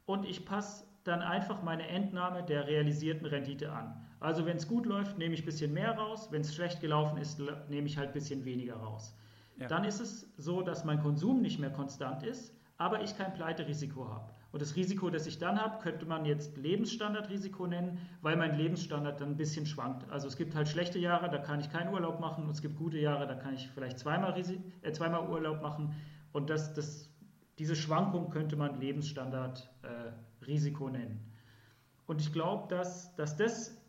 und 0.06 0.26
ich 0.26 0.46
passe 0.46 0.86
dann 1.04 1.22
einfach 1.22 1.62
meine 1.62 1.88
Entnahme 1.88 2.44
der 2.44 2.68
realisierten 2.68 3.26
Rendite 3.26 3.72
an. 3.72 4.06
Also 4.20 4.46
wenn 4.46 4.58
es 4.58 4.68
gut 4.68 4.86
läuft, 4.86 5.18
nehme 5.18 5.34
ich 5.34 5.44
ein 5.44 5.46
bisschen 5.46 5.74
mehr 5.74 5.92
raus, 5.98 6.30
wenn 6.32 6.42
es 6.42 6.56
schlecht 6.56 6.80
gelaufen 6.80 7.18
ist, 7.18 7.40
nehme 7.70 7.88
ich 7.88 7.98
halt 7.98 8.10
ein 8.10 8.14
bisschen 8.14 8.46
weniger 8.46 8.76
raus. 8.76 9.16
Ja. 9.58 9.68
Dann 9.68 9.84
ist 9.84 10.00
es 10.00 10.30
so, 10.38 10.62
dass 10.62 10.86
mein 10.86 11.02
Konsum 11.02 11.42
nicht 11.42 11.60
mehr 11.60 11.70
konstant 11.70 12.24
ist, 12.24 12.54
aber 12.78 13.02
ich 13.02 13.18
kein 13.18 13.34
Pleiterisiko 13.34 14.08
habe. 14.08 14.37
Und 14.58 14.62
das 14.64 14.76
Risiko, 14.76 15.12
das 15.12 15.28
ich 15.28 15.38
dann 15.38 15.62
habe, 15.62 15.84
könnte 15.84 16.08
man 16.08 16.26
jetzt 16.26 16.58
Lebensstandardrisiko 16.58 17.68
nennen, 17.68 18.00
weil 18.24 18.36
mein 18.38 18.58
Lebensstandard 18.58 19.22
dann 19.22 19.34
ein 19.34 19.38
bisschen 19.38 19.68
schwankt. 19.68 20.10
Also 20.10 20.28
es 20.28 20.36
gibt 20.36 20.56
halt 20.56 20.68
schlechte 20.68 20.98
Jahre, 20.98 21.30
da 21.30 21.38
kann 21.38 21.60
ich 21.60 21.72
keinen 21.72 21.94
Urlaub 21.94 22.20
machen 22.20 22.44
und 22.44 22.50
es 22.50 22.64
gibt 22.64 22.76
gute 22.76 22.98
Jahre, 22.98 23.28
da 23.28 23.36
kann 23.36 23.54
ich 23.54 23.70
vielleicht 23.70 24.00
zweimal, 24.00 24.36
äh, 24.36 24.92
zweimal 24.94 25.30
Urlaub 25.30 25.62
machen. 25.62 25.94
Und 26.32 26.50
das, 26.50 26.74
das, 26.74 27.08
diese 27.60 27.76
Schwankung 27.76 28.32
könnte 28.32 28.56
man 28.56 28.80
Lebensstandardrisiko 28.80 30.88
äh, 30.88 30.92
nennen. 30.92 31.20
Und 32.08 32.20
ich 32.20 32.34
glaube, 32.34 32.68
dass, 32.68 33.14
dass 33.14 33.38
das, 33.38 33.80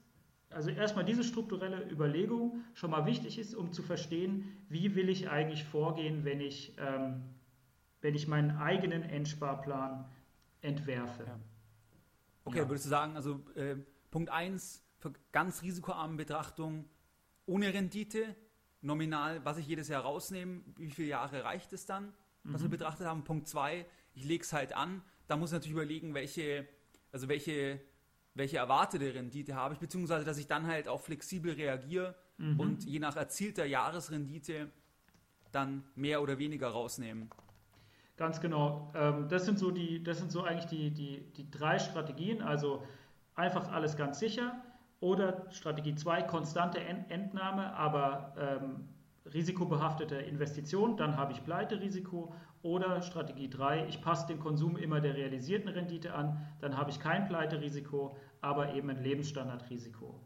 also 0.51 0.69
erstmal 0.69 1.07
diese 1.07 1.25
strukturelle 1.25 1.91
Überlegung 1.91 2.63
schon 2.75 2.91
mal 2.91 3.07
wichtig 3.07 3.39
ist, 3.39 3.55
um 3.55 3.73
zu 3.73 3.83
verstehen, 3.83 4.45
wie 4.69 4.95
will 4.95 5.09
ich 5.09 5.31
eigentlich 5.31 5.65
vorgehen, 5.65 6.27
wenn 6.27 6.43
ich, 6.43 6.77
ähm, 6.79 7.23
wenn 8.03 8.15
ich 8.15 8.29
meinen 8.29 8.59
eigenen 8.59 9.03
Endsparplan 9.03 10.05
entwerfe. 10.61 11.25
Ja. 11.25 11.39
Okay, 12.45 12.59
ja. 12.59 12.69
würdest 12.69 12.87
du 12.87 12.91
sagen, 12.91 13.17
also 13.17 13.45
äh, 13.55 13.77
Punkt 14.11 14.31
1 14.31 14.83
für 14.99 15.13
ganz 15.33 15.63
risikoarme 15.63 16.17
Betrachtung 16.17 16.89
ohne 17.47 17.73
Rendite, 17.73 18.35
nominal, 18.81 19.45
was 19.45 19.59
ich 19.59 19.67
jedes 19.67 19.89
Jahr 19.89 20.03
rausnehme, 20.03 20.63
wie 20.77 20.91
viele 20.91 21.09
Jahre 21.09 21.45
reicht 21.45 21.73
es 21.73 21.87
dann, 21.87 22.13
was 22.45 22.61
mhm. 22.61 22.67
wir 22.67 22.71
betrachtet 22.71 23.07
haben. 23.07 23.25
Punkt 23.25 23.49
2, 23.49 23.87
ich 24.15 24.25
lege 24.25 24.45
es 24.45 24.53
halt 24.53 24.75
an. 24.75 25.03
Da 25.27 25.37
muss 25.37 25.51
ich 25.51 25.55
natürlich 25.55 25.73
überlegen, 25.73 26.15
welche, 26.15 26.67
also 27.13 27.29
welche, 27.29 27.81
welche 28.35 28.59
erwartete 28.59 29.15
Rendite 29.15 29.55
habe 29.55 29.75
ich, 29.75 29.81
beziehungsweise 29.81 30.25
dass 30.25 30.39
ich 30.39 30.47
dann 30.47 30.67
halt 30.67 30.89
auch 30.89 31.01
flexibel 31.01 31.53
reagiere 31.53 32.15
mhm. 32.39 32.61
und 32.61 32.85
je 32.85 32.99
nach 32.99 33.17
erzielter 33.17 33.65
Jahresrendite 33.65 34.71
dann 35.53 35.85
mehr 35.95 36.23
oder 36.23 36.39
weniger 36.39 36.69
rausnehmen. 36.69 37.31
Ganz 38.19 38.41
genau. 38.41 38.91
Ähm, 38.95 39.29
das 39.29 39.47
sind 39.47 39.59
so 39.59 39.71
die, 39.71 40.03
das 40.03 40.19
sind 40.19 40.31
so 40.31 40.43
eigentlich 40.43 40.67
die, 40.67 40.91
die, 40.91 41.33
die 41.37 41.51
drei 41.51 41.79
Strategien. 41.79 42.43
Also 42.43 42.83
einfach 43.37 43.73
alles 43.73 43.97
ganz 43.97 44.19
sicher 44.19 44.61
oder 45.01 45.47
Strategie 45.51 45.95
2, 45.95 46.23
konstante 46.23 46.81
Entnahme, 46.81 47.73
aber 47.75 48.35
ähm, 48.37 48.89
risikobehaftete 49.33 50.17
Investition, 50.17 50.97
dann 50.97 51.17
habe 51.17 51.33
ich 51.33 51.45
Pleiterisiko. 51.45 52.35
Oder 52.63 53.03
Strategie 53.03 53.49
3, 53.49 53.87
ich 53.87 54.03
passe 54.03 54.27
den 54.27 54.41
Konsum 54.41 54.77
immer 54.77 55.01
der 55.01 55.15
realisierten 55.15 55.69
Rendite 55.69 56.13
an, 56.13 56.45
dann 56.61 56.77
habe 56.77 56.91
ich 56.91 56.99
kein 56.99 57.29
Pleiterisiko, 57.29 58.17
aber 58.41 58.75
eben 58.75 58.91
ein 58.91 59.01
Lebensstandardrisiko. 59.01 60.21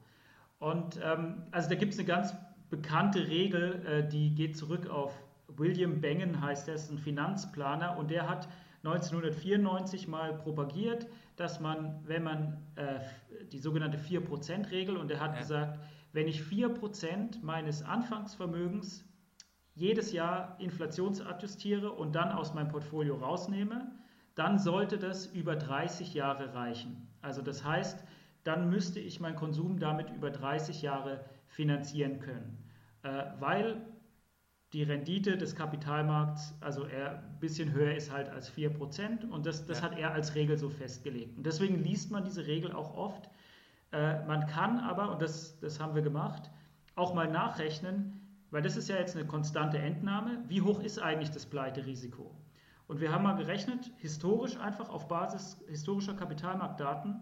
Und 0.58 0.98
ähm, 1.04 1.42
also 1.50 1.68
da 1.68 1.74
gibt 1.74 1.92
es 1.92 1.98
eine 1.98 2.08
ganz 2.08 2.34
bekannte 2.70 3.28
Regel, 3.28 3.84
äh, 3.84 4.08
die 4.08 4.34
geht 4.34 4.56
zurück 4.56 4.88
auf 4.88 5.12
William 5.56 6.00
Bengen 6.00 6.40
heißt 6.40 6.68
er, 6.68 6.74
ist 6.74 6.90
ein 6.90 6.98
Finanzplaner 6.98 7.96
und 7.96 8.10
der 8.10 8.28
hat 8.28 8.48
1994 8.84 10.08
mal 10.08 10.34
propagiert, 10.34 11.06
dass 11.36 11.60
man, 11.60 12.00
wenn 12.04 12.24
man 12.24 12.58
äh, 12.74 13.00
die 13.52 13.58
sogenannte 13.58 13.98
4%-Regel, 13.98 14.96
und 14.96 15.10
er 15.10 15.20
hat 15.20 15.34
ja. 15.34 15.40
gesagt, 15.40 15.78
wenn 16.12 16.26
ich 16.26 16.40
4% 16.40 17.42
meines 17.42 17.82
Anfangsvermögens 17.82 19.04
jedes 19.74 20.12
Jahr 20.12 20.56
inflationsadjustiere 20.60 21.92
und 21.92 22.14
dann 22.14 22.32
aus 22.32 22.54
meinem 22.54 22.68
Portfolio 22.68 23.16
rausnehme, 23.16 23.92
dann 24.34 24.58
sollte 24.58 24.98
das 24.98 25.26
über 25.26 25.56
30 25.56 26.14
Jahre 26.14 26.54
reichen. 26.54 27.08
Also 27.22 27.40
das 27.40 27.64
heißt, 27.64 28.04
dann 28.44 28.68
müsste 28.68 28.98
ich 28.98 29.20
meinen 29.20 29.36
Konsum 29.36 29.78
damit 29.78 30.10
über 30.10 30.30
30 30.30 30.82
Jahre 30.82 31.24
finanzieren 31.46 32.18
können, 32.18 32.58
äh, 33.02 33.24
weil 33.38 33.80
die 34.72 34.82
Rendite 34.82 35.36
des 35.36 35.54
Kapitalmarkts, 35.54 36.54
also 36.60 36.84
er 36.84 37.18
ein 37.18 37.38
bisschen 37.40 37.72
höher 37.72 37.94
ist 37.94 38.10
halt 38.10 38.30
als 38.30 38.50
4% 38.52 39.28
und 39.28 39.44
das, 39.44 39.66
das 39.66 39.78
ja. 39.78 39.84
hat 39.84 39.98
er 39.98 40.12
als 40.12 40.34
Regel 40.34 40.56
so 40.56 40.70
festgelegt. 40.70 41.36
Und 41.36 41.44
deswegen 41.44 41.82
liest 41.82 42.10
man 42.10 42.24
diese 42.24 42.46
Regel 42.46 42.72
auch 42.72 42.96
oft. 42.96 43.28
Äh, 43.92 44.24
man 44.24 44.46
kann 44.46 44.78
aber, 44.78 45.12
und 45.12 45.20
das, 45.20 45.58
das 45.60 45.78
haben 45.78 45.94
wir 45.94 46.02
gemacht, 46.02 46.50
auch 46.94 47.12
mal 47.12 47.28
nachrechnen, 47.28 48.20
weil 48.50 48.62
das 48.62 48.76
ist 48.76 48.88
ja 48.88 48.96
jetzt 48.96 49.16
eine 49.16 49.26
konstante 49.26 49.78
Entnahme, 49.78 50.42
wie 50.48 50.62
hoch 50.62 50.82
ist 50.82 50.98
eigentlich 50.98 51.30
das 51.30 51.46
Pleiterisiko? 51.46 52.34
Und 52.86 53.00
wir 53.00 53.12
haben 53.12 53.24
mal 53.24 53.36
gerechnet, 53.36 53.90
historisch 53.98 54.58
einfach 54.58 54.88
auf 54.88 55.08
Basis 55.08 55.58
historischer 55.68 56.14
Kapitalmarktdaten 56.14 57.20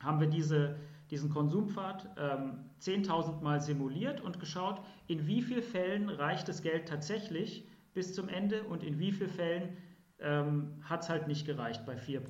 haben 0.00 0.20
wir 0.20 0.28
diese, 0.28 0.76
diesen 1.10 1.30
Konsumpfad 1.30 2.08
ähm, 2.18 2.64
10.000 2.80 3.40
Mal 3.40 3.60
simuliert 3.60 4.20
und 4.20 4.40
geschaut, 4.40 4.80
in 5.06 5.26
wie 5.26 5.42
vielen 5.42 5.62
Fällen 5.62 6.08
reicht 6.08 6.48
das 6.48 6.62
Geld 6.62 6.88
tatsächlich 6.88 7.66
bis 7.94 8.14
zum 8.14 8.28
Ende 8.28 8.64
und 8.64 8.82
in 8.82 8.98
wie 8.98 9.12
vielen 9.12 9.30
Fällen 9.30 9.76
ähm, 10.20 10.74
hat 10.82 11.02
es 11.02 11.08
halt 11.08 11.26
nicht 11.26 11.46
gereicht 11.46 11.84
bei 11.86 11.96
4%. 11.96 12.22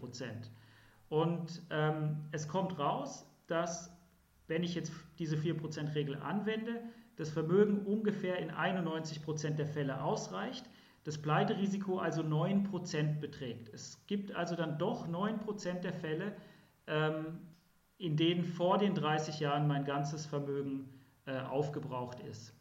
Und 1.09 1.63
ähm, 1.71 2.17
es 2.33 2.49
kommt 2.49 2.79
raus, 2.79 3.27
dass 3.47 3.91
wenn 4.47 4.63
ich 4.63 4.75
jetzt 4.75 4.93
diese 5.19 5.37
4%-Regel 5.37 6.17
anwende, 6.17 6.83
das 7.17 7.31
Vermögen 7.31 7.85
ungefähr 7.85 8.39
in 8.39 8.51
91% 8.51 9.51
der 9.57 9.67
Fälle 9.67 10.03
ausreicht, 10.03 10.65
das 11.05 11.19
Pleiterisiko 11.19 11.99
also 11.99 12.23
9% 12.23 13.21
beträgt. 13.21 13.73
Es 13.73 14.05
gibt 14.07 14.35
also 14.35 14.57
dann 14.57 14.79
doch 14.79 15.09
9% 15.09 15.81
der 15.81 15.93
Fälle, 15.93 16.33
ähm, 16.87 17.39
in 17.99 18.17
denen 18.17 18.45
vor 18.45 18.79
den 18.79 18.95
30 18.95 19.41
Jahren 19.41 19.67
mein 19.67 19.85
ganzes 19.85 20.25
Vermögen 20.25 20.89
äh, 21.27 21.41
aufgebraucht 21.41 22.21
ist. 22.21 22.55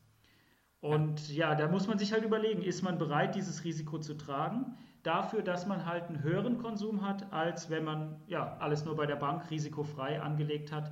Und 0.81 1.29
ja. 1.29 1.51
ja, 1.51 1.55
da 1.55 1.67
muss 1.67 1.87
man 1.87 1.97
sich 1.97 2.11
halt 2.11 2.23
überlegen, 2.23 2.61
ist 2.61 2.81
man 2.81 2.97
bereit, 2.97 3.35
dieses 3.35 3.63
Risiko 3.63 3.99
zu 3.99 4.15
tragen, 4.15 4.75
dafür, 5.03 5.41
dass 5.41 5.65
man 5.65 5.85
halt 5.85 6.05
einen 6.05 6.21
höheren 6.23 6.57
Konsum 6.57 7.07
hat, 7.07 7.31
als 7.31 7.69
wenn 7.69 7.83
man 7.83 8.21
ja 8.27 8.57
alles 8.57 8.83
nur 8.85 8.95
bei 8.95 9.05
der 9.05 9.15
Bank 9.15 9.49
risikofrei 9.49 10.21
angelegt 10.21 10.71
hat, 10.71 10.91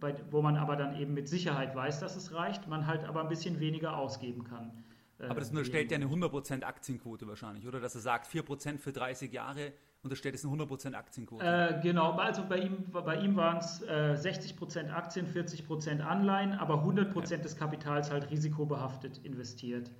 bei, 0.00 0.14
wo 0.30 0.42
man 0.42 0.56
aber 0.56 0.76
dann 0.76 0.96
eben 0.96 1.14
mit 1.14 1.28
Sicherheit 1.28 1.74
weiß, 1.74 2.00
dass 2.00 2.16
es 2.16 2.34
reicht, 2.34 2.66
man 2.68 2.86
halt 2.86 3.04
aber 3.04 3.20
ein 3.20 3.28
bisschen 3.28 3.60
weniger 3.60 3.96
ausgeben 3.96 4.44
kann. 4.44 4.84
Äh, 5.18 5.26
aber 5.26 5.40
das 5.40 5.50
unterstellt 5.50 5.90
ja 5.90 5.96
eine 5.96 6.06
100% 6.06 6.64
Aktienquote 6.64 7.26
wahrscheinlich, 7.26 7.66
oder? 7.66 7.80
Dass 7.80 7.94
er 7.94 8.00
sagt, 8.00 8.26
4% 8.26 8.78
für 8.78 8.92
30 8.92 9.32
Jahre 9.32 9.72
unterstellt 10.02 10.34
es 10.34 10.44
eine 10.44 10.54
100% 10.54 10.94
Aktienquote. 10.94 11.44
Äh, 11.44 11.80
genau, 11.80 12.12
also 12.12 12.44
bei 12.48 12.58
ihm, 12.58 12.84
bei 12.90 13.16
ihm 13.16 13.36
waren 13.36 13.58
es 13.58 13.82
äh, 13.82 14.16
60% 14.18 14.90
Aktien, 14.90 15.26
40% 15.26 16.00
Anleihen, 16.00 16.52
aber 16.54 16.84
100% 16.84 17.30
ja. 17.30 17.36
des 17.38 17.56
Kapitals 17.56 18.10
halt 18.10 18.30
risikobehaftet 18.30 19.18
investiert. 19.18 19.90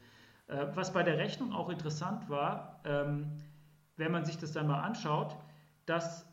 Äh, 0.48 0.66
was 0.74 0.92
bei 0.92 1.02
der 1.02 1.18
Rechnung 1.18 1.52
auch 1.52 1.68
interessant 1.68 2.28
war, 2.28 2.80
ähm, 2.84 3.32
wenn 3.96 4.10
man 4.10 4.24
sich 4.24 4.38
das 4.38 4.52
dann 4.52 4.66
mal 4.66 4.80
anschaut, 4.80 5.36
dass 5.86 6.26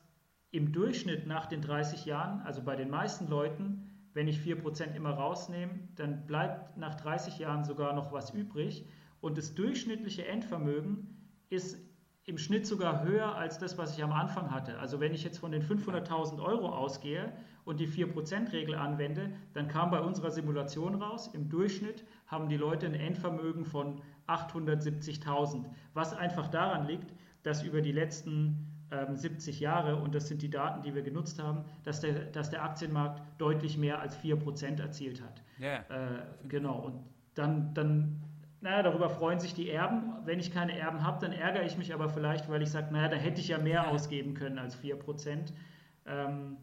im 0.52 0.72
Durchschnitt 0.72 1.28
nach 1.28 1.46
den 1.46 1.62
30 1.62 2.06
Jahren, 2.06 2.42
also 2.42 2.64
bei 2.64 2.76
den 2.76 2.90
meisten 2.90 3.28
Leuten, 3.28 3.86
wenn 4.14 4.28
ich 4.28 4.40
4% 4.40 4.96
immer 4.96 5.12
rausnehme, 5.12 5.74
dann 5.96 6.26
bleibt 6.26 6.76
nach 6.78 6.96
30 6.96 7.38
Jahren 7.38 7.64
sogar 7.64 7.94
noch 7.94 8.12
was 8.12 8.32
übrig. 8.32 8.88
Und 9.22 9.38
das 9.38 9.54
durchschnittliche 9.54 10.26
Endvermögen 10.26 11.18
ist 11.50 11.78
im 12.26 12.38
Schnitt 12.38 12.68
sogar 12.68 13.04
höher 13.04 13.36
als 13.36 13.58
das, 13.58 13.78
was 13.78 13.98
ich 13.98 14.04
am 14.04 14.12
Anfang 14.12 14.52
hatte. 14.52 14.78
Also 14.80 15.00
wenn 15.00 15.14
ich 15.14 15.24
jetzt 15.24 15.40
von 15.40 15.52
den 15.52 15.64
500.000 15.64 16.42
Euro 16.42 16.70
ausgehe 16.70 17.34
und 17.66 17.80
die 17.80 17.88
4%-Regel 17.88 18.76
anwende, 18.76 19.32
dann 19.54 19.68
kam 19.68 19.90
bei 19.90 20.00
unserer 20.00 20.32
Simulation 20.32 21.02
raus, 21.02 21.30
im 21.34 21.50
Durchschnitt 21.50 22.06
haben 22.28 22.50
die 22.50 22.58
Leute 22.58 22.86
ein 22.86 22.94
Endvermögen 22.94 23.66
von 23.66 24.02
870.000, 24.28 25.66
was 25.94 26.16
einfach 26.16 26.48
daran 26.50 26.86
liegt, 26.86 27.14
dass 27.44 27.64
über 27.64 27.82
die 27.82 27.92
letzten 27.92 28.70
70 29.14 29.56
ähm, 29.58 29.64
Jahre, 29.64 29.96
und 29.98 30.16
das 30.16 30.28
sind 30.28 30.42
die 30.42 30.50
Daten, 30.50 30.82
die 30.82 30.96
wir 30.96 31.04
genutzt 31.04 31.42
haben, 31.42 31.64
dass 31.84 32.02
der, 32.02 32.26
dass 32.26 32.50
der 32.50 32.64
Aktienmarkt 32.64 33.22
deutlich 33.38 33.78
mehr 33.78 34.00
als 34.00 34.18
4% 34.18 34.82
erzielt 34.82 35.22
hat. 35.22 35.44
Yeah. 35.60 35.84
Äh, 35.90 36.22
genau, 36.48 36.80
und 36.80 37.04
dann, 37.36 37.74
dann, 37.74 38.24
naja, 38.62 38.84
darüber 38.84 39.10
freuen 39.10 39.40
sich 39.40 39.54
die 39.54 39.70
Erben. 39.70 40.14
Wenn 40.26 40.40
ich 40.40 40.52
keine 40.52 40.78
Erben 40.78 41.04
habe, 41.04 41.20
dann 41.22 41.32
ärgere 41.32 41.66
ich 41.66 41.78
mich 41.78 41.94
aber 41.94 42.10
vielleicht, 42.10 42.50
weil 42.50 42.62
ich 42.62 42.70
sage, 42.70 42.92
naja, 42.92 43.08
da 43.08 43.16
hätte 43.16 43.40
ich 43.40 43.48
ja 43.48 43.58
mehr 43.58 43.90
ausgeben 43.90 44.34
können 44.34 44.60
als 44.60 44.78
4%. 44.82 45.54
Ähm, 46.06 46.58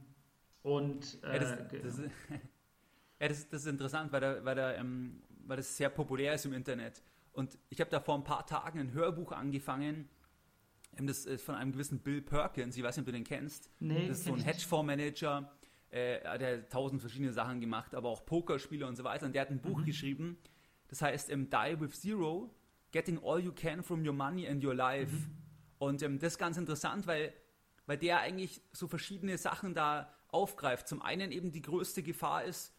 und, 0.63 1.23
äh, 1.23 1.33
ja, 1.35 1.39
das, 1.39 1.57
das, 1.83 1.99
ist, 1.99 2.11
ja, 3.21 3.29
das, 3.29 3.49
das, 3.49 3.61
ist 3.63 3.67
interessant, 3.67 4.13
weil, 4.13 4.21
da, 4.21 4.45
weil, 4.45 4.55
da, 4.55 4.75
ähm, 4.75 5.23
weil 5.47 5.57
das 5.57 5.77
sehr 5.77 5.89
populär 5.89 6.35
ist 6.35 6.45
im 6.45 6.53
Internet. 6.53 7.03
Und 7.33 7.59
ich 7.71 7.81
habe 7.81 7.91
da 7.91 8.01
vor 8.01 8.17
ein 8.17 8.25
paar 8.25 8.47
Tagen 8.47 8.81
ein 8.81 8.93
Hörbuch 8.93 9.33
angefangen, 9.33 10.09
das 10.99 11.27
ist 11.27 11.45
von 11.45 11.55
einem 11.55 11.73
gewissen 11.73 12.01
Bill 12.01 12.23
Perkins, 12.23 12.77
ich 12.77 12.83
weiß 12.83 12.97
nicht, 12.97 13.03
ob 13.03 13.07
du 13.07 13.13
den 13.13 13.25
kennst. 13.25 13.71
Nee, 13.81 14.09
das 14.09 14.19
ist 14.19 14.25
so 14.25 14.33
ein 14.33 14.41
Hedgefondsmanager, 14.41 15.53
äh, 15.91 16.39
der 16.39 16.59
hat 16.59 16.71
tausend 16.71 17.01
verschiedene 17.01 17.33
Sachen 17.33 17.61
gemacht, 17.61 17.95
aber 17.95 18.09
auch 18.09 18.25
Pokerspiele 18.25 18.87
und 18.87 18.97
so 18.97 19.05
weiter. 19.05 19.27
Und 19.27 19.35
der 19.35 19.43
hat 19.43 19.51
ein 19.51 19.61
Buch 19.61 19.79
mhm. 19.79 19.85
geschrieben, 19.85 20.39
das 20.89 21.03
heißt 21.03 21.31
ähm, 21.31 21.51
Die 21.51 21.81
with 21.81 22.01
Zero, 22.01 22.55
Getting 22.93 23.23
All 23.23 23.41
You 23.41 23.53
Can 23.53 23.83
from 23.83 24.07
Your 24.07 24.15
Money 24.15 24.49
and 24.49 24.65
Your 24.65 24.75
Life. 24.75 25.15
Mhm. 25.15 25.37
Und 25.79 26.03
ähm, 26.03 26.19
das 26.19 26.35
ist 26.35 26.39
ganz 26.39 26.57
interessant, 26.57 27.07
weil, 27.07 27.33
weil 27.87 27.99
der 27.99 28.21
eigentlich 28.21 28.63
so 28.73 28.89
verschiedene 28.89 29.37
Sachen 29.39 29.75
da 29.75 30.13
aufgreift. 30.29 30.89
Zum 30.89 31.03
einen 31.03 31.33
eben 31.33 31.53
die 31.53 31.63
größte 31.63 32.03
Gefahr 32.03 32.45
ist, 32.45 32.75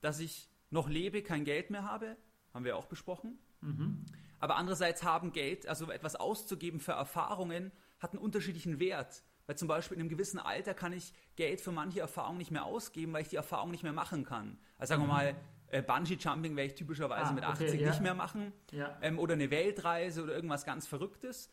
dass 0.00 0.18
ich 0.20 0.48
noch 0.70 0.88
lebe, 0.88 1.22
kein 1.22 1.44
Geld 1.44 1.70
mehr 1.70 1.84
habe, 1.84 2.16
haben 2.52 2.64
wir 2.64 2.76
auch 2.76 2.86
besprochen. 2.86 3.38
Mhm. 3.60 4.06
Aber 4.38 4.56
andererseits 4.56 5.02
haben 5.02 5.32
Geld, 5.32 5.66
also 5.66 5.90
etwas 5.90 6.16
auszugeben 6.16 6.80
für 6.80 6.92
Erfahrungen, 6.92 7.72
hat 7.98 8.12
einen 8.12 8.22
unterschiedlichen 8.22 8.80
Wert. 8.80 9.22
Weil 9.46 9.56
zum 9.56 9.68
Beispiel 9.68 9.96
in 9.96 10.02
einem 10.02 10.08
gewissen 10.08 10.38
Alter 10.38 10.74
kann 10.74 10.92
ich 10.92 11.12
Geld 11.36 11.60
für 11.60 11.72
manche 11.72 12.00
Erfahrungen 12.00 12.38
nicht 12.38 12.50
mehr 12.50 12.64
ausgeben, 12.64 13.12
weil 13.12 13.22
ich 13.22 13.28
die 13.28 13.36
Erfahrung 13.36 13.70
nicht 13.70 13.82
mehr 13.82 13.92
machen 13.92 14.24
kann. 14.24 14.58
Also 14.78 14.92
sagen 14.92 15.02
wir 15.02 15.06
mhm. 15.06 15.12
mal, 15.12 15.36
äh, 15.70 15.82
Bungee-Jumping 15.82 16.56
werde 16.56 16.68
ich 16.68 16.74
typischerweise 16.74 17.30
ah, 17.30 17.32
mit 17.32 17.44
80 17.44 17.68
okay, 17.68 17.82
ja. 17.82 17.90
nicht 17.90 18.00
mehr 18.00 18.14
machen. 18.14 18.52
Ja. 18.72 18.98
Ähm, 19.02 19.18
oder 19.18 19.34
eine 19.34 19.50
Weltreise 19.50 20.22
oder 20.22 20.34
irgendwas 20.34 20.64
ganz 20.64 20.86
Verrücktes. 20.86 21.50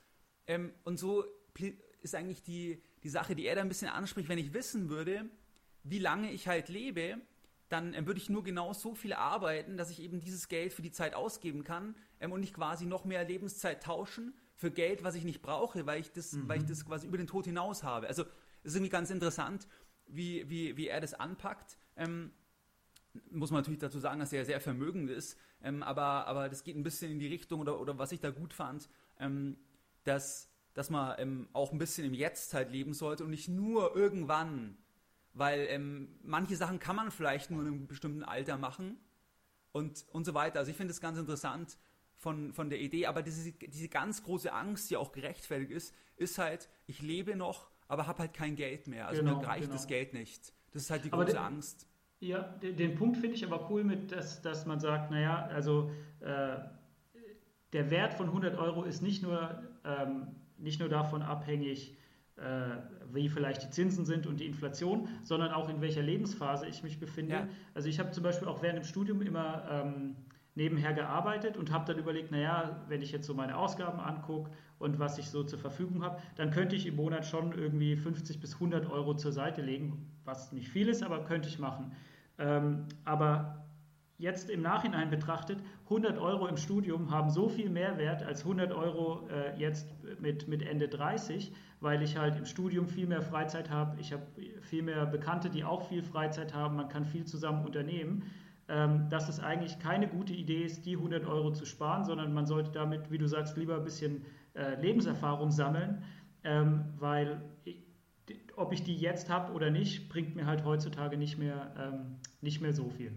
Ähm, 0.48 0.74
und 0.84 0.98
so 0.98 1.26
ist 2.02 2.16
eigentlich 2.16 2.44
die, 2.44 2.82
die 3.04 3.10
Sache, 3.10 3.36
die 3.36 3.46
er 3.46 3.56
da 3.56 3.62
ein 3.62 3.68
bisschen 3.68 3.90
anspricht, 3.90 4.30
wenn 4.30 4.38
ich 4.38 4.54
wissen 4.54 4.90
würde, 4.90 5.26
wie 5.84 6.00
lange 6.00 6.32
ich 6.32 6.48
halt 6.48 6.70
lebe, 6.70 7.18
dann 7.70 7.94
ähm, 7.94 8.06
würde 8.06 8.20
ich 8.20 8.30
nur 8.30 8.44
genau 8.44 8.74
so 8.74 8.96
viel 8.96 9.14
arbeiten, 9.14 9.78
dass 9.78 9.90
ich 9.90 10.02
eben 10.02 10.20
dieses 10.20 10.48
Geld 10.48 10.74
für 10.74 10.82
die 10.82 10.92
Zeit 10.92 11.14
ausgeben 11.14 11.64
kann 11.64 11.96
ähm, 12.20 12.32
und 12.32 12.40
nicht 12.40 12.54
quasi 12.54 12.86
noch 12.86 13.06
mehr 13.06 13.24
Lebenszeit 13.24 13.84
tauschen 13.84 14.34
für 14.56 14.72
Geld, 14.72 15.04
was 15.04 15.16
ich 15.16 15.24
nicht 15.24 15.42
brauche, 15.42 15.86
weil 15.86 16.00
ich 16.00 16.12
das, 16.12 16.34
mhm. 16.34 16.48
weil 16.48 16.60
ich 16.60 16.66
das 16.66 16.86
quasi 16.86 17.08
über 17.08 17.18
den 17.18 17.28
Tod 17.28 17.46
hinaus 17.46 17.84
habe. 17.84 18.08
Also 18.08 18.24
es 18.64 18.72
ist 18.72 18.76
irgendwie 18.76 18.92
ganz 18.92 19.10
interessant, 19.10 19.68
wie, 20.08 20.50
wie, 20.50 20.78
wie 20.78 20.88
er 20.88 21.02
das 21.02 21.14
anpackt. 21.14 21.78
Ähm, 21.96 22.32
muss 23.32 23.52
man 23.52 23.62
natürlich 23.62 23.80
dazu 23.80 24.00
sagen, 24.00 24.20
dass 24.20 24.34
er 24.34 24.46
sehr 24.46 24.62
vermögend 24.62 25.10
ist, 25.10 25.38
ähm, 25.62 25.84
aber, 25.84 26.28
aber 26.28 26.50
das 26.50 26.64
geht 26.64 26.76
ein 26.76 26.84
bisschen 26.84 27.12
in 27.12 27.20
die 27.20 27.28
Richtung, 27.28 27.62
oder, 27.62 27.80
oder 27.80 27.98
was 27.98 28.12
ich 28.12 28.20
da 28.20 28.30
gut 28.32 28.54
fand, 28.54 28.90
ähm, 29.20 29.58
dass, 30.04 30.50
dass 30.74 30.90
man 30.90 31.16
ähm, 31.20 31.48
auch 31.54 31.72
ein 31.72 31.78
bisschen 31.78 32.06
im 32.06 32.14
Jetzt 32.14 32.54
halt 32.54 32.72
leben 32.72 32.94
sollte 32.94 33.24
und 33.24 33.32
nicht 33.32 33.48
nur 33.48 33.96
irgendwann 33.96 34.78
weil 35.38 35.68
ähm, 35.70 36.08
manche 36.24 36.56
Sachen 36.56 36.80
kann 36.80 36.96
man 36.96 37.12
vielleicht 37.12 37.52
nur 37.52 37.62
in 37.62 37.68
einem 37.68 37.88
bestimmten 37.88 38.24
Alter 38.24 38.58
machen 38.58 38.98
und, 39.72 40.06
und 40.12 40.26
so 40.26 40.34
weiter. 40.34 40.60
Also 40.60 40.72
ich 40.72 40.78
finde 40.78 40.92
es 40.92 41.00
ganz 41.00 41.18
interessant 41.18 41.78
von, 42.16 42.54
von 42.54 42.70
der 42.70 42.80
Idee, 42.80 43.06
aber 43.06 43.22
diese, 43.22 43.52
diese 43.52 43.88
ganz 43.88 44.24
große 44.24 44.52
Angst, 44.52 44.90
die 44.90 44.98
auch 44.98 45.12
gerechtfertigt 45.12 45.72
ist, 45.72 45.94
ist 46.16 46.40
halt, 46.40 46.70
ich 46.88 47.02
lebe 47.02 47.36
noch, 47.36 47.70
aber 47.88 48.08
habe 48.08 48.20
halt 48.20 48.34
kein 48.34 48.56
Geld 48.56 48.88
mehr. 48.88 49.08
Also 49.08 49.22
genau, 49.22 49.40
mir 49.40 49.48
reicht 49.48 49.66
genau. 49.66 49.74
das 49.74 49.88
Geld 49.88 50.14
nicht. 50.14 50.54
Das 50.72 50.82
ist 50.82 50.90
halt 50.90 51.06
die 51.06 51.12
große 51.12 51.40
Angst. 51.40 51.88
Ja, 52.20 52.42
den, 52.64 52.76
den, 52.76 52.96
Punkt 52.96 53.18
finde 53.18 53.36
ich 53.36 53.46
aber 53.46 53.70
cool 53.70 53.84
mit, 53.84 54.12
dass, 54.12 54.42
dass 54.42 54.66
man 54.66 54.80
sagt, 54.80 55.12
naja, 55.12 55.46
also 55.54 55.92
äh, 56.20 56.58
der 57.74 57.92
Wert 57.92 58.16
von 58.16 58.28
100 58.28 58.58
Euro 58.58 58.84
ist 58.84 59.02
nicht 59.02 59.22
nur, 59.22 59.64
ähm, 59.86 60.28
nicht 60.58 60.80
nur 60.80 60.90
davon 60.90 61.22
abhängig, 61.22 61.96
äh, 62.38 62.78
wie 63.14 63.30
vielleicht 63.30 63.64
die 63.64 63.70
Zinsen 63.70 64.06
sind 64.06 64.26
und 64.26 64.40
die 64.40 64.46
Inflation, 64.46 65.08
sondern 65.24 65.52
auch 65.52 65.70
in 65.70 65.82
welcher 65.82 66.02
Lebensphase 66.02 66.68
ich 66.68 66.84
mich 66.84 67.00
befinde. 67.00 67.34
Ja. 67.34 67.48
Also 67.74 67.88
ich 67.90 68.00
habe 68.00 68.12
zum 68.12 68.24
Beispiel 68.24 68.48
auch 68.48 68.62
während 68.62 68.80
dem 68.80 68.86
Studium 68.86 69.22
immer 69.22 69.66
ähm, 69.70 70.16
nebenher 70.58 70.94
gearbeitet 70.94 71.56
und 71.56 71.72
habe 71.72 71.86
dann 71.86 72.00
überlegt, 72.00 72.32
naja, 72.32 72.84
wenn 72.88 73.02
ich 73.02 73.12
jetzt 73.12 73.28
so 73.28 73.34
meine 73.36 73.58
Ausgaben 73.58 74.00
angucke 74.00 74.50
und 74.80 74.98
was 74.98 75.18
ich 75.20 75.30
so 75.30 75.44
zur 75.44 75.60
Verfügung 75.60 76.04
habe, 76.04 76.20
dann 76.36 76.52
könnte 76.52 76.76
ich 76.76 76.88
im 76.88 76.96
Monat 76.96 77.26
schon 77.26 77.52
irgendwie 77.52 77.96
50 77.96 78.40
bis 78.40 78.56
100 78.56 78.90
Euro 78.90 79.16
zur 79.16 79.32
Seite 79.32 79.62
legen, 79.62 80.12
was 80.26 80.52
nicht 80.52 80.70
viel 80.70 80.90
ist, 80.90 81.04
aber 81.04 81.24
könnte 81.26 81.48
ich 81.48 81.60
machen. 81.60 81.92
Ähm, 82.40 82.86
aber 83.06 83.66
jetzt 84.18 84.50
im 84.50 84.62
Nachhinein 84.62 85.10
betrachtet, 85.10 85.60
100 85.86 86.18
Euro 86.18 86.48
im 86.48 86.58
Studium 86.58 87.12
haben 87.12 87.30
so 87.30 87.50
viel 87.50 87.70
Mehrwert 87.70 88.24
als 88.24 88.42
100 88.42 88.72
Euro 88.72 89.28
äh, 89.30 89.58
jetzt 89.60 89.88
mit, 90.20 90.48
mit 90.48 90.62
Ende 90.62 90.88
30, 90.88 91.54
weil 91.80 92.02
ich 92.02 92.18
halt 92.18 92.36
im 92.36 92.46
Studium 92.46 92.88
viel 92.88 93.08
mehr 93.08 93.22
Freizeit 93.22 93.70
habe. 93.70 94.00
Ich 94.00 94.12
habe 94.12 94.24
viel 94.62 94.84
mehr 94.84 95.06
Bekannte, 95.06 95.50
die 95.50 95.64
auch 95.64 95.88
viel 95.88 96.04
Freizeit 96.04 96.54
haben. 96.54 96.76
Man 96.76 96.90
kann 96.90 97.06
viel 97.06 97.26
zusammen 97.26 97.66
unternehmen. 97.66 98.24
Ähm, 98.70 99.08
dass 99.10 99.30
es 99.30 99.40
eigentlich 99.40 99.80
keine 99.80 100.10
gute 100.10 100.34
Idee 100.34 100.66
ist, 100.66 100.86
die 100.86 100.98
100 100.98 101.26
Euro 101.26 101.54
zu 101.54 101.66
sparen, 101.66 102.04
sondern 102.04 102.34
man 102.34 102.46
sollte 102.46 102.70
damit, 102.70 103.10
wie 103.10 103.18
du 103.18 103.26
sagst, 103.26 103.56
lieber 103.56 103.78
ein 103.78 103.86
bisschen 103.86 104.26
äh, 104.56 104.76
Lebenserfahrung 104.82 105.52
sammeln, 105.52 106.04
ähm, 106.44 106.84
weil 107.00 107.42
ob 108.58 108.74
ich 108.74 108.84
die 108.84 108.98
jetzt 108.98 109.30
habe 109.30 109.54
oder 109.54 109.70
nicht, 109.70 110.10
bringt 110.10 110.36
mir 110.36 110.46
halt 110.46 110.66
heutzutage 110.66 111.16
nicht 111.16 111.38
mehr, 111.38 111.74
ähm, 111.78 112.18
nicht 112.42 112.60
mehr 112.60 112.74
so 112.74 112.90
viel. 112.90 113.14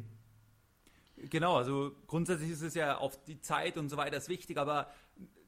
Genau, 1.17 1.57
also 1.57 1.93
grundsätzlich 2.07 2.51
ist 2.51 2.63
es 2.63 2.75
ja 2.75 2.99
auf 2.99 3.23
die 3.25 3.41
Zeit 3.41 3.77
und 3.77 3.89
so 3.89 3.97
weiter 3.97 4.17
ist 4.17 4.29
wichtig, 4.29 4.59
aber 4.59 4.91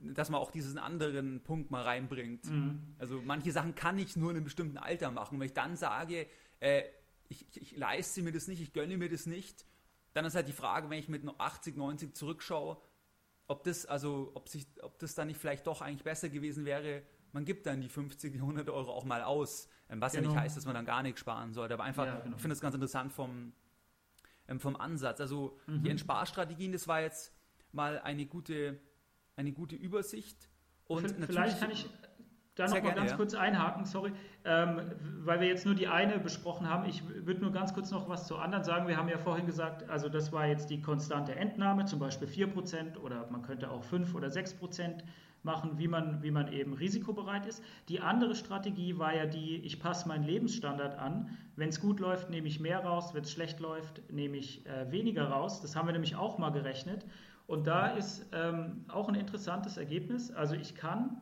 dass 0.01 0.31
man 0.31 0.41
auch 0.41 0.51
diesen 0.51 0.79
anderen 0.79 1.43
Punkt 1.43 1.71
mal 1.71 1.83
reinbringt. 1.83 2.47
Mhm. 2.47 2.81
Also 2.99 3.23
manche 3.23 3.53
Sachen 3.53 3.75
kann 3.75 3.99
ich 3.99 4.17
nur 4.17 4.31
in 4.31 4.37
einem 4.37 4.45
bestimmten 4.45 4.79
Alter 4.79 5.11
machen. 5.11 5.39
Wenn 5.39 5.47
ich 5.47 5.55
dann 5.55 5.77
sage, 5.77 6.27
äh, 6.61 6.83
ich, 7.29 7.47
ich, 7.55 7.77
leiste 7.77 8.23
mir 8.23 8.33
das 8.33 8.49
nicht, 8.49 8.61
ich 8.61 8.73
gönne 8.73 8.97
mir 8.97 9.09
das 9.09 9.27
nicht, 9.27 9.65
dann 10.15 10.25
ist 10.25 10.35
halt 10.35 10.49
die 10.49 10.53
Frage, 10.53 10.91
wenn 10.91 10.99
ich 10.99 11.09
mit 11.09 11.23
80, 11.39 11.77
90 11.77 12.15
zurückschaue, 12.15 12.79
ob 13.47 13.65
das, 13.65 13.87
also, 13.87 14.33
ob 14.35 14.49
sich, 14.49 14.67
ob 14.83 14.99
das 14.99 15.15
dann 15.15 15.29
nicht 15.29 15.39
vielleicht 15.39 15.67
doch 15.67 15.81
eigentlich 15.81 16.05
besser 16.05 16.29
gewesen 16.29 16.65
wäre, 16.65 17.03
man 17.33 17.45
gibt 17.45 17.67
dann 17.67 17.81
die 17.81 17.89
50, 17.89 18.33
die 18.33 18.39
100 18.39 18.69
Euro 18.71 18.93
auch 18.93 19.05
mal 19.05 19.23
aus. 19.23 19.69
Was 20.01 20.13
genau. 20.13 20.29
ja 20.29 20.35
nicht 20.35 20.41
heißt, 20.41 20.57
dass 20.57 20.65
man 20.65 20.75
dann 20.75 20.87
gar 20.87 21.03
nichts 21.03 21.21
sparen 21.21 21.53
sollte. 21.53 21.75
Aber 21.75 21.85
einfach, 21.85 22.07
ja, 22.07 22.21
genau. 22.21 22.37
ich 22.37 22.43
finde 22.43 22.55
das 22.55 22.61
ganz 22.61 22.75
interessant 22.75 23.13
vom, 23.13 23.53
ähm, 24.49 24.61
vom 24.61 24.77
Ansatz. 24.77 25.21
Also 25.21 25.59
mhm. 25.67 25.83
die 25.83 25.91
Entsparstrategien, 25.91 26.73
das 26.73 26.89
war 26.89 27.01
jetzt 27.01 27.33
mal 27.73 28.01
eine 28.01 28.27
gute, 28.27 28.79
eine 29.37 29.53
gute 29.53 29.77
Übersicht. 29.77 30.49
Und 30.87 31.11
Vielleicht 31.27 31.61
kann 31.61 31.71
ich 31.71 31.89
da 32.55 32.67
noch 32.67 32.83
mal 32.83 32.93
ganz 32.93 33.13
ja. 33.13 33.17
kurz 33.17 33.35
einhaken, 33.35 33.87
sorry, 33.87 34.13
ähm, 34.45 34.81
weil 35.21 35.41
wir 35.41 35.49
jetzt 35.49 35.65
nur 35.65 35.75
die 35.75 35.89
eine 35.89 36.19
besprochen 36.19 36.69
haben. 36.69 36.87
Ich 36.87 37.03
würde 37.09 37.41
nur 37.41 37.51
ganz 37.51 37.73
kurz 37.73 37.91
noch 37.91 38.09
was 38.09 38.27
zu 38.27 38.37
anderen 38.37 38.63
sagen. 38.63 38.89
Wir 38.89 38.99
haben 38.99 39.09
ja 39.09 39.17
vorhin 39.19 39.47
gesagt, 39.47 39.89
also 39.89 40.11
das 40.11 40.33
war 40.33 40.47
jetzt 40.47 40.69
die 40.69 40.83
konstante 40.83 41.35
Entnahme, 41.35 41.87
zum 41.87 41.99
Beispiel 41.99 42.29
4% 42.29 42.99
oder 42.99 43.27
man 43.31 43.43
könnte 43.43 43.71
auch 43.71 43.83
5 43.85 44.15
oder 44.15 44.29
6% 44.29 45.03
machen, 45.43 45.79
wie 45.79 45.89
man, 45.89 46.23
wie 46.23 46.31
man 46.31 46.53
eben 46.53 46.73
risikobereit 46.73 47.47
ist. 47.47 47.63
Die 47.89 48.01
andere 48.01 48.35
Strategie 48.35 48.99
war 48.99 49.15
ja 49.15 49.27
die, 49.27 49.57
ich 49.57 49.81
passe 49.81 50.09
meinen 50.09 50.25
Lebensstandard 50.25 50.99
an. 50.99 51.31
Wenn 51.57 51.69
es 51.69 51.81
gut 51.81 52.01
läuft, 52.01 52.31
nehme 52.31 52.49
ich 52.49 52.61
mehr 52.61 52.81
raus. 52.81 53.15
Wenn 53.15 53.23
es 53.23 53.33
schlecht 53.33 53.61
läuft, 53.61 54.03
nehme 54.11 54.37
ich 54.37 54.65
äh, 54.67 54.91
weniger 54.91 55.29
raus. 55.29 55.61
Das 55.61 55.77
haben 55.77 55.87
wir 55.87 55.93
nämlich 55.93 56.17
auch 56.17 56.39
mal 56.39 56.51
gerechnet. 56.51 57.05
Und 57.47 57.67
da 57.67 57.89
ist 57.89 58.27
ähm, 58.33 58.85
auch 58.89 59.09
ein 59.09 59.15
interessantes 59.15 59.77
Ergebnis. 59.77 60.31
Also 60.31 60.55
ich 60.55 60.75
kann 60.75 61.21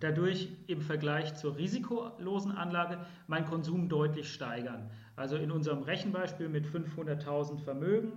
dadurch 0.00 0.48
im 0.66 0.80
Vergleich 0.80 1.34
zur 1.34 1.56
risikolosen 1.56 2.52
Anlage 2.52 2.98
meinen 3.26 3.46
Konsum 3.46 3.88
deutlich 3.88 4.32
steigern. 4.32 4.90
Also 5.16 5.36
in 5.36 5.50
unserem 5.50 5.82
Rechenbeispiel 5.82 6.48
mit 6.48 6.66
500.000 6.66 7.58
Vermögen 7.58 8.12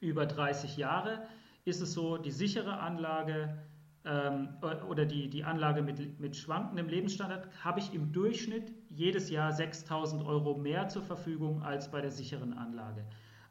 über 0.00 0.26
30 0.26 0.76
Jahre 0.76 1.26
ist 1.64 1.80
es 1.80 1.94
so, 1.94 2.16
die 2.16 2.30
sichere 2.30 2.78
Anlage 2.78 3.58
ähm, 4.06 4.48
oder 4.88 5.04
die, 5.04 5.28
die 5.28 5.44
Anlage 5.44 5.82
mit, 5.82 6.20
mit 6.20 6.36
schwankendem 6.36 6.88
Lebensstandard 6.88 7.48
habe 7.62 7.80
ich 7.80 7.92
im 7.92 8.12
Durchschnitt 8.12 8.72
jedes 8.88 9.30
Jahr 9.30 9.52
6.000 9.52 10.24
Euro 10.24 10.56
mehr 10.56 10.88
zur 10.88 11.02
Verfügung 11.02 11.62
als 11.62 11.90
bei 11.90 12.00
der 12.00 12.12
sicheren 12.12 12.56
Anlage. 12.56 13.04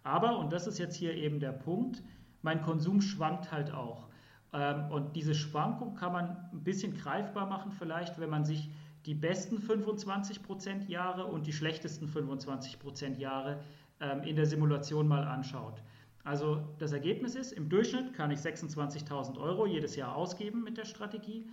Aber, 0.03 0.39
und 0.39 0.53
das 0.53 0.65
ist 0.67 0.77
jetzt 0.77 0.95
hier 0.95 1.13
eben 1.13 1.39
der 1.39 1.51
Punkt, 1.51 2.01
mein 2.41 2.61
Konsum 2.61 3.01
schwankt 3.01 3.51
halt 3.51 3.73
auch. 3.73 4.07
Ähm, 4.53 4.89
und 4.91 5.15
diese 5.15 5.35
Schwankung 5.35 5.95
kann 5.95 6.13
man 6.13 6.37
ein 6.53 6.63
bisschen 6.63 6.95
greifbar 6.95 7.47
machen, 7.47 7.71
vielleicht, 7.71 8.19
wenn 8.19 8.29
man 8.29 8.45
sich 8.45 8.69
die 9.05 9.15
besten 9.15 9.57
25% 9.57 10.87
Jahre 10.87 11.25
und 11.25 11.47
die 11.47 11.53
schlechtesten 11.53 12.07
25% 12.07 13.17
Jahre 13.17 13.59
ähm, 13.99 14.23
in 14.23 14.35
der 14.35 14.45
Simulation 14.45 15.07
mal 15.07 15.23
anschaut. 15.23 15.83
Also 16.25 16.67
das 16.79 16.91
Ergebnis 16.91 17.35
ist, 17.35 17.51
im 17.51 17.69
Durchschnitt 17.69 18.13
kann 18.13 18.31
ich 18.31 18.39
26.000 18.39 19.39
Euro 19.39 19.67
jedes 19.67 19.95
Jahr 19.95 20.15
ausgeben 20.15 20.63
mit 20.63 20.75
der 20.75 20.85
Strategie. 20.85 21.47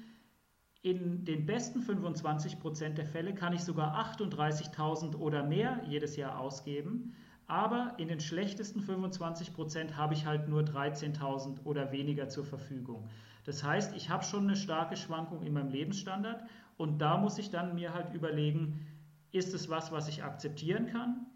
In 0.81 1.27
den 1.27 1.45
besten 1.45 1.81
25% 1.81 2.95
der 2.95 3.05
Fälle 3.05 3.35
kann 3.35 3.53
ich 3.53 3.63
sogar 3.63 3.95
38.000 4.17 5.17
oder 5.17 5.45
mehr 5.45 5.83
jedes 5.87 6.17
Jahr 6.17 6.41
ausgeben. 6.41 7.15
Aber 7.47 7.93
in 7.99 8.09
den 8.09 8.19
schlechtesten 8.19 8.81
25% 8.81 9.93
habe 9.95 10.15
ich 10.15 10.25
halt 10.25 10.49
nur 10.49 10.63
13.000 10.63 11.65
oder 11.65 11.93
weniger 11.93 12.31
zur 12.31 12.47
Verfügung. 12.47 13.11
Das 13.45 13.63
heißt, 13.63 13.95
ich 13.95 14.09
habe 14.09 14.25
schon 14.25 14.45
eine 14.45 14.57
starke 14.57 14.97
Schwankung 14.97 15.43
in 15.43 15.53
meinem 15.53 15.71
Lebensstandard 15.71 16.45
und 16.79 16.99
da 16.99 17.19
muss 17.19 17.37
ich 17.37 17.51
dann 17.51 17.75
mir 17.75 17.93
halt 17.93 18.15
überlegen, 18.15 18.87
ist 19.33 19.53
es 19.53 19.69
was, 19.69 19.93
was 19.93 20.09
ich 20.09 20.25
akzeptieren 20.25 20.87
kann? 20.87 21.27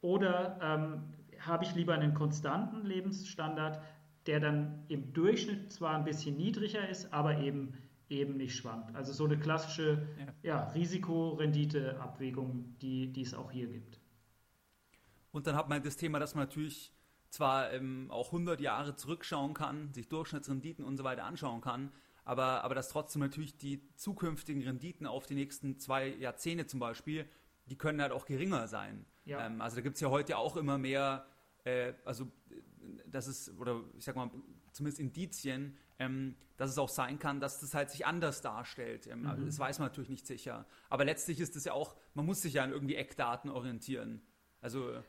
Oder 0.00 0.58
ähm, 0.62 1.02
habe 1.46 1.64
ich 1.64 1.74
lieber 1.74 1.94
einen 1.94 2.14
konstanten 2.14 2.84
Lebensstandard, 2.84 3.80
der 4.26 4.40
dann 4.40 4.84
im 4.88 5.12
Durchschnitt 5.12 5.72
zwar 5.72 5.96
ein 5.96 6.04
bisschen 6.04 6.36
niedriger 6.36 6.88
ist, 6.88 7.12
aber 7.12 7.38
eben, 7.38 7.74
eben 8.08 8.36
nicht 8.36 8.56
schwankt. 8.56 8.94
Also 8.94 9.12
so 9.12 9.24
eine 9.24 9.38
klassische 9.38 10.06
ja. 10.42 10.42
ja 10.42 10.68
Risiko-Rendite-Abwägung, 10.70 12.76
die, 12.80 13.12
die 13.12 13.22
es 13.22 13.34
auch 13.34 13.50
hier 13.50 13.68
gibt. 13.68 14.00
Und 15.32 15.46
dann 15.46 15.54
hat 15.54 15.68
man 15.68 15.82
das 15.82 15.96
Thema, 15.96 16.18
dass 16.18 16.34
man 16.34 16.44
natürlich 16.44 16.92
zwar 17.30 17.72
ähm, 17.72 18.10
auch 18.10 18.28
100 18.28 18.60
Jahre 18.60 18.96
zurückschauen 18.96 19.54
kann, 19.54 19.92
sich 19.92 20.08
Durchschnittsrenditen 20.08 20.84
und 20.84 20.96
so 20.96 21.04
weiter 21.04 21.24
anschauen 21.24 21.60
kann, 21.60 21.92
aber, 22.24 22.64
aber 22.64 22.74
dass 22.74 22.88
trotzdem 22.88 23.22
natürlich 23.22 23.56
die 23.56 23.82
zukünftigen 23.94 24.62
Renditen 24.62 25.06
auf 25.06 25.26
die 25.26 25.34
nächsten 25.34 25.78
zwei 25.78 26.08
Jahrzehnte 26.08 26.66
zum 26.66 26.80
Beispiel, 26.80 27.28
die 27.66 27.76
können 27.76 28.00
halt 28.00 28.12
auch 28.12 28.26
geringer 28.26 28.66
sein. 28.66 29.04
Ja. 29.24 29.46
Ähm, 29.46 29.60
also 29.60 29.76
da 29.76 29.82
gibt 29.82 29.94
es 29.94 30.00
ja 30.00 30.10
heute 30.10 30.38
auch 30.38 30.56
immer 30.56 30.78
mehr 30.78 31.26
äh, 31.66 31.94
also 32.04 32.26
das 33.06 33.26
ist, 33.26 33.58
oder 33.58 33.82
ich 33.98 34.04
sag 34.04 34.16
mal, 34.16 34.30
zumindest 34.72 35.00
Indizien, 35.00 35.76
ähm, 35.98 36.36
dass 36.56 36.70
es 36.70 36.78
auch 36.78 36.88
sein 36.88 37.18
kann, 37.18 37.40
dass 37.40 37.60
das 37.60 37.74
halt 37.74 37.90
sich 37.90 38.06
anders 38.06 38.40
darstellt. 38.40 39.06
Ähm, 39.06 39.22
mhm. 39.22 39.46
Das 39.46 39.58
weiß 39.58 39.78
man 39.78 39.88
natürlich 39.88 40.10
nicht 40.10 40.26
sicher. 40.26 40.66
Aber 40.88 41.04
letztlich 41.04 41.40
ist 41.40 41.56
es 41.56 41.64
ja 41.64 41.72
auch, 41.72 41.96
man 42.14 42.24
muss 42.24 42.42
sich 42.42 42.54
ja 42.54 42.62
an 42.62 42.70
irgendwie 42.70 42.94
Eckdaten 42.94 43.50
orientieren. 43.50 44.22
Also 44.60 45.02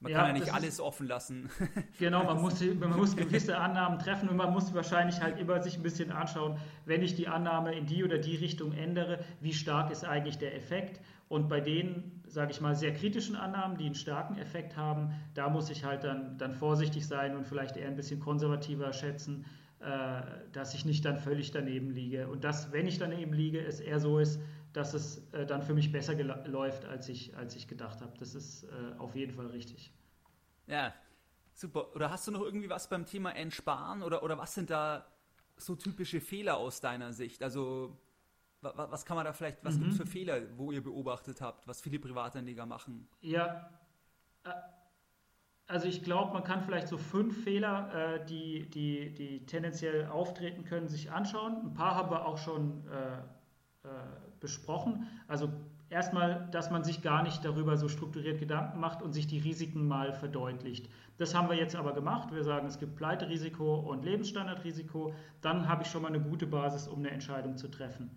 man 0.00 0.12
ja, 0.12 0.18
kann 0.18 0.28
ja 0.28 0.40
nicht 0.40 0.52
alles 0.52 0.74
ist, 0.74 0.80
offen 0.80 1.06
lassen. 1.06 1.50
Genau, 1.98 2.24
man 2.24 2.40
muss, 2.40 2.60
man 2.60 2.96
muss 2.96 3.16
gewisse 3.16 3.56
Annahmen 3.56 3.98
treffen 3.98 4.28
und 4.28 4.36
man 4.36 4.52
muss 4.52 4.74
wahrscheinlich 4.74 5.20
halt 5.20 5.38
immer 5.38 5.62
sich 5.62 5.76
ein 5.76 5.82
bisschen 5.82 6.12
anschauen, 6.12 6.58
wenn 6.84 7.02
ich 7.02 7.14
die 7.14 7.28
Annahme 7.28 7.74
in 7.74 7.86
die 7.86 8.04
oder 8.04 8.18
die 8.18 8.36
Richtung 8.36 8.72
ändere, 8.72 9.24
wie 9.40 9.54
stark 9.54 9.90
ist 9.90 10.04
eigentlich 10.04 10.38
der 10.38 10.54
Effekt. 10.54 11.00
Und 11.34 11.48
bei 11.48 11.60
den, 11.60 12.22
sage 12.28 12.52
ich 12.52 12.60
mal, 12.60 12.76
sehr 12.76 12.94
kritischen 12.94 13.34
Annahmen, 13.34 13.76
die 13.76 13.86
einen 13.86 13.96
starken 13.96 14.38
Effekt 14.38 14.76
haben, 14.76 15.12
da 15.34 15.48
muss 15.48 15.68
ich 15.68 15.82
halt 15.82 16.04
dann, 16.04 16.38
dann 16.38 16.54
vorsichtig 16.54 17.08
sein 17.08 17.36
und 17.36 17.44
vielleicht 17.44 17.76
eher 17.76 17.88
ein 17.88 17.96
bisschen 17.96 18.20
konservativer 18.20 18.92
schätzen, 18.92 19.44
äh, 19.80 20.22
dass 20.52 20.74
ich 20.74 20.84
nicht 20.84 21.04
dann 21.04 21.18
völlig 21.18 21.50
daneben 21.50 21.90
liege. 21.90 22.28
Und 22.28 22.44
dass, 22.44 22.70
wenn 22.70 22.86
ich 22.86 22.98
daneben 22.98 23.32
liege, 23.32 23.58
es 23.60 23.80
eher 23.80 23.98
so 23.98 24.20
ist, 24.20 24.40
dass 24.72 24.94
es 24.94 25.28
äh, 25.32 25.44
dann 25.44 25.62
für 25.62 25.74
mich 25.74 25.90
besser 25.90 26.14
läuft, 26.44 26.84
als 26.84 27.08
ich, 27.08 27.36
als 27.36 27.56
ich 27.56 27.66
gedacht 27.66 28.00
habe. 28.00 28.12
Das 28.20 28.36
ist 28.36 28.62
äh, 28.62 28.96
auf 28.98 29.16
jeden 29.16 29.34
Fall 29.34 29.46
richtig. 29.46 29.92
Ja, 30.68 30.94
super. 31.52 31.96
Oder 31.96 32.12
hast 32.12 32.28
du 32.28 32.30
noch 32.30 32.42
irgendwie 32.42 32.70
was 32.70 32.88
beim 32.88 33.06
Thema 33.06 33.32
Entsparen 33.32 34.04
oder, 34.04 34.22
oder 34.22 34.38
was 34.38 34.54
sind 34.54 34.70
da 34.70 35.04
so 35.56 35.74
typische 35.74 36.20
Fehler 36.20 36.58
aus 36.58 36.80
deiner 36.80 37.12
Sicht? 37.12 37.42
Also 37.42 37.98
was 38.74 39.04
kann 39.04 39.16
man 39.16 39.24
da 39.24 39.32
vielleicht, 39.32 39.64
was 39.64 39.76
mhm. 39.76 39.80
gibt 39.80 39.92
es 39.92 39.98
für 39.98 40.06
Fehler, 40.06 40.40
wo 40.56 40.72
ihr 40.72 40.82
beobachtet 40.82 41.40
habt, 41.40 41.66
was 41.68 41.80
viele 41.80 41.98
Privatanleger 41.98 42.66
machen? 42.66 43.08
Ja, 43.20 43.70
äh, 44.44 44.50
also 45.66 45.88
ich 45.88 46.02
glaube, 46.02 46.32
man 46.34 46.44
kann 46.44 46.62
vielleicht 46.62 46.88
so 46.88 46.98
fünf 46.98 47.42
Fehler, 47.42 48.16
äh, 48.16 48.26
die, 48.26 48.68
die, 48.68 49.14
die 49.14 49.46
tendenziell 49.46 50.06
auftreten 50.06 50.64
können, 50.64 50.88
sich 50.88 51.10
anschauen. 51.10 51.56
Ein 51.64 51.74
paar 51.74 51.94
haben 51.94 52.10
wir 52.10 52.26
auch 52.26 52.36
schon 52.36 52.86
äh, 52.88 53.88
äh, 53.88 53.90
besprochen. 54.40 55.08
Also 55.26 55.50
erstmal, 55.88 56.48
dass 56.50 56.70
man 56.70 56.84
sich 56.84 57.00
gar 57.00 57.22
nicht 57.22 57.44
darüber 57.46 57.78
so 57.78 57.88
strukturiert 57.88 58.40
Gedanken 58.40 58.78
macht 58.78 59.00
und 59.00 59.14
sich 59.14 59.26
die 59.26 59.38
Risiken 59.38 59.88
mal 59.88 60.12
verdeutlicht. 60.12 60.90
Das 61.16 61.34
haben 61.34 61.48
wir 61.48 61.56
jetzt 61.56 61.76
aber 61.76 61.94
gemacht. 61.94 62.34
Wir 62.34 62.44
sagen, 62.44 62.66
es 62.66 62.78
gibt 62.78 62.96
Pleiterisiko 62.96 63.76
und 63.76 64.04
Lebensstandardrisiko. 64.04 65.14
Dann 65.40 65.66
habe 65.66 65.82
ich 65.82 65.88
schon 65.88 66.02
mal 66.02 66.08
eine 66.08 66.20
gute 66.20 66.46
Basis, 66.46 66.88
um 66.88 66.98
eine 66.98 67.10
Entscheidung 67.10 67.56
zu 67.56 67.68
treffen. 67.68 68.10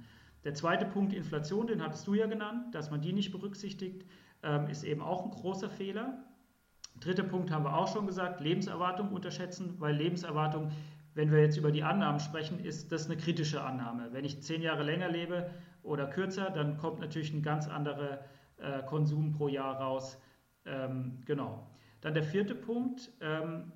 Der 0.43 0.53
zweite 0.53 0.85
Punkt, 0.85 1.13
Inflation, 1.13 1.67
den 1.67 1.83
hattest 1.83 2.07
du 2.07 2.13
ja 2.13 2.27
genannt, 2.27 2.73
dass 2.73 2.91
man 2.91 3.01
die 3.01 3.13
nicht 3.13 3.31
berücksichtigt, 3.31 4.05
ähm, 4.43 4.67
ist 4.67 4.83
eben 4.83 5.01
auch 5.01 5.25
ein 5.25 5.31
großer 5.31 5.69
Fehler. 5.69 6.23
Dritter 6.99 7.23
Punkt 7.23 7.51
haben 7.51 7.63
wir 7.63 7.75
auch 7.75 7.91
schon 7.91 8.07
gesagt, 8.07 8.41
Lebenserwartung 8.41 9.11
unterschätzen, 9.11 9.75
weil 9.79 9.95
Lebenserwartung 9.95 10.71
wenn 11.17 11.31
wir 11.31 11.41
jetzt 11.41 11.57
über 11.57 11.71
die 11.71 11.81
Annahmen 11.81 12.19
sprechen, 12.19 12.63
ist 12.63 12.91
das 12.91 13.07
eine 13.07 13.17
kritische 13.17 13.63
Annahme. 13.63 14.09
Wenn 14.13 14.23
ich 14.23 14.43
zehn 14.43 14.61
Jahre 14.61 14.83
länger 14.83 15.09
lebe 15.09 15.49
oder 15.81 16.05
kürzer, 16.05 16.51
dann 16.51 16.77
kommt 16.77 16.99
natürlich 16.99 17.33
ein 17.33 17.41
ganz 17.41 17.67
anderer 17.67 18.19
äh, 18.57 18.83
Konsum 18.83 19.31
pro 19.31 19.47
Jahr 19.47 19.77
raus. 19.81 20.21
Ähm, 20.65 21.23
genau. 21.25 21.67
Dann 22.01 22.13
der 22.13 22.21
vierte 22.21 22.53
Punkt, 22.53 23.11
ähm, 23.19 23.71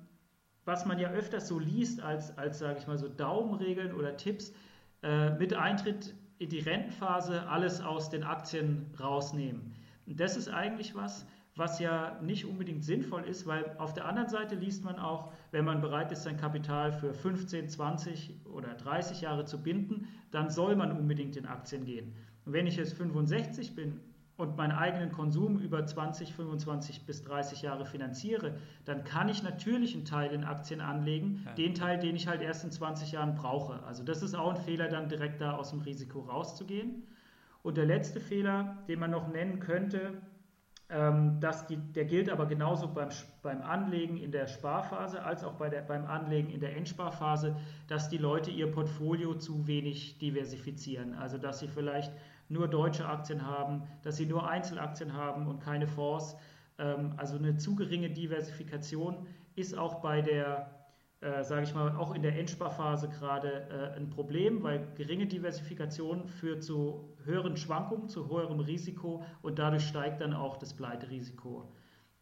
was 0.64 0.86
man 0.86 1.00
ja 1.00 1.10
öfters 1.10 1.48
so 1.48 1.58
liest 1.58 2.00
als, 2.00 2.38
als 2.38 2.60
sage 2.60 2.78
ich 2.78 2.86
mal 2.86 2.96
so 2.96 3.08
Daumenregeln 3.08 3.92
oder 3.92 4.16
Tipps, 4.16 4.54
äh, 5.02 5.30
mit 5.30 5.52
Eintritt 5.52 6.14
in 6.42 6.48
die 6.48 6.58
Rentenphase 6.58 7.48
alles 7.48 7.80
aus 7.80 8.10
den 8.10 8.24
Aktien 8.24 8.86
rausnehmen. 9.00 9.72
Und 10.06 10.18
das 10.18 10.36
ist 10.36 10.48
eigentlich 10.48 10.94
was, 10.96 11.24
was 11.54 11.78
ja 11.78 12.18
nicht 12.22 12.46
unbedingt 12.46 12.84
sinnvoll 12.84 13.22
ist, 13.24 13.46
weil 13.46 13.76
auf 13.78 13.92
der 13.92 14.06
anderen 14.06 14.28
Seite 14.28 14.56
liest 14.56 14.84
man 14.84 14.98
auch, 14.98 15.32
wenn 15.52 15.64
man 15.64 15.80
bereit 15.80 16.10
ist, 16.10 16.24
sein 16.24 16.36
Kapital 16.36 16.92
für 16.92 17.14
15, 17.14 17.68
20 17.68 18.34
oder 18.52 18.74
30 18.74 19.20
Jahre 19.20 19.44
zu 19.44 19.62
binden, 19.62 20.08
dann 20.30 20.50
soll 20.50 20.74
man 20.74 20.90
unbedingt 20.90 21.36
in 21.36 21.46
Aktien 21.46 21.84
gehen. 21.84 22.12
Und 22.44 22.54
wenn 22.54 22.66
ich 22.66 22.76
jetzt 22.76 22.94
65 22.94 23.76
bin 23.76 24.00
und 24.42 24.56
meinen 24.56 24.72
eigenen 24.72 25.12
Konsum 25.12 25.58
über 25.58 25.86
20, 25.86 26.34
25 26.34 27.06
bis 27.06 27.22
30 27.22 27.62
Jahre 27.62 27.86
finanziere, 27.86 28.56
dann 28.84 29.04
kann 29.04 29.28
ich 29.28 29.42
natürlich 29.42 29.94
einen 29.94 30.04
Teil 30.04 30.32
in 30.32 30.44
Aktien 30.44 30.80
anlegen, 30.80 31.42
ja. 31.46 31.52
den 31.54 31.74
Teil, 31.74 31.98
den 31.98 32.16
ich 32.16 32.26
halt 32.28 32.42
erst 32.42 32.64
in 32.64 32.72
20 32.72 33.12
Jahren 33.12 33.34
brauche. 33.36 33.82
Also 33.84 34.02
das 34.02 34.22
ist 34.22 34.34
auch 34.34 34.50
ein 34.50 34.60
Fehler, 34.60 34.88
dann 34.88 35.08
direkt 35.08 35.40
da 35.40 35.56
aus 35.56 35.70
dem 35.70 35.80
Risiko 35.80 36.20
rauszugehen. 36.20 37.04
Und 37.62 37.76
der 37.76 37.86
letzte 37.86 38.20
Fehler, 38.20 38.78
den 38.88 38.98
man 38.98 39.12
noch 39.12 39.28
nennen 39.28 39.60
könnte, 39.60 40.20
ähm, 40.92 41.40
die, 41.70 41.76
der 41.76 42.04
gilt 42.04 42.28
aber 42.28 42.46
genauso 42.46 42.88
beim, 42.88 43.08
beim 43.40 43.62
Anlegen 43.62 44.18
in 44.18 44.30
der 44.30 44.46
Sparphase 44.46 45.22
als 45.22 45.42
auch 45.42 45.54
bei 45.54 45.70
der, 45.70 45.80
beim 45.80 46.04
Anlegen 46.04 46.50
in 46.50 46.60
der 46.60 46.76
Endsparphase, 46.76 47.56
dass 47.88 48.10
die 48.10 48.18
Leute 48.18 48.50
ihr 48.50 48.70
Portfolio 48.70 49.34
zu 49.34 49.66
wenig 49.66 50.18
diversifizieren. 50.18 51.14
Also 51.14 51.38
dass 51.38 51.60
sie 51.60 51.68
vielleicht 51.68 52.12
nur 52.48 52.68
deutsche 52.68 53.06
Aktien 53.06 53.46
haben, 53.46 53.82
dass 54.02 54.16
sie 54.16 54.26
nur 54.26 54.48
Einzelaktien 54.48 55.12
haben 55.12 55.46
und 55.46 55.60
keine 55.60 55.86
Fonds. 55.86 56.36
Ähm, 56.78 57.14
also 57.16 57.36
eine 57.36 57.56
zu 57.56 57.74
geringe 57.74 58.10
Diversifikation 58.10 59.26
ist 59.54 59.76
auch 59.76 60.00
bei 60.00 60.22
der 60.22 60.82
äh, 61.22 61.44
sage 61.44 61.62
ich 61.62 61.72
mal, 61.72 61.94
auch 61.96 62.16
in 62.16 62.22
der 62.22 62.36
Endsparphase 62.36 63.08
gerade 63.08 63.68
äh, 63.70 63.96
ein 63.96 64.10
Problem, 64.10 64.64
weil 64.64 64.84
geringe 64.96 65.26
Diversifikation 65.26 66.26
führt 66.26 66.64
zu 66.64 67.16
höheren 67.24 67.56
Schwankungen, 67.56 68.08
zu 68.08 68.28
höherem 68.28 68.58
Risiko 68.58 69.24
und 69.40 69.60
dadurch 69.60 69.86
steigt 69.86 70.20
dann 70.20 70.34
auch 70.34 70.56
das 70.56 70.74
Pleiterisiko. 70.74 71.72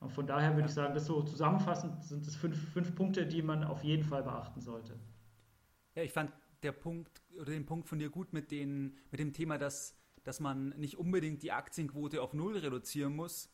Und 0.01 0.12
von 0.12 0.27
daher 0.27 0.51
würde 0.51 0.61
ja. 0.61 0.66
ich 0.66 0.73
sagen, 0.73 0.93
das 0.93 1.07
so 1.07 1.23
zusammenfassend 1.23 2.05
sind 2.05 2.27
es 2.27 2.37
fünf, 2.37 2.73
fünf 2.73 2.95
Punkte, 2.95 3.27
die 3.27 3.41
man 3.41 3.64
auf 3.64 3.83
jeden 3.85 4.05
Fall 4.05 4.23
beachten 4.23 4.61
sollte. 4.61 4.99
Ja, 5.95 6.03
ich 6.03 6.12
fand 6.12 6.31
der 6.62 6.73
Punkt 6.73 7.23
oder 7.39 7.53
den 7.53 7.64
Punkt 7.64 7.89
von 7.89 7.99
dir 7.99 8.11
gut 8.11 8.35
mit, 8.35 8.51
den, 8.51 8.99
mit 9.11 9.18
dem 9.18 9.33
Thema, 9.33 9.57
dass, 9.57 9.97
dass 10.25 10.41
man 10.41 10.71
nicht 10.71 10.99
unbedingt 10.99 11.43
die 11.43 11.53
Aktienquote 11.53 12.23
auf 12.23 12.35
Null 12.35 12.59
reduzieren 12.59 13.14
muss, 13.16 13.51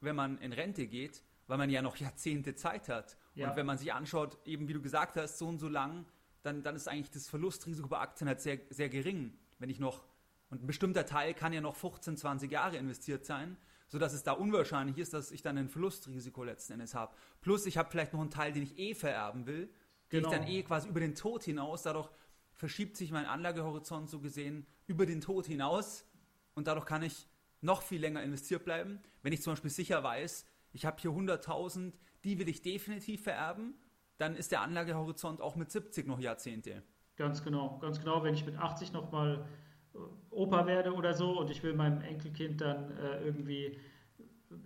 wenn 0.00 0.16
man 0.16 0.38
in 0.38 0.52
Rente 0.52 0.86
geht, 0.86 1.22
weil 1.46 1.58
man 1.58 1.70
ja 1.70 1.82
noch 1.82 1.96
Jahrzehnte 1.96 2.54
Zeit 2.54 2.88
hat. 2.88 3.16
Ja. 3.34 3.50
Und 3.50 3.56
wenn 3.56 3.66
man 3.66 3.78
sich 3.78 3.92
anschaut, 3.92 4.38
eben 4.44 4.68
wie 4.68 4.72
du 4.72 4.80
gesagt 4.80 5.16
hast, 5.16 5.38
so 5.38 5.46
und 5.48 5.58
so 5.58 5.68
lang, 5.68 6.06
dann, 6.42 6.62
dann 6.62 6.76
ist 6.76 6.88
eigentlich 6.88 7.10
das 7.10 7.28
Verlustrisiko 7.28 7.88
bei 7.88 7.98
Aktien 7.98 8.28
halt 8.28 8.40
sehr, 8.40 8.60
sehr 8.70 8.88
gering. 8.88 9.36
Wenn 9.58 9.70
ich 9.70 9.80
noch, 9.80 10.04
und 10.50 10.62
ein 10.62 10.66
bestimmter 10.66 11.06
Teil 11.06 11.34
kann 11.34 11.52
ja 11.52 11.60
noch 11.60 11.74
15, 11.74 12.16
20 12.16 12.50
Jahre 12.50 12.76
investiert 12.76 13.24
sein, 13.24 13.56
sodass 13.88 14.12
es 14.12 14.22
da 14.22 14.32
unwahrscheinlich 14.32 14.98
ist, 14.98 15.14
dass 15.14 15.30
ich 15.30 15.42
dann 15.42 15.58
ein 15.58 15.68
Verlustrisiko 15.68 16.44
letzten 16.44 16.74
Endes 16.74 16.94
habe. 16.94 17.14
Plus 17.40 17.66
ich 17.66 17.76
habe 17.78 17.90
vielleicht 17.90 18.12
noch 18.12 18.20
einen 18.20 18.30
Teil, 18.30 18.52
den 18.52 18.62
ich 18.62 18.78
eh 18.78 18.94
vererben 18.94 19.46
will, 19.46 19.68
den 20.12 20.22
genau. 20.22 20.28
ich 20.30 20.38
dann 20.38 20.46
eh 20.46 20.62
quasi 20.62 20.88
über 20.88 21.00
den 21.00 21.14
Tod 21.14 21.44
hinaus, 21.44 21.82
dadurch 21.82 22.10
verschiebt 22.52 22.96
sich 22.96 23.10
mein 23.10 23.26
Anlagehorizont 23.26 24.08
so 24.08 24.20
gesehen 24.20 24.66
über 24.86 25.06
den 25.06 25.20
Tod 25.20 25.46
hinaus 25.46 26.06
und 26.54 26.66
dadurch 26.66 26.86
kann 26.86 27.02
ich 27.02 27.28
noch 27.60 27.82
viel 27.82 28.00
länger 28.00 28.22
investiert 28.22 28.64
bleiben. 28.64 29.00
Wenn 29.22 29.32
ich 29.32 29.42
zum 29.42 29.52
Beispiel 29.52 29.70
sicher 29.70 30.02
weiß, 30.02 30.46
ich 30.72 30.84
habe 30.84 31.00
hier 31.00 31.10
100.000, 31.10 31.92
die 32.24 32.38
will 32.38 32.48
ich 32.48 32.62
definitiv 32.62 33.22
vererben, 33.22 33.74
dann 34.18 34.36
ist 34.36 34.52
der 34.52 34.60
Anlagehorizont 34.60 35.40
auch 35.40 35.56
mit 35.56 35.70
70 35.70 36.06
noch 36.06 36.20
Jahrzehnte. 36.20 36.82
Ganz 37.16 37.42
genau, 37.42 37.78
ganz 37.78 38.00
genau. 38.00 38.22
Wenn 38.22 38.34
ich 38.34 38.44
mit 38.44 38.56
80 38.56 38.92
nochmal 38.92 39.46
äh, 39.94 39.98
Opa 40.30 40.66
werde 40.66 40.92
oder 40.92 41.14
so 41.14 41.38
und 41.38 41.50
ich 41.50 41.62
will 41.62 41.74
meinem 41.74 42.00
Enkelkind 42.00 42.60
dann 42.60 42.90
äh, 42.96 43.24
irgendwie 43.24 43.78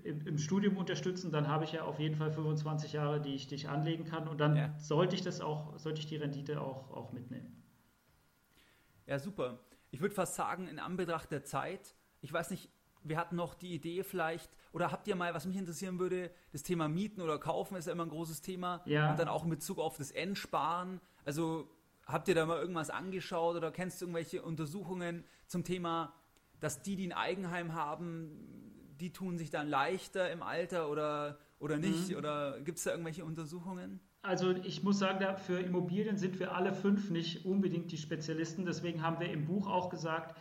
im, 0.03 0.27
im, 0.27 0.39
Studium 0.39 0.77
unterstützen, 0.77 1.31
dann 1.31 1.49
habe 1.49 1.64
ich 1.64 1.73
ja 1.73 1.85
auf 1.85 1.99
jeden 1.99 2.16
Fall 2.16 2.31
25 2.31 2.93
Jahre, 2.93 3.21
die 3.21 3.35
ich, 3.35 3.47
die 3.47 3.55
ich 3.55 3.69
anlegen 3.69 4.05
kann 4.05 4.29
und 4.29 4.39
dann 4.39 4.57
ja. 4.57 4.75
sollte 4.79 5.14
ich 5.14 5.23
das 5.23 5.41
auch, 5.41 5.79
sollte 5.79 6.01
ich 6.01 6.07
die 6.07 6.16
Rendite 6.16 6.61
auch, 6.61 6.91
auch 6.91 7.12
mitnehmen. 7.12 7.62
Ja, 9.07 9.19
super. 9.19 9.59
Ich 9.91 10.01
würde 10.01 10.14
fast 10.14 10.34
sagen, 10.34 10.68
in 10.68 10.78
Anbetracht 10.78 11.30
der 11.30 11.45
Zeit, 11.45 11.95
ich 12.20 12.32
weiß 12.32 12.51
nicht, 12.51 12.70
wir 13.03 13.16
hatten 13.16 13.36
noch 13.36 13.55
die 13.55 13.74
Idee 13.74 14.03
vielleicht, 14.03 14.51
oder 14.72 14.93
habt 14.93 15.09
ihr 15.09 15.16
mal, 15.16 15.34
was 15.34 15.47
mich 15.47 15.57
interessieren 15.57 15.99
würde, 15.99 16.30
das 16.53 16.62
Thema 16.62 16.89
Mieten 16.89 17.20
oder 17.20 17.39
Kaufen 17.39 17.76
ist 17.76 17.86
ja 17.86 17.93
immer 17.93 18.05
ein 18.05 18.11
großes 18.11 18.43
Thema. 18.43 18.82
Ja. 18.84 19.11
Und 19.11 19.18
dann 19.18 19.28
auch 19.28 19.45
in 19.45 19.51
Bezug 19.51 19.78
auf 19.78 19.97
das 19.97 20.11
Endsparen. 20.11 21.01
Also 21.24 21.70
habt 22.07 22.28
ihr 22.28 22.34
da 22.34 22.47
mal 22.47 22.61
irgendwas 22.61 22.91
angeschaut 22.91 23.57
oder 23.57 23.70
kennst 23.70 24.01
du 24.01 24.07
irgendwelche 24.07 24.43
Untersuchungen 24.43 25.24
zum 25.47 25.64
Thema, 25.64 26.12
dass 26.61 26.82
die, 26.82 26.97
die 26.97 27.07
ein 27.07 27.12
Eigenheim 27.12 27.74
haben, 27.74 28.95
die 29.01 29.12
tun 29.12 29.39
sich 29.39 29.51
dann 29.51 29.68
leichter 29.68 30.30
im 30.30 30.43
Alter 30.43 30.91
oder, 30.91 31.39
oder 31.61 31.78
nicht? 31.78 32.11
Mhm. 32.11 32.16
Oder 32.16 32.61
gibt 32.61 32.78
es 32.78 32.84
da 32.84 32.91
irgendwelche 32.91 33.24
Untersuchungen? 33.24 34.01
Also 34.29 34.51
ich 34.51 34.83
muss 34.83 34.99
sagen, 34.99 35.24
für 35.39 35.59
Immobilien 35.59 36.18
sind 36.18 36.39
wir 36.39 36.55
alle 36.55 36.74
fünf 36.74 37.09
nicht 37.09 37.47
unbedingt 37.47 37.91
die 37.91 37.97
Spezialisten. 37.97 38.66
Deswegen 38.66 39.03
haben 39.03 39.18
wir 39.20 39.31
im 39.31 39.47
Buch 39.47 39.66
auch 39.66 39.89
gesagt, 39.89 40.37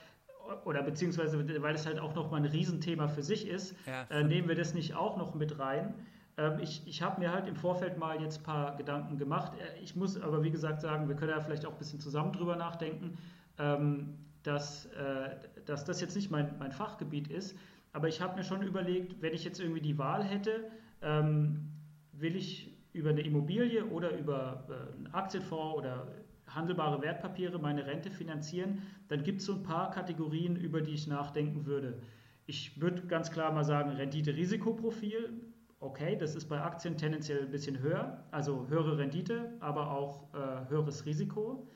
oder 0.65 0.83
beziehungsweise 0.83 1.61
weil 1.61 1.73
es 1.73 1.85
halt 1.85 1.97
auch 1.97 2.13
noch 2.13 2.29
mal 2.29 2.37
ein 2.37 2.45
Riesenthema 2.45 3.07
für 3.07 3.23
sich 3.23 3.47
ist, 3.47 3.75
ja, 3.85 4.03
äh, 4.09 4.25
nehmen 4.25 4.49
wir 4.49 4.55
das 4.55 4.73
nicht 4.73 4.93
auch 4.93 5.15
noch 5.15 5.35
mit 5.35 5.57
rein. 5.57 5.93
Ähm, 6.37 6.59
ich 6.59 6.85
ich 6.85 7.01
habe 7.01 7.21
mir 7.21 7.31
halt 7.31 7.47
im 7.47 7.55
Vorfeld 7.55 7.97
mal 7.97 8.21
jetzt 8.21 8.39
ein 8.39 8.43
paar 8.43 8.75
Gedanken 8.75 9.17
gemacht. 9.17 9.53
Äh, 9.57 9.81
ich 9.81 9.95
muss 9.95 10.19
aber 10.19 10.43
wie 10.43 10.51
gesagt 10.51 10.81
sagen, 10.81 11.07
wir 11.07 11.15
können 11.15 11.31
ja 11.31 11.39
vielleicht 11.39 11.65
auch 11.65 11.71
ein 11.71 11.79
bisschen 11.79 12.01
zusammen 12.01 12.33
drüber 12.33 12.57
nachdenken, 12.57 13.17
ähm, 13.57 14.15
dass, 14.43 14.87
äh, 14.87 15.29
dass 15.65 15.85
das 15.85 16.01
jetzt 16.01 16.15
nicht 16.15 16.29
mein, 16.29 16.57
mein 16.59 16.73
Fachgebiet 16.73 17.29
ist. 17.29 17.57
Aber 17.93 18.09
ich 18.09 18.19
habe 18.19 18.35
mir 18.35 18.43
schon 18.43 18.63
überlegt, 18.63 19.21
wenn 19.21 19.33
ich 19.33 19.45
jetzt 19.45 19.61
irgendwie 19.61 19.81
die 19.81 19.97
Wahl 19.97 20.25
hätte, 20.25 20.65
ähm, 21.01 21.71
will 22.11 22.35
ich 22.35 22.76
über 22.97 23.11
eine 23.11 23.21
Immobilie 23.21 23.85
oder 23.85 24.17
über 24.17 24.65
äh, 24.69 24.95
einen 24.95 25.07
Aktienfonds 25.13 25.77
oder 25.77 26.07
handelbare 26.47 27.01
Wertpapiere 27.01 27.59
meine 27.59 27.85
Rente 27.85 28.09
finanzieren, 28.09 28.81
dann 29.07 29.23
gibt 29.23 29.41
es 29.41 29.45
so 29.45 29.53
ein 29.53 29.63
paar 29.63 29.91
Kategorien, 29.91 30.55
über 30.55 30.81
die 30.81 30.93
ich 30.93 31.07
nachdenken 31.07 31.65
würde. 31.65 31.99
Ich 32.45 32.79
würde 32.81 33.01
ganz 33.03 33.31
klar 33.31 33.51
mal 33.51 33.63
sagen, 33.63 33.91
Rendite-Risikoprofil. 33.91 35.41
Okay, 35.79 36.15
das 36.17 36.33
ist 36.35 36.47
bei 36.47 36.59
Aktien 36.59 36.97
tendenziell 36.97 37.41
ein 37.43 37.51
bisschen 37.51 37.79
höher, 37.79 38.23
also 38.31 38.67
höhere 38.67 38.97
Rendite, 38.97 39.53
aber 39.59 39.91
auch 39.91 40.33
äh, 40.33 40.69
höheres 40.69 41.05
Risiko. 41.05 41.67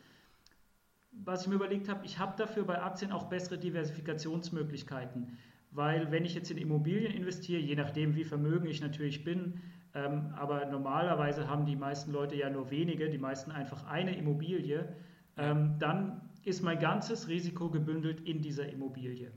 Was 1.11 1.43
ich 1.43 1.49
mir 1.49 1.56
überlegt 1.56 1.89
habe, 1.89 2.06
ich 2.06 2.18
habe 2.18 2.35
dafür 2.38 2.64
bei 2.64 2.81
Aktien 2.81 3.11
auch 3.11 3.26
bessere 3.26 3.60
Diversifikationsmöglichkeiten, 3.60 5.38
weil 5.72 6.10
wenn 6.11 6.26
ich 6.26 6.34
jetzt 6.34 6.49
in 6.49 6.57
Immobilien 6.57 7.14
investiere, 7.14 7.60
je 7.60 7.76
nachdem 7.76 8.15
wie 8.15 8.23
vermögen 8.23 8.65
ich 8.65 8.81
natürlich 8.81 9.23
bin, 9.23 9.61
ähm, 9.93 10.34
aber 10.35 10.65
normalerweise 10.65 11.47
haben 11.49 11.65
die 11.65 11.76
meisten 11.76 12.11
Leute 12.11 12.35
ja 12.35 12.49
nur 12.49 12.72
wenige, 12.72 13.09
die 13.09 13.18
meisten 13.18 13.51
einfach 13.51 13.85
eine 13.85 14.15
Immobilie. 14.15 14.95
Ähm, 15.38 15.76
dann 15.80 16.30
ist 16.43 16.63
mein 16.63 16.80
ganzes 16.80 17.27
Risiko 17.27 17.69
gebündelt 17.69 18.22
in 18.22 18.41
dieser 18.41 18.69
Immobilie. 18.69 19.31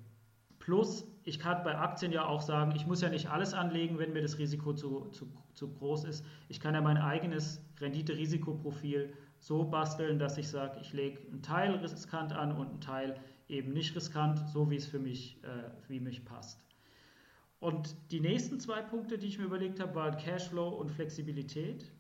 Plus, 0.59 1.06
ich 1.24 1.39
kann 1.39 1.62
bei 1.62 1.76
Aktien 1.76 2.12
ja 2.12 2.24
auch 2.24 2.40
sagen, 2.40 2.72
ich 2.74 2.86
muss 2.86 3.02
ja 3.02 3.10
nicht 3.10 3.28
alles 3.28 3.52
anlegen, 3.52 3.98
wenn 3.98 4.12
mir 4.12 4.22
das 4.22 4.39
Risiko 4.39 4.72
zu, 4.72 5.10
zu, 5.10 5.26
zu 5.52 5.74
groß 5.74 6.05
ist. 6.05 6.24
Ich 6.48 6.60
kann 6.60 6.74
ja 6.74 6.81
mein 6.81 6.97
eigenes 6.97 7.62
Rendite-Risikoprofil 7.81 9.12
so 9.40 9.64
basteln, 9.64 10.18
dass 10.18 10.39
ich 10.39 10.48
sage, 10.48 10.78
ich 10.81 10.93
lege 10.94 11.20
einen 11.31 11.43
Teil 11.43 11.74
riskant 11.74 12.32
an 12.32 12.52
und 12.52 12.68
einen 12.68 12.81
Teil 12.81 13.16
eben 13.48 13.72
nicht 13.72 13.94
riskant, 13.94 14.48
so 14.48 14.70
wie 14.70 14.76
es 14.76 14.86
für 14.86 14.98
mich, 14.98 15.43
äh, 15.43 15.70
wie 15.89 16.01
mich 16.01 16.24
passt. 16.24 16.64
Und 17.60 17.97
die 18.10 18.20
nächsten 18.20 18.60
zwei 18.60 18.82
Punkte, 18.82 19.18
die 19.18 19.26
ich 19.26 19.39
mir 19.39 19.44
überlegt 19.44 19.81
habe, 19.81 19.94
waren 19.94 20.16
Cashflow 20.16 20.68
und 20.68 20.90
Flexibilität. 20.90 21.90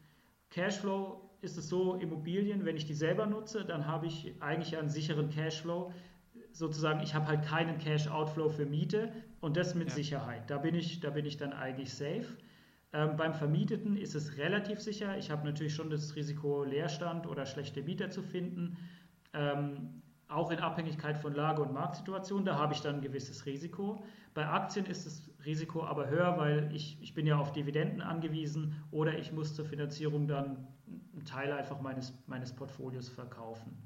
Cashflow 0.50 1.30
ist 1.40 1.56
es 1.56 1.68
so, 1.68 1.94
Immobilien, 1.94 2.64
wenn 2.64 2.76
ich 2.76 2.86
die 2.86 2.94
selber 2.94 3.26
nutze, 3.26 3.64
dann 3.64 3.86
habe 3.86 4.06
ich 4.06 4.34
eigentlich 4.40 4.76
einen 4.76 4.88
sicheren 4.88 5.30
Cashflow. 5.30 5.92
Sozusagen, 6.52 7.00
ich 7.00 7.14
habe 7.14 7.26
halt 7.26 7.44
keinen 7.44 7.78
Cash-Outflow 7.78 8.48
für 8.48 8.66
Miete 8.66 9.12
und 9.40 9.56
das 9.56 9.74
mit 9.74 9.88
ja. 9.88 9.94
Sicherheit. 9.94 10.48
Da 10.48 10.58
bin, 10.58 10.74
ich, 10.74 11.00
da 11.00 11.10
bin 11.10 11.26
ich 11.26 11.36
dann 11.36 11.52
eigentlich 11.52 11.92
safe. 11.92 12.26
Ähm, 12.92 13.16
beim 13.16 13.34
Vermieteten 13.34 13.96
ist 13.96 14.14
es 14.14 14.36
relativ 14.36 14.80
sicher. 14.80 15.18
Ich 15.18 15.30
habe 15.30 15.44
natürlich 15.44 15.74
schon 15.74 15.90
das 15.90 16.14
Risiko, 16.14 16.62
Leerstand 16.62 17.26
oder 17.26 17.44
schlechte 17.44 17.82
Mieter 17.82 18.10
zu 18.10 18.22
finden. 18.22 18.76
Ähm, 19.32 20.02
auch 20.34 20.50
in 20.50 20.58
Abhängigkeit 20.58 21.16
von 21.18 21.34
Lage 21.34 21.62
und 21.62 21.72
Marktsituation. 21.72 22.44
Da 22.44 22.56
habe 22.56 22.74
ich 22.74 22.80
dann 22.80 22.96
ein 22.96 23.00
gewisses 23.00 23.46
Risiko. 23.46 24.02
Bei 24.34 24.46
Aktien 24.46 24.86
ist 24.86 25.06
das 25.06 25.30
Risiko 25.44 25.84
aber 25.84 26.08
höher, 26.08 26.36
weil 26.38 26.70
ich, 26.74 26.98
ich 27.00 27.14
bin 27.14 27.26
ja 27.26 27.38
auf 27.38 27.52
Dividenden 27.52 28.02
angewiesen 28.02 28.82
oder 28.90 29.18
ich 29.18 29.32
muss 29.32 29.54
zur 29.54 29.64
Finanzierung 29.64 30.26
dann 30.26 30.66
einen 31.12 31.24
Teil 31.24 31.52
einfach 31.52 31.80
meines, 31.80 32.12
meines 32.26 32.52
Portfolios 32.52 33.08
verkaufen. 33.08 33.76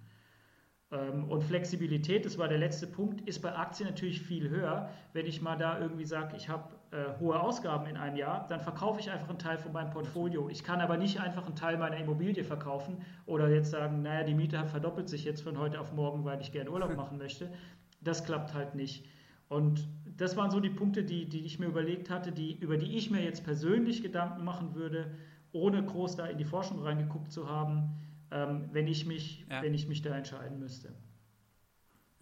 Ähm, 0.90 1.24
und 1.24 1.44
Flexibilität, 1.44 2.24
das 2.24 2.38
war 2.38 2.48
der 2.48 2.58
letzte 2.58 2.86
Punkt, 2.86 3.20
ist 3.28 3.40
bei 3.40 3.54
Aktien 3.54 3.88
natürlich 3.88 4.22
viel 4.22 4.48
höher. 4.48 4.90
Wenn 5.12 5.26
ich 5.26 5.42
mal 5.42 5.56
da 5.56 5.78
irgendwie 5.78 6.06
sage, 6.06 6.36
ich 6.36 6.48
habe 6.48 6.77
äh, 6.90 7.19
hohe 7.20 7.39
Ausgaben 7.39 7.86
in 7.86 7.97
einem 7.97 8.16
Jahr, 8.16 8.47
dann 8.48 8.60
verkaufe 8.60 9.01
ich 9.01 9.10
einfach 9.10 9.28
einen 9.28 9.39
Teil 9.39 9.59
von 9.59 9.73
meinem 9.73 9.90
Portfolio. 9.90 10.48
Ich 10.48 10.65
kann 10.65 10.81
aber 10.81 10.97
nicht 10.97 11.20
einfach 11.20 11.44
einen 11.44 11.55
Teil 11.55 11.77
meiner 11.77 11.98
Immobilie 11.98 12.44
verkaufen 12.44 13.05
oder 13.27 13.48
jetzt 13.48 13.70
sagen, 13.70 14.02
naja, 14.02 14.24
die 14.24 14.35
Miete 14.35 14.65
verdoppelt 14.66 15.09
sich 15.09 15.24
jetzt 15.24 15.43
von 15.43 15.59
heute 15.59 15.81
auf 15.81 15.93
morgen, 15.93 16.24
weil 16.24 16.40
ich 16.40 16.51
gerne 16.51 16.70
Urlaub 16.70 16.97
machen 16.97 17.19
möchte. 17.19 17.52
Das 18.01 18.24
klappt 18.24 18.55
halt 18.55 18.74
nicht. 18.74 19.06
Und 19.48 19.89
das 20.16 20.36
waren 20.36 20.51
so 20.51 20.60
die 20.60 20.70
Punkte, 20.70 21.05
die, 21.05 21.28
die 21.28 21.44
ich 21.44 21.59
mir 21.59 21.66
überlegt 21.66 22.10
hatte, 22.10 22.32
die, 22.32 22.59
über 22.59 22.77
die 22.77 22.97
ich 22.97 23.10
mir 23.10 23.23
jetzt 23.23 23.44
persönlich 23.44 24.02
Gedanken 24.02 24.44
machen 24.44 24.74
würde, 24.74 25.15
ohne 25.52 25.85
groß 25.85 26.16
da 26.16 26.27
in 26.27 26.39
die 26.39 26.44
Forschung 26.44 26.82
reingeguckt 26.82 27.32
zu 27.32 27.48
haben, 27.48 27.98
ähm, 28.31 28.69
wenn, 28.73 28.86
ich 28.86 29.06
mich, 29.06 29.47
ja. 29.51 29.62
wenn 29.62 29.74
ich 29.74 29.89
mich 29.89 30.02
da 30.02 30.16
entscheiden 30.16 30.59
müsste. 30.59 30.94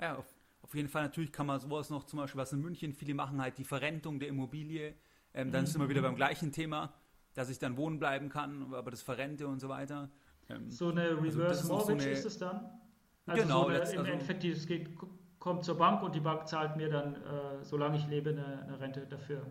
Ja, 0.00 0.16
auf, 0.16 0.35
auf, 0.66 0.74
jeden 0.74 0.88
Fall 0.88 1.02
natürlich 1.02 1.32
kann 1.32 1.46
man 1.46 1.60
sowas 1.60 1.90
noch, 1.90 2.04
zum 2.04 2.18
Beispiel 2.18 2.40
was 2.40 2.52
in 2.52 2.60
München 2.60 2.92
viele 2.92 3.14
machen, 3.14 3.40
halt 3.40 3.58
die 3.58 3.64
Verrentung 3.64 4.18
der 4.18 4.28
Immobilie. 4.28 4.94
Ähm, 5.34 5.52
dann 5.52 5.62
mhm. 5.62 5.66
sind 5.66 5.80
wir 5.80 5.88
wieder 5.88 6.02
beim 6.02 6.16
gleichen 6.16 6.52
Thema, 6.52 6.92
dass 7.34 7.50
ich 7.50 7.58
dann 7.58 7.76
wohnen 7.76 7.98
bleiben 7.98 8.28
kann, 8.28 8.74
aber 8.74 8.90
das 8.90 9.02
Verrente 9.02 9.46
und 9.46 9.60
so 9.60 9.68
weiter. 9.68 10.10
Ähm, 10.48 10.70
so 10.70 10.90
eine 10.90 11.02
also 11.02 11.20
Reverse 11.20 11.60
also 11.60 11.74
Mortgage 11.74 12.00
so 12.00 12.06
eine, 12.06 12.12
ist 12.12 12.24
es 12.24 12.38
dann? 12.38 12.80
Also 13.26 13.42
genau, 13.42 13.62
so 13.62 13.68
eine, 13.68 13.76
im 13.76 13.82
also, 13.82 14.02
Endeffekt, 14.02 14.44
es 14.44 14.66
geht, 14.66 14.90
kommt 15.38 15.64
zur 15.64 15.76
Bank 15.76 16.02
und 16.02 16.14
die 16.14 16.20
Bank 16.20 16.48
zahlt 16.48 16.76
mir 16.76 16.88
dann, 16.88 17.14
äh, 17.14 17.64
solange 17.64 17.98
ich 17.98 18.06
lebe, 18.06 18.30
eine, 18.30 18.62
eine 18.62 18.80
Rente 18.80 19.06
dafür. 19.06 19.46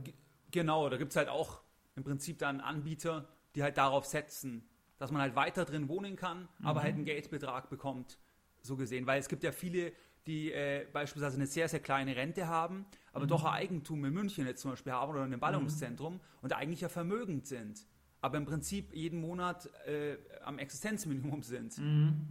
Genau, 0.51 0.89
da 0.89 0.97
gibt 0.97 1.11
es 1.11 1.17
halt 1.17 1.29
auch 1.29 1.61
im 1.95 2.03
Prinzip 2.03 2.39
dann 2.39 2.59
Anbieter, 2.61 3.27
die 3.55 3.63
halt 3.63 3.77
darauf 3.77 4.05
setzen, 4.05 4.67
dass 4.97 5.11
man 5.11 5.21
halt 5.21 5.35
weiter 5.35 5.65
drin 5.65 5.87
wohnen 5.87 6.15
kann, 6.15 6.47
mhm. 6.59 6.65
aber 6.65 6.83
halt 6.83 6.95
einen 6.95 7.05
Geldbetrag 7.05 7.69
bekommt, 7.69 8.17
so 8.61 8.75
gesehen. 8.75 9.07
Weil 9.07 9.19
es 9.19 9.29
gibt 9.29 9.43
ja 9.43 9.51
viele, 9.51 9.93
die 10.27 10.51
äh, 10.51 10.85
beispielsweise 10.91 11.35
eine 11.35 11.47
sehr, 11.47 11.67
sehr 11.67 11.79
kleine 11.79 12.15
Rente 12.15 12.47
haben, 12.47 12.85
aber 13.13 13.25
mhm. 13.25 13.29
doch 13.29 13.43
ein 13.45 13.53
Eigentum 13.53 14.03
in 14.05 14.13
München 14.13 14.45
jetzt 14.45 14.61
zum 14.61 14.71
Beispiel 14.71 14.93
haben 14.93 15.11
oder 15.11 15.19
in 15.19 15.25
einem 15.25 15.39
Ballungszentrum 15.39 16.15
mhm. 16.15 16.19
und 16.41 16.53
eigentlich 16.53 16.81
ja 16.81 16.89
vermögend 16.89 17.47
sind, 17.47 17.85
aber 18.21 18.37
im 18.37 18.45
Prinzip 18.45 18.93
jeden 18.93 19.21
Monat 19.21 19.69
äh, 19.85 20.17
am 20.43 20.57
Existenzminimum 20.57 21.43
sind. 21.43 21.77
Mhm. 21.77 22.27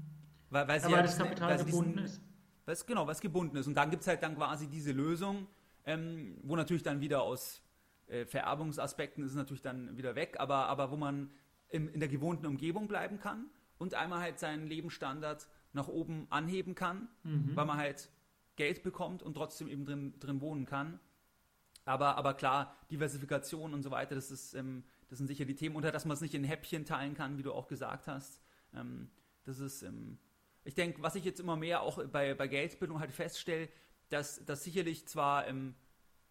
Weil, 0.51 0.69
weil, 0.69 0.81
sie 0.81 0.91
ja, 0.91 1.03
das 1.03 1.19
Kapital 1.19 1.51
weil 1.51 1.65
gebunden 1.65 1.93
diesen, 1.93 2.05
ist. 2.05 2.23
Was, 2.67 2.87
genau, 2.87 3.07
was 3.07 3.21
gebunden 3.21 3.57
ist. 3.57 3.67
Und 3.67 3.75
dann 3.75 3.91
gibt 3.91 4.03
es 4.03 4.09
halt 4.09 4.23
dann 4.23 4.37
quasi 4.37 4.69
diese 4.69 4.93
Lösung, 4.93 5.47
ähm, 5.85 6.39
wo 6.43 6.57
natürlich 6.57 6.83
dann 6.83 7.01
wieder 7.01 7.23
aus 7.23 7.63
äh, 8.07 8.25
Vererbungsaspekten 8.25 9.25
ist 9.25 9.31
es 9.31 9.37
natürlich 9.37 9.63
dann 9.63 9.97
wieder 9.97 10.15
weg, 10.15 10.37
aber, 10.39 10.67
aber 10.67 10.91
wo 10.91 10.97
man 10.97 11.31
im, 11.69 11.89
in 11.89 12.01
der 12.01 12.09
gewohnten 12.09 12.47
Umgebung 12.47 12.89
bleiben 12.89 13.19
kann 13.19 13.47
und 13.79 13.95
einmal 13.95 14.21
halt 14.21 14.39
seinen 14.39 14.67
Lebensstandard 14.67 15.49
nach 15.75 15.89
oben 15.89 16.27
anheben 16.31 16.75
kann, 16.75 17.09
mhm. 17.23 17.55
weil 17.55 17.67
man 17.67 17.77
halt 17.77 18.11
Geld 18.57 18.83
bekommt 18.83 19.23
und 19.23 19.35
trotzdem 19.35 19.69
eben 19.69 19.85
drin, 19.85 20.15
drin 20.21 20.41
wohnen 20.41 20.65
kann. 20.65 21.01
Aber, 21.85 22.17
aber 22.17 22.35
klar, 22.35 22.75
Diversifikation 22.91 23.75
und 23.75 23.83
so 23.83 23.91
weiter, 23.91 24.15
das, 24.15 24.31
ist, 24.31 24.55
ähm, 24.55 24.85
das 25.09 25.19
sind 25.19 25.27
sicher 25.27 25.45
die 25.45 25.55
Themen. 25.55 25.77
Unter 25.77 25.93
dass 25.93 26.05
man 26.07 26.15
es 26.15 26.21
nicht 26.21 26.35
in 26.35 26.45
Häppchen 26.45 26.87
teilen 26.87 27.15
kann, 27.15 27.37
wie 27.37 27.43
du 27.43 27.53
auch 27.53 27.67
gesagt 27.67 28.07
hast. 28.07 28.41
Ähm, 28.73 29.11
das 29.45 29.59
ist, 29.59 29.83
ähm, 29.83 30.19
ich 30.65 30.75
denke, 30.75 31.03
was 31.03 31.15
ich 31.15 31.25
jetzt 31.25 31.41
immer 31.41 31.57
mehr 31.57 31.83
auch 31.83 32.03
bei, 32.07 32.35
bei 32.35 32.49
Geldbildung 32.49 33.01
halt 33.01 33.13
feststelle, 33.13 33.69
dass 34.09 34.45
das 34.45 34.65
sicherlich 34.65 35.07
zwar 35.07 35.47
ähm, 35.47 35.75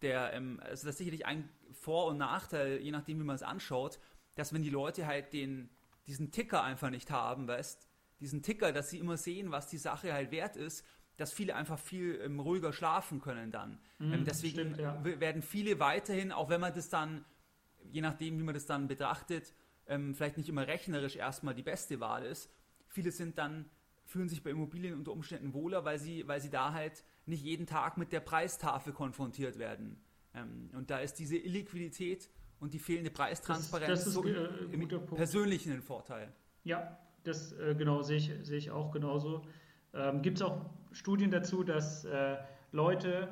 der, 0.02 0.32
ähm, 0.32 0.60
also 0.62 0.86
das 0.86 0.98
sicherlich 0.98 1.26
ein 1.26 1.48
Vor- 1.72 2.06
und 2.06 2.18
Nachteil, 2.18 2.80
je 2.80 2.90
nachdem, 2.90 3.20
wie 3.20 3.24
man 3.24 3.36
es 3.36 3.42
anschaut, 3.42 4.00
dass 4.34 4.52
wenn 4.52 4.62
die 4.62 4.70
Leute 4.70 5.06
halt 5.06 5.32
den, 5.32 5.70
diesen 6.06 6.32
Ticker 6.32 6.62
einfach 6.64 6.90
nicht 6.90 7.10
haben, 7.10 7.46
weißt, 7.46 7.88
diesen 8.20 8.42
Ticker, 8.42 8.72
dass 8.72 8.90
sie 8.90 8.98
immer 8.98 9.16
sehen, 9.16 9.50
was 9.50 9.68
die 9.68 9.78
Sache 9.78 10.12
halt 10.12 10.30
wert 10.30 10.56
ist, 10.56 10.84
dass 11.16 11.32
viele 11.32 11.54
einfach 11.54 11.78
viel 11.78 12.20
ähm, 12.24 12.40
ruhiger 12.40 12.72
schlafen 12.72 13.20
können 13.20 13.50
dann. 13.50 13.78
Mhm, 13.98 14.12
ähm, 14.12 14.24
deswegen 14.24 14.74
stimmt, 14.74 14.78
ja. 14.78 15.02
werden 15.04 15.42
viele 15.42 15.78
weiterhin, 15.78 16.32
auch 16.32 16.48
wenn 16.48 16.60
man 16.60 16.74
das 16.74 16.88
dann, 16.88 17.24
je 17.90 18.00
nachdem, 18.00 18.38
wie 18.38 18.42
man 18.42 18.54
das 18.54 18.66
dann 18.66 18.88
betrachtet, 18.88 19.54
ähm, 19.86 20.14
vielleicht 20.14 20.36
nicht 20.36 20.48
immer 20.48 20.66
rechnerisch 20.66 21.16
erstmal 21.16 21.54
die 21.54 21.62
beste 21.62 22.00
Wahl 22.00 22.24
ist, 22.24 22.50
viele 22.88 23.12
sind 23.12 23.38
dann, 23.38 23.70
fühlen 24.06 24.28
sich 24.28 24.42
bei 24.42 24.50
Immobilien 24.50 24.94
unter 24.94 25.12
Umständen 25.12 25.52
wohler, 25.52 25.84
weil 25.84 25.98
sie, 25.98 26.26
weil 26.26 26.40
sie 26.40 26.50
da 26.50 26.72
halt 26.72 27.04
nicht 27.26 27.42
jeden 27.42 27.66
Tag 27.66 27.96
mit 27.96 28.12
der 28.12 28.20
Preistafel 28.20 28.92
konfrontiert 28.92 29.58
werden. 29.58 30.02
Ähm, 30.34 30.70
und 30.72 30.90
da 30.90 30.98
ist 30.98 31.14
diese 31.14 31.36
Illiquidität 31.36 32.28
und 32.58 32.74
die 32.74 32.78
fehlende 32.78 33.10
Preistransparenz 33.10 33.88
das, 33.88 33.98
das 34.00 34.06
ist, 34.08 34.14
so 34.14 34.24
äh, 34.24 34.72
im 34.72 34.88
persönlichen 34.88 35.72
ein 35.72 35.82
Vorteil. 35.82 36.32
Ja, 36.64 36.98
das 37.24 37.52
äh, 37.52 37.74
genau 37.74 38.02
sehe 38.02 38.18
ich, 38.18 38.32
sehe 38.42 38.58
ich 38.58 38.70
auch 38.70 38.90
genauso. 38.92 39.42
Ähm, 39.92 40.22
Gibt 40.22 40.38
es 40.38 40.42
auch 40.42 40.60
Studien 40.92 41.30
dazu, 41.30 41.64
dass 41.64 42.04
äh, 42.04 42.36
Leute 42.72 43.28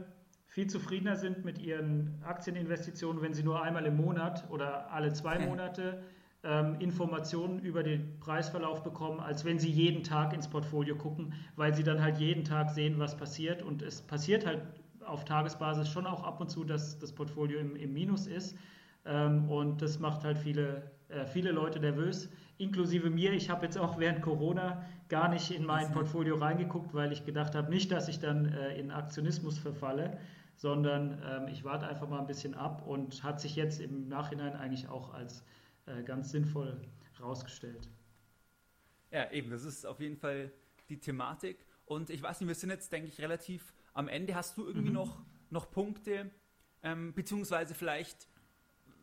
viel 0.47 0.67
zufriedener 0.67 1.17
sind 1.17 1.45
mit 1.45 1.59
ihren 1.59 2.21
Aktieninvestitionen, 2.25 3.23
wenn 3.23 3.33
sie 3.33 3.43
nur 3.43 3.63
einmal 3.63 3.87
im 3.87 3.97
Monat 3.97 4.45
oder 4.51 4.91
alle 4.91 5.13
zwei 5.13 5.39
Monate 5.39 6.03
ähm, 6.45 6.77
Informationen 6.81 7.61
über 7.61 7.83
den 7.83 8.19
Preisverlauf 8.21 8.83
bekommen, 8.83 9.21
als 9.21 9.45
wenn 9.45 9.59
sie 9.59 9.71
jeden 9.71 10.03
Tag 10.03 10.35
ins 10.35 10.49
Portfolio 10.49 10.97
gucken, 10.97 11.33
weil 11.57 11.75
sie 11.75 11.83
dann 11.83 12.03
halt 12.03 12.19
jeden 12.19 12.45
Tag 12.45 12.71
sehen, 12.71 12.99
was 12.99 13.17
passiert. 13.17 13.63
Und 13.63 13.81
es 13.83 14.03
passiert 14.03 14.45
halt 14.45 14.61
auf 15.07 15.25
Tagesbasis 15.25 15.89
schon 15.89 16.07
auch 16.07 16.23
ab 16.23 16.41
und 16.41 16.51
zu, 16.51 16.65
dass 16.65 16.99
das 16.99 17.13
Portfolio 17.13 17.59
im, 17.59 17.77
im 17.77 17.93
Minus 17.93 18.27
ist. 18.27 18.57
Ähm, 19.05 19.49
und 19.49 19.83
das 19.83 19.99
macht 19.99 20.25
halt 20.25 20.39
viele, 20.39 20.91
äh, 21.09 21.27
viele 21.27 21.51
Leute 21.51 21.81
nervös, 21.81 22.29
inklusive 22.59 23.11
mir. 23.11 23.33
Ich 23.33 23.51
habe 23.51 23.65
jetzt 23.65 23.79
auch 23.79 23.99
während 23.99 24.23
Corona 24.23 24.85
gar 25.09 25.29
nicht 25.29 25.51
in 25.51 25.65
mein 25.65 25.93
Portfolio 25.93 26.37
reingeguckt, 26.37 26.95
weil 26.95 27.13
ich 27.13 27.25
gedacht 27.25 27.55
habe, 27.55 27.71
nicht, 27.71 27.91
dass 27.91 28.09
ich 28.09 28.21
dann 28.21 28.47
äh, 28.47 28.79
in 28.79 28.91
Aktionismus 28.91 29.59
verfalle, 29.59 30.19
sondern 30.57 31.21
ähm, 31.25 31.49
ich 31.49 31.65
warte 31.65 31.87
einfach 31.87 32.09
mal 32.09 32.21
ein 32.21 32.27
bisschen 32.27 32.55
ab 32.55 32.87
und 32.87 33.23
hat 33.23 33.41
sich 33.41 33.57
jetzt 33.57 33.81
im 33.81 34.09
Nachhinein 34.09 34.55
eigentlich 34.55 34.89
auch 34.89 35.13
als 35.13 35.45
äh, 35.87 36.03
ganz 36.03 36.31
sinnvoll 36.31 36.81
herausgestellt. 37.17 37.89
Ja, 39.11 39.31
eben, 39.31 39.51
das 39.51 39.65
ist 39.65 39.85
auf 39.85 40.01
jeden 40.01 40.17
Fall 40.17 40.53
die 40.89 40.99
Thematik. 40.99 41.67
Und 41.85 42.11
ich 42.11 42.23
weiß 42.23 42.41
nicht, 42.41 42.49
wir 42.49 42.55
sind 42.55 42.71
jetzt, 42.71 42.93
denke 42.93 43.09
ich, 43.09 43.21
relativ 43.21 43.75
am 43.93 44.09
Ende. 44.09 44.35
Hast 44.35 44.57
du 44.57 44.67
irgendwie 44.67 44.89
mhm. 44.89 44.95
noch, 44.95 45.23
noch 45.51 45.71
Punkte, 45.71 46.31
ähm, 46.83 47.13
beziehungsweise 47.13 47.75
vielleicht 47.75 48.29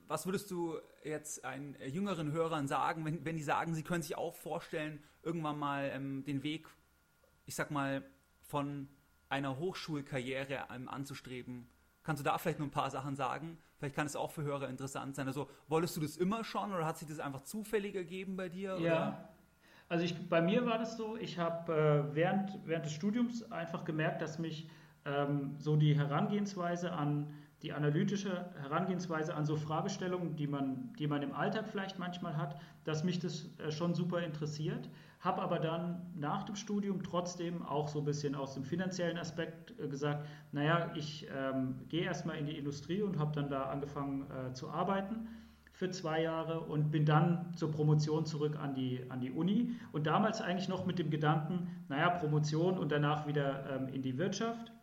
was 0.10 0.26
würdest 0.26 0.50
du 0.50 0.76
jetzt 1.04 1.46
einen 1.46 1.78
jüngeren 1.88 2.32
Hörern 2.32 2.68
sagen, 2.68 3.06
wenn, 3.06 3.24
wenn 3.24 3.38
die 3.38 3.44
sagen, 3.44 3.76
sie 3.76 3.84
können 3.84 4.02
sich 4.02 4.18
auch 4.18 4.36
vorstellen, 4.36 5.02
irgendwann 5.22 5.58
mal 5.58 5.92
ähm, 5.94 6.26
den 6.26 6.42
Weg, 6.42 6.68
ich 7.46 7.54
sag 7.54 7.70
mal, 7.70 8.04
von 8.42 8.90
einer 9.30 9.60
Hochschulkarriere 9.60 10.66
ähm, 10.74 10.90
anzustreben? 10.90 11.70
Kannst 12.04 12.22
du 12.22 12.24
da 12.24 12.40
vielleicht 12.40 12.58
nur 12.58 12.68
ein 12.68 12.72
paar 12.72 12.90
Sachen 12.90 13.16
sagen? 13.16 13.60
Vielleicht 13.78 13.96
kann 13.96 14.08
es 14.08 14.16
auch 14.16 14.32
für 14.32 14.42
Hörer 14.42 14.68
interessant 14.68 15.16
sein. 15.16 15.28
Also 15.28 15.48
wolltest 15.68 15.96
du 15.96 16.02
das 16.02 16.18
immer 16.18 16.44
schon 16.44 16.74
oder 16.74 16.88
hat 16.88 16.98
sich 16.98 17.08
das 17.08 17.20
einfach 17.20 17.44
zufällig 17.44 17.94
ergeben 17.94 18.36
bei 18.36 18.50
dir? 18.50 18.80
Ja. 18.80 19.10
Oder? 19.10 19.30
Also 19.90 20.06
ich, 20.06 20.28
bei 20.28 20.42
mir 20.42 20.66
war 20.66 20.80
das 20.80 20.98
so, 20.98 21.18
ich 21.18 21.38
habe 21.38 21.72
äh, 22.12 22.16
während, 22.16 22.60
während 22.66 22.86
des 22.86 22.94
Studiums 22.94 23.52
einfach 23.52 23.86
gemerkt, 23.86 24.24
dass 24.24 24.40
mich 24.40 24.70
ähm, 25.06 25.56
so 25.60 25.76
die 25.76 25.96
Herangehensweise 25.96 26.94
an 26.94 27.32
die 27.62 27.74
analytische 27.74 28.46
Herangehensweise 28.62 29.36
an 29.36 29.46
so 29.46 29.56
Fragestellungen, 29.58 30.36
die 30.36 30.48
man, 30.48 30.94
die 30.98 31.08
man 31.08 31.22
im 31.22 31.34
Alltag 31.34 31.68
vielleicht 31.68 32.00
manchmal 32.00 32.38
hat, 32.38 32.60
dass 32.86 33.04
mich 33.04 33.20
das 33.20 33.50
äh, 33.60 33.72
schon 33.72 33.94
super 33.94 34.22
interessiert. 34.22 34.90
Habe 35.20 35.42
aber 35.42 35.60
dann 35.60 36.02
nach 36.16 36.44
dem 36.44 36.56
Studium 36.56 37.04
trotzdem 37.04 37.62
auch 37.62 37.90
so 37.90 38.00
ein 38.00 38.06
bisschen 38.06 38.36
aus 38.36 38.54
dem 38.54 38.64
finanziellen 38.64 39.18
Aspekt 39.18 39.78
äh, 39.78 39.88
gesagt, 39.88 40.26
naja, 40.54 40.92
ich 40.96 41.28
ähm, 41.36 41.76
gehe 41.90 42.04
erstmal 42.04 42.38
in 42.38 42.46
die 42.46 42.58
Industrie 42.58 43.02
und 43.02 43.20
habe 43.20 43.34
dann 43.36 43.50
da 43.50 43.64
angefangen 43.64 44.26
äh, 44.32 44.54
zu 44.54 44.70
arbeiten 44.70 45.28
für 45.74 45.90
zwei 45.90 46.22
Jahre 46.22 46.60
und 46.62 46.92
bin 46.92 47.06
dann 47.06 47.54
zur 47.56 47.72
Promotion 47.72 48.26
zurück 48.26 48.58
an 48.62 48.74
die, 48.74 49.02
an 49.10 49.22
die 49.22 49.32
Uni. 49.32 49.76
Und 49.94 50.08
damals 50.08 50.42
eigentlich 50.42 50.68
noch 50.68 50.86
mit 50.86 51.00
dem 51.00 51.10
Gedanken, 51.10 51.70
naja, 51.88 52.10
Promotion 52.10 52.78
und 52.78 52.92
danach 52.92 53.28
wieder 53.28 53.66
ähm, 53.70 53.88
in 53.88 54.02
die 54.02 54.18
Wirtschaft. 54.18 54.74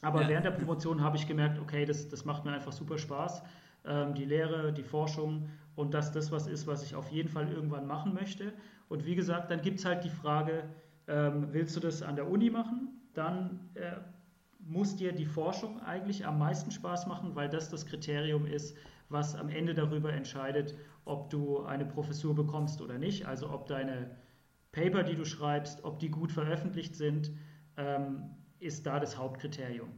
Aber 0.00 0.22
ja. 0.22 0.28
während 0.28 0.46
der 0.46 0.50
Promotion 0.52 1.02
habe 1.02 1.16
ich 1.16 1.26
gemerkt, 1.26 1.58
okay, 1.60 1.84
das, 1.84 2.08
das 2.08 2.24
macht 2.24 2.44
mir 2.44 2.52
einfach 2.52 2.72
super 2.72 2.98
Spaß. 2.98 3.42
Ähm, 3.84 4.14
die 4.14 4.24
Lehre, 4.24 4.72
die 4.72 4.82
Forschung 4.82 5.48
und 5.74 5.94
dass 5.94 6.12
das 6.12 6.32
was 6.32 6.46
ist, 6.46 6.66
was 6.66 6.82
ich 6.82 6.94
auf 6.94 7.10
jeden 7.10 7.28
Fall 7.28 7.50
irgendwann 7.50 7.86
machen 7.86 8.14
möchte. 8.14 8.52
Und 8.88 9.06
wie 9.06 9.14
gesagt, 9.14 9.50
dann 9.50 9.62
gibt 9.62 9.78
es 9.78 9.84
halt 9.84 10.04
die 10.04 10.10
Frage, 10.10 10.64
ähm, 11.08 11.48
willst 11.52 11.76
du 11.76 11.80
das 11.80 12.02
an 12.02 12.16
der 12.16 12.28
Uni 12.28 12.50
machen? 12.50 12.88
Dann 13.14 13.70
äh, 13.74 13.92
muss 14.58 14.96
dir 14.96 15.12
die 15.12 15.26
Forschung 15.26 15.80
eigentlich 15.80 16.26
am 16.26 16.38
meisten 16.38 16.70
Spaß 16.70 17.06
machen, 17.06 17.34
weil 17.34 17.48
das 17.48 17.68
das 17.68 17.86
Kriterium 17.86 18.46
ist, 18.46 18.76
was 19.08 19.34
am 19.34 19.48
Ende 19.48 19.74
darüber 19.74 20.12
entscheidet, 20.12 20.74
ob 21.04 21.30
du 21.30 21.62
eine 21.64 21.84
Professur 21.84 22.34
bekommst 22.34 22.80
oder 22.80 22.98
nicht. 22.98 23.26
Also 23.26 23.50
ob 23.50 23.66
deine 23.66 24.10
Paper, 24.70 25.02
die 25.02 25.16
du 25.16 25.24
schreibst, 25.24 25.84
ob 25.84 25.98
die 25.98 26.10
gut 26.10 26.32
veröffentlicht 26.32 26.96
sind 26.96 27.32
ähm, 27.76 28.30
ist 28.62 28.86
da 28.86 29.00
das 29.00 29.18
Hauptkriterium. 29.18 29.90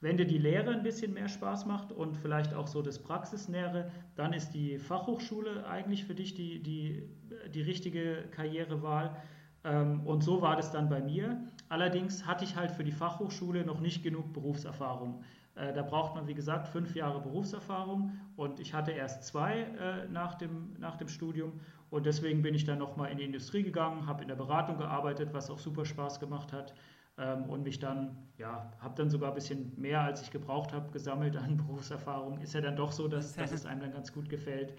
Wenn 0.00 0.18
dir 0.18 0.26
die 0.26 0.38
Lehre 0.38 0.72
ein 0.72 0.82
bisschen 0.82 1.14
mehr 1.14 1.28
Spaß 1.28 1.64
macht 1.64 1.90
und 1.90 2.16
vielleicht 2.16 2.52
auch 2.52 2.66
so 2.66 2.82
das 2.82 2.98
Praxisnähere, 2.98 3.90
dann 4.14 4.32
ist 4.32 4.50
die 4.50 4.78
Fachhochschule 4.78 5.66
eigentlich 5.66 6.04
für 6.04 6.14
dich 6.14 6.34
die, 6.34 6.62
die, 6.62 7.08
die 7.52 7.62
richtige 7.62 8.24
Karrierewahl. 8.30 9.16
Ähm, 9.64 10.06
und 10.06 10.22
so 10.22 10.42
war 10.42 10.56
das 10.56 10.70
dann 10.70 10.90
bei 10.90 11.00
mir. 11.00 11.42
Allerdings 11.70 12.26
hatte 12.26 12.44
ich 12.44 12.56
halt 12.56 12.70
für 12.70 12.84
die 12.84 12.92
Fachhochschule 12.92 13.64
noch 13.64 13.80
nicht 13.80 14.02
genug 14.02 14.34
Berufserfahrung. 14.34 15.24
Äh, 15.54 15.72
da 15.72 15.82
braucht 15.82 16.14
man, 16.14 16.26
wie 16.28 16.34
gesagt, 16.34 16.68
fünf 16.68 16.94
Jahre 16.94 17.20
Berufserfahrung 17.20 18.12
und 18.36 18.60
ich 18.60 18.74
hatte 18.74 18.90
erst 18.90 19.24
zwei 19.24 19.60
äh, 19.60 20.06
nach, 20.08 20.34
dem, 20.34 20.74
nach 20.78 20.96
dem 20.96 21.08
Studium 21.08 21.52
und 21.88 22.04
deswegen 22.04 22.42
bin 22.42 22.54
ich 22.54 22.64
dann 22.64 22.78
nochmal 22.78 23.10
in 23.10 23.16
die 23.16 23.24
Industrie 23.24 23.62
gegangen, 23.62 24.06
habe 24.06 24.20
in 24.20 24.28
der 24.28 24.36
Beratung 24.36 24.76
gearbeitet, 24.76 25.30
was 25.32 25.48
auch 25.48 25.58
super 25.58 25.86
Spaß 25.86 26.20
gemacht 26.20 26.52
hat 26.52 26.74
und 27.16 27.62
mich 27.62 27.78
dann, 27.78 28.16
ja, 28.36 28.70
habe 28.78 28.94
dann 28.94 29.08
sogar 29.08 29.30
ein 29.30 29.34
bisschen 29.34 29.72
mehr, 29.80 30.02
als 30.02 30.20
ich 30.20 30.30
gebraucht 30.30 30.72
habe, 30.72 30.90
gesammelt 30.92 31.36
an 31.36 31.56
Berufserfahrung. 31.66 32.40
Ist 32.40 32.52
ja 32.52 32.60
dann 32.60 32.76
doch 32.76 32.92
so, 32.92 33.08
dass, 33.08 33.34
dass 33.34 33.52
es 33.52 33.64
einem 33.64 33.80
dann 33.80 33.92
ganz 33.92 34.12
gut 34.12 34.28
gefällt 34.28 34.74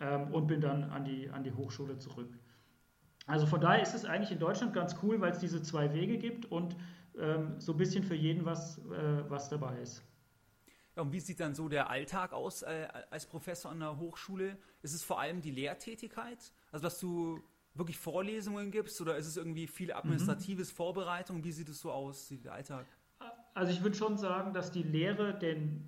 ähm, 0.00 0.32
und 0.32 0.46
bin 0.46 0.60
dann 0.60 0.84
an 0.84 1.04
die, 1.04 1.30
an 1.30 1.44
die 1.44 1.52
Hochschule 1.52 1.98
zurück. 1.98 2.36
Also 3.26 3.46
von 3.46 3.60
daher 3.60 3.82
ist 3.82 3.94
es 3.94 4.04
eigentlich 4.04 4.32
in 4.32 4.38
Deutschland 4.38 4.72
ganz 4.72 4.96
cool, 5.02 5.20
weil 5.20 5.32
es 5.32 5.38
diese 5.38 5.62
zwei 5.62 5.92
Wege 5.92 6.18
gibt 6.18 6.46
und 6.46 6.76
ähm, 7.18 7.60
so 7.60 7.72
ein 7.72 7.78
bisschen 7.78 8.02
für 8.02 8.14
jeden 8.14 8.44
was, 8.44 8.78
äh, 8.78 9.28
was 9.28 9.48
dabei 9.48 9.78
ist. 9.78 10.02
Ja, 10.96 11.02
und 11.02 11.12
wie 11.12 11.20
sieht 11.20 11.38
dann 11.38 11.54
so 11.54 11.68
der 11.68 11.90
Alltag 11.90 12.32
aus 12.32 12.62
äh, 12.62 12.88
als 13.10 13.26
Professor 13.26 13.70
an 13.70 13.80
der 13.80 13.98
Hochschule? 13.98 14.56
Ist 14.82 14.94
es 14.94 15.04
vor 15.04 15.20
allem 15.20 15.42
die 15.42 15.50
Lehrtätigkeit? 15.50 16.52
Also, 16.72 16.82
dass 16.82 16.98
du 16.98 17.40
wirklich 17.78 17.98
Vorlesungen 17.98 18.70
gibst 18.70 19.00
oder 19.00 19.16
ist 19.16 19.26
es 19.26 19.36
irgendwie 19.36 19.66
viel 19.66 19.92
administratives 19.92 20.72
mhm. 20.72 20.76
Vorbereitung? 20.76 21.44
Wie 21.44 21.52
sieht 21.52 21.68
es 21.68 21.80
so 21.80 21.90
aus, 21.90 22.28
der 22.28 22.52
Alltag? 22.52 22.86
Also 23.54 23.72
ich 23.72 23.82
würde 23.82 23.96
schon 23.96 24.16
sagen, 24.18 24.52
dass 24.52 24.70
die 24.70 24.82
Lehre 24.82 25.38
den, 25.38 25.84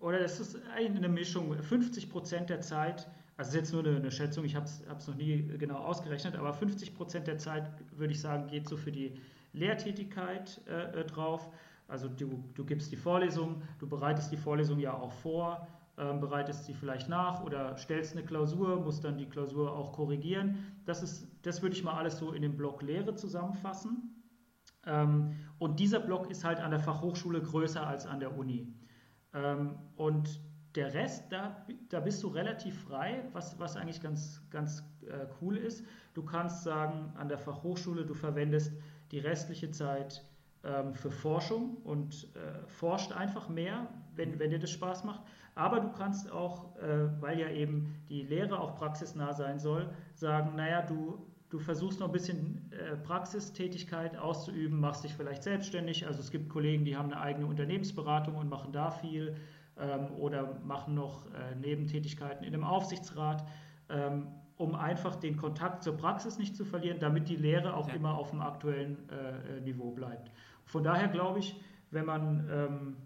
oder 0.00 0.18
das 0.18 0.40
ist 0.40 0.58
eigentlich 0.74 1.04
eine 1.04 1.08
Mischung, 1.08 1.56
50 1.56 2.10
Prozent 2.10 2.50
der 2.50 2.60
Zeit, 2.60 3.08
also 3.36 3.50
ist 3.50 3.54
jetzt 3.54 3.72
nur 3.72 3.84
eine, 3.84 3.96
eine 3.96 4.10
Schätzung, 4.10 4.44
ich 4.44 4.56
habe 4.56 4.66
es 4.66 5.06
noch 5.06 5.14
nie 5.14 5.42
genau 5.58 5.76
ausgerechnet, 5.76 6.36
aber 6.36 6.52
50 6.52 6.94
Prozent 6.94 7.26
der 7.26 7.38
Zeit, 7.38 7.70
würde 7.92 8.12
ich 8.12 8.20
sagen, 8.20 8.48
geht 8.48 8.68
so 8.68 8.76
für 8.76 8.92
die 8.92 9.20
Lehrtätigkeit 9.52 10.60
äh, 10.66 11.04
drauf. 11.04 11.50
Also 11.88 12.08
du, 12.08 12.42
du 12.54 12.64
gibst 12.64 12.90
die 12.90 12.96
Vorlesung, 12.96 13.62
du 13.78 13.86
bereitest 13.86 14.32
die 14.32 14.36
Vorlesung 14.36 14.80
ja 14.80 14.94
auch 14.94 15.12
vor, 15.12 15.68
ähm, 15.98 16.20
bereitest 16.20 16.64
sie 16.64 16.74
vielleicht 16.74 17.08
nach 17.08 17.42
oder 17.42 17.76
stellst 17.78 18.12
eine 18.12 18.24
Klausur, 18.24 18.80
musst 18.80 19.04
dann 19.04 19.16
die 19.16 19.26
Klausur 19.26 19.72
auch 19.72 19.92
korrigieren. 19.92 20.58
Das, 20.84 21.02
ist, 21.02 21.26
das 21.42 21.62
würde 21.62 21.74
ich 21.74 21.82
mal 21.82 21.94
alles 21.94 22.18
so 22.18 22.32
in 22.32 22.42
dem 22.42 22.56
Block 22.56 22.82
Lehre 22.82 23.14
zusammenfassen. 23.14 24.22
Ähm, 24.84 25.36
und 25.58 25.80
dieser 25.80 26.00
Block 26.00 26.30
ist 26.30 26.44
halt 26.44 26.60
an 26.60 26.70
der 26.70 26.80
Fachhochschule 26.80 27.40
größer 27.40 27.86
als 27.86 28.06
an 28.06 28.20
der 28.20 28.36
Uni. 28.36 28.72
Ähm, 29.32 29.76
und 29.96 30.40
der 30.74 30.92
Rest, 30.92 31.32
da, 31.32 31.66
da 31.88 32.00
bist 32.00 32.22
du 32.22 32.28
relativ 32.28 32.78
frei, 32.82 33.24
was, 33.32 33.58
was 33.58 33.76
eigentlich 33.76 34.02
ganz, 34.02 34.42
ganz 34.50 34.84
äh, 35.06 35.26
cool 35.40 35.56
ist. 35.56 35.84
Du 36.14 36.22
kannst 36.22 36.62
sagen, 36.62 37.12
an 37.16 37.28
der 37.28 37.38
Fachhochschule, 37.38 38.04
du 38.04 38.14
verwendest 38.14 38.72
die 39.10 39.18
restliche 39.18 39.70
Zeit 39.70 40.22
ähm, 40.62 40.94
für 40.94 41.10
Forschung 41.10 41.78
und 41.84 42.28
äh, 42.34 42.66
forscht 42.68 43.12
einfach 43.12 43.48
mehr, 43.48 43.88
wenn, 44.14 44.38
wenn 44.38 44.50
dir 44.50 44.58
das 44.58 44.70
Spaß 44.70 45.04
macht. 45.04 45.22
Aber 45.56 45.80
du 45.80 45.90
kannst 45.90 46.30
auch, 46.30 46.76
äh, 46.76 47.20
weil 47.20 47.40
ja 47.40 47.48
eben 47.48 47.94
die 48.08 48.22
Lehre 48.22 48.60
auch 48.60 48.76
praxisnah 48.76 49.32
sein 49.32 49.58
soll, 49.58 49.90
sagen, 50.14 50.54
naja, 50.54 50.82
du, 50.82 51.18
du 51.48 51.58
versuchst 51.58 51.98
noch 51.98 52.06
ein 52.08 52.12
bisschen 52.12 52.70
äh, 52.72 52.96
Praxistätigkeit 52.96 54.16
auszuüben, 54.16 54.78
machst 54.78 55.02
dich 55.02 55.14
vielleicht 55.14 55.42
selbstständig. 55.42 56.06
Also 56.06 56.20
es 56.20 56.30
gibt 56.30 56.50
Kollegen, 56.50 56.84
die 56.84 56.96
haben 56.96 57.10
eine 57.10 57.20
eigene 57.20 57.46
Unternehmensberatung 57.46 58.36
und 58.36 58.50
machen 58.50 58.70
da 58.72 58.90
viel 58.90 59.34
ähm, 59.78 60.12
oder 60.18 60.60
machen 60.62 60.94
noch 60.94 61.24
äh, 61.32 61.54
Nebentätigkeiten 61.56 62.44
in 62.44 62.54
einem 62.54 62.64
Aufsichtsrat. 62.64 63.44
Ähm, 63.88 64.28
um 64.58 64.74
einfach 64.74 65.16
den 65.16 65.36
Kontakt 65.36 65.82
zur 65.82 65.96
Praxis 65.96 66.38
nicht 66.38 66.56
zu 66.56 66.64
verlieren, 66.64 66.98
damit 66.98 67.28
die 67.28 67.36
Lehre 67.36 67.74
auch 67.74 67.88
ja. 67.88 67.94
immer 67.94 68.16
auf 68.16 68.30
dem 68.30 68.40
aktuellen 68.40 68.96
äh, 69.10 69.60
Niveau 69.60 69.90
bleibt. 69.90 70.30
Von 70.64 70.82
daher 70.82 71.08
glaube 71.08 71.40
ich, 71.40 71.60
wenn 71.90 72.06
man, 72.06 72.48
ähm, 72.50 72.96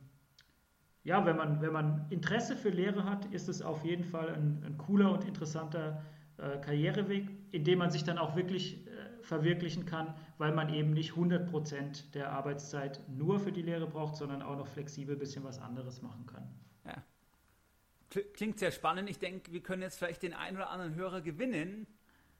ja, 1.02 1.24
wenn, 1.24 1.36
man, 1.36 1.60
wenn 1.62 1.72
man 1.72 2.06
Interesse 2.10 2.56
für 2.56 2.70
Lehre 2.70 3.04
hat, 3.04 3.26
ist 3.26 3.48
es 3.48 3.62
auf 3.62 3.84
jeden 3.84 4.04
Fall 4.04 4.28
ein, 4.30 4.62
ein 4.64 4.76
cooler 4.78 5.12
und 5.12 5.24
interessanter 5.24 6.04
äh, 6.36 6.58
Karriereweg, 6.58 7.28
in 7.52 7.64
dem 7.64 7.78
man 7.78 7.90
sich 7.90 8.04
dann 8.04 8.18
auch 8.18 8.36
wirklich 8.36 8.86
äh, 8.86 9.22
verwirklichen 9.22 9.86
kann, 9.86 10.14
weil 10.38 10.52
man 10.52 10.72
eben 10.72 10.92
nicht 10.92 11.10
100 11.10 11.50
Prozent 11.50 12.14
der 12.14 12.32
Arbeitszeit 12.32 13.00
nur 13.08 13.38
für 13.38 13.52
die 13.52 13.62
Lehre 13.62 13.86
braucht, 13.86 14.16
sondern 14.16 14.42
auch 14.42 14.56
noch 14.56 14.66
flexibel 14.66 15.16
ein 15.16 15.18
bisschen 15.18 15.44
was 15.44 15.58
anderes 15.58 16.02
machen 16.02 16.26
kann. 16.26 16.48
Ja. 16.84 17.02
Klingt 18.34 18.58
sehr 18.58 18.70
spannend. 18.70 19.08
Ich 19.08 19.18
denke, 19.18 19.52
wir 19.52 19.62
können 19.62 19.82
jetzt 19.82 19.98
vielleicht 19.98 20.22
den 20.22 20.34
einen 20.34 20.56
oder 20.56 20.70
anderen 20.70 20.94
Hörer 20.94 21.20
gewinnen, 21.20 21.86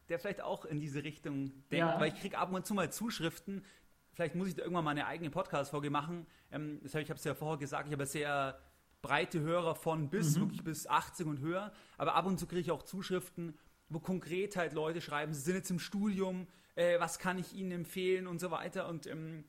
der 0.09 0.19
vielleicht 0.19 0.43
auch 0.43 0.65
in 0.65 0.81
diese 0.81 1.05
Richtung 1.05 1.53
denkt, 1.71 1.93
ja. 1.93 2.01
weil 2.01 2.09
ich 2.09 2.21
kriege 2.21 2.37
ab 2.37 2.53
und 2.53 2.67
zu 2.67 2.75
mal 2.75 2.91
Zuschriften. 2.91 3.65
Vielleicht 4.13 4.35
muss 4.35 4.49
ich 4.49 4.55
da 4.55 4.63
irgendwann 4.63 4.85
mal 4.85 4.91
eine 4.91 5.07
eigene 5.07 5.31
Podcast-Folge 5.31 5.91
machen. 5.91 6.27
Ähm, 6.51 6.81
ich 6.85 6.95
habe 6.95 7.15
es 7.15 7.25
ja 7.25 7.35
vorher 7.35 7.59
gesagt, 7.59 7.87
ich 7.87 7.93
habe 7.93 8.07
sehr 8.07 8.59
breite 9.03 9.41
Hörer 9.41 9.75
von 9.75 10.11
bis, 10.11 10.37
mhm. 10.37 10.43
wirklich 10.43 10.63
bis 10.63 10.87
80 10.87 11.27
und 11.27 11.41
höher. 11.41 11.73
Aber 11.97 12.15
ab 12.15 12.27
und 12.27 12.39
zu 12.39 12.47
kriege 12.47 12.61
ich 12.61 12.71
auch 12.71 12.83
Zuschriften, 12.83 13.57
wo 13.89 13.99
konkret 13.99 14.57
halt 14.57 14.73
Leute 14.73 15.01
schreiben, 15.01 15.33
sie 15.33 15.41
sind 15.41 15.55
jetzt 15.55 15.71
im 15.71 15.79
Studium, 15.79 16.47
äh, 16.75 17.01
was 17.01 17.19
kann 17.19 17.39
ich 17.39 17.55
ihnen 17.55 17.73
empfehlen 17.73 18.27
und 18.27 18.41
so 18.41 18.51
weiter. 18.51 18.89
Und 18.89 19.07
ähm, 19.07 19.45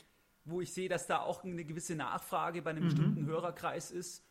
wo 0.46 0.62
ich 0.62 0.74
sehe, 0.74 0.90
dass 0.90 1.08
da 1.08 1.20
auch 1.20 1.44
eine 1.44 1.66
gewisse 1.66 1.96
Nachfrage 1.96 2.62
bei 2.62 2.72
einem 2.72 2.84
mhm. 2.84 2.90
bestimmten 2.90 3.26
Hörerkreis 3.26 3.92
ist 3.92 4.24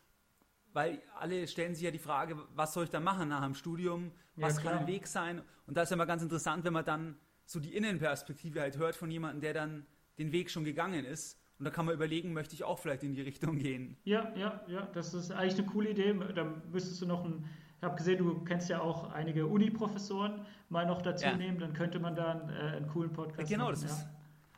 weil 0.73 1.03
alle 1.19 1.47
stellen 1.49 1.75
sich 1.75 1.85
ja 1.85 1.91
die 1.91 1.99
Frage, 1.99 2.37
was 2.55 2.75
soll 2.75 2.85
ich 2.85 2.91
da 2.91 3.01
machen 3.01 3.29
nach 3.29 3.43
dem 3.43 3.55
Studium, 3.55 4.13
was 4.37 4.57
ja, 4.57 4.63
kann 4.63 4.79
ein 4.79 4.87
Weg 4.87 5.07
sein? 5.07 5.43
Und 5.67 5.77
da 5.77 5.83
ist 5.83 5.91
ja 5.91 5.95
immer 5.95 6.07
ganz 6.07 6.23
interessant, 6.23 6.65
wenn 6.65 6.73
man 6.73 6.85
dann 6.85 7.17
so 7.45 7.59
die 7.61 7.75
Innenperspektive 7.75 8.61
halt 8.61 8.79
hört 8.79 8.95
von 8.95 9.11
jemandem, 9.11 9.41
der 9.41 9.55
dann 9.55 9.87
den 10.21 10.33
Weg 10.33 10.51
schon 10.51 10.65
gegangen 10.65 11.05
ist. 11.05 11.39
Und 11.59 11.65
da 11.65 11.71
kann 11.71 11.85
man 11.85 11.95
überlegen, 11.95 12.33
möchte 12.33 12.55
ich 12.55 12.65
auch 12.65 12.79
vielleicht 12.79 13.03
in 13.03 13.13
die 13.13 13.21
Richtung 13.23 13.59
gehen. 13.59 13.97
Ja, 14.05 14.33
ja, 14.35 14.65
ja, 14.67 14.89
das 14.95 15.13
ist 15.13 15.31
eigentlich 15.31 15.59
eine 15.59 15.67
coole 15.67 15.91
Idee. 15.91 16.15
Da 16.35 16.45
müsstest 16.45 17.03
du 17.03 17.07
noch 17.07 17.25
ein, 17.25 17.45
ich 17.77 17.83
habe 17.83 17.97
gesehen, 17.97 18.19
du 18.19 18.45
kennst 18.45 18.69
ja 18.71 18.81
auch 18.81 19.11
einige 19.11 19.47
Uni-Professoren 19.47 20.47
mal 20.69 20.87
noch 20.87 21.03
dazu 21.03 21.27
ja. 21.27 21.37
nehmen, 21.37 21.59
dann 21.59 21.75
könnte 21.75 21.99
man 21.99 22.15
da 22.15 22.33
einen, 22.33 22.51
äh, 22.51 22.77
einen 22.77 22.89
coolen 22.89 23.13
Podcast 23.13 23.51
genau, 23.51 23.67
machen. 23.71 23.81
Genau, 23.81 23.89
das 23.89 24.03
ja. 24.03 24.07
ist 24.07 24.09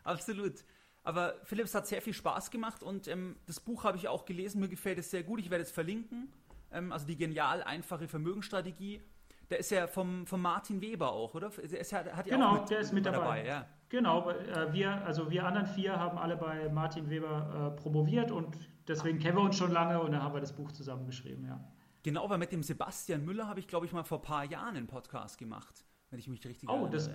absolut. 0.05 0.65
Aber 1.05 1.35
Philips 1.45 1.75
hat 1.75 1.87
sehr 1.87 2.01
viel 2.01 2.15
Spaß 2.15 2.51
gemacht 2.51 2.83
und 2.83 3.09
ähm, 3.09 3.37
das 3.47 3.59
Buch 3.59 3.83
habe 3.85 3.97
ich 3.97 4.07
auch 4.07 4.25
gelesen. 4.25 4.61
Mir 4.61 4.69
gefällt 4.69 4.99
es 4.99 5.11
sehr 5.11 5.25
gut. 5.25 5.41
Ich 5.41 5.51
werde 5.51 5.63
es 5.63 5.73
verlinken. 5.73 6.33
Ähm, 6.71 6.93
also 6.93 7.07
die 7.07 7.17
genial 7.17 7.63
einfache 7.63 8.07
Vermögensstrategie. 8.07 9.03
Der 9.51 9.59
ist 9.59 9.71
ja 9.71 9.87
vom, 9.87 10.27
vom 10.27 10.41
Martin 10.41 10.81
Weber 10.81 11.13
auch, 11.13 11.35
oder? 11.35 11.51
Der 11.51 11.81
ist 11.81 11.91
ja, 11.91 11.99
hat 11.99 12.27
ja 12.27 12.37
genau, 12.37 12.61
mit, 12.61 12.71
der 12.71 12.79
ist 12.79 12.93
mit 12.93 13.05
dabei. 13.05 13.19
dabei 13.19 13.47
ja. 13.47 13.69
Genau, 13.93 14.31
äh, 14.31 14.73
wir, 14.73 15.05
also 15.05 15.31
wir 15.31 15.45
anderen 15.45 15.67
vier 15.67 16.01
haben 16.01 16.17
alle 16.17 16.35
bei 16.35 16.71
Martin 16.71 17.11
Weber 17.11 17.75
äh, 17.77 17.79
promoviert 17.79 18.31
und 18.31 18.57
deswegen 18.89 19.19
kennen 19.19 19.37
wir 19.37 19.43
uns 19.43 19.59
schon 19.59 19.71
lange 19.71 20.01
und 20.01 20.13
dann 20.13 20.23
haben 20.23 20.33
wir 20.33 20.41
das 20.41 20.55
Buch 20.55 20.73
zusammengeschrieben, 20.73 21.45
ja. 21.45 21.63
Genau, 22.03 22.29
weil 22.31 22.39
mit 22.39 22.53
dem 22.53 22.63
Sebastian 22.63 23.23
Müller 23.23 23.47
habe 23.49 23.61
ich, 23.61 23.69
glaube 23.69 23.85
ich, 23.85 23.93
mal 23.93 24.03
vor 24.03 24.21
ein 24.21 24.23
paar 24.23 24.45
Jahren 24.45 24.79
einen 24.79 24.87
Podcast 24.87 25.37
gemacht, 25.37 25.85
wenn 26.09 26.19
ich 26.19 26.27
mich 26.27 26.43
richtig 26.47 26.71
oh, 26.71 26.73
erinnere. 26.73 26.89
Oh, 26.89 26.93
das, 26.95 27.11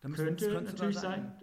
da 0.00 0.08
könnte, 0.08 0.44
das 0.44 0.54
könnte 0.54 0.72
natürlich 0.72 0.98
sein. 0.98 1.38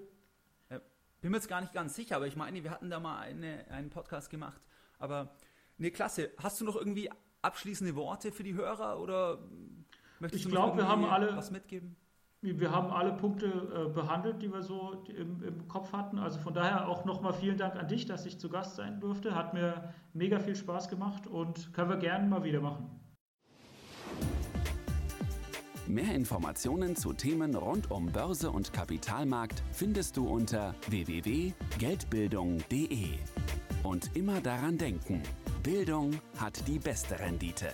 sein. 0.67 0.81
Bin 1.21 1.31
mir 1.31 1.37
jetzt 1.37 1.47
gar 1.47 1.61
nicht 1.61 1.71
ganz 1.71 1.95
sicher, 1.95 2.17
aber 2.17 2.27
ich 2.27 2.35
meine, 2.35 2.61
wir 2.61 2.69
hatten 2.69 2.89
da 2.89 2.99
mal 2.99 3.19
eine, 3.19 3.65
einen 3.71 3.89
Podcast 3.89 4.29
gemacht. 4.29 4.61
Aber 4.99 5.37
ne, 5.77 5.89
klasse. 5.89 6.31
Hast 6.37 6.59
du 6.59 6.65
noch 6.65 6.75
irgendwie 6.75 7.09
abschließende 7.41 7.95
Worte 7.95 8.33
für 8.33 8.43
die 8.43 8.55
Hörer 8.55 8.99
oder 8.99 9.39
möchtest 10.19 10.45
ich 10.45 10.51
du 10.51 10.53
noch 10.53 10.75
wir 10.75 10.85
haben 10.85 11.05
alle, 11.05 11.33
was 11.37 11.49
mitgeben? 11.49 11.95
Wir 12.45 12.71
haben 12.71 12.91
alle 12.91 13.13
Punkte 13.13 13.47
äh, 13.47 13.89
behandelt, 13.91 14.41
die 14.41 14.53
wir 14.53 14.61
so 14.61 15.03
im, 15.07 15.41
im, 15.43 15.67
Kopf 15.67 15.91
hatten. 15.93 16.19
Also 16.19 16.39
von 16.39 16.53
daher 16.53 16.87
auch 16.87 17.03
nochmal 17.03 17.33
vielen 17.33 17.57
Dank 17.57 17.75
an 17.75 17.87
dich, 17.87 18.05
dass 18.05 18.27
ich 18.27 18.39
zu 18.39 18.49
Gast 18.49 18.75
sein 18.75 18.99
durfte. 18.99 19.35
Hat 19.35 19.55
mir 19.55 19.95
mega 20.13 20.39
viel 20.39 20.55
Spaß 20.55 20.89
gemacht 20.89 21.25
und 21.25 21.73
können 21.73 21.89
wir 21.89 21.97
gerne 21.97 22.27
mal 22.27 22.43
wieder 22.43 22.61
machen. 22.61 22.87
Mehr 25.87 26.13
Informationen 26.15 26.95
zu 26.95 27.13
Themen 27.13 27.53
rund 27.55 27.91
um 27.91 28.11
Börse 28.11 28.49
und 28.51 28.73
Kapitalmarkt 28.73 29.61
findest 29.71 30.17
du 30.17 30.27
unter 30.27 30.73
www.geldbildung.de. 30.87 33.09
Und 33.83 34.15
immer 34.15 34.41
daran 34.41 34.79
denken, 34.79 35.21
Bildung 35.61 36.19
hat 36.39 36.67
die 36.67 36.79
beste 36.79 37.19
Rendite. 37.19 37.67